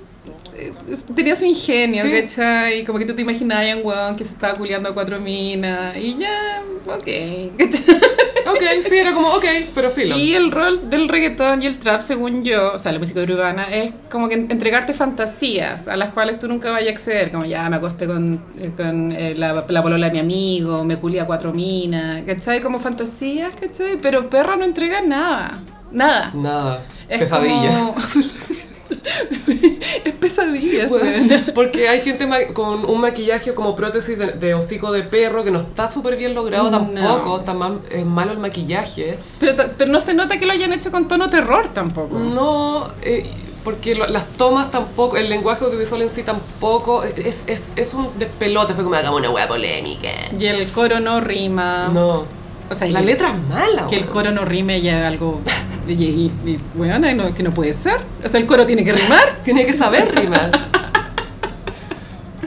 tenía 1.16 1.36
su 1.36 1.46
ingenio, 1.46 2.04
Sí. 2.04 2.12
¿cachai? 2.12 2.84
Como 2.86 3.00
que 3.00 3.06
tú 3.06 3.14
te 3.16 3.22
imaginabas 3.22 3.68
a 3.72 3.78
un 3.78 3.86
weón 3.86 4.16
que 4.16 4.26
se 4.26 4.32
estaba 4.32 4.56
culiando 4.56 4.90
a 4.90 4.94
cuatro 4.94 5.20
minas 5.20 5.96
y 5.98 6.18
ya, 6.18 6.62
ok. 6.88 7.58
¿cachai? 7.58 8.00
Ok, 8.50 8.64
sí, 8.88 8.96
era 8.98 9.14
como, 9.14 9.28
ok, 9.28 9.46
pero 9.76 9.92
filo. 9.92 10.18
Y 10.18 10.34
el 10.34 10.50
rol 10.50 10.90
del 10.90 11.08
reggaetón 11.08 11.62
y 11.62 11.68
el 11.68 11.78
trap, 11.78 12.02
según 12.02 12.44
yo, 12.44 12.74
o 12.74 12.78
sea, 12.80 12.92
la 12.92 12.98
música 12.98 13.22
urbana, 13.22 13.68
es 13.72 13.92
como 14.10 14.28
que 14.28 14.34
entregarte 14.36 14.94
fantasías 14.94 15.88
a 15.88 15.96
las 15.98 16.10
cuales 16.14 16.40
tú 16.40 16.48
nunca 16.48 16.72
vayas 16.72 16.90
a 16.90 16.98
acceder, 16.98 17.32
como 17.32 17.46
ya 17.46 17.70
me 17.70 17.76
acosté 17.76 18.08
con, 18.08 18.44
eh, 18.60 18.72
con 18.76 19.12
eh, 19.12 19.36
la, 19.36 19.66
la 19.68 19.84
polola 19.84 20.08
de 20.08 20.14
mi 20.14 20.20
amigo, 20.20 20.84
me 20.84 20.98
culé 20.98 21.20
a 21.20 21.28
cuatro 21.28 21.54
minas, 21.54 22.24
¿cachai? 22.26 22.60
Como 22.62 22.80
fantasías, 22.80 23.54
¿cachai? 23.54 23.98
Pero 24.02 24.32
perra 24.32 24.56
no 24.56 24.64
entrega 24.66 25.02
nada, 25.02 25.60
nada. 25.92 26.32
Nada. 26.34 26.82
Es 27.08 27.20
Pesadillas. 27.20 27.78
como- 27.78 27.96
es 30.06 30.14
pesadillas, 30.14 30.90
Bueno. 30.90 31.36
Porque 31.56 31.88
hay 31.90 32.02
gente 32.02 32.28
con 32.54 32.86
un 32.86 33.02
maquillaje 33.02 33.54
como 33.54 33.76
prótesis 33.76 34.18
de, 34.18 34.28
de 34.34 34.54
hocico 34.54 34.92
de 34.92 35.04
perro 35.04 35.44
que 35.44 35.52
no 35.52 35.60
está 35.60 35.88
súper 35.88 36.18
bien 36.18 36.34
logrado 36.34 36.70
No. 36.72 36.78
tampoco, 36.80 37.40
está 37.40 37.54
mal- 37.54 37.82
es 37.92 38.06
malo 38.06 38.32
el 38.32 38.40
maquillaje. 38.40 39.20
Pero, 39.40 39.56
pero 39.78 39.92
no 39.92 40.00
se 40.00 40.14
nota 40.14 40.40
que 40.40 40.46
lo 40.46 40.54
hayan 40.54 40.74
hecho 40.74 40.92
con 40.92 41.08
tono 41.08 41.30
terror 41.30 41.70
tampoco. 41.74 42.18
No, 42.18 42.88
eh, 43.02 43.30
porque 43.64 43.94
lo- 43.96 44.08
las 44.08 44.26
tomas 44.38 44.72
tampoco, 44.72 45.18
el 45.18 45.30
lenguaje 45.30 45.66
audiovisual 45.66 46.02
en 46.02 46.10
sí 46.10 46.24
tampoco, 46.24 47.04
es, 47.04 47.44
es, 47.48 47.74
es 47.76 47.94
un 47.94 48.10
despelote, 48.18 48.74
fue 48.74 48.84
como 48.84 48.96
hagamos 48.96 49.20
una 49.20 49.30
hueá 49.30 49.48
polémica. 49.48 50.10
Y 50.38 50.46
el 50.46 50.70
coro 50.72 51.00
no 51.00 51.20
rima. 51.22 51.90
No, 51.94 52.26
O 52.70 52.76
sea, 52.76 52.88
la 52.88 53.02
letra 53.02 53.30
es 53.30 53.48
mala. 53.48 53.88
Que 53.88 53.98
el 53.98 54.06
coro 54.06 54.32
no 54.32 54.46
rime 54.46 54.82
ya 54.82 55.00
es 55.00 55.06
algo. 55.06 55.42
Y, 55.88 55.94
y, 55.94 56.32
y, 56.46 56.60
weona, 56.76 57.14
no, 57.14 57.34
que 57.34 57.42
no 57.42 57.52
puede 57.52 57.74
ser. 57.74 57.98
O 58.24 58.28
sea, 58.28 58.40
el 58.40 58.46
coro 58.46 58.66
tiene 58.66 58.84
que 58.84 58.94
rimar. 58.94 59.24
Tiene 59.44 59.66
que 59.66 59.74
saber 59.74 60.14
rimar. 60.16 60.52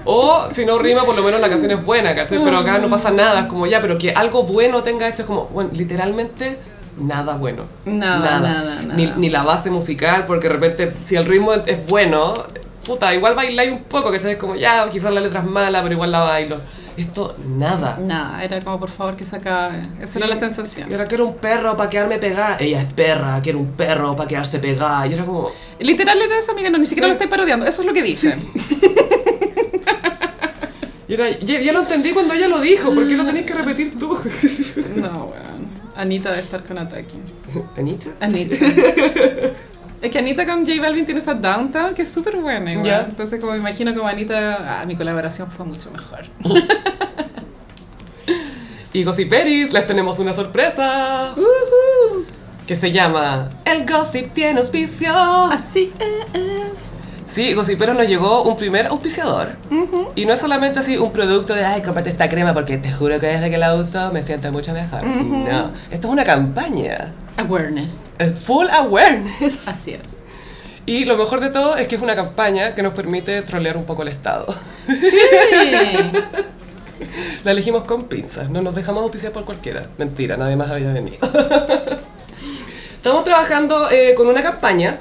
O 0.05 0.49
si 0.53 0.67
no 0.67 0.81
rima, 0.81 1.05
por 1.05 1.15
lo 1.15 1.23
menos 1.23 1.41
la 1.41 1.49
canción 1.49 1.71
es 1.71 1.85
buena, 1.85 2.13
¿cachai? 2.13 2.43
Pero 2.43 2.59
acá 2.59 2.79
no 2.79 2.91
pasa 2.91 3.13
nada, 3.13 3.43
es 3.43 3.47
como 3.47 3.69
ya, 3.69 3.81
pero 3.81 3.99
que 3.99 4.11
algo 4.11 4.43
bueno 4.43 4.83
tenga 4.83 5.07
esto, 5.07 5.23
es 5.23 5.27
como, 5.27 5.47
bueno, 5.47 5.71
literalmente 5.73 6.59
nada 6.99 7.37
bueno. 7.37 7.67
Nada, 7.85 8.41
nada, 8.41 8.83
nada. 8.83 9.15
ni 9.17 9.31
la 9.31 9.45
base 9.45 9.71
musical, 9.71 10.25
porque 10.27 10.49
de 10.49 10.55
repente, 10.55 10.93
si 11.03 11.15
el 11.15 11.25
ritmo 11.25 11.53
es 11.53 11.87
bueno, 11.87 12.33
puta, 12.87 13.15
igual 13.15 13.35
bailáis 13.35 13.73
un 13.73 13.85
poco, 13.85 14.11
¿cachai? 14.11 14.33
Es 14.33 14.39
como, 14.39 14.55
ya, 14.57 14.89
quizás 14.91 15.13
la 15.13 15.21
letra 15.21 15.41
es 15.41 15.47
mala, 15.47 15.83
pero 15.83 15.95
igual 15.95 16.11
la 16.13 16.21
bailo. 16.21 16.61
Esto, 16.97 17.35
nada. 17.47 17.97
Nada, 18.03 18.45
era 18.45 18.61
como 18.63 18.79
por 18.79 18.91
favor 18.91 19.17
que 19.17 19.25
se 19.25 19.37
acabe. 19.37 19.83
Esa 20.01 20.19
era 20.19 20.27
la 20.29 20.35
Y 20.35 20.39
sensación. 20.39 20.93
era 20.93 21.07
que 21.07 21.15
era 21.15 21.25
un 21.25 21.37
perro 21.37 21.75
para 21.77 21.89
quedarme 21.89 22.19
pegada. 22.19 22.59
Ella 22.61 22.83
es 22.83 22.93
perra, 22.93 23.41
quiere 23.43 23.57
un 23.59 23.69
perro 23.73 24.15
para 24.15 24.29
quedarse 24.29 24.59
pegada. 24.59 25.07
Y 25.07 25.15
era 25.15 25.25
como, 25.25 25.51
Literal 25.81 26.21
era 26.21 26.39
eso, 26.39 26.53
amiga, 26.53 26.69
no, 26.69 26.77
ni 26.79 26.85
siquiera 26.87 27.07
Sí. 27.07 27.11
lo 27.11 27.15
estoy 27.15 27.29
parodiando. 27.29 27.65
Eso 27.67 27.81
es 27.81 27.87
lo 27.87 27.95
que 27.95 28.03
dicen. 28.03 28.39
y 31.09 31.15
era, 31.15 31.31
ya, 31.41 31.61
ya 31.61 31.73
lo 31.73 31.81
entendí 31.81 32.11
cuando 32.13 32.35
ella 32.35 32.49
lo 32.49 32.61
dijo, 32.61 32.95
¿por 32.95 33.09
qué 33.09 33.17
lo 33.17 33.25
tenés 33.25 33.45
que 33.45 33.55
repetir 33.55 33.99
tú? 33.99 34.17
No, 34.97 35.33
weón. 35.35 35.69
Anita 35.97 36.31
debe 36.31 36.43
estar 36.43 36.63
con 36.65 36.79
ataque. 36.79 37.15
¿Anita? 37.77 38.09
Anita. 38.21 38.55
Es 40.03 40.11
que 40.11 40.19
Anita 40.19 40.45
con 40.45 40.67
J 40.67 40.81
Balvin 40.83 41.07
tiene 41.07 41.21
esa 41.21 41.35
downtown 41.35 41.95
que 41.95 42.03
es 42.03 42.11
súper 42.11 42.37
buena 42.37 42.73
igual. 42.73 43.07
Entonces 43.09 43.41
como 43.41 43.53
me 43.53 43.59
imagino 43.59 43.95
como 43.95 44.09
Anita, 44.09 44.81
ah, 44.81 44.85
mi 44.85 44.97
colaboración 44.97 45.51
fue 45.51 45.65
mucho 45.65 45.91
mejor. 45.91 46.25
Y 48.95 49.05
Gossiperis, 49.05 49.73
les 49.73 49.87
tenemos 49.87 50.19
una 50.19 50.35
sorpresa. 50.35 51.33
Ujú. 51.35 52.27
Que 52.67 52.77
se 52.77 52.93
llama 52.93 53.49
El 53.65 53.87
Gossip 53.87 54.35
tiene 54.35 54.61
auspicio. 54.61 55.11
Así 55.15 55.91
es. 55.99 56.92
Sí, 57.33 57.55
Gossiperos 57.55 57.97
nos 57.97 58.07
llegó 58.07 58.43
un 58.43 58.57
primer 58.57 58.89
auspiciador. 58.89 59.57
Y 60.15 60.27
no 60.27 60.35
es 60.35 60.41
solamente 60.41 60.81
así 60.81 60.99
un 60.99 61.13
producto 61.13 61.55
de, 61.55 61.65
ay, 61.65 61.81
cómprate 61.81 62.11
esta 62.11 62.29
crema 62.29 62.53
porque 62.53 62.77
te 62.77 62.93
juro 62.93 63.19
que 63.21 63.27
desde 63.27 63.51
que 63.51 63.57
la 63.57 63.75
uso 63.75 64.13
me 64.13 64.23
siento 64.23 64.53
mucho 64.53 64.75
mejor. 64.75 65.03
No, 65.05 65.71
esto 65.91 66.09
es 66.09 66.13
una 66.13 66.25
campaña. 66.25 67.13
Awareness. 67.39 67.95
Es 68.19 68.39
full 68.39 68.67
awareness. 68.71 69.57
Así 69.67 69.93
es. 69.93 70.03
Y 70.85 71.07
lo 71.07 71.17
mejor 71.17 71.41
de 71.41 71.49
todo 71.49 71.77
es 71.77 71.89
que 71.89 71.97
es 71.97 72.03
una 72.03 72.15
campaña 72.15 72.75
que 72.75 72.83
nos 72.83 72.93
permite 72.93 73.41
trolear 73.43 73.79
un 73.79 73.85
poco 73.85 74.03
el 74.03 74.09
Estado. 74.09 74.47
Sí. 74.87 75.17
La 77.45 77.53
elegimos 77.53 77.85
con 77.85 78.05
pinzas, 78.05 78.51
no 78.51 78.63
nos 78.63 78.75
dejamos 78.75 79.03
auspiciar 79.03 79.33
por 79.33 79.45
cualquiera. 79.45 79.87
Mentira, 79.97 80.37
nadie 80.37 80.57
más 80.57 80.71
había 80.71 80.93
venido. 80.93 81.19
Estamos 82.97 83.25
trabajando 83.25 83.91
eh, 83.91 84.15
con 84.17 84.29
una 84.29 84.43
campaña 84.43 84.99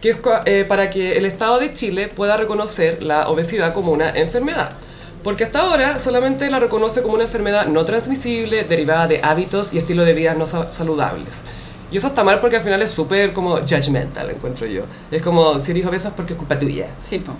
que 0.00 0.10
es 0.10 0.18
eh, 0.44 0.64
para 0.68 0.90
que 0.90 1.16
el 1.16 1.24
Estado 1.26 1.58
de 1.58 1.72
Chile 1.74 2.08
pueda 2.08 2.36
reconocer 2.36 3.02
la 3.02 3.28
obesidad 3.28 3.74
como 3.74 3.92
una 3.92 4.10
enfermedad. 4.10 4.70
Porque 5.24 5.44
hasta 5.44 5.60
ahora 5.60 5.98
solamente 5.98 6.48
la 6.50 6.60
reconoce 6.60 7.02
como 7.02 7.14
una 7.14 7.24
enfermedad 7.24 7.66
no 7.66 7.84
transmisible 7.84 8.62
derivada 8.64 9.08
de 9.08 9.20
hábitos 9.22 9.70
y 9.72 9.78
estilo 9.78 10.04
de 10.04 10.14
vida 10.14 10.34
no 10.34 10.46
sa- 10.46 10.72
saludables. 10.72 11.30
Y 11.90 11.96
eso 11.96 12.06
está 12.08 12.22
mal 12.22 12.38
porque 12.38 12.56
al 12.56 12.62
final 12.62 12.82
es 12.82 12.90
súper 12.90 13.32
como 13.32 13.56
judgmental, 13.58 14.30
encuentro 14.30 14.66
yo. 14.66 14.82
Es 15.10 15.22
como, 15.22 15.58
si 15.58 15.72
eres 15.72 15.86
obeso 15.86 16.08
es 16.08 16.14
porque 16.14 16.34
es 16.34 16.38
culpa 16.38 16.58
tuya. 16.58 16.86
Sí, 17.02 17.18
po. 17.18 17.32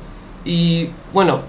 Y 0.45 0.91
bueno, 1.13 1.43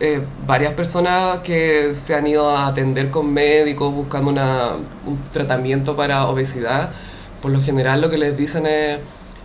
eh, 0.00 0.22
varias 0.46 0.72
personas 0.72 1.40
que 1.40 1.92
se 1.94 2.14
han 2.14 2.26
ido 2.26 2.48
a 2.56 2.66
atender 2.68 3.10
con 3.10 3.32
médicos 3.32 3.92
buscando 3.92 4.30
una, 4.30 4.70
un 5.06 5.18
tratamiento 5.32 5.96
para 5.96 6.26
obesidad, 6.26 6.90
por 7.42 7.50
lo 7.50 7.60
general 7.62 8.00
lo 8.00 8.08
que 8.10 8.18
les 8.18 8.36
dicen 8.36 8.66
es, 8.66 9.00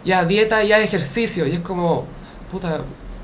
ya 0.05 0.25
dieta, 0.25 0.63
ya 0.63 0.79
ejercicio. 0.79 1.45
Y 1.47 1.51
es 1.53 1.59
como, 1.61 2.05
puta, 2.51 2.79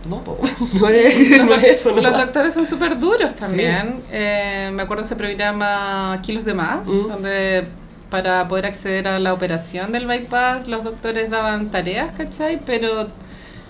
no, 0.09 0.21
no, 0.73 0.87
es, 0.89 1.43
no 1.45 1.53
es 1.55 1.63
eso. 1.79 1.91
No 1.91 2.01
Los 2.01 2.13
va. 2.13 2.25
doctores 2.25 2.53
son 2.53 2.65
súper 2.65 2.99
duros 2.99 3.33
también. 3.35 4.01
Eh, 4.11 4.69
me 4.73 4.83
acuerdo 4.83 5.03
ese 5.03 5.15
programa 5.15 6.19
Kilos 6.23 6.45
de 6.45 6.53
Más, 6.53 6.87
Mm. 6.87 7.07
donde 7.09 7.67
para 8.09 8.47
poder 8.47 8.67
acceder 8.67 9.07
a 9.07 9.19
la 9.19 9.33
operación 9.33 9.91
del 9.91 10.05
bypass 10.05 10.67
los 10.67 10.83
doctores 10.83 11.29
daban 11.31 11.69
tareas, 11.71 12.11
¿cachai? 12.11 12.59
Pero 12.65 13.07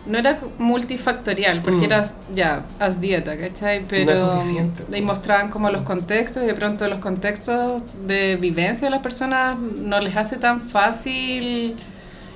no 0.05 0.19
era 0.19 0.37
multifactorial, 0.59 1.63
porque 1.63 1.79
Mm. 1.87 1.91
era 1.91 2.05
ya, 2.35 2.65
haz 2.79 2.99
dieta, 3.01 3.37
¿cachai? 3.37 3.85
Pero 3.89 4.11
es 4.11 4.19
suficiente, 4.19 4.83
Y 4.95 5.01
mostraban 5.01 5.49
como 5.49 5.71
los 5.71 5.81
contextos 5.81 6.43
y 6.43 6.45
de 6.47 6.53
pronto 6.53 6.87
los 6.87 6.99
contextos 6.99 7.81
de 8.05 8.35
vivencia 8.35 8.85
de 8.85 8.91
las 8.91 8.99
personas 9.01 9.57
no 9.57 9.99
les 10.01 10.15
hace 10.15 10.35
tan 10.35 10.61
fácil 10.61 11.75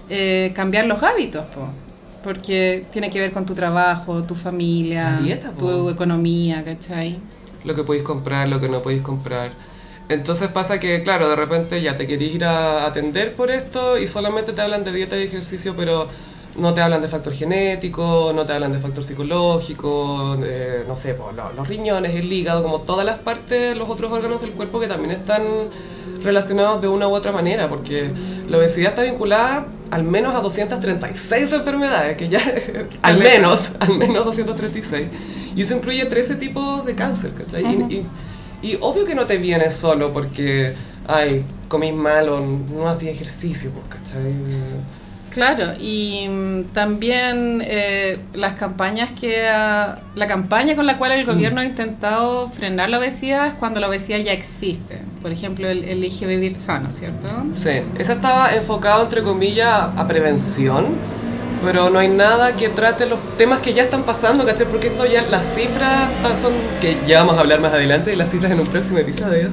eh, 0.10 0.52
cambiar 0.56 0.86
los 0.86 1.02
hábitos, 1.04 1.46
po. 1.48 1.70
Porque 2.24 2.86
tiene 2.92 3.10
que 3.10 3.20
ver 3.20 3.32
con 3.32 3.46
tu 3.46 3.56
trabajo, 3.56 4.24
tu 4.24 4.36
familia, 4.36 5.20
dieta, 5.24 5.52
tu 5.52 5.90
economía, 5.90 6.64
¿cachai? 6.66 7.20
lo 7.64 7.76
que 7.76 7.84
podéis 7.84 8.04
comprar, 8.04 8.48
lo 8.48 8.60
que 8.60 8.70
no 8.70 8.82
podéis 8.82 9.02
comprar. 9.02 9.52
Entonces 10.08 10.50
pasa 10.50 10.80
que, 10.80 11.04
claro, 11.04 11.30
de 11.30 11.36
repente 11.36 11.82
ya 11.82 11.98
te 11.98 12.08
querís 12.08 12.36
ir 12.36 12.46
a 12.46 12.86
atender 12.86 13.36
por 13.36 13.52
esto 13.52 13.98
y 13.98 14.08
solamente 14.08 14.54
te 14.54 14.62
hablan 14.62 14.84
de 14.84 14.92
dieta 14.92 15.18
y 15.18 15.24
ejercicio, 15.24 15.76
pero 15.78 16.10
no 16.58 16.74
te 16.74 16.82
hablan 16.82 17.02
de 17.02 17.08
factor 17.08 17.34
genético, 17.34 18.32
no 18.36 18.46
te 18.46 18.54
hablan 18.54 18.74
de 18.74 18.80
factor 18.80 19.04
psicológico, 19.04 20.36
de, 20.38 20.84
no 20.88 20.96
sé, 20.96 21.14
pues, 21.14 21.36
lo- 21.36 21.54
los 21.54 21.68
riñones, 21.68 22.16
el 22.16 22.32
hígado, 22.32 22.64
como 22.64 22.82
todas 22.82 23.06
las 23.06 23.20
partes, 23.20 23.78
los 23.78 23.90
otros 23.90 24.12
órganos 24.12 24.42
del 24.42 24.52
cuerpo 24.52 24.80
que 24.80 24.88
también 24.88 25.12
están 25.12 25.44
relacionados 26.24 26.82
de 26.82 26.88
una 26.88 27.08
u 27.08 27.14
otra 27.14 27.32
manera, 27.32 27.70
porque 27.70 28.12
la 28.50 28.58
obesidad 28.58 28.90
está 28.90 29.04
vinculada 29.04 29.68
al 29.92 30.04
menos 30.04 30.36
a 30.36 30.42
236 30.42 31.52
enfermedades, 31.54 32.18
que 32.18 32.30
ya, 32.30 32.40
al 33.04 33.18
menos, 33.20 33.70
al 33.80 33.98
menos 33.98 34.26
236. 34.26 35.08
Y 35.56 35.62
eso 35.62 35.76
incluye 35.76 36.06
13 36.06 36.36
tipos 36.36 36.86
de 36.86 36.94
cáncer, 36.96 37.34
¿cachai? 37.34 37.64
Y- 37.90 38.06
y, 38.62 38.72
y 38.74 38.78
obvio 38.82 39.06
que 39.06 39.16
no 39.16 39.26
te 39.26 39.38
viene 39.38 39.70
solo 39.72 40.12
porque, 40.14 40.74
ay, 41.08 41.44
comís 41.70 41.94
mal 41.94 42.28
o 42.30 42.40
no 42.42 42.88
hacías 42.90 43.14
ejercicio, 43.16 43.72
pues, 43.72 43.86
¿cachai? 44.02 44.34
Claro, 45.32 45.74
y 45.80 46.28
mm, 46.28 46.64
también 46.74 47.62
eh, 47.66 48.18
las 48.34 48.54
campañas 48.54 49.10
que 49.20 49.48
ha- 49.48 50.00
la 50.16 50.28
campaña 50.28 50.76
con 50.76 50.86
la 50.86 50.98
cual 50.98 51.12
el 51.12 51.26
gobierno 51.26 51.62
ha 51.62 51.66
intentado 51.66 52.50
frenar 52.50 52.90
la 52.90 53.00
obesidad 53.00 53.48
es 53.48 53.54
cuando 53.54 53.80
la 53.80 53.88
obesidad 53.88 54.18
ya 54.20 54.34
existe. 54.34 55.00
Por 55.22 55.32
ejemplo, 55.32 55.68
el 55.70 55.84
elige 55.84 56.26
vivir 56.26 56.56
sano, 56.56 56.92
¿cierto? 56.92 57.28
Sí, 57.54 57.82
esa 57.98 58.14
estaba 58.14 58.54
enfocado 58.56 59.04
entre 59.04 59.22
comillas 59.24 59.90
a 59.96 60.08
prevención, 60.08 60.88
pero 61.64 61.90
no 61.90 62.00
hay 62.00 62.08
nada 62.08 62.56
que 62.56 62.70
trate 62.70 63.06
los 63.06 63.20
temas 63.38 63.60
que 63.60 63.74
ya 63.74 63.84
están 63.84 64.04
pasando, 64.04 64.46
¿cachai? 64.46 64.66
Porque 64.68 64.88
esto 64.88 65.06
ya, 65.06 65.22
las 65.24 65.44
cifras 65.56 66.10
son, 66.42 66.54
que 66.80 66.98
ya 67.06 67.20
vamos 67.20 67.38
a 67.38 67.42
hablar 67.42 67.60
más 67.60 67.74
adelante 67.74 68.12
de 68.12 68.18
las 68.18 68.30
cifras 68.32 68.52
en 68.52 68.60
un 68.62 68.68
próximo 68.68 68.98
episodio, 69.00 69.50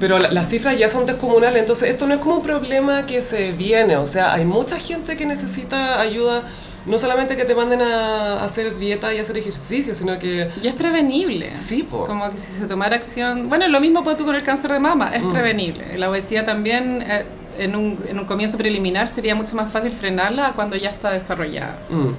pero 0.00 0.18
la- 0.18 0.30
las 0.32 0.48
cifras 0.48 0.78
ya 0.78 0.88
son 0.88 1.06
descomunales, 1.06 1.60
entonces 1.60 1.90
esto 1.90 2.06
no 2.06 2.14
es 2.14 2.20
como 2.20 2.36
un 2.36 2.42
problema 2.42 3.06
que 3.06 3.22
se 3.22 3.52
viene, 3.52 3.96
o 3.96 4.06
sea, 4.06 4.32
hay 4.34 4.44
mucha 4.44 4.78
gente 4.80 5.16
que 5.16 5.26
necesita 5.26 6.00
ayuda, 6.00 6.42
no 6.86 6.96
solamente 6.98 7.36
que 7.36 7.44
te 7.44 7.54
manden 7.54 7.82
a 7.82 8.42
hacer 8.42 8.78
dieta 8.78 9.12
y 9.14 9.18
hacer 9.18 9.36
ejercicio, 9.36 9.94
sino 9.94 10.18
que... 10.18 10.48
Y 10.62 10.66
es 10.68 10.72
prevenible. 10.74 11.54
Sí, 11.54 11.82
po. 11.82 12.06
Como 12.06 12.30
que 12.30 12.38
si 12.38 12.50
se 12.50 12.66
tomara 12.66 12.96
acción... 12.96 13.48
Bueno, 13.50 13.68
lo 13.68 13.80
mismo 13.80 14.02
tú 14.16 14.24
con 14.24 14.34
el 14.34 14.42
cáncer 14.42 14.72
de 14.72 14.80
mama, 14.80 15.10
es 15.14 15.22
prevenible. 15.22 15.98
La 15.98 16.08
obesidad 16.08 16.46
también, 16.46 17.04
eh, 17.06 17.24
en, 17.58 17.76
un, 17.76 17.98
en 18.08 18.18
un 18.18 18.24
comienzo 18.24 18.56
preliminar, 18.56 19.06
sería 19.08 19.34
mucho 19.34 19.54
más 19.54 19.70
fácil 19.70 19.92
frenarla 19.92 20.48
a 20.48 20.52
cuando 20.54 20.74
ya 20.76 20.88
está 20.88 21.10
desarrollada. 21.10 21.78
Mm. 21.90 22.14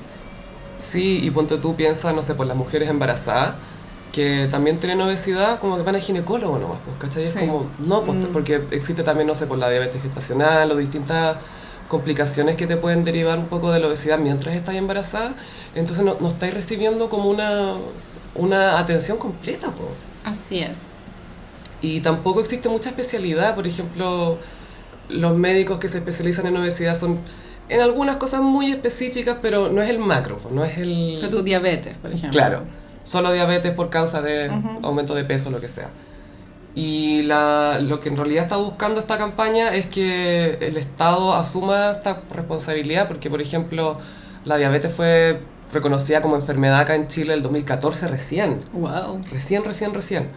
Sí, 0.78 1.20
y 1.24 1.32
ponte 1.32 1.58
tú, 1.58 1.76
piensa, 1.76 2.14
no 2.14 2.22
sé, 2.22 2.36
por 2.36 2.46
las 2.46 2.56
mujeres 2.56 2.88
embarazadas 2.90 3.56
que 4.12 4.48
también 4.52 4.78
tienen 4.78 5.00
obesidad, 5.02 5.60
como 5.60 5.78
que 5.78 5.84
van 5.84 5.96
al 5.96 6.02
ginecólogo 6.02 6.58
nomás, 6.60 6.80
pues, 6.84 6.98
¿cachai? 6.98 7.24
Es 7.26 7.34
Sí. 7.34 7.40
como, 7.40 7.68
no, 7.86 8.04
pues, 8.04 8.18
porque 8.34 8.62
existe 8.72 9.04
también, 9.04 9.28
no 9.28 9.36
sé, 9.36 9.46
por 9.48 9.58
la 9.58 9.70
diabetes 9.70 10.02
gestacional 10.02 10.70
o 10.72 10.76
distintas 10.76 11.38
complicaciones 11.88 12.56
que 12.56 12.68
te 12.68 12.78
pueden 12.78 13.04
derivar 13.04 13.38
un 13.40 13.48
poco 13.48 13.72
de 13.72 13.80
la 13.80 13.88
obesidad 13.88 14.18
mientras 14.20 14.56
estás 14.56 14.76
embarazada, 14.76 15.34
entonces 15.76 16.04
no, 16.06 16.16
no 16.20 16.28
estáis 16.30 16.54
recibiendo 16.54 17.10
como 17.10 17.30
una, 17.30 17.74
una 18.36 18.80
atención 18.80 19.18
completa, 19.18 19.72
pues. 19.72 19.90
Así 20.24 20.60
es. 20.60 20.72
Y 21.82 22.02
tampoco 22.02 22.42
existe 22.42 22.70
mucha 22.70 22.90
especialidad, 22.90 23.56
por 23.56 23.66
ejemplo, 23.68 24.38
los 25.10 25.36
médicos 25.38 25.80
que 25.80 25.90
se 25.90 25.98
especializan 25.98 26.46
en 26.48 26.58
obesidad 26.58 26.98
son 26.98 27.20
en 27.70 27.82
algunas 27.82 28.18
cosas 28.18 28.42
muy 28.42 28.72
específicas, 28.72 29.38
pero 29.42 29.70
no 29.70 29.82
es 29.82 29.90
el 29.90 30.00
macro, 30.00 30.38
pues, 30.38 30.54
no 30.54 30.64
es 30.66 30.78
el... 30.78 31.18
Pero 31.20 31.38
tu 31.38 31.44
diabetes, 31.44 31.98
por 31.98 32.12
ejemplo. 32.12 32.32
Claro, 32.32 32.64
solo 33.04 33.32
diabetes 33.32 33.74
por 33.74 33.90
causa 33.90 34.22
de 34.22 34.52
aumento 34.84 35.16
de 35.16 35.24
peso, 35.24 35.52
lo 35.52 35.60
que 35.60 35.68
sea. 35.68 35.90
Y 36.74 37.24
la, 37.24 37.80
lo 37.82 38.00
que 38.00 38.10
en 38.10 38.16
realidad 38.16 38.44
está 38.44 38.56
buscando 38.56 39.00
esta 39.00 39.18
campaña 39.18 39.76
es 39.76 39.88
que 39.88 40.58
el 40.62 40.78
Estado 40.78 41.34
asuma 41.34 41.92
esta 41.92 42.22
responsabilidad, 42.34 43.08
porque 43.08 43.30
por 43.30 43.42
ejemplo 43.42 43.98
la 44.46 44.58
diabetes 44.58 44.94
fue 44.94 45.42
reconocida 45.74 46.22
como 46.22 46.36
enfermedad 46.36 46.80
acá 46.80 46.96
en 46.96 47.08
Chile 47.08 47.34
el 47.34 47.42
2014 47.42 48.08
recién. 48.08 48.60
Wow. 48.74 49.22
Recién, 49.32 49.64
recién, 49.64 49.94
recién. 49.94 50.30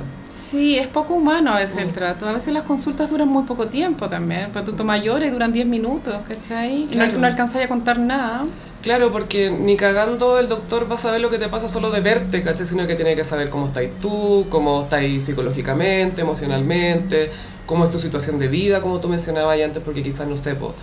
Sí, 0.55 0.79
es 0.79 0.87
poco 0.87 1.15
humano 1.15 1.53
a 1.53 1.59
veces 1.59 1.77
el 1.79 1.89
Mm. 1.89 1.93
trato. 1.93 2.29
A 2.29 2.33
veces 2.33 2.55
las 2.55 2.63
consultas 2.63 3.11
duran 3.11 3.27
muy 3.29 3.43
poco 3.43 3.67
tiempo 3.67 4.09
también. 4.09 4.51
Pero 4.53 4.67
tú 4.73 4.85
mayores 4.85 5.33
duran 5.33 5.53
10 5.53 5.67
minutos, 5.67 6.15
¿cachai? 6.29 6.83
Y 6.83 6.85
no, 6.85 6.91
Claro. 6.93 7.19
no 7.19 7.27
alcanzáis 7.27 7.65
a 7.65 7.69
contar 7.69 7.99
nada. 7.99 8.43
Claro, 8.81 9.11
porque 9.11 9.51
ni 9.51 9.77
cagando 9.77 10.39
el 10.39 10.49
doctor 10.49 10.89
va 10.89 10.95
a 10.95 10.99
saber 10.99 11.21
lo 11.21 11.29
que 11.31 11.39
te 11.39 11.49
pasa 11.49 11.67
solo 11.67 11.91
de 11.91 12.01
verte, 12.03 12.43
¿cachai? 12.45 12.67
Sino 12.69 12.87
que 12.87 12.95
tiene 12.95 13.17
que 13.17 13.25
saber 13.25 13.51
cómo 13.51 13.67
estáis 13.67 13.91
tú, 14.01 14.47
cómo 14.49 14.83
estáis 14.83 15.25
psicológicamente, 15.25 16.21
emocionalmente, 16.21 17.31
cómo 17.67 17.85
es 17.87 17.91
tu 17.91 17.99
situación 17.99 18.39
de 18.39 18.47
vida, 18.47 18.81
como 18.81 19.01
tú 19.01 19.09
mencionabas 19.09 19.59
antes, 19.61 19.83
porque 19.83 20.03
quizás, 20.05 20.29
no 20.29 20.37
sé, 20.37 20.55
po, 20.55 20.75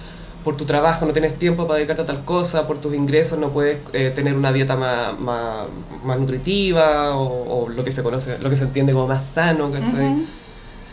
por 0.43 0.57
tu 0.57 0.65
trabajo 0.65 1.05
no 1.05 1.13
tienes 1.13 1.37
tiempo 1.37 1.67
para 1.67 1.77
dedicarte 1.77 2.01
a 2.03 2.05
tal 2.05 2.25
cosa, 2.25 2.67
por 2.67 2.79
tus 2.79 2.93
ingresos 2.93 3.37
no 3.37 3.49
puedes 3.49 3.77
eh, 3.93 4.11
tener 4.13 4.35
una 4.35 4.51
dieta 4.51 4.75
más, 4.75 5.19
más, 5.19 5.65
más 6.03 6.19
nutritiva 6.19 7.15
o, 7.15 7.65
o 7.65 7.69
lo 7.69 7.83
que 7.83 7.91
se 7.91 8.01
conoce, 8.01 8.39
lo 8.39 8.49
que 8.49 8.57
se 8.57 8.63
entiende 8.63 8.93
como 8.93 9.07
más 9.07 9.25
sano, 9.25 9.71
¿cachai? 9.71 10.25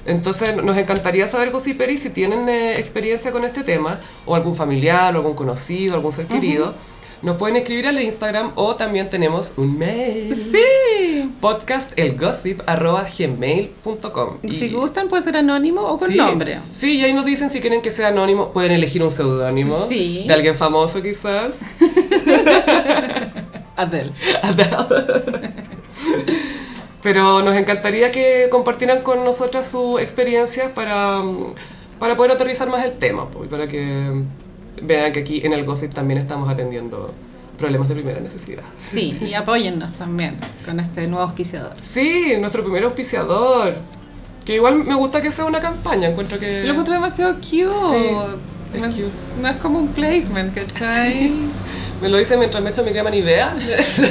Entonces 0.04 0.56
nos 0.62 0.76
encantaría 0.76 1.28
saber, 1.28 1.50
Gossiperi, 1.50 1.98
si 1.98 2.08
tienen 2.10 2.48
eh, 2.48 2.78
experiencia 2.78 3.30
con 3.30 3.44
este 3.44 3.62
tema, 3.62 4.00
o 4.24 4.34
algún 4.34 4.54
familiar, 4.54 5.14
o 5.14 5.18
algún 5.18 5.34
conocido, 5.34 5.94
algún 5.94 6.12
ser 6.12 6.26
querido, 6.26 6.74
Nos 7.20 7.36
pueden 7.36 7.56
escribir 7.56 7.88
al 7.88 8.00
Instagram 8.00 8.52
o 8.54 8.76
también 8.76 9.10
tenemos 9.10 9.52
un 9.56 9.76
mail. 9.76 10.34
Sí. 10.52 11.32
podcastelgossip.gmail.com 11.40 14.28
Si 14.48 14.68
gustan 14.70 15.08
puede 15.08 15.22
ser 15.24 15.36
anónimo 15.36 15.80
o 15.82 15.98
con 15.98 16.10
Sí. 16.10 16.16
nombre. 16.16 16.60
Sí, 16.72 16.92
y 16.98 17.04
ahí 17.04 17.12
nos 17.12 17.26
dicen 17.26 17.50
si 17.50 17.60
quieren 17.60 17.82
que 17.82 17.90
sea 17.90 18.08
anónimo. 18.08 18.52
Pueden 18.52 18.70
elegir 18.72 19.02
un 19.02 19.10
seudónimo. 19.10 19.86
Sí. 19.88 20.24
De 20.28 20.34
alguien 20.34 20.54
famoso 20.54 21.02
quizás. 21.02 21.56
Adele. 23.76 24.12
Pero 27.02 27.42
nos 27.42 27.56
encantaría 27.56 28.10
que 28.10 28.48
compartieran 28.50 29.02
con 29.02 29.24
nosotras 29.24 29.68
su 29.68 29.98
experiencia 29.98 30.74
para, 30.74 31.22
para 31.98 32.16
poder 32.16 32.32
aterrizar 32.32 32.68
más 32.68 32.84
el 32.84 32.92
tema. 32.92 33.30
po, 33.30 33.44
y 33.44 33.48
para 33.48 33.68
que 33.68 34.22
vean 34.82 35.12
que 35.12 35.20
aquí 35.20 35.40
en 35.44 35.52
el 35.52 35.64
Gossip 35.64 35.92
también 35.92 36.18
estamos 36.18 36.48
atendiendo 36.48 37.14
problemas 37.59 37.88
de 37.88 37.94
primera 37.94 38.20
necesidad. 38.20 38.62
Sí, 38.90 39.18
y 39.20 39.34
apóyennos 39.34 39.92
también 39.92 40.36
con 40.64 40.80
este 40.80 41.06
nuevo 41.09 41.24
auspiciador. 41.24 41.74
Sí, 41.82 42.34
nuestro 42.38 42.62
primer 42.62 42.84
auspiciador. 42.84 43.76
Que 44.44 44.55
igual 44.55 44.84
me 44.84 44.94
gusta 44.94 45.20
que 45.20 45.30
sea 45.30 45.44
una 45.44 45.60
campaña, 45.60 46.09
encuentro 46.09 46.38
que... 46.38 46.64
Lo 46.64 46.70
encuentro 46.70 46.94
demasiado 46.94 47.34
cute. 47.34 48.38
Es 48.74 48.80
no, 48.80 48.86
es, 48.86 48.94
cute. 48.94 49.10
no 49.40 49.48
es 49.48 49.56
como 49.56 49.78
un 49.78 49.88
placement, 49.88 50.54
¿cachai? 50.54 51.32
Me 52.00 52.08
lo 52.08 52.18
dice 52.18 52.36
mientras 52.36 52.62
me 52.62 52.70
echo 52.70 52.84
mi 52.84 52.92
crema 52.92 53.10
Nivea. 53.10 53.52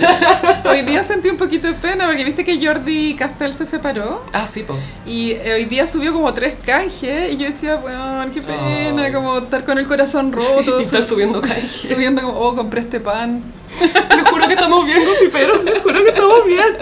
Hoy 0.69 0.81
día 0.81 1.03
sentí 1.03 1.29
un 1.29 1.37
poquito 1.37 1.67
de 1.67 1.73
pena 1.75 2.05
porque 2.05 2.25
viste 2.25 2.43
que 2.43 2.57
Jordi 2.65 3.15
Castell 3.15 3.53
se 3.53 3.65
separó 3.65 4.25
ah, 4.33 4.45
sí, 4.45 4.63
po. 4.63 4.75
y 5.05 5.31
eh, 5.31 5.53
hoy 5.55 5.63
día 5.65 5.87
subió 5.87 6.11
como 6.11 6.33
tres 6.33 6.55
canjes 6.65 7.31
y 7.31 7.37
yo 7.37 7.45
decía, 7.45 7.77
bueno, 7.77 8.25
qué 8.33 8.41
pena, 8.41 9.09
como 9.13 9.37
estar 9.37 9.63
con 9.63 9.77
el 9.77 9.87
corazón 9.87 10.33
roto, 10.33 10.83
su- 10.83 11.01
subiendo 11.01 11.39
canje. 11.39 11.87
subiendo 11.87 12.21
como, 12.21 12.37
oh, 12.37 12.55
compré 12.57 12.81
este 12.81 12.99
pan. 12.99 13.41
Les 13.79 14.23
juro 14.29 14.47
que 14.47 14.53
estamos 14.55 14.85
bien, 14.85 15.05
gossiperos. 15.05 15.63
Les 15.63 15.81
juro 15.81 16.03
que 16.03 16.09
estamos 16.09 16.45
bien. 16.45 16.75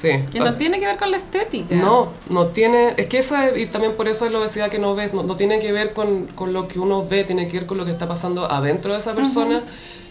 Sí. 0.00 0.24
Que 0.30 0.38
no 0.38 0.54
tiene 0.54 0.78
que 0.78 0.86
ver 0.86 0.96
con 0.96 1.10
la 1.10 1.16
estética. 1.16 1.74
No, 1.74 2.12
no 2.30 2.46
tiene, 2.48 2.94
es 2.96 3.06
que 3.06 3.18
eso 3.18 3.34
es, 3.36 3.58
y 3.58 3.66
también 3.66 3.94
por 3.94 4.06
eso 4.06 4.26
es 4.26 4.32
la 4.32 4.38
obesidad 4.38 4.68
que 4.68 4.78
no 4.78 4.94
ves, 4.94 5.12
no, 5.12 5.24
no 5.24 5.34
tiene 5.36 5.58
que 5.58 5.72
ver 5.72 5.92
con, 5.92 6.26
con 6.28 6.52
lo 6.52 6.68
que 6.68 6.78
uno 6.78 7.04
ve, 7.04 7.24
tiene 7.24 7.48
que 7.48 7.54
ver 7.58 7.66
con 7.66 7.78
lo 7.78 7.84
que 7.84 7.90
está 7.90 8.06
pasando 8.06 8.50
adentro 8.50 8.92
de 8.92 9.00
esa 9.00 9.14
persona, 9.14 9.60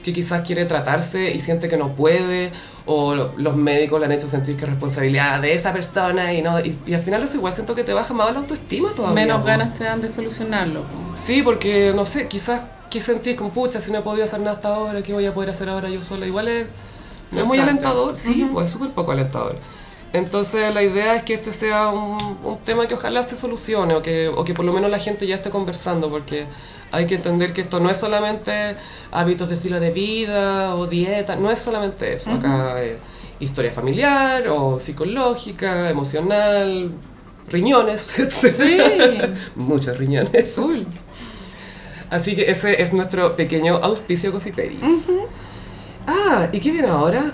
que 0.04 0.12
quizás 0.12 0.46
quiere 0.46 0.66
tratarse 0.66 1.32
y 1.32 1.40
siente 1.40 1.70
que 1.70 1.78
no 1.78 1.96
puede, 1.96 2.52
o 2.86 3.16
lo- 3.16 3.32
los 3.38 3.56
médicos 3.56 4.00
le 4.02 4.08
han 4.08 4.12
hecho 4.12 4.28
sentir 4.28 4.58
que 4.58 4.66
es 4.66 4.70
responsabilidad 4.70 5.40
de 5.42 5.54
esa 5.54 5.72
persona, 5.74 6.34
y 6.34 6.42
no 6.42 6.60
y, 6.60 6.78
y 6.86 6.94
al 6.94 7.02
final 7.02 7.24
eso 7.24 7.36
igual 7.38 7.54
siento 7.54 7.74
que 7.74 7.84
te 7.86 7.94
baja 7.94 8.14
más 8.14 8.32
la 8.34 8.40
autoestima 8.40 8.90
todavía. 8.94 9.16
Menos 9.26 9.46
ganas 9.46 9.74
te 9.74 9.86
dan 9.86 10.02
de 10.02 10.10
solucionarlo. 10.10 10.82
Sí, 11.16 11.42
porque 11.44 11.94
no 11.96 12.04
sé, 12.04 12.28
quizás 12.28 12.62
que 12.90 13.00
sentís 13.00 13.36
con 13.38 13.52
pucha, 13.52 13.80
si 13.82 13.92
no 13.92 14.00
he 14.00 14.02
podido 14.02 14.26
hacer 14.26 14.40
nada 14.42 14.52
hasta 14.58 14.68
ahora, 14.76 15.02
¿qué 15.02 15.14
voy 15.14 15.26
a 15.26 15.34
poder 15.34 15.50
hacer 15.52 15.70
ahora 15.70 15.90
yo 15.90 16.02
sola? 16.04 16.26
Igual 16.26 16.48
es, 16.50 16.68
no 17.32 17.42
es 17.42 17.48
muy 17.48 17.58
alentador, 17.60 18.16
sí, 18.16 18.48
pues 18.54 18.68
es 18.68 18.72
súper 18.72 18.92
poco 18.92 19.12
alentador. 19.12 19.58
Entonces 20.18 20.74
la 20.74 20.84
idea 20.84 21.16
es 21.16 21.24
que 21.24 21.36
este 21.36 21.54
sea 21.54 21.90
un, 21.90 22.18
un 22.44 22.58
tema 22.60 22.88
que 22.88 22.94
ojalá 22.94 23.24
se 23.24 23.36
solucione 23.36 23.96
o 23.96 24.02
que, 24.02 24.28
o 24.28 24.44
que 24.44 24.54
por 24.54 24.66
lo 24.66 24.74
menos 24.74 24.90
la 24.90 25.00
gente 25.00 25.26
ya 25.28 25.36
esté 25.36 25.50
conversando, 25.50 26.10
porque 26.10 26.46
hay 26.92 27.06
que 27.06 27.16
entender 27.16 27.54
que 27.54 27.62
esto 27.62 27.80
no 27.80 27.90
es 27.90 27.98
solamente 27.98 28.76
hábitos 29.12 29.50
de 29.50 29.56
estilo 29.56 29.80
de 29.80 29.92
vida 29.92 30.76
o 30.76 30.88
dieta, 30.88 31.36
no 31.36 31.52
es 31.52 31.60
solamente 31.60 32.14
eso. 32.16 32.32
Acá 32.32 32.82
es 32.82 32.98
historia 33.40 33.72
familiar 33.72 34.48
o 34.48 34.80
psicológica, 34.80 35.90
emocional, 35.90 36.92
riñones, 37.50 38.06
Sí, 38.42 38.78
muchos 39.56 39.98
riñones. 39.98 40.54
full. 40.54 40.80
Así 42.10 42.36
que 42.36 42.50
ese 42.50 42.82
es 42.82 42.94
nuestro 42.94 43.36
pequeño 43.36 43.76
auspicio 43.76 44.32
Gossiperis. 44.32 44.80
Ah, 46.08 46.48
¿y 46.54 46.60
qué 46.62 46.72
viene 46.72 46.88
ahora? 46.88 47.32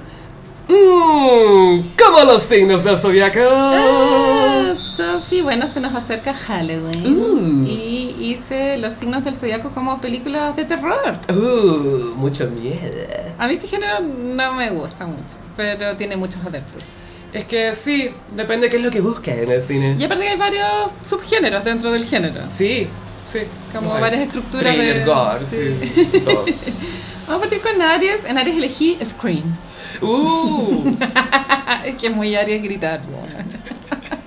Mmm, 0.68 1.82
como 2.02 2.24
los 2.26 2.44
signos 2.44 2.84
del 2.84 2.98
zodiaco. 2.98 3.40
Ah, 3.52 4.74
Sophie, 4.76 5.42
bueno, 5.42 5.68
se 5.68 5.80
nos 5.80 5.94
acerca 5.94 6.34
Halloween. 6.34 7.06
Uh. 7.06 7.66
Y 7.68 8.16
hice 8.20 8.78
Los 8.78 8.94
signos 8.94 9.24
del 9.24 9.36
zodiaco 9.36 9.72
como 9.72 10.00
películas 10.00 10.56
de 10.56 10.66
terror. 10.66 11.18
Uh, 11.30 12.16
mucho 12.16 12.48
miedo. 12.50 12.96
A 13.38 13.48
mí 13.48 13.54
este 13.56 13.68
género 13.68 14.00
no 14.02 14.54
me 14.54 14.70
gusta 14.70 15.06
mucho, 15.06 15.36
pero 15.58 15.96
tiene 15.98 16.16
muchos 16.16 16.44
adeptos. 16.46 16.86
Es 17.34 17.46
que 17.46 17.74
sí, 17.74 18.12
depende 18.36 18.70
qué 18.70 18.78
es 18.78 18.84
lo 18.84 18.92
que 18.92 19.02
buscas 19.02 19.36
en 19.38 19.52
el 19.52 19.62
cine. 19.62 19.96
Y 20.00 20.04
aparte 20.04 20.24
que 20.24 20.30
hay 20.30 20.38
varios 20.38 20.66
subgéneros 21.08 21.64
dentro 21.64 21.92
del 21.92 22.06
género. 22.06 22.42
Sí, 22.50 22.88
sí. 23.30 23.40
Como 23.74 23.96
Hay 23.96 24.02
varias 24.02 24.22
estructuras 24.28 24.76
Thriller, 24.76 25.00
de- 25.00 25.06
gore, 25.06 25.44
sí. 25.44 25.90
sí, 26.12 26.20
todo. 26.20 26.46
Vamos 27.28 27.38
a 27.38 27.40
partir 27.40 27.60
con 27.62 27.82
Aries. 27.82 28.24
En 28.26 28.38
Aries 28.38 28.58
elegí 28.58 28.98
Scream. 29.04 29.42
Uh, 30.04 30.96
es 31.86 31.96
que 31.96 32.08
es 32.08 32.16
muy 32.16 32.36
Aries 32.36 32.62
gritar. 32.62 33.02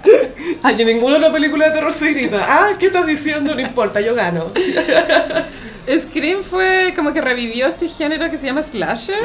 ay, 0.62 0.80
en 0.80 0.86
ninguna 0.86 1.16
otra 1.16 1.32
película 1.32 1.66
de 1.66 1.72
terror 1.72 1.92
se 1.92 2.12
grita. 2.12 2.44
Ah, 2.46 2.70
¿qué 2.78 2.86
estás 2.86 3.06
diciendo? 3.06 3.54
No 3.54 3.60
importa, 3.60 4.00
yo 4.00 4.14
gano. 4.14 4.52
Scream 5.98 6.42
fue 6.42 6.92
como 6.96 7.12
que 7.12 7.20
revivió 7.20 7.66
este 7.68 7.88
género 7.88 8.28
que 8.30 8.38
se 8.38 8.46
llama 8.46 8.62
slasher, 8.62 9.18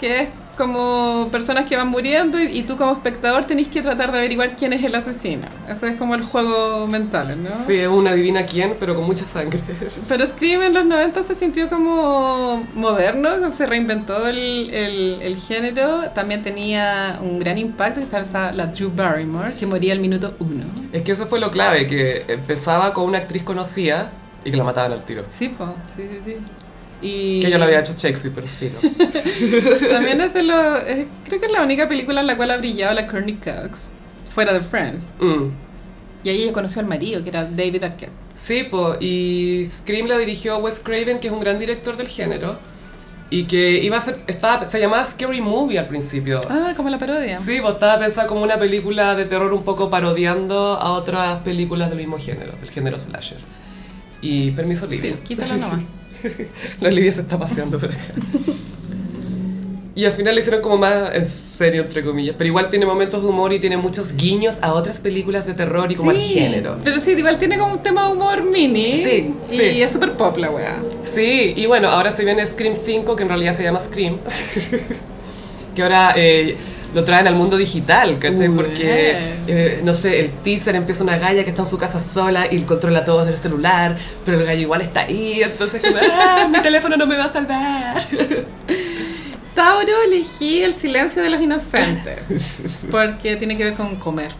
que 0.00 0.22
es 0.22 0.28
como 0.58 1.28
personas 1.30 1.64
que 1.64 1.76
van 1.76 1.88
muriendo 1.88 2.38
y, 2.38 2.58
y 2.58 2.62
tú 2.64 2.76
como 2.76 2.92
espectador 2.92 3.46
tenés 3.46 3.68
que 3.68 3.80
tratar 3.80 4.12
de 4.12 4.18
averiguar 4.18 4.56
quién 4.56 4.72
es 4.74 4.82
el 4.84 4.94
asesino. 4.94 5.46
Ese 5.68 5.88
es 5.88 5.96
como 5.96 6.14
el 6.14 6.22
juego 6.22 6.86
mental, 6.88 7.42
¿no? 7.42 7.50
Sí, 7.66 7.76
es 7.76 7.88
una 7.88 8.12
divina 8.12 8.44
quién, 8.44 8.76
pero 8.78 8.94
con 8.94 9.04
mucha 9.04 9.24
sangre. 9.24 9.60
Pero 10.08 10.26
Scream 10.26 10.62
en 10.62 10.74
los 10.74 10.84
90 10.84 11.22
se 11.22 11.34
sintió 11.34 11.68
como 11.68 12.66
moderno, 12.74 13.50
se 13.50 13.66
reinventó 13.66 14.26
el, 14.26 14.70
el, 14.70 15.22
el 15.22 15.36
género. 15.36 16.10
También 16.14 16.42
tenía 16.42 17.20
un 17.22 17.38
gran 17.38 17.58
impacto, 17.58 18.00
que 18.00 18.06
estaba 18.06 18.52
la 18.52 18.66
Drew 18.66 18.90
Barrymore, 18.94 19.54
que 19.54 19.66
moría 19.66 19.92
al 19.92 20.00
minuto 20.00 20.34
uno. 20.40 20.64
Es 20.92 21.02
que 21.02 21.12
eso 21.12 21.26
fue 21.26 21.38
lo 21.38 21.50
clave, 21.50 21.86
que 21.86 22.24
empezaba 22.28 22.92
con 22.92 23.04
una 23.04 23.18
actriz 23.18 23.44
conocida 23.44 24.10
y 24.44 24.50
que 24.50 24.56
la 24.56 24.64
mataban 24.64 24.92
al 24.92 25.04
tiro. 25.04 25.24
Sí, 25.38 25.48
po, 25.48 25.74
sí, 25.96 26.08
sí, 26.10 26.20
sí. 26.24 26.36
Y 27.00 27.40
Que 27.40 27.50
yo 27.50 27.58
lo 27.58 27.64
había 27.64 27.80
hecho 27.80 27.94
Shakespeare, 27.96 28.32
pero 28.34 28.46
sí, 28.48 28.70
no. 28.74 29.88
también 29.90 30.20
es 30.20 30.34
de 30.34 30.42
los... 30.42 30.78
es- 30.86 31.06
creo 31.26 31.40
que 31.40 31.46
es 31.46 31.52
la 31.52 31.62
única 31.62 31.88
película 31.88 32.20
en 32.20 32.26
la 32.26 32.36
cual 32.36 32.50
ha 32.50 32.56
brillado 32.56 32.94
la 32.94 33.06
Courtney 33.06 33.34
Cox, 33.36 33.90
fuera 34.28 34.52
de 34.52 34.60
Friends. 34.60 35.04
Mm. 35.20 35.44
Y 36.24 36.28
ahí 36.30 36.42
ella 36.42 36.52
conoció 36.52 36.80
al 36.80 36.86
marido, 36.88 37.22
que 37.22 37.28
era 37.30 37.44
David 37.44 37.84
Arquette. 37.84 38.10
Sí, 38.34 38.64
po, 38.64 38.96
y 39.00 39.64
Scream 39.66 40.06
la 40.08 40.18
dirigió 40.18 40.58
Wes 40.58 40.80
Craven, 40.82 41.20
que 41.20 41.28
es 41.28 41.32
un 41.32 41.40
gran 41.40 41.58
director 41.58 41.96
del 41.96 42.08
género. 42.08 42.58
Y 43.30 43.44
que 43.44 43.78
iba 43.84 43.98
a 43.98 44.00
ser, 44.00 44.20
estaba, 44.26 44.64
se 44.64 44.80
llamaba 44.80 45.04
Scary 45.04 45.42
Movie 45.42 45.78
al 45.78 45.86
principio. 45.86 46.40
Ah, 46.48 46.72
como 46.74 46.88
la 46.88 46.98
parodia. 46.98 47.38
Sí, 47.38 47.58
pues 47.60 47.74
estaba 47.74 47.98
pensada 47.98 48.26
como 48.26 48.42
una 48.42 48.56
película 48.58 49.14
de 49.14 49.26
terror 49.26 49.52
un 49.52 49.62
poco 49.64 49.90
parodiando 49.90 50.56
a 50.80 50.92
otras 50.92 51.42
películas 51.42 51.90
del 51.90 51.98
mismo 51.98 52.18
género, 52.18 52.52
del 52.60 52.70
género 52.70 52.98
slasher. 52.98 53.36
Y 54.22 54.50
permiso, 54.52 54.86
Sí, 54.88 54.96
Livia. 54.96 55.16
quítalo 55.26 55.56
nomás. 55.56 55.80
La 56.80 56.90
Livia 56.90 57.12
se 57.12 57.20
está 57.22 57.38
paseando 57.38 57.78
por 57.78 57.90
acá. 57.90 58.04
Y 59.94 60.04
al 60.04 60.12
final 60.12 60.36
le 60.36 60.40
hicieron 60.40 60.62
como 60.62 60.76
más 60.76 61.12
en 61.12 61.26
serio, 61.26 61.82
entre 61.82 62.04
comillas. 62.04 62.36
Pero 62.38 62.46
igual 62.46 62.70
tiene 62.70 62.86
momentos 62.86 63.20
de 63.22 63.28
humor 63.28 63.52
y 63.52 63.58
tiene 63.58 63.76
muchos 63.76 64.14
guiños 64.14 64.58
a 64.62 64.72
otras 64.74 65.00
películas 65.00 65.44
de 65.44 65.54
terror 65.54 65.90
y 65.90 65.96
como 65.96 66.10
al 66.10 66.20
Sí, 66.20 66.34
género. 66.34 66.78
Pero 66.84 67.00
sí, 67.00 67.10
igual 67.12 67.36
tiene 67.36 67.58
como 67.58 67.72
un 67.72 67.82
tema 67.82 68.06
de 68.06 68.12
humor 68.12 68.44
mini. 68.44 68.84
Sí, 68.84 69.34
y 69.50 69.56
sí. 69.56 69.82
es 69.82 69.90
súper 69.90 70.12
pop 70.12 70.36
la 70.36 70.50
weá. 70.50 70.76
Sí, 71.02 71.52
y 71.56 71.66
bueno, 71.66 71.88
ahora 71.88 72.12
se 72.12 72.24
viene 72.24 72.46
Scream 72.46 72.76
5, 72.76 73.16
que 73.16 73.24
en 73.24 73.28
realidad 73.28 73.54
se 73.56 73.64
llama 73.64 73.80
Scream. 73.80 74.18
que 75.74 75.82
ahora 75.82 76.12
eh, 76.16 76.56
lo 76.94 77.04
traen 77.04 77.26
al 77.26 77.34
mundo 77.34 77.56
digital, 77.56 78.18
¿cachai? 78.18 78.48
Uy. 78.48 78.56
Porque, 78.56 79.36
eh, 79.46 79.80
no 79.84 79.94
sé, 79.94 80.20
el 80.20 80.30
teaser 80.30 80.74
empieza 80.76 81.02
una 81.02 81.18
galla 81.18 81.44
que 81.44 81.50
está 81.50 81.62
en 81.62 81.68
su 81.68 81.78
casa 81.78 82.00
sola 82.00 82.46
y 82.50 82.62
controla 82.62 83.04
todo 83.04 83.20
desde 83.20 83.34
el 83.34 83.38
celular, 83.38 83.96
pero 84.24 84.40
el 84.40 84.46
gallo 84.46 84.60
igual 84.60 84.80
está 84.80 85.00
ahí, 85.00 85.42
entonces 85.42 85.82
¡ah, 86.12 86.48
mi 86.50 86.60
teléfono 86.60 86.96
no 86.96 87.06
me 87.06 87.16
va 87.16 87.24
a 87.24 87.32
salvar! 87.32 87.96
Tauro 89.54 90.02
elegí 90.06 90.62
el 90.62 90.74
silencio 90.74 91.20
de 91.20 91.30
los 91.30 91.40
inocentes. 91.40 92.52
Porque 92.92 93.34
tiene 93.36 93.56
que 93.56 93.64
ver 93.64 93.74
con 93.74 93.96
comer. 93.96 94.30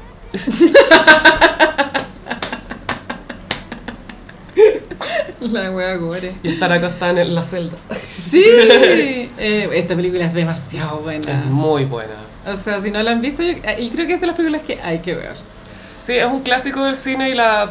La 5.40 5.70
wea 5.70 5.96
gore. 5.96 6.32
y 6.42 6.48
estar 6.48 6.72
acostada 6.72 7.20
en 7.20 7.34
la 7.34 7.42
celda. 7.42 7.76
Sí, 8.30 8.44
eh, 9.38 9.68
esta 9.72 9.96
película 9.96 10.24
es 10.24 10.34
demasiado 10.34 10.98
buena. 10.98 11.40
Es 11.40 11.44
muy 11.46 11.84
buena. 11.84 12.14
O 12.48 12.56
sea, 12.56 12.80
si 12.80 12.90
no 12.90 13.02
la 13.02 13.10
han 13.12 13.20
visto, 13.20 13.42
yo, 13.42 13.50
eh, 13.50 13.90
creo 13.92 14.06
que 14.06 14.14
es 14.14 14.20
de 14.20 14.26
las 14.26 14.36
películas 14.36 14.62
que 14.62 14.80
hay 14.80 15.00
que 15.00 15.14
ver. 15.14 15.36
Sí, 16.00 16.12
es 16.14 16.26
un 16.26 16.40
clásico 16.42 16.84
del 16.84 16.94
cine 16.96 17.30
y 17.30 17.34
la 17.34 17.70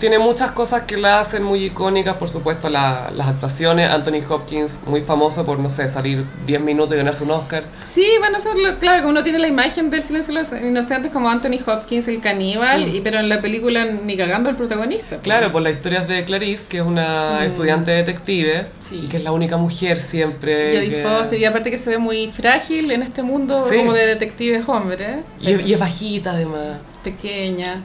tiene 0.00 0.18
muchas 0.18 0.50
cosas 0.50 0.82
que 0.82 0.96
la 0.96 1.20
hacen 1.20 1.42
muy 1.44 1.64
icónicas, 1.66 2.16
por 2.16 2.28
supuesto 2.28 2.68
la- 2.68 3.10
las 3.14 3.28
actuaciones, 3.28 3.90
Anthony 3.90 4.20
Hopkins 4.28 4.78
muy 4.86 5.00
famoso 5.00 5.44
por, 5.46 5.58
no 5.58 5.70
sé, 5.70 5.88
salir 5.88 6.24
10 6.46 6.60
minutos 6.60 6.94
y 6.94 6.96
ganarse 6.98 7.22
un 7.22 7.30
Oscar. 7.30 7.62
Sí, 7.88 8.04
bueno, 8.18 8.38
eso 8.38 8.50
es 8.52 8.58
lo- 8.60 8.78
claro, 8.78 9.08
uno 9.08 9.22
tiene 9.22 9.38
la 9.38 9.46
imagen 9.48 9.90
del 9.90 10.02
silencio 10.02 10.34
de 10.34 10.40
los 10.40 10.52
inocentes 10.60 11.10
como 11.12 11.30
Anthony 11.30 11.58
Hopkins, 11.66 12.08
el 12.08 12.20
caníbal, 12.20 12.88
y, 12.94 13.00
pero 13.00 13.18
en 13.20 13.28
la 13.28 13.40
película 13.40 13.84
ni 13.84 14.16
cagando 14.16 14.50
el 14.50 14.56
protagonista. 14.56 15.18
Claro, 15.18 15.52
por 15.52 15.62
las 15.62 15.74
historias 15.74 16.08
de 16.08 16.24
Clarice, 16.24 16.64
que 16.68 16.78
es 16.78 16.82
una 16.84 17.44
estudiante 17.44 17.92
detective 17.92 18.66
Sí. 18.88 19.02
y 19.04 19.08
que 19.08 19.18
es 19.18 19.22
la 19.24 19.32
única 19.32 19.56
mujer 19.56 20.00
siempre. 20.00 20.74
Jodie 20.76 20.90
que- 20.90 21.02
Foster, 21.02 21.38
y 21.38 21.44
aparte 21.44 21.70
que 21.70 21.78
se 21.78 21.90
ve 21.90 21.98
muy 21.98 22.30
frágil 22.32 22.90
en 22.90 23.02
este 23.02 23.22
mundo 23.22 23.56
Sí. 23.58 23.76
como 23.78 23.92
de 23.92 24.06
detectives 24.06 24.64
hombres, 24.68 25.18
Y, 25.40 25.52
y 25.62 25.72
es 25.74 25.78
bajita 25.78 26.32
además. 26.32 26.78
Pequeña. 27.02 27.84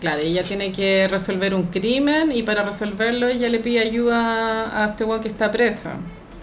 Claro, 0.00 0.20
ella 0.20 0.42
tiene 0.42 0.72
que 0.72 1.08
resolver 1.08 1.54
un 1.54 1.64
crimen 1.64 2.32
y 2.32 2.42
para 2.42 2.62
resolverlo 2.62 3.28
ella 3.28 3.48
le 3.48 3.58
pide 3.58 3.80
ayuda 3.80 4.82
a 4.82 4.88
este 4.90 5.04
weón 5.04 5.20
que 5.20 5.28
está 5.28 5.50
preso. 5.50 5.90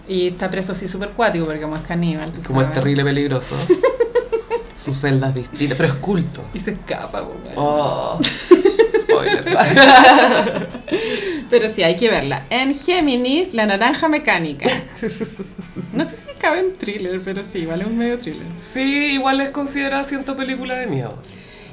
Y 0.06 0.28
está 0.28 0.48
preso 0.48 0.72
así 0.72 0.88
súper 0.88 1.10
cuático 1.10 1.44
porque 1.44 1.60
como 1.60 1.76
es 1.76 1.82
caníbal. 1.82 2.32
tú 2.32 2.40
Como 2.46 2.62
es 2.62 2.72
terrible 2.72 3.04
peligroso. 3.04 3.56
Su 4.84 4.94
celda 4.94 5.28
es 5.28 5.34
distinta, 5.34 5.74
pero 5.76 5.88
es 5.88 5.94
culto. 5.94 6.42
Y 6.54 6.60
se 6.60 6.70
escapa, 6.70 7.22
weón. 7.22 7.42
Oh, 7.56 8.18
spoiler. 9.00 9.44
Pero 11.50 11.68
sí, 11.68 11.82
hay 11.82 11.96
que 11.96 12.08
verla. 12.10 12.46
En 12.50 12.74
Géminis, 12.74 13.54
la 13.54 13.66
naranja 13.66 14.08
mecánica. 14.08 14.68
No 15.92 16.04
sé 16.04 16.16
si 16.16 16.26
cabe 16.38 16.60
en 16.60 16.76
thriller, 16.76 17.20
pero 17.24 17.42
sí, 17.42 17.66
vale 17.66 17.84
un 17.86 17.96
medio 17.96 18.18
thriller. 18.18 18.46
Sí, 18.56 19.14
igual 19.14 19.40
es 19.40 19.50
considerada 19.50 20.04
ciento 20.04 20.36
película 20.36 20.76
de 20.76 20.86
miedo. 20.86 21.18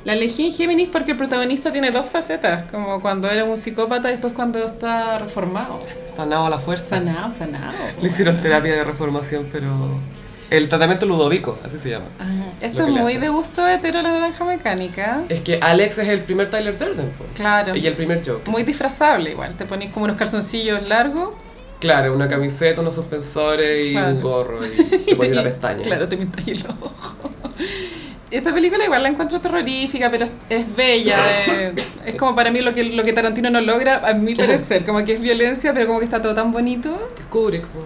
La 0.05 0.13
elegí 0.13 0.45
en 0.47 0.53
Géminis 0.53 0.89
porque 0.91 1.11
el 1.11 1.17
protagonista 1.17 1.71
tiene 1.71 1.89
dos 1.91 2.07
facetas, 2.09 2.69
como 2.71 3.01
cuando 3.01 3.29
era 3.29 3.43
un 3.43 3.57
psicópata 3.57 4.07
y 4.09 4.11
después 4.13 4.33
cuando 4.33 4.63
está 4.63 5.17
reformado. 5.17 5.81
Sanado 6.15 6.45
a 6.45 6.49
la 6.51 6.59
fuerza. 6.59 6.97
Sanado, 6.97 7.31
sanado. 7.31 7.73
Le 8.01 8.07
hicieron 8.07 8.39
terapia 8.41 8.73
de 8.75 8.83
reformación, 8.83 9.49
pero... 9.51 9.67
El 10.51 10.69
tratamiento 10.69 11.07
ludovico, 11.07 11.57
así 11.65 11.79
se 11.79 11.89
llama. 11.89 12.05
Ajá. 12.19 12.29
Lo 12.61 12.67
Esto 12.67 12.83
es 12.83 12.89
muy 12.89 13.17
de 13.17 13.29
gusto 13.29 13.67
hetero 13.67 14.03
la 14.03 14.11
naranja 14.11 14.45
mecánica. 14.45 15.23
Es 15.27 15.41
que 15.41 15.57
Alex 15.59 15.97
es 15.97 16.07
el 16.07 16.21
primer 16.21 16.51
Tyler 16.51 16.77
Durden, 16.77 17.09
po. 17.13 17.25
Claro. 17.33 17.75
Y 17.75 17.87
el 17.87 17.95
primer 17.95 18.19
Joker. 18.23 18.47
Muy 18.51 18.61
disfrazable 18.61 19.31
igual. 19.31 19.55
Te 19.57 19.65
pones 19.65 19.89
como 19.89 20.05
unos 20.05 20.17
calzoncillos 20.17 20.87
largos. 20.87 21.31
Claro, 21.79 22.13
una 22.13 22.27
camiseta, 22.29 22.79
unos 22.81 22.93
suspensores 22.93 23.87
y 23.87 23.91
Claro. 23.93 24.15
un 24.15 24.21
gorro 24.21 24.59
y 24.63 24.69
te 25.03 25.15
pones 25.15 25.31
una 25.33 25.43
pestaña. 25.49 25.81
Claro, 25.81 26.07
te 26.07 26.15
pintas 26.15 26.47
el 26.47 26.63
ojo. 26.63 27.31
Esta 28.37 28.53
película 28.53 28.83
igual 28.83 29.01
la 29.01 29.09
encuentro 29.09 29.39
terrorífica, 29.39 30.11
pero 30.11 30.25
es, 30.25 30.31
es 30.49 30.75
bella. 30.75 31.17
eh, 31.47 31.73
es 32.05 32.15
como 32.15 32.35
para 32.35 32.51
mí 32.51 32.59
lo 32.61 32.73
que, 32.73 32.83
lo 32.83 33.03
que 33.03 33.13
Tarantino 33.13 33.49
no 33.49 33.61
logra, 33.61 34.07
a 34.07 34.13
mi 34.13 34.35
parecer. 34.35 34.85
Como 34.85 35.03
que 35.05 35.13
es 35.13 35.21
violencia, 35.21 35.73
pero 35.73 35.87
como 35.87 35.99
que 35.99 36.05
está 36.05 36.21
todo 36.21 36.35
tan 36.35 36.51
bonito. 36.51 37.11
Kubrick, 37.29 37.65
po. 37.67 37.79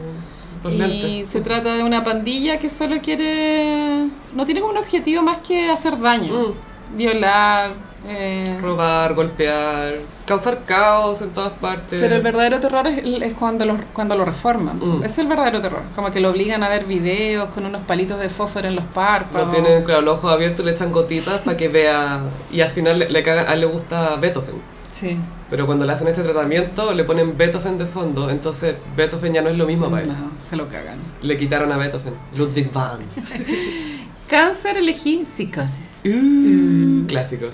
los 0.64 0.74
Y 0.74 1.24
se 1.24 1.42
trata 1.42 1.76
de 1.76 1.84
una 1.84 2.04
pandilla 2.04 2.58
que 2.58 2.68
solo 2.68 3.00
quiere... 3.02 4.08
No 4.34 4.46
tiene 4.46 4.62
como 4.62 4.74
un 4.74 4.78
objetivo 4.80 5.22
más 5.22 5.38
que 5.38 5.70
hacer 5.70 6.00
daño. 6.00 6.34
Mm. 6.34 6.98
Violar. 6.98 7.89
Eh, 8.08 8.58
Robar, 8.62 9.14
golpear, 9.14 9.96
causar 10.26 10.64
caos 10.66 11.22
en 11.22 11.30
todas 11.32 11.52
partes. 11.54 12.00
Pero 12.02 12.16
el 12.16 12.22
verdadero 12.22 12.60
terror 12.60 12.88
es, 12.88 13.04
es 13.06 13.34
cuando, 13.34 13.66
lo, 13.66 13.78
cuando 13.94 14.16
lo 14.16 14.26
reforman. 14.26 14.80
Mm. 14.80 15.04
Es 15.04 15.18
el 15.18 15.28
verdadero 15.28 15.62
terror. 15.62 15.82
Como 15.96 16.10
que 16.12 16.20
lo 16.20 16.30
obligan 16.30 16.64
a 16.64 16.70
ver 16.70 16.86
videos 16.86 17.50
con 17.50 17.66
unos 17.66 17.82
palitos 17.82 18.20
de 18.20 18.30
fósforo 18.30 18.68
en 18.68 18.76
los 18.76 18.86
Lo 18.86 18.92
párpados. 18.92 19.52
tienen, 19.54 19.84
claro, 19.84 20.02
los 20.02 20.18
ojos 20.20 20.32
abiertos, 20.34 20.66
le 20.66 20.72
echan 20.72 20.92
gotitas 20.92 21.40
para 21.42 21.58
que 21.58 21.68
vea. 21.68 22.22
Y 22.52 22.62
al 22.62 22.70
final 22.70 23.00
le, 23.00 23.10
le 23.10 23.24
cagan- 23.24 23.48
a 23.48 23.54
él 23.54 23.60
le 23.62 23.66
gusta 23.66 24.16
Beethoven. 24.16 24.56
Sí. 24.98 25.18
Pero 25.50 25.66
cuando 25.66 25.86
le 25.86 25.94
hacen 25.94 26.08
este 26.08 26.22
tratamiento, 26.24 26.94
le 26.94 27.04
ponen 27.06 27.36
Beethoven 27.38 27.78
de 27.78 27.86
fondo. 27.86 28.30
Entonces, 28.30 28.76
Beethoven 28.96 29.34
ya 29.34 29.42
no 29.42 29.50
es 29.50 29.58
lo 29.58 29.66
mismo 29.66 29.90
para 29.90 30.04
él. 30.04 30.10
No, 30.10 30.32
se 30.48 30.56
lo 30.56 30.68
cagan. 30.68 30.98
Le 31.22 31.38
quitaron 31.38 31.72
a 31.72 31.78
Beethoven. 31.78 32.14
Ludwig 32.36 32.72
van. 32.72 33.00
Cáncer 34.30 34.78
elegí 34.78 35.26
psicosis. 35.26 35.74
Uh, 36.06 37.08
Clásico. 37.08 37.48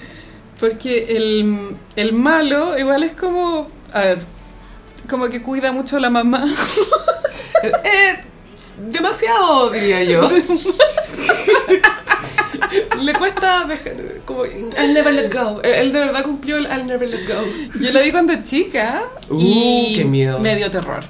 Porque 0.68 1.16
el, 1.16 1.78
el 1.96 2.14
malo 2.14 2.78
igual 2.80 3.04
es 3.04 3.12
como... 3.14 3.70
A 3.94 4.00
ver, 4.02 4.20
como 5.08 5.30
que 5.30 5.44
cuida 5.44 5.72
mucho 5.72 5.98
a 5.98 6.00
la 6.00 6.10
mamá. 6.10 6.44
Eh, 7.64 8.24
demasiado, 8.92 9.72
diría 9.72 10.04
yo. 10.04 10.30
Le 13.02 13.14
cuesta 13.14 13.66
dejar, 13.66 13.94
como, 14.26 14.46
I'll 14.46 14.94
never 14.94 15.12
let 15.14 15.32
go. 15.34 15.62
Él, 15.64 15.92
de 15.92 16.00
verdad 16.00 16.24
cumplió 16.24 16.58
el 16.58 16.66
I'll 16.68 16.86
never 16.86 17.08
let 17.10 17.26
go. 17.28 17.42
Yo 17.82 17.92
la 17.92 18.02
vi 18.02 18.12
cuando 18.12 18.34
chica 18.44 19.02
Uh, 19.30 19.38
y 19.40 19.94
qué 19.96 20.06
miedo. 20.06 20.38
me 20.40 20.56
dio 20.56 20.70
terror. 20.70 21.04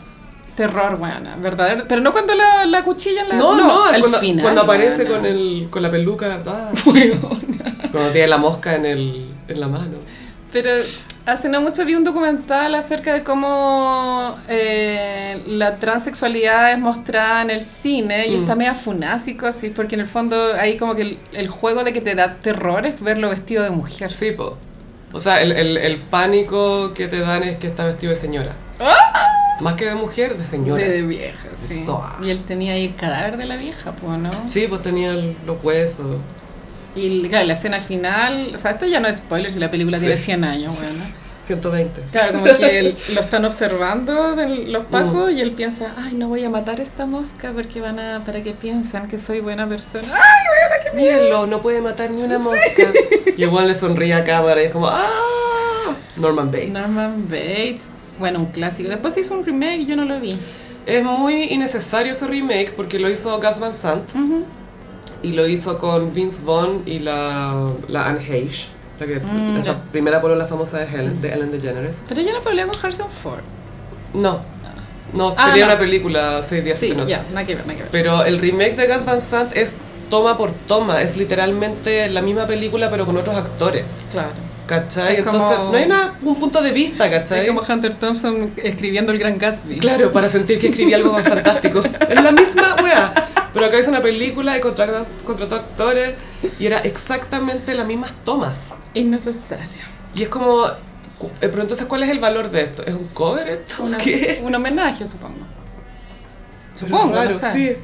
Terror, 0.56 0.98
buena, 0.98 1.36
verdadero. 1.42 1.84
Pero 1.90 2.00
no 2.00 2.14
cuando 2.14 2.34
la, 2.36 2.66
la 2.66 2.84
cuchilla 2.86 3.24
en 3.24 3.30
la... 3.30 3.36
No, 3.36 3.58
no, 3.58 3.84
al 3.86 4.00
cuando, 4.00 4.20
final, 4.20 4.44
cuando 4.44 4.62
aparece 4.62 5.04
buena. 5.04 5.12
con, 5.12 5.26
el, 5.26 5.68
con 5.70 5.84
la 5.84 5.92
peluca. 5.92 6.42
ah, 6.46 6.72
cuando 7.92 8.10
tiene 8.14 8.28
la 8.28 8.38
mosca 8.38 8.76
en, 8.76 8.86
el, 8.86 9.26
en 9.48 9.60
la 9.60 9.68
mano. 9.68 9.98
Pero 10.52 10.70
hace 11.26 11.50
no 11.50 11.60
mucho 11.60 11.84
vi 11.86 11.96
un 11.96 12.04
documental 12.06 12.76
acerca 12.76 13.14
de 13.14 13.24
cómo 13.24 14.38
eh, 14.48 15.42
la 15.48 15.78
transexualidad 15.78 16.72
es 16.72 16.80
mostrada 16.80 17.42
en 17.42 17.50
el 17.50 17.64
cine 17.66 18.28
y 18.28 18.38
Mm. 18.38 18.42
está 18.42 18.56
media 18.56 18.74
funásico, 18.74 19.48
así, 19.48 19.70
porque 19.70 19.96
en 19.96 20.02
el 20.02 20.08
fondo 20.08 20.54
hay 20.54 20.78
como 20.78 20.96
que 20.96 21.02
el, 21.02 21.20
el 21.34 21.48
juego 21.50 21.84
de 21.84 21.92
que 21.94 22.00
te 22.02 22.16
da 22.16 22.36
terror 22.36 22.86
es 22.86 23.02
verlo 23.02 23.30
vestido 23.30 23.64
de 23.64 23.70
mujer. 23.72 24.14
Sí, 24.14 24.32
po. 24.32 24.58
O 25.12 25.20
sea, 25.20 25.42
el, 25.42 25.52
el, 25.52 25.78
el 25.78 25.98
pánico 25.98 26.94
que 26.94 27.08
te 27.08 27.20
dan 27.20 27.44
es 27.44 27.58
que 27.58 27.68
está 27.68 27.84
vestido 27.86 28.12
de 28.12 28.18
señora. 28.18 28.54
Más 29.62 29.76
que 29.76 29.86
de 29.86 29.96
mujer, 29.96 30.38
de 30.38 30.44
señora. 30.46 30.84
De, 30.84 30.90
de 30.90 31.02
vieja, 31.04 31.48
sí. 31.68 31.86
Y 32.22 32.30
él 32.30 32.44
tenía 32.46 32.74
ahí 32.74 32.86
el 32.86 32.96
cadáver 32.96 33.38
de 33.38 33.46
la 33.46 33.56
vieja, 33.56 33.94
pues, 33.94 34.18
¿no? 34.20 34.32
Sí, 34.48 34.68
pues 34.68 34.82
tenía 34.82 35.14
los 35.14 35.64
huesos. 35.64 36.18
Y 36.96 37.28
claro, 37.28 37.46
la 37.46 37.54
escena 37.54 37.80
final, 37.82 38.52
o 38.56 38.58
sea, 38.58 38.72
esto 38.72 38.86
ya 38.86 39.00
no 39.00 39.08
es 39.08 39.18
spoiler 39.18 39.52
si 39.52 39.60
la 39.60 39.70
película 39.70 39.98
Sí. 39.98 40.06
tiene 40.06 40.18
100 40.18 40.44
años, 40.46 40.76
bueno. 40.78 41.04
120. 41.46 42.02
Claro, 42.12 42.40
como 42.40 42.58
que 42.58 42.80
él- 42.80 42.96
lo 43.14 43.22
están 43.22 43.46
observando 43.46 44.36
de 44.36 44.48
los 44.66 44.86
pacos 44.86 45.32
y 45.32 45.42
él 45.42 45.52
piensa, 45.52 45.94
ay, 45.98 46.14
no 46.16 46.28
voy 46.28 46.44
a 46.44 46.50
matar 46.50 46.80
a 46.80 46.84
esta 46.84 47.06
mosca 47.06 47.52
porque 47.54 47.82
van 47.82 48.00
a, 48.00 48.24
para 48.26 48.42
que 48.42 48.54
piensan 48.54 49.08
que 49.08 49.20
soy 49.20 49.42
buena 49.42 49.68
persona. 49.68 50.08
¡Ay! 50.12 50.96
Mírenlo, 50.96 51.46
no 51.46 51.62
puede 51.62 51.82
matar 51.82 52.10
ni 52.12 52.24
una 52.24 52.40
mosca. 52.40 52.84
Y 53.38 53.44
igual 53.44 53.68
le 53.68 53.76
sonríe 53.76 54.14
a 54.16 54.24
cámara 54.24 54.62
y 54.64 54.66
es 54.68 54.72
como, 54.72 54.88
¡ah! 54.88 55.96
Norman 56.18 56.50
Bates. 56.50 56.70
Norman 56.72 57.26
Bates, 57.30 57.82
bueno, 58.18 58.40
un 58.40 58.46
clásico. 58.48 58.90
Después 58.90 59.16
hizo 59.18 59.34
un 59.34 59.46
remake 59.46 59.82
y 59.82 59.86
yo 59.86 59.96
no 59.96 60.06
lo 60.06 60.20
vi. 60.20 60.36
Es 60.86 61.04
muy 61.04 61.44
innecesario 61.44 62.14
ese 62.14 62.26
remake 62.28 62.72
porque 62.76 62.98
lo 63.00 63.10
hizo 63.10 63.36
Gus 63.40 63.60
Van 63.60 63.74
Sant 63.74 64.10
y 65.24 65.34
lo 65.34 65.48
hizo 65.48 65.78
con 65.78 66.14
Vince 66.14 66.40
Vaughn 66.44 66.84
y 66.86 67.00
la, 67.00 67.68
la 67.88 68.08
Anne 68.08 68.20
Heche, 68.28 68.68
la 69.00 69.06
que, 69.08 69.20
Mm, 69.20 69.58
esa 69.58 69.74
ya. 69.74 69.84
primera 69.92 70.22
polola 70.22 70.46
famosa 70.46 70.78
de 70.80 70.86
Helen, 70.86 71.20
de 71.20 71.34
Ellen 71.34 71.52
DeGeneres. 71.52 71.98
Pero 72.08 72.22
ella 72.22 72.34
no 72.34 72.42
pelea 72.42 72.68
con 72.68 72.76
Harrison 72.84 73.10
Ford. 73.10 73.42
No, 74.14 74.42
no, 75.14 75.34
Ah, 75.38 75.48
tenía 75.48 75.66
no. 75.66 75.72
una 75.72 75.80
película, 75.80 76.42
Seis 76.44 76.64
días, 76.64 76.80
Sí, 76.80 76.88
siete 76.88 77.02
noches. 77.02 77.20
nada 77.34 77.46
que 77.46 77.56
ver, 77.56 77.66
nada 77.66 77.76
que 77.78 77.84
ver. 77.84 77.92
Pero 77.92 78.24
el 78.24 78.40
remake 78.40 78.76
de 78.76 78.88
Gus 78.88 79.06
Van 79.06 79.22
Sant 79.22 79.56
es 79.56 79.74
toma 80.10 80.38
por 80.38 80.52
toma, 80.52 81.02
es 81.02 81.18
literalmente 81.18 82.10
la 82.10 82.22
misma 82.22 82.46
película 82.48 82.90
pero 82.90 83.06
con 83.06 83.18
otros 83.18 83.36
actores. 83.36 83.84
Claro. 84.12 84.30
¿Cachai? 84.68 85.18
Es 85.18 85.24
como- 85.24 85.38
Entonces, 85.38 85.60
no 85.72 85.78
hay 85.78 85.88
nada, 85.88 86.16
un 86.24 86.40
punto 86.40 86.60
de 86.60 86.72
vista, 86.72 87.08
¿cachai? 87.08 87.42
Es 87.42 87.48
como 87.48 87.62
Hunter 87.62 87.94
Thompson 88.00 88.52
escribiendo 88.58 89.12
el 89.12 89.20
Gran 89.20 89.38
Gatsby. 89.38 89.78
Claro, 89.78 90.12
para 90.12 90.28
sentir 90.28 90.60
que 90.60 90.70
escribí 90.70 90.92
algo 90.94 91.16
fantástico. 91.24 91.84
Es 91.84 92.24
la 92.24 92.32
misma 92.32 92.76
wea. 92.84 93.14
Pero 93.56 93.66
acá 93.66 93.80
hizo 93.80 93.90
una 93.90 94.02
película 94.04 94.56
y 94.58 94.62
contrató, 94.62 95.08
contrató 95.26 95.56
actores 95.56 96.14
y 96.60 96.66
era 96.68 96.80
exactamente 96.82 97.74
las 97.74 97.88
mismas 97.88 98.14
tomas. 98.24 98.74
Innecesario. 98.94 99.82
Y 100.16 100.24
es 100.24 100.30
como. 100.30 100.68
eh, 100.68 100.76
Pero 101.40 101.62
entonces, 101.64 101.88
¿cuál 101.88 102.04
es 102.04 102.10
el 102.10 102.20
valor 102.20 102.52
de 102.52 102.62
esto? 102.62 102.84
¿Es 102.86 102.94
un 102.94 103.08
cover 103.08 103.48
esto? 103.48 103.82
Una- 103.84 103.98
¿Qué? 104.04 104.42
Un 104.44 104.54
homenaje, 104.54 105.08
supongo. 105.08 105.46
Supongo, 106.80 107.16
no 107.16 107.32
sé. 107.34 107.54
sí. 107.54 107.78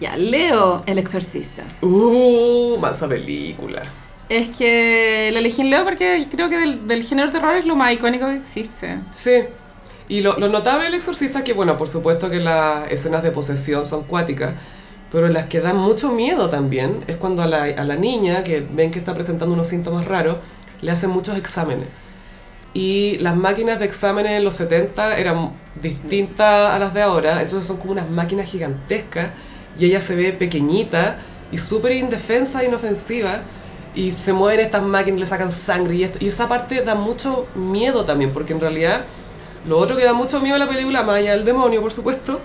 Ya, 0.00 0.16
Leo, 0.16 0.82
el 0.86 0.98
exorcista. 0.98 1.62
Uh, 1.80 2.76
mansa 2.78 3.06
película. 3.06 3.80
Es 4.28 4.48
que 4.48 5.30
la 5.32 5.38
elegí 5.38 5.60
en 5.60 5.70
Leo 5.70 5.84
porque 5.84 6.26
creo 6.30 6.48
que 6.48 6.58
del, 6.58 6.88
del 6.88 7.04
género 7.04 7.30
terror 7.30 7.54
es 7.56 7.66
lo 7.66 7.76
más 7.76 7.92
icónico 7.92 8.26
que 8.26 8.36
existe. 8.36 8.98
Sí. 9.14 9.44
Y 10.08 10.20
lo, 10.20 10.38
lo 10.38 10.48
notable 10.48 10.84
del 10.84 10.94
exorcista 10.94 11.38
es 11.38 11.44
que, 11.44 11.54
bueno, 11.54 11.76
por 11.76 11.88
supuesto 11.88 12.28
que 12.30 12.40
las 12.40 12.90
escenas 12.90 13.22
de 13.22 13.30
posesión 13.30 13.86
son 13.86 14.04
cuáticas, 14.04 14.54
pero 15.10 15.28
las 15.28 15.46
que 15.46 15.60
dan 15.60 15.76
mucho 15.76 16.10
miedo 16.10 16.50
también 16.50 17.04
es 17.06 17.16
cuando 17.16 17.42
a 17.42 17.46
la, 17.46 17.64
a 17.64 17.84
la 17.84 17.96
niña, 17.96 18.44
que 18.44 18.66
ven 18.72 18.90
que 18.90 18.98
está 18.98 19.14
presentando 19.14 19.54
unos 19.54 19.68
síntomas 19.68 20.06
raros, 20.06 20.36
le 20.82 20.90
hacen 20.90 21.10
muchos 21.10 21.36
exámenes. 21.38 21.88
y 22.74 23.18
las 23.18 23.36
máquinas 23.36 23.78
de 23.78 23.84
exámenes 23.86 24.32
en 24.32 24.44
los 24.44 24.54
70 24.54 25.16
eran 25.18 25.52
distintas 25.80 26.74
a 26.74 26.78
las 26.78 26.92
de 26.92 27.02
ahora, 27.02 27.40
entonces 27.42 27.66
son 27.66 27.76
como 27.78 27.92
unas 27.92 28.10
máquinas 28.10 28.50
gigantescas 28.50 29.30
y 29.78 29.86
ella 29.86 30.00
se 30.00 30.14
ve 30.14 30.32
pequeñita 30.32 31.18
y 31.52 31.58
súper 31.58 31.92
indefensa 31.92 32.64
inofensiva 32.64 33.42
y 33.94 34.10
se 34.12 34.32
mueven 34.32 34.60
estas 34.60 34.82
máquinas, 34.82 35.20
le 35.20 35.26
sacan 35.26 35.52
sangre 35.52 35.94
y 35.96 36.02
esto. 36.04 36.18
Y 36.20 36.28
esa 36.28 36.48
parte 36.48 36.82
da 36.82 36.96
mucho 36.96 37.46
miedo 37.54 38.04
también, 38.04 38.32
porque 38.32 38.52
en 38.52 38.60
realidad 38.60 39.04
lo 39.66 39.78
otro 39.78 39.96
que 39.96 40.04
da 40.04 40.12
mucho 40.12 40.40
miedo 40.40 40.56
a 40.56 40.58
la 40.58 40.68
película, 40.68 41.02
más 41.02 41.16
allá 41.16 41.32
del 41.32 41.44
demonio, 41.44 41.80
por 41.80 41.92
supuesto, 41.92 42.40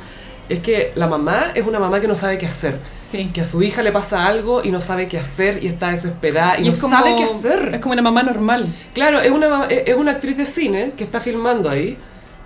es 0.50 0.60
que 0.60 0.92
la 0.96 1.08
mamá 1.08 1.40
es 1.56 1.66
una 1.66 1.80
mamá 1.80 2.00
que 2.02 2.08
no 2.08 2.16
sabe 2.16 2.38
qué 2.38 2.46
hacer. 2.48 2.80
Sí. 3.12 3.30
Que 3.34 3.42
a 3.42 3.46
su 3.46 3.62
hija 3.64 3.82
le 3.82 3.92
pasa 3.92 4.28
algo 4.28 4.64
y 4.64 4.70
no 4.72 4.82
sabe 4.82 5.08
qué 5.08 5.18
hacer 5.18 5.64
y 5.64 5.68
está 5.68 5.90
desesperada 5.92 6.60
y, 6.60 6.66
no 6.66 6.72
es 6.74 6.80
como, 6.80 6.96
sabe 6.96 7.16
qué 7.16 7.24
hacer. 7.24 7.72
Es 7.76 7.82
como 7.82 7.94
una 7.94 8.02
mamá 8.04 8.22
normal. 8.24 8.74
Claro, 8.94 9.20
es 9.20 9.32
una, 9.32 9.66
es 9.66 9.96
una 9.96 10.12
actriz 10.12 10.38
de 10.38 10.46
cine 10.46 10.94
que 10.96 11.04
está 11.04 11.20
filmando 11.20 11.70
ahí 11.70 11.98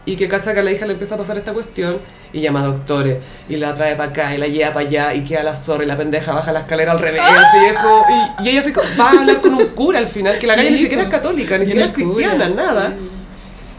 y 0.06 0.16
que 0.18 0.28
cacha 0.28 0.54
que 0.54 0.60
a 0.60 0.64
la 0.64 0.72
hija 0.72 0.86
le 0.86 0.94
empieza 0.94 1.16
a 1.16 1.18
pasar 1.18 1.38
esta 1.38 1.54
cuestión 1.54 1.98
y 2.34 2.42
llama 2.42 2.62
a 2.62 2.66
doctores 2.66 3.18
y 3.48 3.56
la 3.58 3.74
trae 3.74 3.96
para 3.96 4.10
acá 4.12 4.36
y 4.36 4.38
la 4.38 4.48
lleva 4.48 4.74
para 4.74 4.86
allá 4.88 5.14
y 5.14 5.24
queda 5.24 5.44
la 5.44 5.56
zorra 5.56 5.84
y 5.84 5.88
la 5.88 5.96
pendeja 5.96 6.34
baja 6.34 6.52
la 6.52 6.60
escalera 6.60 6.92
al 6.92 7.00
revés 7.00 7.22
y, 7.22 7.66
es 7.68 7.74
como- 7.74 8.04
y, 8.42 8.44
y 8.46 8.50
ella 8.50 8.62
se, 8.64 8.72
va 8.72 9.10
a 9.12 9.20
hablar 9.20 9.40
con 9.42 9.54
un 9.54 9.68
cura 9.68 10.00
al 10.00 10.08
final, 10.08 10.38
que 10.40 10.48
la 10.48 10.54
Sí, 10.56 10.60
calle 10.60 10.72
ni 10.72 10.78
siquiera 10.78 11.04
es 11.04 11.10
católica, 11.10 11.58
ni 11.58 11.64
Y 11.64 11.68
siquiera 11.68 11.88
es 11.88 11.94
cura, 11.94 12.06
cristiana, 12.16 12.50
nada. 12.50 12.94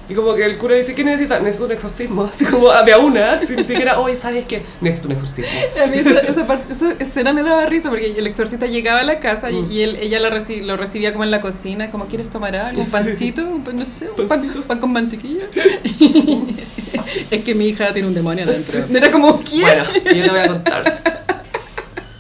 Y 0.09 0.15
como 0.15 0.35
que 0.35 0.45
el 0.45 0.59
cura 0.59 0.75
dice, 0.75 0.95
¿qué 0.95 1.03
necesita? 1.03 1.39
Necesito 1.41 1.65
un 1.65 1.73
exorcismo, 1.73 2.25
así 2.35 2.45
como 2.45 2.71
de 2.71 2.93
a 2.93 2.99
una, 2.99 3.41
ni 3.41 3.65
siquiera, 3.65 3.99
oye, 4.01 4.17
¿sabes 4.17 4.45
qué? 4.47 4.63
Necesito 4.83 5.09
un 5.09 5.13
exorcismo. 5.13 5.59
A 5.83 5.87
mí 5.87 5.97
esa, 5.97 6.19
esa 6.21 6.47
parte, 6.47 6.73
esa 6.73 6.93
escena 6.99 7.33
me 7.33 7.43
daba 7.43 7.65
risa 7.67 7.89
porque 7.89 8.15
el 8.19 8.27
exorcista 8.27 8.67
llegaba 8.67 9.01
a 9.01 9.05
la 9.05 9.19
casa 9.19 9.51
y, 9.51 9.67
y 9.71 9.81
él, 9.83 9.97
ella 10.01 10.21
lo, 10.21 10.29
reci- 10.31 10.63
lo 10.63 10.77
recibía 10.77 11.13
como 11.13 11.25
en 11.25 11.31
la 11.31 11.41
cocina, 11.41 11.91
como 11.91 12.07
¿quieres 12.07 12.29
tomar 12.29 12.55
algo? 12.55 12.83
¿Un 12.83 12.91
pancito? 12.91 13.47
Un 13.49 13.65
no 13.75 13.85
sé, 13.87 14.09
un 14.17 14.27
pan, 14.29 14.53
pan 14.69 14.79
con 14.79 14.93
mantequilla. 14.93 15.45
es 17.31 17.45
que 17.45 17.55
mi 17.55 17.67
hija 17.69 17.93
tiene 17.93 18.09
un 18.09 18.15
demonio 18.15 18.45
adentro. 18.45 18.85
Era 18.95 19.11
como, 19.11 19.41
¿quién? 19.41 19.63
Bueno, 19.63 19.85
yo 20.05 20.23
te 20.25 20.31
voy 20.31 20.41
a 20.41 20.49
contar. 20.49 20.95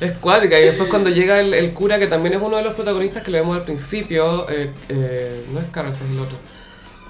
Es 0.00 0.12
cuática 0.18 0.58
y 0.60 0.64
después 0.64 0.88
cuando 0.90 1.08
llega 1.10 1.38
el, 1.40 1.54
el 1.54 1.72
cura, 1.72 1.98
que 1.98 2.06
también 2.06 2.34
es 2.34 2.42
uno 2.42 2.56
de 2.56 2.62
los 2.62 2.74
protagonistas 2.74 3.22
que 3.22 3.30
le 3.30 3.40
vemos 3.40 3.56
al 3.56 3.62
principio, 3.62 4.48
eh, 4.50 4.70
eh, 4.88 5.44
no 5.52 5.60
es 5.60 5.66
Carlos, 5.70 5.96
es 6.04 6.10
el 6.10 6.18
otro, 6.18 6.36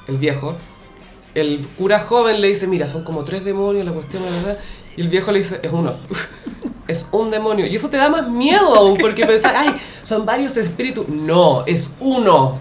el 0.09 0.17
viejo, 0.19 0.57
el 1.35 1.67
cura 1.77 1.99
joven 1.99 2.41
le 2.41 2.49
dice, 2.49 2.67
mira, 2.67 2.87
son 2.89 3.05
como 3.05 3.25
tres 3.25 3.45
demonios, 3.45 3.85
la 3.85 3.93
cuestión, 3.93 4.23
la 4.25 4.31
verdad, 4.31 4.59
y 4.97 5.01
el 5.01 5.09
viejo 5.09 5.33
le 5.33 5.41
dice, 5.41 5.59
es 5.63 5.73
uno, 5.73 5.95
es 6.89 7.07
un 7.13 7.31
demonio, 7.31 7.67
y 7.67 7.75
eso 7.77 7.89
te 7.89 7.97
da 7.97 8.09
más 8.09 8.29
miedo 8.29 8.75
aún, 8.75 8.97
porque 8.99 9.27
pensar, 9.27 9.55
ay, 9.57 9.75
son 10.03 10.25
varios 10.27 10.57
espíritus, 10.57 11.09
no, 11.09 11.65
es 11.67 11.91
uno. 12.01 12.59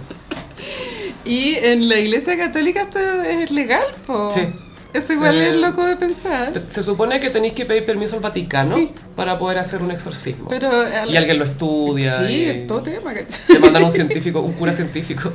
Y 1.25 1.55
en 1.55 1.87
la 1.87 1.99
iglesia 1.99 2.35
católica 2.37 2.81
esto 2.81 2.99
es 2.99 3.49
legal, 3.51 3.83
po. 4.05 4.29
Sí. 4.31 4.41
Eso 4.93 5.13
igual 5.13 5.33
Sí. 5.33 5.39
es 5.39 5.55
loco 5.55 5.83
de 5.85 5.95
pensar. 5.95 6.51
Se 6.67 6.83
supone 6.83 7.19
que 7.19 7.29
tenéis 7.31 7.53
que 7.53 7.65
pedir 7.65 7.83
permiso 7.85 8.15
al 8.15 8.21
Vaticano 8.21 8.77
Sí. 8.77 8.91
para 9.15 9.39
poder 9.39 9.57
hacer 9.57 9.81
un 9.81 9.89
exorcismo. 9.89 10.47
Pero 10.49 10.69
al- 10.69 11.09
y 11.09 11.17
alguien 11.17 11.39
lo 11.39 11.45
estudia. 11.45 12.15
Sí, 12.27 12.33
y- 12.33 12.45
es 12.45 12.67
todo 12.67 12.83
tema. 12.83 13.11
Te 13.47 13.57
mandan 13.59 13.83
un 13.85 13.91
científico, 13.91 14.41
un 14.41 14.53
cura 14.53 14.71
científico. 14.71 15.31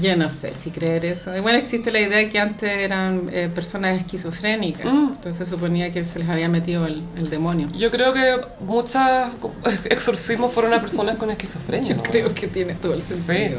Yo 0.00 0.16
no 0.16 0.28
sé 0.28 0.52
si 0.54 0.70
creer 0.70 1.04
eso. 1.04 1.36
Igual 1.36 1.56
existe 1.56 1.90
la 1.90 2.00
idea 2.00 2.28
que 2.28 2.38
antes 2.38 2.70
eran 2.70 3.28
eh, 3.32 3.50
personas 3.54 3.98
esquizofrénicas. 3.98 4.86
Mm. 4.86 5.12
Entonces 5.16 5.48
suponía 5.48 5.90
que 5.90 6.04
se 6.04 6.18
les 6.18 6.28
había 6.28 6.48
metido 6.48 6.86
el, 6.86 7.02
el 7.16 7.30
demonio. 7.30 7.68
Yo 7.76 7.90
creo 7.90 8.12
que 8.12 8.40
muchos 8.60 9.02
exorcismos 9.90 10.52
fueron 10.52 10.72
a 10.74 10.80
personas 10.80 11.16
con 11.16 11.30
esquizofrenia. 11.30 11.96
Yo 11.96 12.02
creo 12.02 12.34
que 12.34 12.46
tiene 12.46 12.74
todo 12.74 12.94
el 12.94 13.02
sentido. 13.02 13.58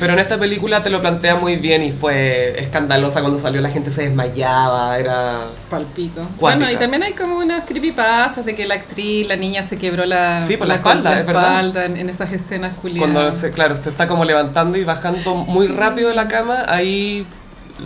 Pero 0.00 0.12
en 0.12 0.18
esta 0.20 0.38
película 0.38 0.82
te 0.82 0.90
lo 0.90 1.00
plantea 1.00 1.36
muy 1.36 1.56
bien 1.56 1.82
y 1.82 1.90
fue 1.90 2.54
escandalosa 2.60 3.20
cuando 3.20 3.38
salió, 3.38 3.60
la 3.60 3.70
gente 3.70 3.90
se 3.90 4.02
desmayaba, 4.02 4.98
era... 4.98 5.40
Palpico. 5.68 6.22
Cuática. 6.38 6.64
Bueno, 6.64 6.70
y 6.70 6.76
también 6.76 7.02
hay 7.02 7.12
como 7.14 7.38
unas 7.38 7.64
creepypastas 7.64 8.44
de 8.44 8.54
que 8.54 8.66
la 8.66 8.74
actriz, 8.74 9.26
la 9.26 9.36
niña 9.36 9.62
se 9.62 9.76
quebró 9.76 10.06
la, 10.06 10.40
Sí, 10.40 10.56
por 10.56 10.68
la 10.68 10.76
espalda, 10.76 11.18
es 11.18 11.26
verdad. 11.26 11.42
espalda 11.44 11.84
en, 11.86 11.96
en 11.96 12.10
esas 12.10 12.32
escenas 12.32 12.76
culiadas. 12.76 13.10
Cuando, 13.10 13.32
se, 13.32 13.50
claro, 13.50 13.80
se 13.80 13.90
está 13.90 14.06
como 14.06 14.24
levantando 14.24 14.78
y 14.78 14.84
bajando 14.84 15.34
muy 15.34 15.66
rápido 15.66 16.08
de 16.10 16.14
la 16.14 16.28
cama, 16.28 16.62
ahí 16.68 17.26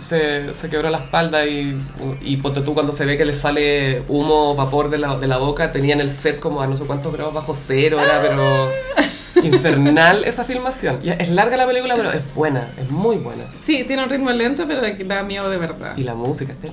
se, 0.01 0.53
se 0.53 0.69
quebró 0.69 0.89
la 0.89 0.99
espalda 0.99 1.45
y, 1.45 1.79
y 2.21 2.37
ponte 2.37 2.61
tú 2.61 2.73
cuando 2.73 2.93
se 2.93 3.05
ve 3.05 3.17
que 3.17 3.25
le 3.25 3.33
sale 3.33 4.03
humo, 4.07 4.55
vapor 4.55 4.89
de 4.89 4.97
la, 4.97 5.15
de 5.17 5.27
la 5.27 5.37
boca, 5.37 5.71
tenían 5.71 5.99
el 6.01 6.09
set 6.09 6.39
como 6.39 6.61
a 6.61 6.67
no 6.67 6.77
sé 6.77 6.85
cuántos 6.85 7.13
grados 7.13 7.33
bajo 7.33 7.53
cero, 7.53 7.97
era 7.99 8.21
pero 8.21 8.69
infernal 9.43 10.23
esa 10.25 10.43
filmación. 10.43 10.99
Y 11.03 11.09
es 11.09 11.29
larga 11.29 11.57
la 11.57 11.65
película, 11.65 11.95
pero 11.95 12.11
es 12.11 12.21
buena, 12.33 12.67
es 12.77 12.89
muy 12.89 13.17
buena. 13.17 13.43
Sí, 13.65 13.83
tiene 13.85 14.03
un 14.03 14.09
ritmo 14.09 14.31
lento, 14.31 14.65
pero 14.67 14.81
da 14.81 15.23
miedo 15.23 15.49
de 15.49 15.57
verdad. 15.57 15.95
Y 15.97 16.03
la 16.03 16.15
música 16.15 16.53
está... 16.53 16.67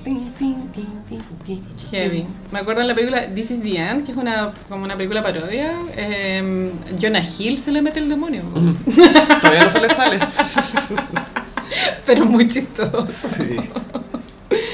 Heavy. 1.91 2.27
Me 2.53 2.59
acuerdo 2.59 2.83
en 2.83 2.89
la 2.89 2.95
película 2.95 3.29
This 3.29 3.51
is 3.51 3.63
the 3.63 3.77
End, 3.77 4.05
que 4.05 4.13
es 4.13 4.19
una, 4.19 4.53
como 4.69 4.85
una 4.85 4.97
película 4.97 5.23
parodia. 5.23 5.73
eh, 5.97 6.73
Jonah 7.01 7.23
Hill 7.39 7.59
se 7.59 7.73
le 7.73 7.83
mete 7.83 7.99
el 8.01 8.09
demonio. 8.09 8.43
Todavía 9.41 9.65
no 9.65 9.71
se 9.71 9.81
le 9.81 9.89
sale. 9.89 10.19
Pero 12.07 12.25
muy 12.25 12.49
chistoso. 12.49 13.29
Sí. 13.37 13.57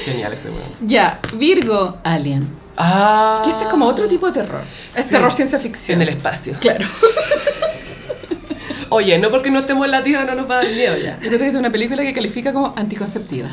Genial 0.05 0.33
ese 0.33 0.49
weón. 0.49 0.63
Ya, 0.81 1.19
Virgo 1.35 1.97
Alien. 2.03 2.47
Ah. 2.77 3.41
Que 3.43 3.49
este 3.51 3.63
es 3.63 3.69
como 3.69 3.85
otro 3.87 4.07
tipo 4.07 4.27
de 4.27 4.33
terror. 4.33 4.61
Es 4.95 5.05
Sí. 5.05 5.11
terror 5.11 5.31
ciencia 5.33 5.59
ficción. 5.59 5.95
En 6.01 6.07
el 6.07 6.13
espacio. 6.15 6.55
Claro. 6.59 6.85
Oye, 8.89 9.17
no 9.19 9.29
porque 9.29 9.51
no 9.51 9.59
estemos 9.59 9.85
en 9.85 9.91
la 9.91 10.03
Tierra 10.03 10.23
no 10.23 10.35
nos 10.35 10.49
va 10.49 10.59
a 10.59 10.63
dar 10.63 10.71
miedo 10.73 10.95
ya. 10.97 11.19
Yo 11.21 11.27
creo 11.27 11.39
que 11.39 11.47
es 11.47 11.55
una 11.55 11.69
película 11.71 12.03
que 12.03 12.13
califica 12.13 12.53
como 12.53 12.73
anticonceptiva. 12.77 13.49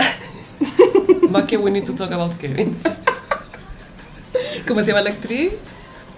Más 1.30 1.44
que 1.44 1.56
We 1.56 1.70
Need 1.72 1.84
to 1.84 1.94
Talk 1.94 2.12
About 2.12 2.36
Kevin. 2.38 2.76
¿Cómo 4.68 4.80
se 4.80 4.88
llama 4.88 5.00
la 5.02 5.10
actriz? 5.10 5.50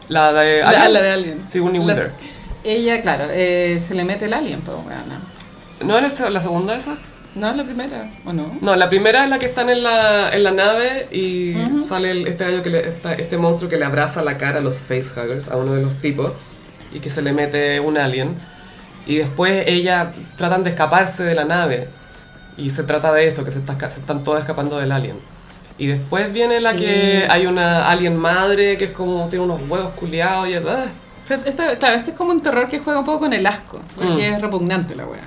La 0.08 0.32
de 0.32 0.60
La, 0.60 0.68
Alien. 0.68 0.92
la 0.92 1.02
de 1.02 1.10
Alien. 1.10 1.46
Sigourney 1.48 1.82
Las- 1.84 1.96
Weaver. 1.96 2.12
Ella, 2.64 3.00
claro, 3.00 3.26
eh, 3.30 3.80
se 3.86 3.94
le 3.94 4.04
mete 4.04 4.24
el 4.26 4.34
alien, 4.34 4.60
pues, 4.60 4.76
weona. 4.76 5.20
¿No 5.84 5.96
era 5.96 6.08
la 6.30 6.40
segunda 6.40 6.74
esa? 6.76 6.96
No 7.36 7.50
es 7.50 7.56
la 7.56 7.64
primera, 7.64 8.10
¿o 8.24 8.32
no? 8.32 8.56
No, 8.62 8.74
la 8.76 8.88
primera 8.88 9.22
es 9.24 9.30
la 9.30 9.38
que 9.38 9.46
están 9.46 9.68
en 9.70 9.82
la, 9.82 10.30
en 10.34 10.42
la 10.42 10.50
nave 10.52 11.06
y 11.12 11.54
sale 11.86 12.10
el- 12.10 12.26
este 12.26 12.44
gallo 12.44 12.62
que 12.62 12.70
le, 12.70 12.80
esta- 12.88 13.12
este 13.12 13.36
monstruo 13.36 13.68
que 13.70 13.76
le 13.76 13.84
abraza 13.84 14.22
la 14.22 14.38
cara 14.38 14.58
a 14.58 14.62
los 14.62 14.78
facehuggers, 14.80 15.48
a 15.48 15.56
uno 15.56 15.74
de 15.74 15.82
los 15.82 15.94
tipos, 16.00 16.32
y 16.92 17.00
que 17.00 17.10
se 17.10 17.20
le 17.22 17.32
mete 17.34 17.78
un 17.80 17.98
alien. 17.98 18.36
Y 19.06 19.16
después 19.16 19.64
ella 19.68 20.12
tratan 20.36 20.64
de 20.64 20.70
escaparse 20.70 21.22
de 21.24 21.34
la 21.34 21.44
nave. 21.44 21.88
Y 22.56 22.70
se 22.70 22.82
trata 22.84 23.12
de 23.12 23.26
eso, 23.26 23.44
que 23.44 23.50
se, 23.50 23.58
está, 23.58 23.74
esca- 23.76 23.90
se 23.90 24.00
están 24.00 24.24
todos 24.24 24.40
escapando 24.40 24.78
del 24.78 24.90
alien. 24.90 25.18
Y 25.78 25.88
después 25.88 26.32
viene 26.32 26.58
la 26.62 26.70
Sí. 26.72 26.78
que 26.78 27.26
hay 27.28 27.46
una 27.46 27.90
alien 27.90 28.16
madre 28.16 28.78
que 28.78 28.86
es 28.86 28.90
como 28.92 29.28
tiene 29.28 29.44
unos 29.44 29.60
huevos 29.68 29.92
culiados 29.92 30.48
y 30.48 30.54
ah. 30.54 30.86
Pero 31.28 31.42
esta- 31.44 31.76
claro, 31.78 31.96
este 31.96 32.12
es 32.12 32.16
como 32.16 32.30
un 32.30 32.40
terror 32.40 32.66
que 32.68 32.78
juega 32.78 33.00
un 33.00 33.04
poco 33.04 33.20
con 33.20 33.34
el 33.34 33.44
asco, 33.46 33.78
porque 33.94 34.30
Mm. 34.30 34.34
es 34.36 34.40
repugnante 34.40 34.94
la 34.94 35.04
wea. 35.04 35.20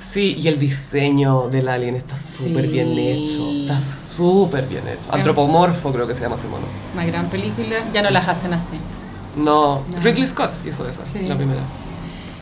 Sí, 0.00 0.36
y 0.38 0.48
el 0.48 0.58
diseño 0.58 1.48
del 1.48 1.68
alien 1.68 1.96
está 1.96 2.16
súper 2.16 2.66
Sí. 2.66 2.70
bien 2.72 2.96
hecho. 2.98 3.50
Está 3.50 3.80
súper 3.80 4.66
bien 4.66 4.86
hecho. 4.88 5.12
Antropomorfo 5.12 5.92
creo 5.92 6.06
que 6.06 6.14
se 6.14 6.20
llama 6.20 6.36
ese 6.36 6.46
mono. 6.46 6.66
Una 6.94 7.04
gran 7.04 7.28
película, 7.28 7.76
ya 7.92 8.02
no 8.02 8.10
las 8.10 8.28
hacen 8.28 8.52
así. 8.52 8.78
No, 9.36 9.82
No. 9.90 10.00
Ridley 10.02 10.26
Scott 10.26 10.52
hizo 10.66 10.86
esa, 10.88 11.04
Sí. 11.06 11.20
la 11.26 11.36
primera. 11.36 11.60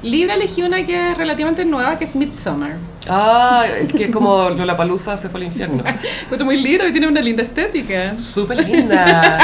Libra 0.02 0.34
elegí 0.34 0.62
una 0.62 0.84
que 0.84 1.10
es 1.12 1.16
relativamente 1.16 1.64
nueva, 1.64 1.98
que 1.98 2.04
es 2.04 2.14
Midsommar. 2.14 2.76
Ah, 3.08 3.64
que 3.96 4.04
es 4.04 4.10
como 4.10 4.50
Lollapalooza 4.50 5.16
se 5.16 5.28
fue 5.30 5.40
al 5.40 5.46
infierno. 5.46 5.82
Fue 6.28 6.38
muy 6.44 6.60
libro 6.62 6.86
y 6.86 6.92
tiene 6.92 7.08
una 7.08 7.20
linda 7.20 7.42
estética. 7.42 8.16
Súper 8.18 8.64
linda. 8.64 9.38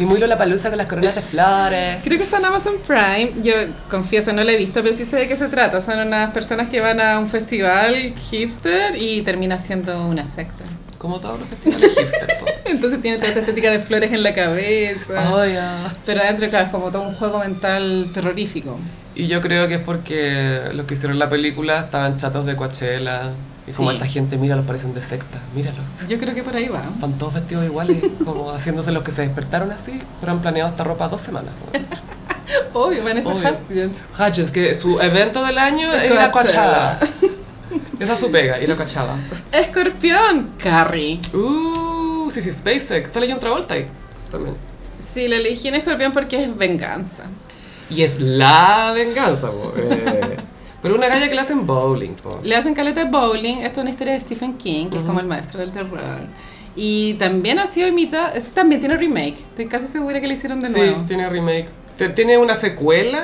Y 0.00 0.06
muy 0.06 0.18
Lollapalooza 0.18 0.70
con 0.70 0.78
las 0.78 0.86
coronas 0.86 1.14
de 1.14 1.20
flores. 1.20 1.98
Creo 2.02 2.16
que 2.16 2.24
está 2.24 2.38
en 2.38 2.46
Amazon 2.46 2.76
Prime. 2.86 3.32
Yo 3.42 3.52
confieso, 3.90 4.32
no 4.32 4.42
la 4.42 4.52
he 4.52 4.56
visto, 4.56 4.80
pero 4.80 4.94
sí 4.94 5.04
sé 5.04 5.16
de 5.16 5.28
qué 5.28 5.36
se 5.36 5.46
trata. 5.48 5.78
Son 5.82 5.98
unas 5.98 6.32
personas 6.32 6.68
que 6.68 6.80
van 6.80 7.00
a 7.00 7.18
un 7.18 7.28
festival 7.28 8.14
hipster 8.30 8.96
y 8.96 9.20
termina 9.20 9.58
siendo 9.58 10.06
una 10.06 10.24
secta. 10.24 10.64
Como 10.96 11.20
todos 11.20 11.38
los 11.38 11.50
festivales 11.50 11.94
hipster, 11.98 12.28
po. 12.40 12.46
Entonces 12.70 13.02
tiene 13.02 13.18
toda 13.18 13.28
esta 13.28 13.40
estética 13.40 13.70
de 13.70 13.78
flores 13.78 14.10
en 14.12 14.22
la 14.22 14.32
cabeza. 14.32 15.34
Oh, 15.34 15.44
ya. 15.44 15.92
Pero 16.06 16.22
adentro, 16.22 16.48
claro, 16.48 16.64
es 16.64 16.72
como 16.72 16.90
todo 16.90 17.02
un 17.02 17.14
juego 17.14 17.38
mental 17.40 18.10
terrorífico. 18.14 18.78
Y 19.14 19.26
yo 19.26 19.42
creo 19.42 19.68
que 19.68 19.74
es 19.74 19.80
porque 19.80 20.60
los 20.72 20.86
que 20.86 20.94
hicieron 20.94 21.18
la 21.18 21.28
película 21.28 21.80
estaban 21.80 22.16
chatos 22.16 22.46
de 22.46 22.56
Coachella. 22.56 23.32
Y 23.70 23.72
como 23.72 23.90
Sí. 23.90 23.96
esta 23.96 24.06
gente, 24.08 24.36
míralos, 24.36 24.66
parecen 24.66 24.92
de 24.94 25.02
secta. 25.02 25.38
Míralo. 25.54 25.78
Yo 26.08 26.18
creo 26.18 26.34
que 26.34 26.42
por 26.42 26.54
ahí 26.56 26.68
va. 26.68 26.82
Están 26.94 27.12
todos 27.18 27.34
vestidos 27.34 27.64
iguales, 27.64 28.02
como 28.24 28.50
haciéndose 28.52 28.90
los 28.92 29.02
que 29.02 29.12
se 29.12 29.22
despertaron 29.22 29.70
así, 29.70 29.92
pero 30.20 30.32
han 30.32 30.40
planeado 30.40 30.68
esta 30.70 30.84
ropa 30.84 31.08
dos 31.08 31.20
semanas. 31.20 31.52
Obvio, 32.72 33.04
Vanessa 33.04 33.28
Obvio. 33.28 33.56
Hudgens. 33.68 33.96
Hatches, 34.18 34.50
que 34.50 34.74
su 34.74 35.00
evento 35.00 35.44
del 35.44 35.58
año 35.58 35.92
es 35.92 36.10
a 36.12 36.30
Coachella. 36.32 36.98
Coachella. 36.98 37.00
Esa 38.00 38.14
es 38.14 38.20
su 38.20 38.30
pega, 38.30 38.60
ir 38.60 38.72
a 38.72 38.76
Coachella. 38.76 39.14
Escorpión, 39.52 40.52
Carrie. 40.58 41.20
Uh, 41.34 42.30
sí, 42.30 42.42
sí, 42.42 42.50
SpaceX. 42.52 43.12
Sale 43.12 43.28
John 43.30 43.38
Travolta 43.38 43.74
ahí 43.74 43.86
también. 44.30 44.56
Sí, 45.14 45.28
la 45.28 45.36
elegí 45.36 45.68
en 45.68 45.74
Escorpión 45.76 46.12
porque 46.12 46.42
es 46.42 46.56
venganza. 46.56 47.24
Y 47.90 48.02
es 48.02 48.20
la 48.20 48.92
venganza. 48.94 49.50
Eh, 49.76 50.29
Pero 50.82 50.94
una 50.94 51.08
galla 51.08 51.28
que 51.28 51.34
le 51.34 51.40
hacen 51.40 51.66
bowling, 51.66 52.14
po. 52.14 52.40
Le 52.42 52.56
hacen 52.56 52.74
caleta 52.74 53.04
de 53.04 53.10
bowling. 53.10 53.58
Esto 53.58 53.80
es 53.80 53.82
una 53.82 53.90
historia 53.90 54.12
de 54.14 54.20
Stephen 54.20 54.54
King, 54.54 54.86
que 54.88 54.96
es 54.98 55.02
como 55.02 55.20
el 55.20 55.26
maestro 55.26 55.60
del 55.60 55.72
terror. 55.72 56.00
Y 56.74 57.14
también 57.14 57.58
ha 57.58 57.66
sido 57.66 57.88
imitada. 57.88 58.30
Este 58.32 58.50
también 58.52 58.80
tiene 58.80 58.96
remake. 58.96 59.34
Estoy 59.38 59.66
casi 59.66 59.86
segura 59.86 60.20
que 60.20 60.26
le 60.28 60.34
hicieron 60.34 60.60
de 60.60 60.68
Sí, 60.68 60.76
nuevo. 60.76 61.04
tiene 61.06 61.28
remake. 61.28 61.68
Tiene 62.14 62.38
una 62.38 62.54
secuela 62.54 63.18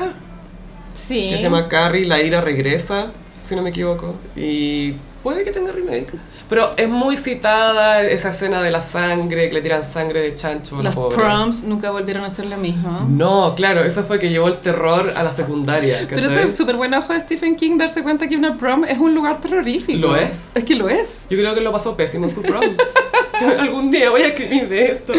Sí. 0.94 1.30
que 1.30 1.36
se 1.36 1.42
llama 1.42 1.68
Carrie, 1.68 2.04
la 2.06 2.20
ira 2.20 2.40
regresa, 2.42 3.10
si 3.42 3.54
no 3.56 3.62
me 3.62 3.70
equivoco. 3.70 4.14
Y 4.36 4.92
puede 5.22 5.44
que 5.44 5.50
tenga 5.50 5.72
remake. 5.72 6.08
Pero 6.48 6.70
es 6.76 6.88
muy 6.88 7.16
citada 7.16 8.02
esa 8.02 8.28
escena 8.28 8.62
de 8.62 8.70
la 8.70 8.80
sangre, 8.80 9.48
que 9.48 9.54
le 9.54 9.62
tiran 9.62 9.82
sangre 9.84 10.20
de 10.20 10.34
chancho 10.36 10.76
a 10.76 10.78
la 10.78 10.84
Los 10.84 10.94
pobre. 10.94 11.16
proms 11.16 11.64
nunca 11.64 11.90
volvieron 11.90 12.24
a 12.24 12.30
ser 12.30 12.46
lo 12.46 12.56
mismo. 12.56 13.04
No, 13.08 13.54
claro, 13.56 13.82
eso 13.82 14.04
fue 14.04 14.20
que 14.20 14.28
llevó 14.30 14.46
el 14.46 14.58
terror 14.58 15.12
a 15.16 15.22
la 15.24 15.32
secundaria. 15.32 16.06
Pero 16.08 16.22
¿cachai? 16.22 16.38
eso 16.38 16.48
es 16.48 16.56
súper 16.56 16.76
buen 16.76 16.94
ojo 16.94 17.12
de 17.12 17.20
Stephen 17.20 17.56
King 17.56 17.78
darse 17.78 18.02
cuenta 18.02 18.28
que 18.28 18.36
una 18.36 18.56
prom 18.56 18.84
es 18.84 18.98
un 18.98 19.14
lugar 19.14 19.40
terrorífico. 19.40 19.98
¿Lo 19.98 20.14
es? 20.16 20.52
Es 20.54 20.64
que 20.64 20.76
lo 20.76 20.88
es. 20.88 21.08
Yo 21.28 21.36
creo 21.36 21.54
que 21.54 21.60
lo 21.60 21.72
pasó 21.72 21.96
pésimo 21.96 22.24
en 22.26 22.30
su 22.30 22.42
prom. 22.42 22.62
Algún 23.58 23.90
día 23.90 24.10
voy 24.10 24.22
a 24.22 24.28
escribir 24.28 24.68
de 24.68 24.86
esto. 24.92 25.12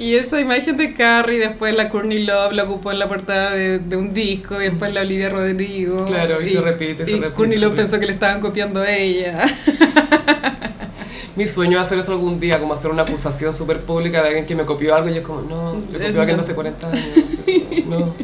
Y 0.00 0.14
esa 0.14 0.40
imagen 0.40 0.78
de 0.78 0.94
Carrie, 0.94 1.38
después 1.38 1.76
la 1.76 1.90
Courtney 1.90 2.24
Love 2.24 2.54
la 2.54 2.64
ocupó 2.64 2.90
en 2.90 2.98
la 2.98 3.06
portada 3.06 3.50
de, 3.50 3.78
de 3.80 3.96
un 3.98 4.14
disco, 4.14 4.58
y 4.58 4.64
después 4.64 4.94
la 4.94 5.02
Olivia 5.02 5.28
Rodrigo. 5.28 6.06
Claro, 6.06 6.40
y 6.40 6.48
se 6.48 6.60
repite, 6.62 7.04
se 7.04 7.10
y 7.12 7.14
repite, 7.16 7.34
Courtney 7.34 7.58
Love 7.58 7.74
pensó 7.74 8.00
que 8.00 8.06
le 8.06 8.14
estaban 8.14 8.40
copiando 8.40 8.80
a 8.80 8.90
ella. 8.90 9.44
Mi 11.36 11.46
sueño 11.46 11.78
es 11.78 11.86
hacer 11.86 11.98
eso 11.98 12.12
algún 12.12 12.40
día, 12.40 12.58
como 12.58 12.72
hacer 12.72 12.90
una 12.90 13.02
acusación 13.02 13.52
súper 13.52 13.82
pública 13.82 14.22
de 14.22 14.28
alguien 14.28 14.46
que 14.46 14.54
me 14.54 14.64
copió 14.64 14.94
algo 14.94 15.10
y 15.10 15.16
yo 15.16 15.22
como, 15.22 15.42
no, 15.42 15.74
le 15.92 15.98
copió 15.98 16.18
a 16.18 16.22
alguien 16.22 16.40
hace 16.40 16.54
40 16.54 16.86
años. 16.86 17.04
No. 17.84 18.14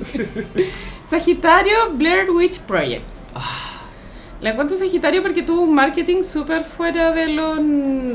Sagitario, 1.10 1.76
Blair 1.92 2.30
Witch 2.30 2.58
Project. 2.60 3.04
Ah. 3.34 3.65
La 4.40 4.50
encuentro 4.50 4.76
Sagitario 4.76 5.22
porque 5.22 5.42
tuvo 5.42 5.62
un 5.62 5.74
marketing 5.74 6.22
súper 6.22 6.64
fuera 6.64 7.10
de 7.12 7.28
lo 7.28 7.56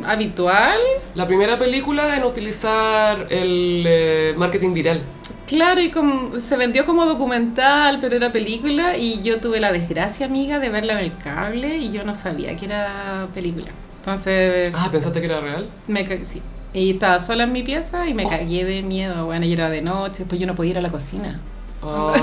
habitual. 0.05 0.77
La 1.15 1.25
primera 1.25 1.57
película 1.57 2.15
en 2.15 2.23
utilizar 2.23 3.25
el 3.31 3.83
eh, 3.87 4.33
marketing 4.37 4.73
viral. 4.73 5.01
Claro, 5.47 5.81
y 5.81 5.89
como, 5.89 6.39
se 6.39 6.55
vendió 6.57 6.85
como 6.85 7.05
documental, 7.05 7.97
pero 7.99 8.15
era 8.15 8.31
película. 8.31 8.97
Y 8.97 9.21
yo 9.23 9.39
tuve 9.41 9.59
la 9.59 9.71
desgracia, 9.71 10.27
amiga, 10.27 10.59
de 10.59 10.69
verla 10.69 10.93
en 10.93 10.99
el 10.99 11.17
cable 11.17 11.77
y 11.77 11.91
yo 11.91 12.03
no 12.03 12.13
sabía 12.13 12.55
que 12.55 12.65
era 12.65 13.27
película. 13.33 13.71
Entonces, 13.99 14.71
Ah, 14.75 14.89
¿pensaste 14.91 15.19
que 15.19 15.25
era 15.25 15.39
real? 15.41 15.67
me 15.87 16.05
sí. 16.23 16.41
Y 16.73 16.91
estaba 16.91 17.19
sola 17.19 17.43
en 17.43 17.51
mi 17.51 17.63
pieza 17.63 18.07
y 18.07 18.13
me 18.13 18.25
cagué 18.25 18.63
de 18.63 18.81
miedo. 18.83 19.25
Bueno, 19.25 19.45
y 19.45 19.53
era 19.53 19.69
de 19.69 19.81
noche, 19.81 20.19
después 20.19 20.39
yo 20.39 20.47
no 20.47 20.55
podía 20.55 20.71
ir 20.71 20.77
a 20.77 20.81
la 20.81 20.89
cocina. 20.89 21.39
Ah. 21.83 22.13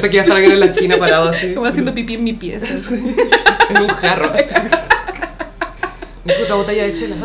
Pensaste 0.00 0.10
que 0.10 0.16
iba 0.16 0.22
a 0.22 0.24
estar 0.24 0.36
alguien 0.36 0.52
en 0.52 0.60
la 0.60 0.66
esquina 0.66 0.96
parado 0.96 1.28
así. 1.30 1.54
Como 1.54 1.66
haciendo 1.66 1.92
pipí 1.94 2.14
en 2.14 2.24
mi 2.24 2.32
pieza. 2.32 2.66
En 3.70 3.82
un 3.82 3.88
jarro. 3.88 4.32
así. 4.34 4.54
Es 6.24 6.40
otra 6.40 6.54
botella 6.54 6.84
de 6.84 6.92
chela. 6.92 7.16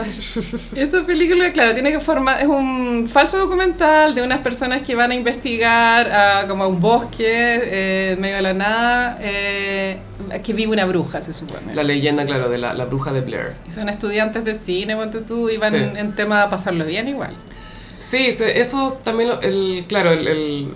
Esta 0.75 1.03
película, 1.05 1.51
claro, 1.53 1.73
tiene 1.75 1.91
que 1.91 1.99
formar, 1.99 2.41
es 2.41 2.47
un 2.47 3.07
falso 3.07 3.37
documental 3.37 4.15
de 4.15 4.23
unas 4.23 4.39
personas 4.39 4.81
que 4.81 4.95
van 4.95 5.11
a 5.11 5.15
investigar 5.15 6.11
a, 6.11 6.47
como 6.47 6.63
a 6.63 6.67
un 6.67 6.79
bosque 6.79 7.23
eh, 7.27 8.11
en 8.13 8.21
medio 8.21 8.37
de 8.37 8.41
la 8.41 8.53
nada, 8.55 9.19
eh, 9.21 9.99
que 10.43 10.51
vive 10.53 10.71
una 10.73 10.85
bruja, 10.85 11.21
se 11.21 11.31
supone. 11.31 11.75
La 11.75 11.83
leyenda, 11.83 12.25
claro, 12.25 12.49
de 12.49 12.57
la, 12.57 12.73
la 12.73 12.85
bruja 12.85 13.13
de 13.13 13.21
Blair. 13.21 13.53
Y 13.69 13.71
son 13.71 13.87
estudiantes 13.87 14.43
de 14.43 14.55
cine, 14.55 14.95
ponte 14.95 15.19
tú, 15.21 15.47
y 15.49 15.57
van 15.57 15.71
Sí. 15.73 15.77
en, 15.77 15.95
en 15.95 16.13
tema 16.13 16.41
a 16.41 16.49
pasarlo 16.49 16.83
bien 16.83 17.07
igual. 17.07 17.33
Sí, 17.99 18.35
eso 18.39 18.97
también, 19.03 19.29
lo- 19.29 19.41
el, 19.41 19.85
claro, 19.87 20.11
el, 20.11 20.27
el, 20.27 20.67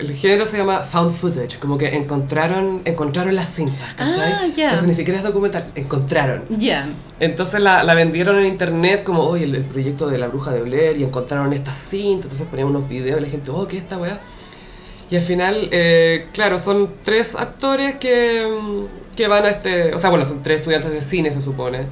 el 0.00 0.14
género 0.14 0.46
se 0.46 0.56
llama 0.56 0.80
found 0.80 1.12
footage, 1.12 1.58
como 1.58 1.78
que 1.78 1.94
encontraron, 1.96 2.82
encontraron 2.84 3.34
la 3.34 3.44
cinta, 3.44 3.94
¿cachai? 3.96 4.32
Ah. 4.32 4.44
Entonces 4.44 4.86
ni 4.88 4.94
siquiera 4.94 5.18
es 5.18 5.24
documental, 5.24 5.66
encontraron. 5.74 6.44
Ya. 6.48 6.88
Entonces 7.20 7.60
la, 7.60 7.84
la 7.84 7.94
vendieron 7.94 8.38
en 8.38 8.46
internet 8.46 9.02
como, 9.04 9.22
oye, 9.22 9.44
el, 9.44 9.54
el 9.54 9.64
proyecto 9.64 10.08
de 10.08 10.18
la 10.18 10.28
bruja 10.28 10.52
de 10.52 10.62
Blair 10.62 10.96
y 10.96 11.04
encontraron 11.04 11.52
esta 11.52 11.72
cinta, 11.72 12.24
entonces 12.24 12.46
ponían 12.48 12.68
unos 12.68 12.88
videos 12.88 13.20
y 13.20 13.24
la 13.24 13.28
gente, 13.28 13.50
oh, 13.50 13.68
¿qué 13.68 13.76
es 13.76 13.82
esta 13.82 13.98
weá? 13.98 14.18
Y 15.10 15.16
al 15.16 15.22
final, 15.22 15.68
eh, 15.72 16.28
claro, 16.32 16.58
son 16.58 16.88
tres 17.04 17.34
actores 17.34 17.96
que, 17.96 18.46
mm, 18.46 19.16
que 19.16 19.26
van 19.26 19.44
a 19.44 19.50
este, 19.50 19.92
o 19.92 19.98
sea, 19.98 20.08
bueno, 20.08 20.24
son 20.24 20.42
tres 20.42 20.60
estudiantes 20.60 20.92
de 20.92 21.02
cine 21.02 21.32
se 21.32 21.40
supone. 21.40 21.86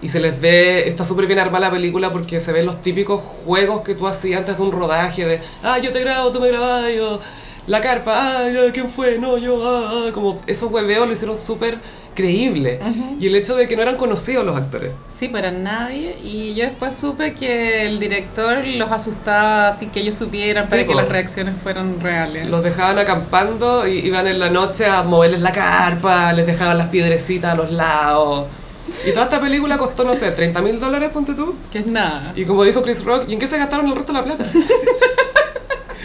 Y 0.00 0.08
se 0.08 0.18
les 0.18 0.40
ve, 0.40 0.88
está 0.88 1.04
súper 1.04 1.26
bien 1.26 1.38
armada 1.38 1.66
la 1.66 1.70
película 1.70 2.10
porque 2.10 2.40
se 2.40 2.50
ven 2.50 2.66
los 2.66 2.82
típicos 2.82 3.20
juegos 3.20 3.82
que 3.82 3.94
tú 3.94 4.08
hacías 4.08 4.40
antes 4.40 4.56
de 4.56 4.62
un 4.62 4.72
rodaje 4.72 5.24
de, 5.24 5.40
ah, 5.62 5.78
yo 5.78 5.92
te 5.92 6.00
grabo, 6.00 6.32
tú 6.32 6.40
me 6.40 6.48
grabas, 6.48 6.92
yo, 6.92 7.20
la 7.66 7.80
carpa, 7.80 8.14
ah, 8.16 8.48
¿quién 8.72 8.88
fue? 8.88 9.18
No, 9.18 9.38
yo, 9.38 9.64
ah, 9.64 9.90
ah, 9.92 10.10
como 10.12 10.40
esos 10.46 10.70
hueveos 10.70 11.06
lo 11.06 11.12
hicieron 11.12 11.36
súper 11.36 11.78
creíble. 12.14 12.80
Y 13.18 13.28
el 13.28 13.36
hecho 13.36 13.54
de 13.56 13.66
que 13.68 13.76
no 13.76 13.82
eran 13.82 13.96
conocidos 13.96 14.44
los 14.44 14.56
actores. 14.56 14.90
Sí, 15.18 15.28
para 15.28 15.50
nadie. 15.50 16.16
Y 16.22 16.54
yo 16.54 16.64
después 16.64 16.94
supe 16.94 17.34
que 17.34 17.86
el 17.86 18.00
director 18.00 18.66
los 18.66 18.90
asustaba 18.90 19.74
sin 19.74 19.90
que 19.90 20.00
ellos 20.00 20.16
supieran 20.16 20.64
Sí, 20.64 20.70
para 20.70 20.86
que 20.86 20.94
las 20.94 21.08
reacciones 21.08 21.54
fueran 21.62 22.00
reales. 22.00 22.48
Los 22.48 22.64
dejaban 22.64 22.98
acampando 22.98 23.86
y 23.86 23.98
iban 23.98 24.26
en 24.26 24.38
la 24.38 24.50
noche 24.50 24.86
a 24.86 25.02
moverles 25.02 25.40
la 25.40 25.52
carpa, 25.52 26.32
les 26.32 26.46
dejaban 26.46 26.78
las 26.78 26.88
piedrecitas 26.88 27.52
a 27.52 27.56
los 27.56 27.70
lados. 27.70 28.46
Y 29.06 29.12
toda 29.12 29.24
esta 29.24 29.40
película 29.40 29.78
costó, 29.78 30.04
no 30.04 30.14
sé, 30.14 30.30
30 30.32 30.60
mil 30.60 30.78
dólares, 30.78 31.10
ponte 31.12 31.34
tú. 31.34 31.54
Que 31.70 31.78
es 31.78 31.86
nada. 31.86 32.32
Y 32.36 32.44
como 32.44 32.64
dijo 32.64 32.82
Chris 32.82 33.02
Rock, 33.04 33.24
¿y 33.28 33.34
en 33.34 33.38
qué 33.38 33.46
se 33.46 33.56
gastaron 33.56 33.86
el 33.86 33.94
resto 33.94 34.12
de 34.12 34.18
la 34.18 34.24
plata? 34.24 34.44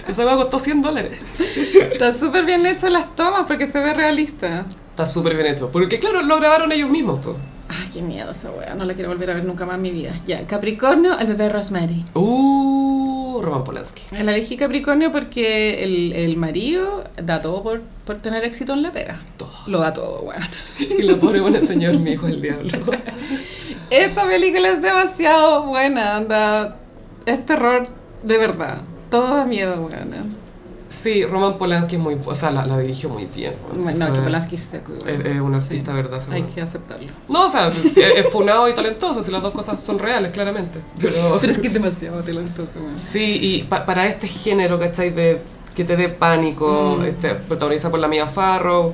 Esa 0.07 0.25
me 0.25 0.35
costó 0.35 0.59
100 0.59 0.81
dólares. 0.81 1.19
Está 1.39 2.13
súper 2.13 2.45
bien 2.45 2.65
hecho 2.65 2.89
las 2.89 3.15
tomas 3.15 3.45
porque 3.47 3.65
se 3.67 3.79
ve 3.79 3.93
realista. 3.93 4.65
Está 4.91 5.05
súper 5.05 5.35
bien 5.35 5.47
hecho. 5.47 5.69
Porque 5.71 5.99
claro, 5.99 6.21
lo 6.23 6.37
grabaron 6.37 6.71
ellos 6.71 6.89
mismos. 6.89 7.19
po. 7.19 7.35
Ay, 7.69 7.89
qué 7.93 8.01
miedo 8.01 8.31
esa 8.31 8.49
wea. 8.51 8.75
No 8.75 8.85
la 8.85 8.93
quiero 8.93 9.09
volver 9.09 9.31
a 9.31 9.33
ver 9.35 9.43
nunca 9.43 9.65
más 9.65 9.75
en 9.75 9.81
mi 9.81 9.91
vida. 9.91 10.11
Ya, 10.25 10.47
Capricornio, 10.47 11.19
el 11.19 11.27
bebé 11.27 11.49
Rosemary. 11.49 12.05
Uh, 12.13 13.41
Roman 13.41 13.63
Polanski. 13.65 14.01
La 14.11 14.31
elegí 14.31 14.55
Capricornio 14.55 15.11
porque 15.11 15.83
el, 15.83 16.13
el 16.13 16.37
marido 16.37 17.03
da 17.21 17.41
todo 17.41 17.61
por, 17.63 17.81
por 18.05 18.17
tener 18.17 18.45
éxito 18.45 18.73
en 18.73 18.83
la 18.83 18.91
pega. 18.93 19.19
Todo. 19.37 19.51
Lo 19.67 19.79
da 19.79 19.91
todo, 19.91 20.21
weón. 20.21 20.41
Y 20.79 21.03
la 21.03 21.17
pobre 21.17 21.41
buena 21.41 21.59
señor, 21.61 21.99
mi 21.99 22.11
hijo 22.11 22.27
el 22.27 22.41
diablo. 22.41 22.69
Esta 23.89 24.25
película 24.27 24.69
es 24.69 24.81
demasiado 24.81 25.63
buena, 25.65 26.15
anda. 26.15 26.77
Es 27.25 27.45
terror 27.45 27.83
de 28.23 28.37
verdad. 28.37 28.81
Todo 29.09 29.35
da 29.35 29.45
miedo, 29.45 29.75
weón. 29.85 30.47
Sí, 30.89 31.25
Roman 31.25 31.57
Polanski 31.57 31.97
es 31.97 32.01
muy... 32.01 32.17
O 32.25 32.33
sea, 32.33 32.49
la, 32.49 32.65
la 32.65 32.77
dirigió 32.79 33.09
muy 33.09 33.25
bien. 33.25 33.53
o 33.75 33.79
sea, 33.79 33.93
No, 34.07 34.13
que 34.15 34.21
Polanski 34.21 34.55
es 34.55 34.61
seco. 34.61 34.93
Es, 35.05 35.19
es 35.19 35.41
un 35.41 35.53
artista, 35.53 35.91
¿verdad? 35.91 36.21
Hay 36.31 36.43
que 36.43 36.61
aceptarlo. 36.61 37.09
No, 37.27 37.47
o 37.47 37.49
sea, 37.49 37.69
sí, 37.73 37.81
es 37.85 37.97
es 37.97 38.29
funado 38.29 38.69
y 38.69 38.73
talentoso, 38.73 39.21
si 39.21 39.29
las 39.29 39.41
dos 39.41 39.51
cosas 39.51 39.83
son 39.83 39.99
reales, 39.99 40.31
claramente. 40.31 40.79
Pero, 40.99 41.37
Pero 41.41 41.51
es 41.51 41.59
que 41.59 41.67
es 41.67 41.73
demasiado 41.73 42.21
talentoso, 42.23 42.79
weón. 42.79 42.95
sí, 42.97 43.37
y 43.41 43.63
pa- 43.63 43.85
para 43.85 44.07
este 44.07 44.29
género, 44.29 44.79
¿cachai? 44.79 45.09
De 45.09 45.41
que 45.75 45.83
te 45.83 45.97
dé 45.97 46.07
pánico, 46.09 46.97
Mm. 46.99 47.03
este, 47.05 47.35
protagonizada 47.35 47.91
por 47.91 47.99
la 47.99 48.07
Mia 48.07 48.27
Farrow. 48.27 48.93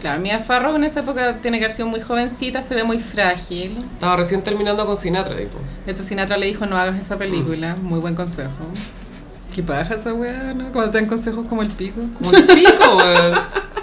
Claro, 0.00 0.20
Mia 0.20 0.38
Farrow 0.38 0.74
en 0.76 0.84
esa 0.84 1.00
época 1.00 1.38
tiene 1.42 1.58
que 1.58 1.64
haber 1.64 1.76
sido 1.76 1.88
muy 1.88 2.00
jovencita, 2.00 2.62
se 2.62 2.74
ve 2.76 2.84
muy 2.84 2.98
frágil. 3.00 3.76
Estaba 3.94 4.14
recién 4.16 4.42
terminando 4.42 4.86
con 4.86 4.96
Sinatra, 4.96 5.36
tipo. 5.36 5.58
De 5.86 5.92
hecho, 5.92 6.04
Sinatra 6.04 6.36
le 6.36 6.46
dijo, 6.46 6.66
no 6.66 6.76
hagas 6.76 6.98
esa 6.98 7.16
película. 7.18 7.74
Muy 7.82 7.98
buen 8.00 8.14
consejo. 8.14 8.64
¿Qué 9.54 9.62
paja 9.62 9.94
esa 9.94 10.14
weá, 10.14 10.54
no? 10.54 10.72
Cuando 10.72 10.90
te 10.90 10.98
dan 10.98 11.06
consejos 11.06 11.46
como 11.46 11.62
el 11.62 11.70
pico. 11.70 12.00
Como 12.18 12.32
el 12.32 12.44
pico, 12.46 12.96
weón. 12.96 13.38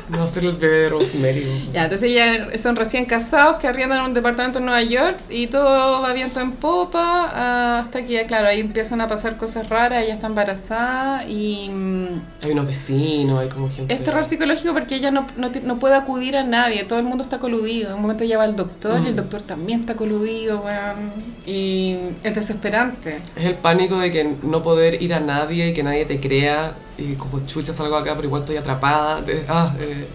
No 0.10 0.28
ser 0.28 0.46
el 0.46 0.54
bebé 0.54 0.78
de 0.78 0.90
Rosemary. 0.90 1.46
Ya, 1.74 1.84
entonces 1.84 2.14
ya 2.14 2.58
son 2.58 2.76
recién 2.76 3.06
casados 3.06 3.58
que 3.58 3.68
arriendan 3.68 4.04
un 4.04 4.14
departamento 4.14 4.60
en 4.60 4.66
Nueva 4.66 4.82
York 4.82 5.18
y 5.30 5.48
todo 5.48 6.02
va 6.02 6.14
viento 6.14 6.40
en 6.40 6.52
popa 6.54 7.30
ah, 7.32 7.80
hasta 7.80 8.04
que 8.04 8.14
ya, 8.14 8.28
claro, 8.28 8.48
ahí 8.48 8.60
empiezan 8.60 9.02
a 9.02 9.08
pasar 9.08 9.38
cosas 9.38 9.70
raras, 9.70 10.04
ella 10.04 10.16
está 10.16 10.28
embarazada 10.28 11.28
y 11.28 11.70
mm, 11.70 12.22
Hay 12.44 12.52
unos 12.52 12.68
vecinos, 12.68 13.40
hay 13.40 13.50
como 13.50 13.70
gente... 13.70 13.94
es 13.94 14.04
terror 14.04 14.26
psicológico 14.26 14.74
porque 14.74 14.96
ella 14.96 15.12
no, 15.12 15.28
no, 15.38 15.52
no 15.64 15.80
puede 15.80 15.96
acudir 15.96 16.38
a 16.38 16.44
nadie, 16.44 16.84
todo 16.86 17.00
el 17.00 17.06
mundo 17.06 17.24
está 17.24 17.40
coludido. 17.40 17.90
En 17.90 17.96
un 17.96 18.02
momento 18.02 18.24
ella 18.24 18.38
va 18.38 18.44
al 18.44 18.56
doctor 18.56 19.00
y 19.04 19.10
el 19.10 19.16
doctor 19.16 19.42
también 19.42 19.82
está 19.82 19.96
coludido, 19.96 20.62
weón, 20.62 21.12
y 21.46 21.98
es 22.24 22.36
desesperante. 22.36 23.20
Es 23.36 23.46
el 23.46 23.56
pánico 23.56 23.98
de 24.00 24.12
que 24.12 24.36
no 24.44 24.64
poder 24.64 25.02
ir 25.02 25.14
a 25.14 25.20
nadie 25.20 25.70
y 25.70 25.74
que 25.74 25.84
nadie 25.84 26.06
te 26.06 26.20
crea 26.20 26.74
y 27.00 27.16
como 27.16 27.40
chucha 27.46 27.74
salgo 27.74 27.96
acá 27.96 28.14
pero 28.16 28.28
igual 28.28 28.42
estoy 28.42 28.58
atrapada. 28.58 29.22
de- 29.28 29.46
ah, 29.48 29.74
eh, 29.80 30.08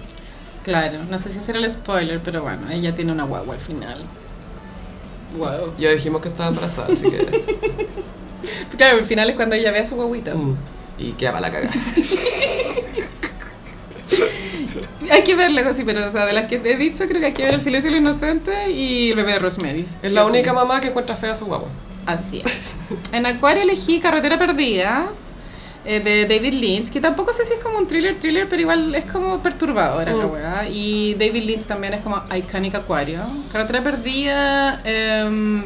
Claro, 0.63 0.99
no 1.11 1.19
sé 1.19 1.31
si 1.31 1.39
hacer 1.39 1.57
el 1.57 1.71
spoiler, 1.71 2.21
pero 2.25 2.43
bueno, 2.43 2.71
ella 2.71 2.95
tiene 2.95 3.13
una 3.13 3.25
guagua 3.25 3.55
al 3.55 3.61
final. 3.61 4.03
Wow. 5.37 5.75
ya 5.79 5.91
dijimos 5.91 6.23
que 6.23 6.29
estaba 6.29 6.49
embarazada, 6.51 6.89
así 6.93 7.03
que... 7.11 7.45
Claro, 8.79 8.99
al 8.99 9.05
final 9.05 9.29
es 9.31 9.37
cuando 9.37 9.55
ella 9.57 9.71
ve 9.73 9.81
a 9.81 9.87
su 9.87 9.95
guaguita. 9.97 10.35
mm, 10.35 10.57
y 10.99 11.13
queda 11.13 11.33
para 11.33 11.49
la 11.49 11.53
cagada. 11.53 11.75
Hay 15.11 15.23
que 15.23 15.35
verla, 15.35 15.73
sí, 15.73 15.85
pero 15.85 16.07
o 16.07 16.11
sea, 16.11 16.25
de 16.27 16.33
las 16.33 16.47
que 16.47 16.59
te 16.59 16.73
he 16.73 16.77
dicho, 16.77 17.05
creo 17.07 17.21
que 17.21 17.27
hay 17.27 17.33
que 17.33 17.45
ver 17.45 17.55
El 17.55 17.61
silencio 17.63 17.91
de 17.91 17.97
lo 17.97 18.03
inocente 18.03 18.71
y 18.71 19.11
El 19.11 19.17
bebé 19.17 19.33
de 19.33 19.39
Rosemary. 19.39 19.87
Es 20.03 20.11
Sí, 20.11 20.15
la 20.15 20.25
sí. 20.25 20.31
única 20.31 20.53
mamá 20.53 20.81
que 20.81 20.89
encuentra 20.89 21.15
fea 21.17 21.33
a 21.33 21.35
su 21.35 21.47
guagua. 21.47 21.69
Así 22.07 22.43
es. 22.45 22.53
En 23.13 23.27
Acuario 23.27 23.63
elegí 23.63 24.01
Carretera 24.01 24.39
Perdida. 24.39 25.07
Eh, 25.85 26.01
de 26.01 26.27
David 26.27 26.55
Lynch, 26.55 26.91
que 26.91 27.01
tampoco 27.01 27.33
sé 27.33 27.45
si 27.45 27.55
es 27.55 27.61
como 27.61 27.79
un 27.79 27.87
thriller, 27.87 28.19
thriller, 28.19 28.49
pero 28.49 28.63
igual 28.63 28.95
es 28.95 29.05
como 29.05 29.43
perturbadora 29.43 30.13
la 30.13 30.27
Mm. 30.27 30.31
weá. 30.33 30.69
Y 30.71 31.15
David 31.15 31.43
Lynch 31.45 31.65
también 31.65 31.95
es 31.95 32.01
como 32.01 32.23
Iconic 32.35 32.75
Aquario. 32.75 33.21
Carretera 33.53 33.83
Perdida 33.83 34.81
em, 34.85 35.65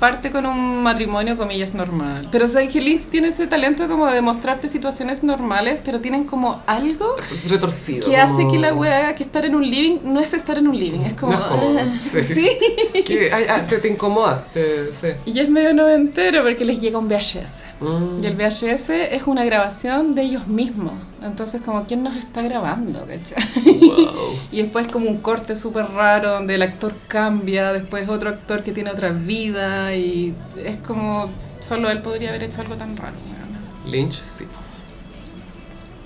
parte 0.00 0.30
con 0.30 0.44
un 0.44 0.82
matrimonio, 0.82 1.36
comillas, 1.36 1.72
normal. 1.72 2.28
Pero 2.30 2.46
sabes 2.48 2.70
que 2.72 2.80
Lynch 2.80 3.04
tiene 3.06 3.28
ese 3.28 3.46
talento 3.46 3.88
como 3.88 4.06
de 4.06 4.20
mostrarte 4.20 4.68
situaciones 4.68 5.22
normales, 5.22 5.80
pero 5.84 6.00
tienen 6.00 6.24
como 6.24 6.62
algo 6.66 7.16
Retorcido. 7.48 8.06
que 8.08 8.16
hace 8.16 8.46
que 8.50 8.58
la 8.58 8.74
wea 8.74 9.14
que 9.14 9.22
estar 9.22 9.44
en 9.46 9.54
un 9.54 9.68
living 9.68 9.98
no 10.04 10.20
es 10.20 10.34
estar 10.34 10.58
en 10.58 10.68
un 10.68 10.78
living, 10.78 11.00
es 11.00 11.14
como... 11.14 11.32
No 11.32 11.38
es 11.38 11.44
cómodo. 11.44 11.78
"Ah". 11.80 11.84
Sí, 12.12 12.22
sí. 12.22 13.02
Que, 13.04 13.30
ay, 13.32 13.44
ah, 13.48 13.62
te, 13.68 13.78
te 13.78 13.88
incomoda. 13.88 14.44
Te, 14.52 14.88
sí. 15.00 15.08
Y 15.26 15.38
es 15.38 15.48
medio 15.48 15.72
noventero 15.72 16.42
porque 16.42 16.64
les 16.64 16.80
llega 16.80 16.98
un 16.98 17.08
VHS. 17.08 17.67
Mm. 17.80 18.24
Y 18.24 18.26
el 18.26 18.34
VHS 18.34 18.90
es 18.90 19.22
una 19.26 19.44
grabación 19.44 20.14
de 20.14 20.22
ellos 20.22 20.48
mismos. 20.48 20.94
Entonces, 21.22 21.62
como, 21.62 21.84
¿quién 21.86 22.02
nos 22.02 22.16
está 22.16 22.42
grabando? 22.42 23.00
Wow. 23.06 24.38
Y 24.52 24.62
después 24.62 24.86
como 24.88 25.08
un 25.10 25.18
corte 25.18 25.54
súper 25.54 25.86
raro 25.92 26.30
donde 26.30 26.54
el 26.56 26.62
actor 26.62 26.94
cambia, 27.06 27.72
después 27.72 28.08
otro 28.08 28.30
actor 28.30 28.62
que 28.62 28.72
tiene 28.72 28.90
otra 28.90 29.10
vida 29.10 29.94
y 29.94 30.34
es 30.64 30.76
como, 30.78 31.30
solo 31.60 31.90
él 31.90 32.00
podría 32.02 32.30
haber 32.30 32.42
hecho 32.44 32.60
algo 32.62 32.74
tan 32.76 32.96
raro. 32.96 33.14
weona. 33.26 33.58
Lynch, 33.90 34.14
sí. 34.36 34.44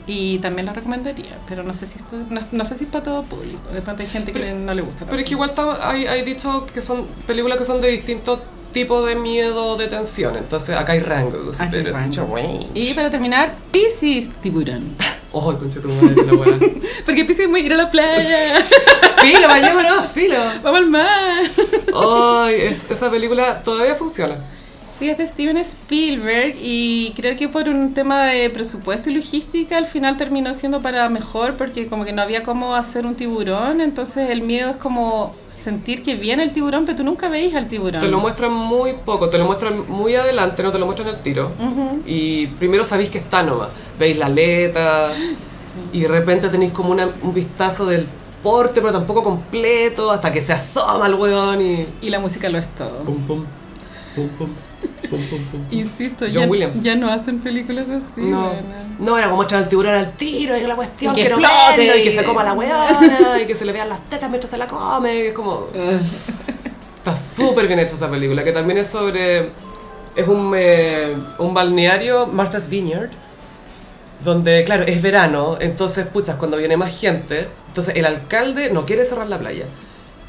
Y 0.07 0.39
también 0.41 0.67
la 0.67 0.73
recomendaría, 0.73 1.39
pero 1.49 1.63
no 1.63 1.73
sé 1.73 1.87
si 1.87 1.97
esto- 1.99 2.17
no, 2.29 2.41
no 2.51 2.65
sé 2.65 2.77
si 2.77 2.85
es 2.85 2.91
para 2.91 3.05
todo 3.05 3.23
público. 3.23 3.63
De 3.73 3.81
pronto 3.83 4.03
hay 4.03 4.09
gente 4.09 4.33
que 4.33 4.53
no 4.53 4.75
le 4.75 4.83
gusta. 4.83 5.05
Pero 5.07 5.19
es 5.19 5.25
que 5.25 5.31
igual 5.35 5.51
está- 5.51 5.89
hay, 5.89 6.07
hay 6.07 6.23
dicho 6.23 6.67
que 6.75 6.83
son 6.83 7.07
películas 7.27 7.57
que 7.59 7.65
son 7.65 7.81
de 7.81 7.89
distintos 7.89 8.41
tipos 8.73 9.07
de 9.07 9.15
miedo, 9.17 9.77
de 9.77 9.89
tensión. 9.89 10.37
Entonces 10.37 10.77
acá 10.77 10.93
hay 10.93 11.01
rangos. 11.01 11.59
Hay 11.61 11.69
pero- 11.71 11.93
rango. 11.93 12.11
Y 12.75 12.95
para 12.95 13.11
terminar, 13.11 13.55
Pisces 13.73 14.31
tiburón. 14.43 14.83
Ojo, 15.33 15.57
concha 15.59 15.81
tu 15.81 15.89
madre, 15.89 16.25
la 16.27 16.35
weá. 16.35 16.59
Porque 17.07 17.25
Pisces 17.25 17.45
es 17.47 17.49
muy 17.51 17.61
ir 17.61 17.73
a 17.73 17.77
la 17.77 17.91
playa, 17.91 18.47
Filo, 19.23 19.49
vayámonos, 19.49 20.07
filo. 20.13 20.37
vamos 20.63 20.81
al 20.81 20.87
mar. 20.91 21.43
Ay, 21.95 22.55
es- 22.63 22.81
esa 22.91 23.11
película 23.11 23.63
todavía 23.63 23.95
funciona. 23.95 24.37
Sí, 24.99 25.09
es 25.09 25.19
de 25.19 25.27
Steven 25.27 25.57
Spielberg 25.57 26.55
y 26.63 27.13
creo 27.17 27.37
que 27.37 27.49
por 27.49 27.69
un 27.69 27.93
tema 27.95 28.27
de 28.27 28.51
presupuesto 28.51 29.11
y 29.11 29.15
logística 29.15 29.77
al 29.79 29.87
final 29.87 30.17
terminó 30.17 30.53
siendo 30.55 30.81
para 30.81 31.09
mejor 31.09 31.55
porque 31.57 31.87
como 31.89 32.05
que 32.05 32.13
no 32.13 32.23
había 32.23 32.43
cómo 32.43 32.75
hacer 32.75 33.05
un 33.07 33.15
tiburón, 33.17 33.81
entonces 33.81 34.31
el 34.31 34.43
miedo 34.43 34.71
es 34.71 34.77
como 34.77 35.35
sentir 35.49 36.03
que 36.03 36.15
viene 36.15 36.43
el 36.45 36.53
tiburón, 36.53 36.85
pero 36.85 36.99
tú 36.99 37.05
nunca 37.05 37.29
veis 37.29 37.55
al 37.55 37.67
tiburón. 37.69 38.01
Te 38.01 38.09
lo 38.09 38.19
muestran 38.21 38.53
muy 38.53 38.93
poco, 39.05 39.29
te 39.29 39.39
lo 39.39 39.47
muestran 39.47 39.89
muy 39.89 40.15
adelante, 40.15 40.63
no 40.63 40.71
te 40.71 40.79
lo 40.79 40.87
muestran 40.87 41.09
al 41.09 41.23
tiro. 41.23 41.53
Y 42.07 42.47
primero 42.59 42.85
sabéis 42.85 43.11
que 43.11 43.19
está 43.19 43.43
nomás. 43.43 43.69
Veis 43.99 44.19
la 44.19 44.27
aleta 44.27 45.11
y 45.93 46.01
de 46.01 46.09
repente 46.09 46.49
tenéis 46.49 46.73
como 46.73 46.91
una- 46.91 47.09
un 47.23 47.33
vistazo 47.35 47.87
del 47.87 48.07
porte, 48.43 48.81
pero 48.81 48.93
tampoco 48.93 49.23
completo, 49.23 50.11
hasta 50.11 50.31
que 50.31 50.43
se 50.43 50.53
asoma 50.53 51.07
el 51.07 51.15
weón 51.15 51.61
y... 51.63 51.87
Y 52.03 52.11
la 52.11 52.21
música 52.21 52.49
lo 52.51 52.59
es 52.59 52.69
todo. 52.75 52.99
Pum, 53.05 53.19
pum, 53.27 53.45
pum, 54.15 54.29
pum, 54.39 54.49
pum, 55.13 55.21
pum, 55.29 55.45
pum. 55.45 55.61
Insisto, 55.71 56.25
John 56.25 56.45
ya, 56.45 56.47
Williams. 56.47 56.83
ya 56.83 56.97
no 56.97 57.09
hacen 57.09 57.41
películas 57.41 57.87
así. 57.89 58.23
No, 58.23 58.53
no, 58.99 59.19
era 59.19 59.27
como 59.29 59.43
mostrar 59.43 59.63
al 59.63 59.69
tiburón 59.69 59.95
al 59.95 60.13
tiro 60.15 60.57
y 60.57 60.63
la 60.67 60.75
cuestión 60.75 61.13
Y 61.13 61.17
que 61.17 61.23
que 61.25 61.29
no 61.29 61.37
verlo, 61.37 61.97
y 61.99 62.03
que 62.03 62.11
se 62.11 62.25
coma 62.25 62.43
la 62.43 62.55
weona 62.55 63.41
y 63.43 63.47
que 63.47 63.55
se 63.55 63.65
le 63.65 63.73
vean 63.73 63.89
las 63.89 64.01
tetas 64.07 64.31
mientras 64.31 64.51
se 64.51 64.57
la 64.57 64.67
come. 64.67 65.29
es 65.29 65.35
como. 65.35 65.69
Está 66.97 67.17
súper 67.17 67.67
bien 67.67 67.81
hecha 67.81 67.95
esa 67.97 68.11
película, 68.11 68.43
que 68.45 68.53
también 68.53 68.79
es 68.79 68.87
sobre. 68.87 69.51
Es 70.15 70.29
un, 70.29 70.53
eh, 70.55 71.15
un 71.39 71.55
balneario, 71.55 72.27
Martha's 72.27 72.69
Vineyard, 72.69 73.11
donde, 74.23 74.63
claro, 74.65 74.85
es 74.85 75.01
verano, 75.01 75.57
entonces, 75.59 76.07
puchas, 76.07 76.37
cuando 76.37 76.59
viene 76.59 76.77
más 76.77 76.97
gente, 76.97 77.49
entonces 77.69 77.97
el 77.97 78.05
alcalde 78.05 78.71
no 78.71 78.85
quiere 78.85 79.05
cerrar 79.05 79.29
la 79.29 79.39
playa. 79.39 79.65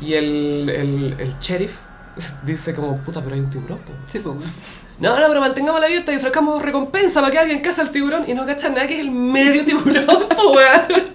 Y 0.02 0.14
el, 0.14 0.70
el, 0.70 1.16
el 1.20 1.40
sheriff 1.40 1.76
dice 2.46 2.74
como, 2.74 2.98
puta, 2.98 3.22
pero 3.22 3.36
hay 3.36 3.42
un 3.42 3.50
tiburón, 3.50 3.80
po". 3.80 3.92
Sí, 4.12 4.20
pues, 4.20 4.36
weón. 4.36 4.52
No, 5.00 5.20
no, 5.20 5.28
pero 5.28 5.42
mantengámosla 5.42 5.88
abierta 5.88 6.14
y 6.14 6.18
ofrezcamos 6.18 6.62
recompensa 6.62 7.20
para 7.20 7.32
que 7.32 7.40
alguien 7.40 7.60
caza 7.62 7.82
al 7.82 7.92
tiburón 7.92 8.24
y 8.28 8.34
no 8.34 8.46
cachan 8.46 8.74
nada 8.74 8.88
que 8.88 8.96
es 8.96 9.00
el 9.02 9.12
medio 9.12 9.66
tiburón, 9.66 10.06
po, 10.06 10.52
weón. 10.52 11.14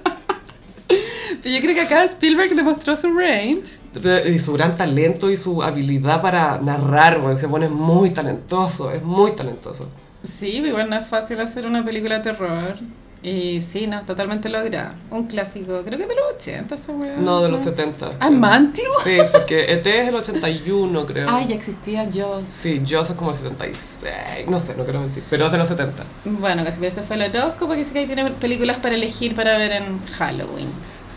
Pero 1.43 1.55
yo 1.55 1.61
creo 1.61 1.75
que 1.75 1.81
acá 1.83 2.05
Spielberg 2.05 2.55
demostró 2.55 2.97
su 2.97 3.17
range. 3.17 3.79
Y 4.27 4.39
su 4.39 4.53
gran 4.53 4.77
talento 4.77 5.31
y 5.31 5.37
su 5.37 5.63
habilidad 5.63 6.21
para 6.21 6.59
narrar, 6.61 7.21
weón, 7.21 7.39
se 7.39 7.49
pone 7.49 7.69
muy 7.69 8.11
talentoso, 8.11 8.91
es 8.91 9.03
muy 9.03 9.33
talentoso. 9.33 9.89
Sí, 10.23 10.57
igual 10.57 10.91
no 10.91 10.97
es 10.97 11.07
fácil 11.07 11.41
hacer 11.41 11.67
una 11.67 11.85
película 11.85 12.17
de 12.17 12.23
terror. 12.23 12.77
Y 13.23 13.61
sí, 13.61 13.87
no, 13.89 14.03
totalmente 14.03 14.49
logra. 14.49 14.95
Un 15.11 15.27
clásico, 15.27 15.83
creo 15.85 15.99
que 15.99 16.05
es 16.05 16.09
de 16.09 16.15
los 16.15 16.35
80 16.37 16.75
esa 16.75 16.93
weá. 16.93 17.17
No, 17.17 17.43
de 17.43 17.49
los 17.49 17.61
70. 17.61 18.13
Ah, 18.21 18.31
más 18.31 18.57
antiguo. 18.57 18.93
Sí, 19.03 19.19
porque 19.33 19.73
ET 19.73 19.85
es 19.87 20.09
el 20.09 20.15
81, 20.15 21.07
creo. 21.07 21.29
Ah, 21.29 21.43
ya 21.43 21.57
existía 21.57 22.09
Jaws. 22.13 22.47
Sí, 22.49 22.83
Jaws 22.89 23.11
es 23.11 23.17
como 23.17 23.31
el 23.31 23.37
76, 23.37 24.49
no 24.49 24.61
sé, 24.61 24.75
no 24.77 24.85
quiero 24.85 25.01
mentir, 25.01 25.25
pero 25.29 25.47
es 25.47 25.53
de 25.53 25.59
los 25.59 25.69
70. 25.69 26.05
Bueno, 26.25 26.65
casi 26.65 26.79
pero 26.79 26.89
este 26.91 27.03
fue 27.03 27.17
el 27.17 27.35
horóscopo, 27.35 27.75
que 27.75 27.85
sí 27.85 27.91
que 27.91 28.01
ahí 28.01 28.07
tiene 28.07 28.31
películas 28.31 28.77
para 28.77 28.95
elegir 28.95 29.35
para 29.35 29.59
ver 29.59 29.73
en 29.73 29.99
Halloween. 30.07 30.69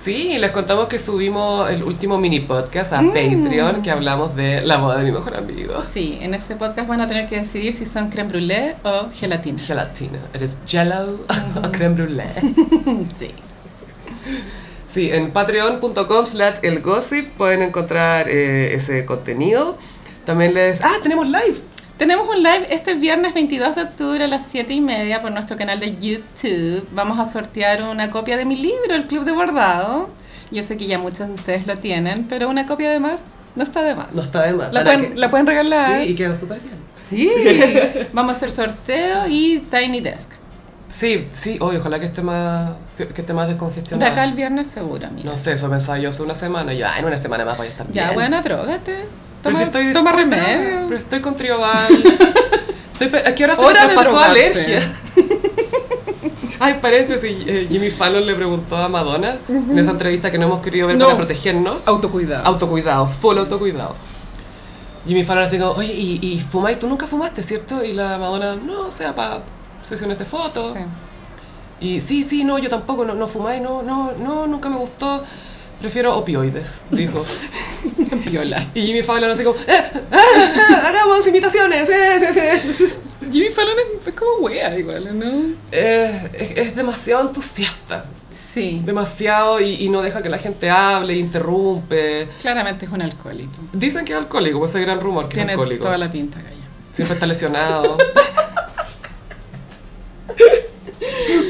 Sí, 0.03 0.37
les 0.39 0.49
contamos 0.49 0.87
que 0.87 0.97
subimos 0.97 1.69
el 1.69 1.83
último 1.83 2.17
mini 2.17 2.39
podcast 2.39 2.91
a 2.93 3.01
Mm. 3.03 3.13
Patreon, 3.13 3.81
que 3.83 3.91
hablamos 3.91 4.35
de 4.35 4.61
la 4.61 4.77
boda 4.77 4.97
de 4.97 5.05
mi 5.05 5.11
mejor 5.11 5.35
amigo. 5.37 5.75
Sí, 5.93 6.17
en 6.21 6.33
este 6.33 6.55
podcast 6.55 6.87
van 6.87 7.01
a 7.01 7.07
tener 7.07 7.27
que 7.27 7.39
decidir 7.39 7.71
si 7.73 7.85
son 7.85 8.09
creme 8.09 8.29
brûlée 8.31 8.73
o 8.83 9.09
gelatina. 9.13 9.61
Gelatina. 9.61 10.19
¿Eres 10.33 10.57
jello 10.65 11.19
o 11.63 11.71
creme 11.71 11.95
brûlée? 11.95 12.25
Sí. 13.19 13.31
Sí, 14.91 15.09
en 15.11 15.31
patreon.com 15.31 16.25
slash 16.25 16.55
elgossip 16.63 17.37
pueden 17.37 17.61
encontrar 17.61 18.27
eh, 18.27 18.73
ese 18.75 19.05
contenido. 19.05 19.77
También 20.25 20.53
les... 20.53 20.81
¡Ah, 20.83 20.97
tenemos 21.01 21.27
live! 21.27 21.55
Tenemos 22.01 22.27
un 22.27 22.37
live 22.41 22.65
este 22.71 22.95
viernes 22.95 23.35
22 23.35 23.75
de 23.75 23.83
octubre 23.83 24.23
a 24.23 24.27
las 24.27 24.47
7 24.47 24.73
y 24.73 24.81
media 24.81 25.21
por 25.21 25.31
nuestro 25.31 25.55
canal 25.55 25.79
de 25.79 25.97
YouTube. 25.97 26.83
Vamos 26.93 27.19
a 27.19 27.25
sortear 27.31 27.83
una 27.83 28.09
copia 28.09 28.37
de 28.37 28.45
mi 28.45 28.55
libro, 28.55 28.95
El 28.95 29.05
Club 29.05 29.23
de 29.23 29.31
Bordado. 29.31 30.09
Yo 30.49 30.63
sé 30.63 30.77
que 30.77 30.87
ya 30.87 30.97
muchos 30.97 31.27
de 31.27 31.35
ustedes 31.35 31.67
lo 31.67 31.77
tienen, 31.77 32.25
pero 32.27 32.49
una 32.49 32.65
copia 32.65 32.89
de 32.89 32.99
más 32.99 33.21
no 33.55 33.61
está 33.61 33.83
de 33.83 33.93
más. 33.93 34.11
No 34.15 34.23
está 34.23 34.41
de 34.41 34.53
más. 34.53 34.73
La 34.73 34.81
pueden, 34.83 35.11
que- 35.13 35.15
la 35.15 35.29
pueden 35.29 35.45
regalar. 35.45 36.01
Sí, 36.01 36.07
y 36.07 36.15
queda 36.15 36.33
súper 36.33 36.59
bien. 36.61 36.73
Sí. 37.07 37.29
Vamos 38.13 38.33
a 38.33 38.37
hacer 38.37 38.51
sorteo 38.51 39.27
y 39.27 39.59
Tiny 39.69 40.01
Desk. 40.01 40.31
Sí, 40.89 41.27
sí, 41.39 41.57
oye, 41.61 41.77
ojalá 41.77 41.99
que 41.99 42.07
esté 42.07 42.23
más, 42.23 42.71
que 42.97 43.03
esté 43.03 43.31
más 43.31 43.45
De 43.45 43.53
descongestionado. 43.53 44.11
acá 44.11 44.23
al 44.23 44.33
viernes 44.33 44.65
seguro, 44.65 45.07
mira. 45.13 45.29
No 45.29 45.37
sé, 45.37 45.51
eso 45.51 45.69
pensaba 45.69 45.99
yo 45.99 46.09
hace 46.09 46.23
una 46.23 46.33
semana. 46.33 46.73
Y 46.73 46.79
yo, 46.79 46.87
en 46.97 47.05
una 47.05 47.17
semana 47.19 47.45
más 47.45 47.57
voy 47.57 47.67
a 47.67 47.69
estar 47.69 47.85
ya, 47.91 48.05
bien. 48.05 48.15
buena, 48.15 48.41
drogate. 48.41 49.05
Pero 49.43 49.55
Toma, 49.55 49.57
si 49.57 49.63
estoy 49.63 49.93
toma 49.93 50.11
remedio. 50.11 50.81
Pero 50.85 50.95
estoy 50.95 51.21
con 51.21 51.35
trioval. 51.35 51.87
estoy 52.99 53.19
es 53.25 53.33
que 53.33 53.43
ahora 53.43 53.55
se 53.55 53.61
Hora 53.65 53.87
me 53.87 53.95
pasó 53.95 54.19
alergia. 54.19 54.81
Ay, 56.59 56.75
paréntesis, 56.79 57.37
eh, 57.47 57.67
Jimmy 57.71 57.89
Fallon 57.89 58.23
le 58.23 58.35
preguntó 58.35 58.77
a 58.77 58.87
Madonna 58.87 59.35
en 59.49 59.79
esa 59.79 59.89
entrevista 59.91 60.29
que 60.29 60.37
no 60.37 60.45
hemos 60.45 60.59
querido 60.61 60.87
ver 60.87 60.95
No. 60.95 61.05
para 61.05 61.17
protegernos. 61.17 61.79
Autocuidado. 61.85 62.45
Autocuidado, 62.45 63.07
full 63.07 63.37
autocuidado. 63.39 63.95
Jimmy 65.07 65.23
Fallon 65.23 65.45
así 65.45 65.57
como, 65.57 65.71
oye, 65.71 65.91
¿y, 65.91 66.19
y 66.21 66.39
fumáis? 66.39 66.77
¿Tú 66.77 66.87
nunca 66.87 67.07
fumaste, 67.07 67.41
cierto? 67.41 67.83
Y 67.83 67.93
la 67.93 68.19
Madonna, 68.19 68.55
no, 68.57 68.81
o 68.81 68.91
sea, 68.91 69.15
para 69.15 69.39
sesiones 69.89 70.19
de 70.19 70.25
fotos. 70.25 70.73
Sí. 70.73 70.83
Y 71.87 71.99
sí, 71.99 72.23
sí, 72.23 72.43
no, 72.43 72.59
yo 72.59 72.69
tampoco, 72.69 73.05
no, 73.05 73.15
no 73.15 73.27
fumáis, 73.27 73.59
no, 73.59 73.81
no, 73.81 74.11
no, 74.19 74.45
nunca 74.45 74.69
me 74.69 74.77
gustó. 74.77 75.23
Prefiero 75.81 76.15
opioides, 76.15 76.79
dijo. 76.91 77.25
Viola. 78.29 78.67
Y 78.75 78.81
Jimmy 78.87 79.01
Fallon 79.01 79.31
así 79.31 79.43
como, 79.43 79.57
"Eh, 79.59 79.65
ah, 79.67 79.89
ah, 80.11 80.83
hagamos 80.89 81.25
imitaciones. 81.27 81.89
eh, 81.89 82.15
eh, 82.21 82.33
eh". 82.35 82.93
Jimmy 83.31 83.49
Fallon 83.49 83.75
es, 83.79 84.07
es 84.07 84.13
como 84.13 84.45
wea 84.45 84.77
igual, 84.77 85.17
¿no? 85.17 85.55
Eh, 85.71 86.29
es, 86.33 86.67
es 86.67 86.75
demasiado 86.75 87.21
entusiasta, 87.27 88.05
Sí. 88.53 88.81
demasiado 88.85 89.59
y, 89.61 89.75
y 89.85 89.89
no 89.89 90.01
deja 90.01 90.21
que 90.21 90.29
la 90.29 90.37
gente 90.37 90.69
hable, 90.69 91.15
interrumpe. 91.15 92.27
Claramente 92.41 92.85
es 92.85 92.91
un 92.91 93.01
alcohólico. 93.01 93.51
Dicen 93.73 94.03
que 94.05 94.11
es 94.13 94.17
alcohólico, 94.19 94.59
pues 94.59 94.71
ese 94.71 94.81
gran 94.81 94.99
rumor 94.99 95.29
que 95.29 95.35
Tiene 95.35 95.53
es 95.53 95.57
alcohólico. 95.57 95.85
toda 95.85 95.97
la 95.97 96.11
pinta, 96.11 96.37
Gaya. 96.39 96.55
Siempre 96.93 97.13
está 97.15 97.25
lesionado. 97.25 97.97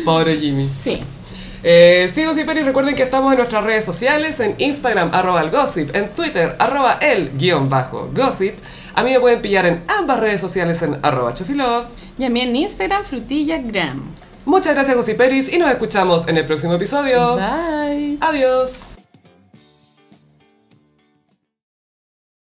Pobre 0.06 0.38
Jimmy. 0.38 0.70
Sí. 0.84 1.00
Eh, 1.64 2.10
sí, 2.14 2.24
Gossip 2.24 2.50
y 2.50 2.64
recuerden 2.64 2.96
que 2.96 3.04
estamos 3.04 3.32
en 3.32 3.38
nuestras 3.38 3.64
redes 3.64 3.86
sociales, 3.86 4.40
en 4.40 4.56
Instagram, 4.58 5.12
arroba 5.14 5.42
el 5.42 5.52
gossip, 5.52 5.96
en 5.96 6.10
Twitter, 6.10 6.56
arroba 6.58 6.98
el 7.02 7.38
guion 7.38 7.70
bajo 7.70 8.10
gossip. 8.14 8.56
A 8.96 9.04
mí 9.04 9.12
me 9.12 9.20
pueden 9.20 9.42
pillar 9.42 9.66
en 9.66 9.84
ambas 10.00 10.20
redes 10.20 10.42
sociales 10.42 10.82
en 10.82 10.98
arroba 11.04 11.34
chofilove. 11.34 11.86
Y 12.18 12.26
a 12.26 12.30
mí 12.30 12.42
en 12.42 12.56
Instagram, 12.56 13.06
frutillagram. 13.06 14.04
Muchas 14.46 14.74
gracias, 14.74 14.98
Gossiperis, 14.98 15.54
y 15.54 15.60
nos 15.60 15.70
escuchamos 15.70 16.28
en 16.28 16.38
el 16.38 16.46
próximo 16.46 16.74
episodio. 16.74 17.36
Bye. 17.36 18.18
Adiós. 18.22 18.91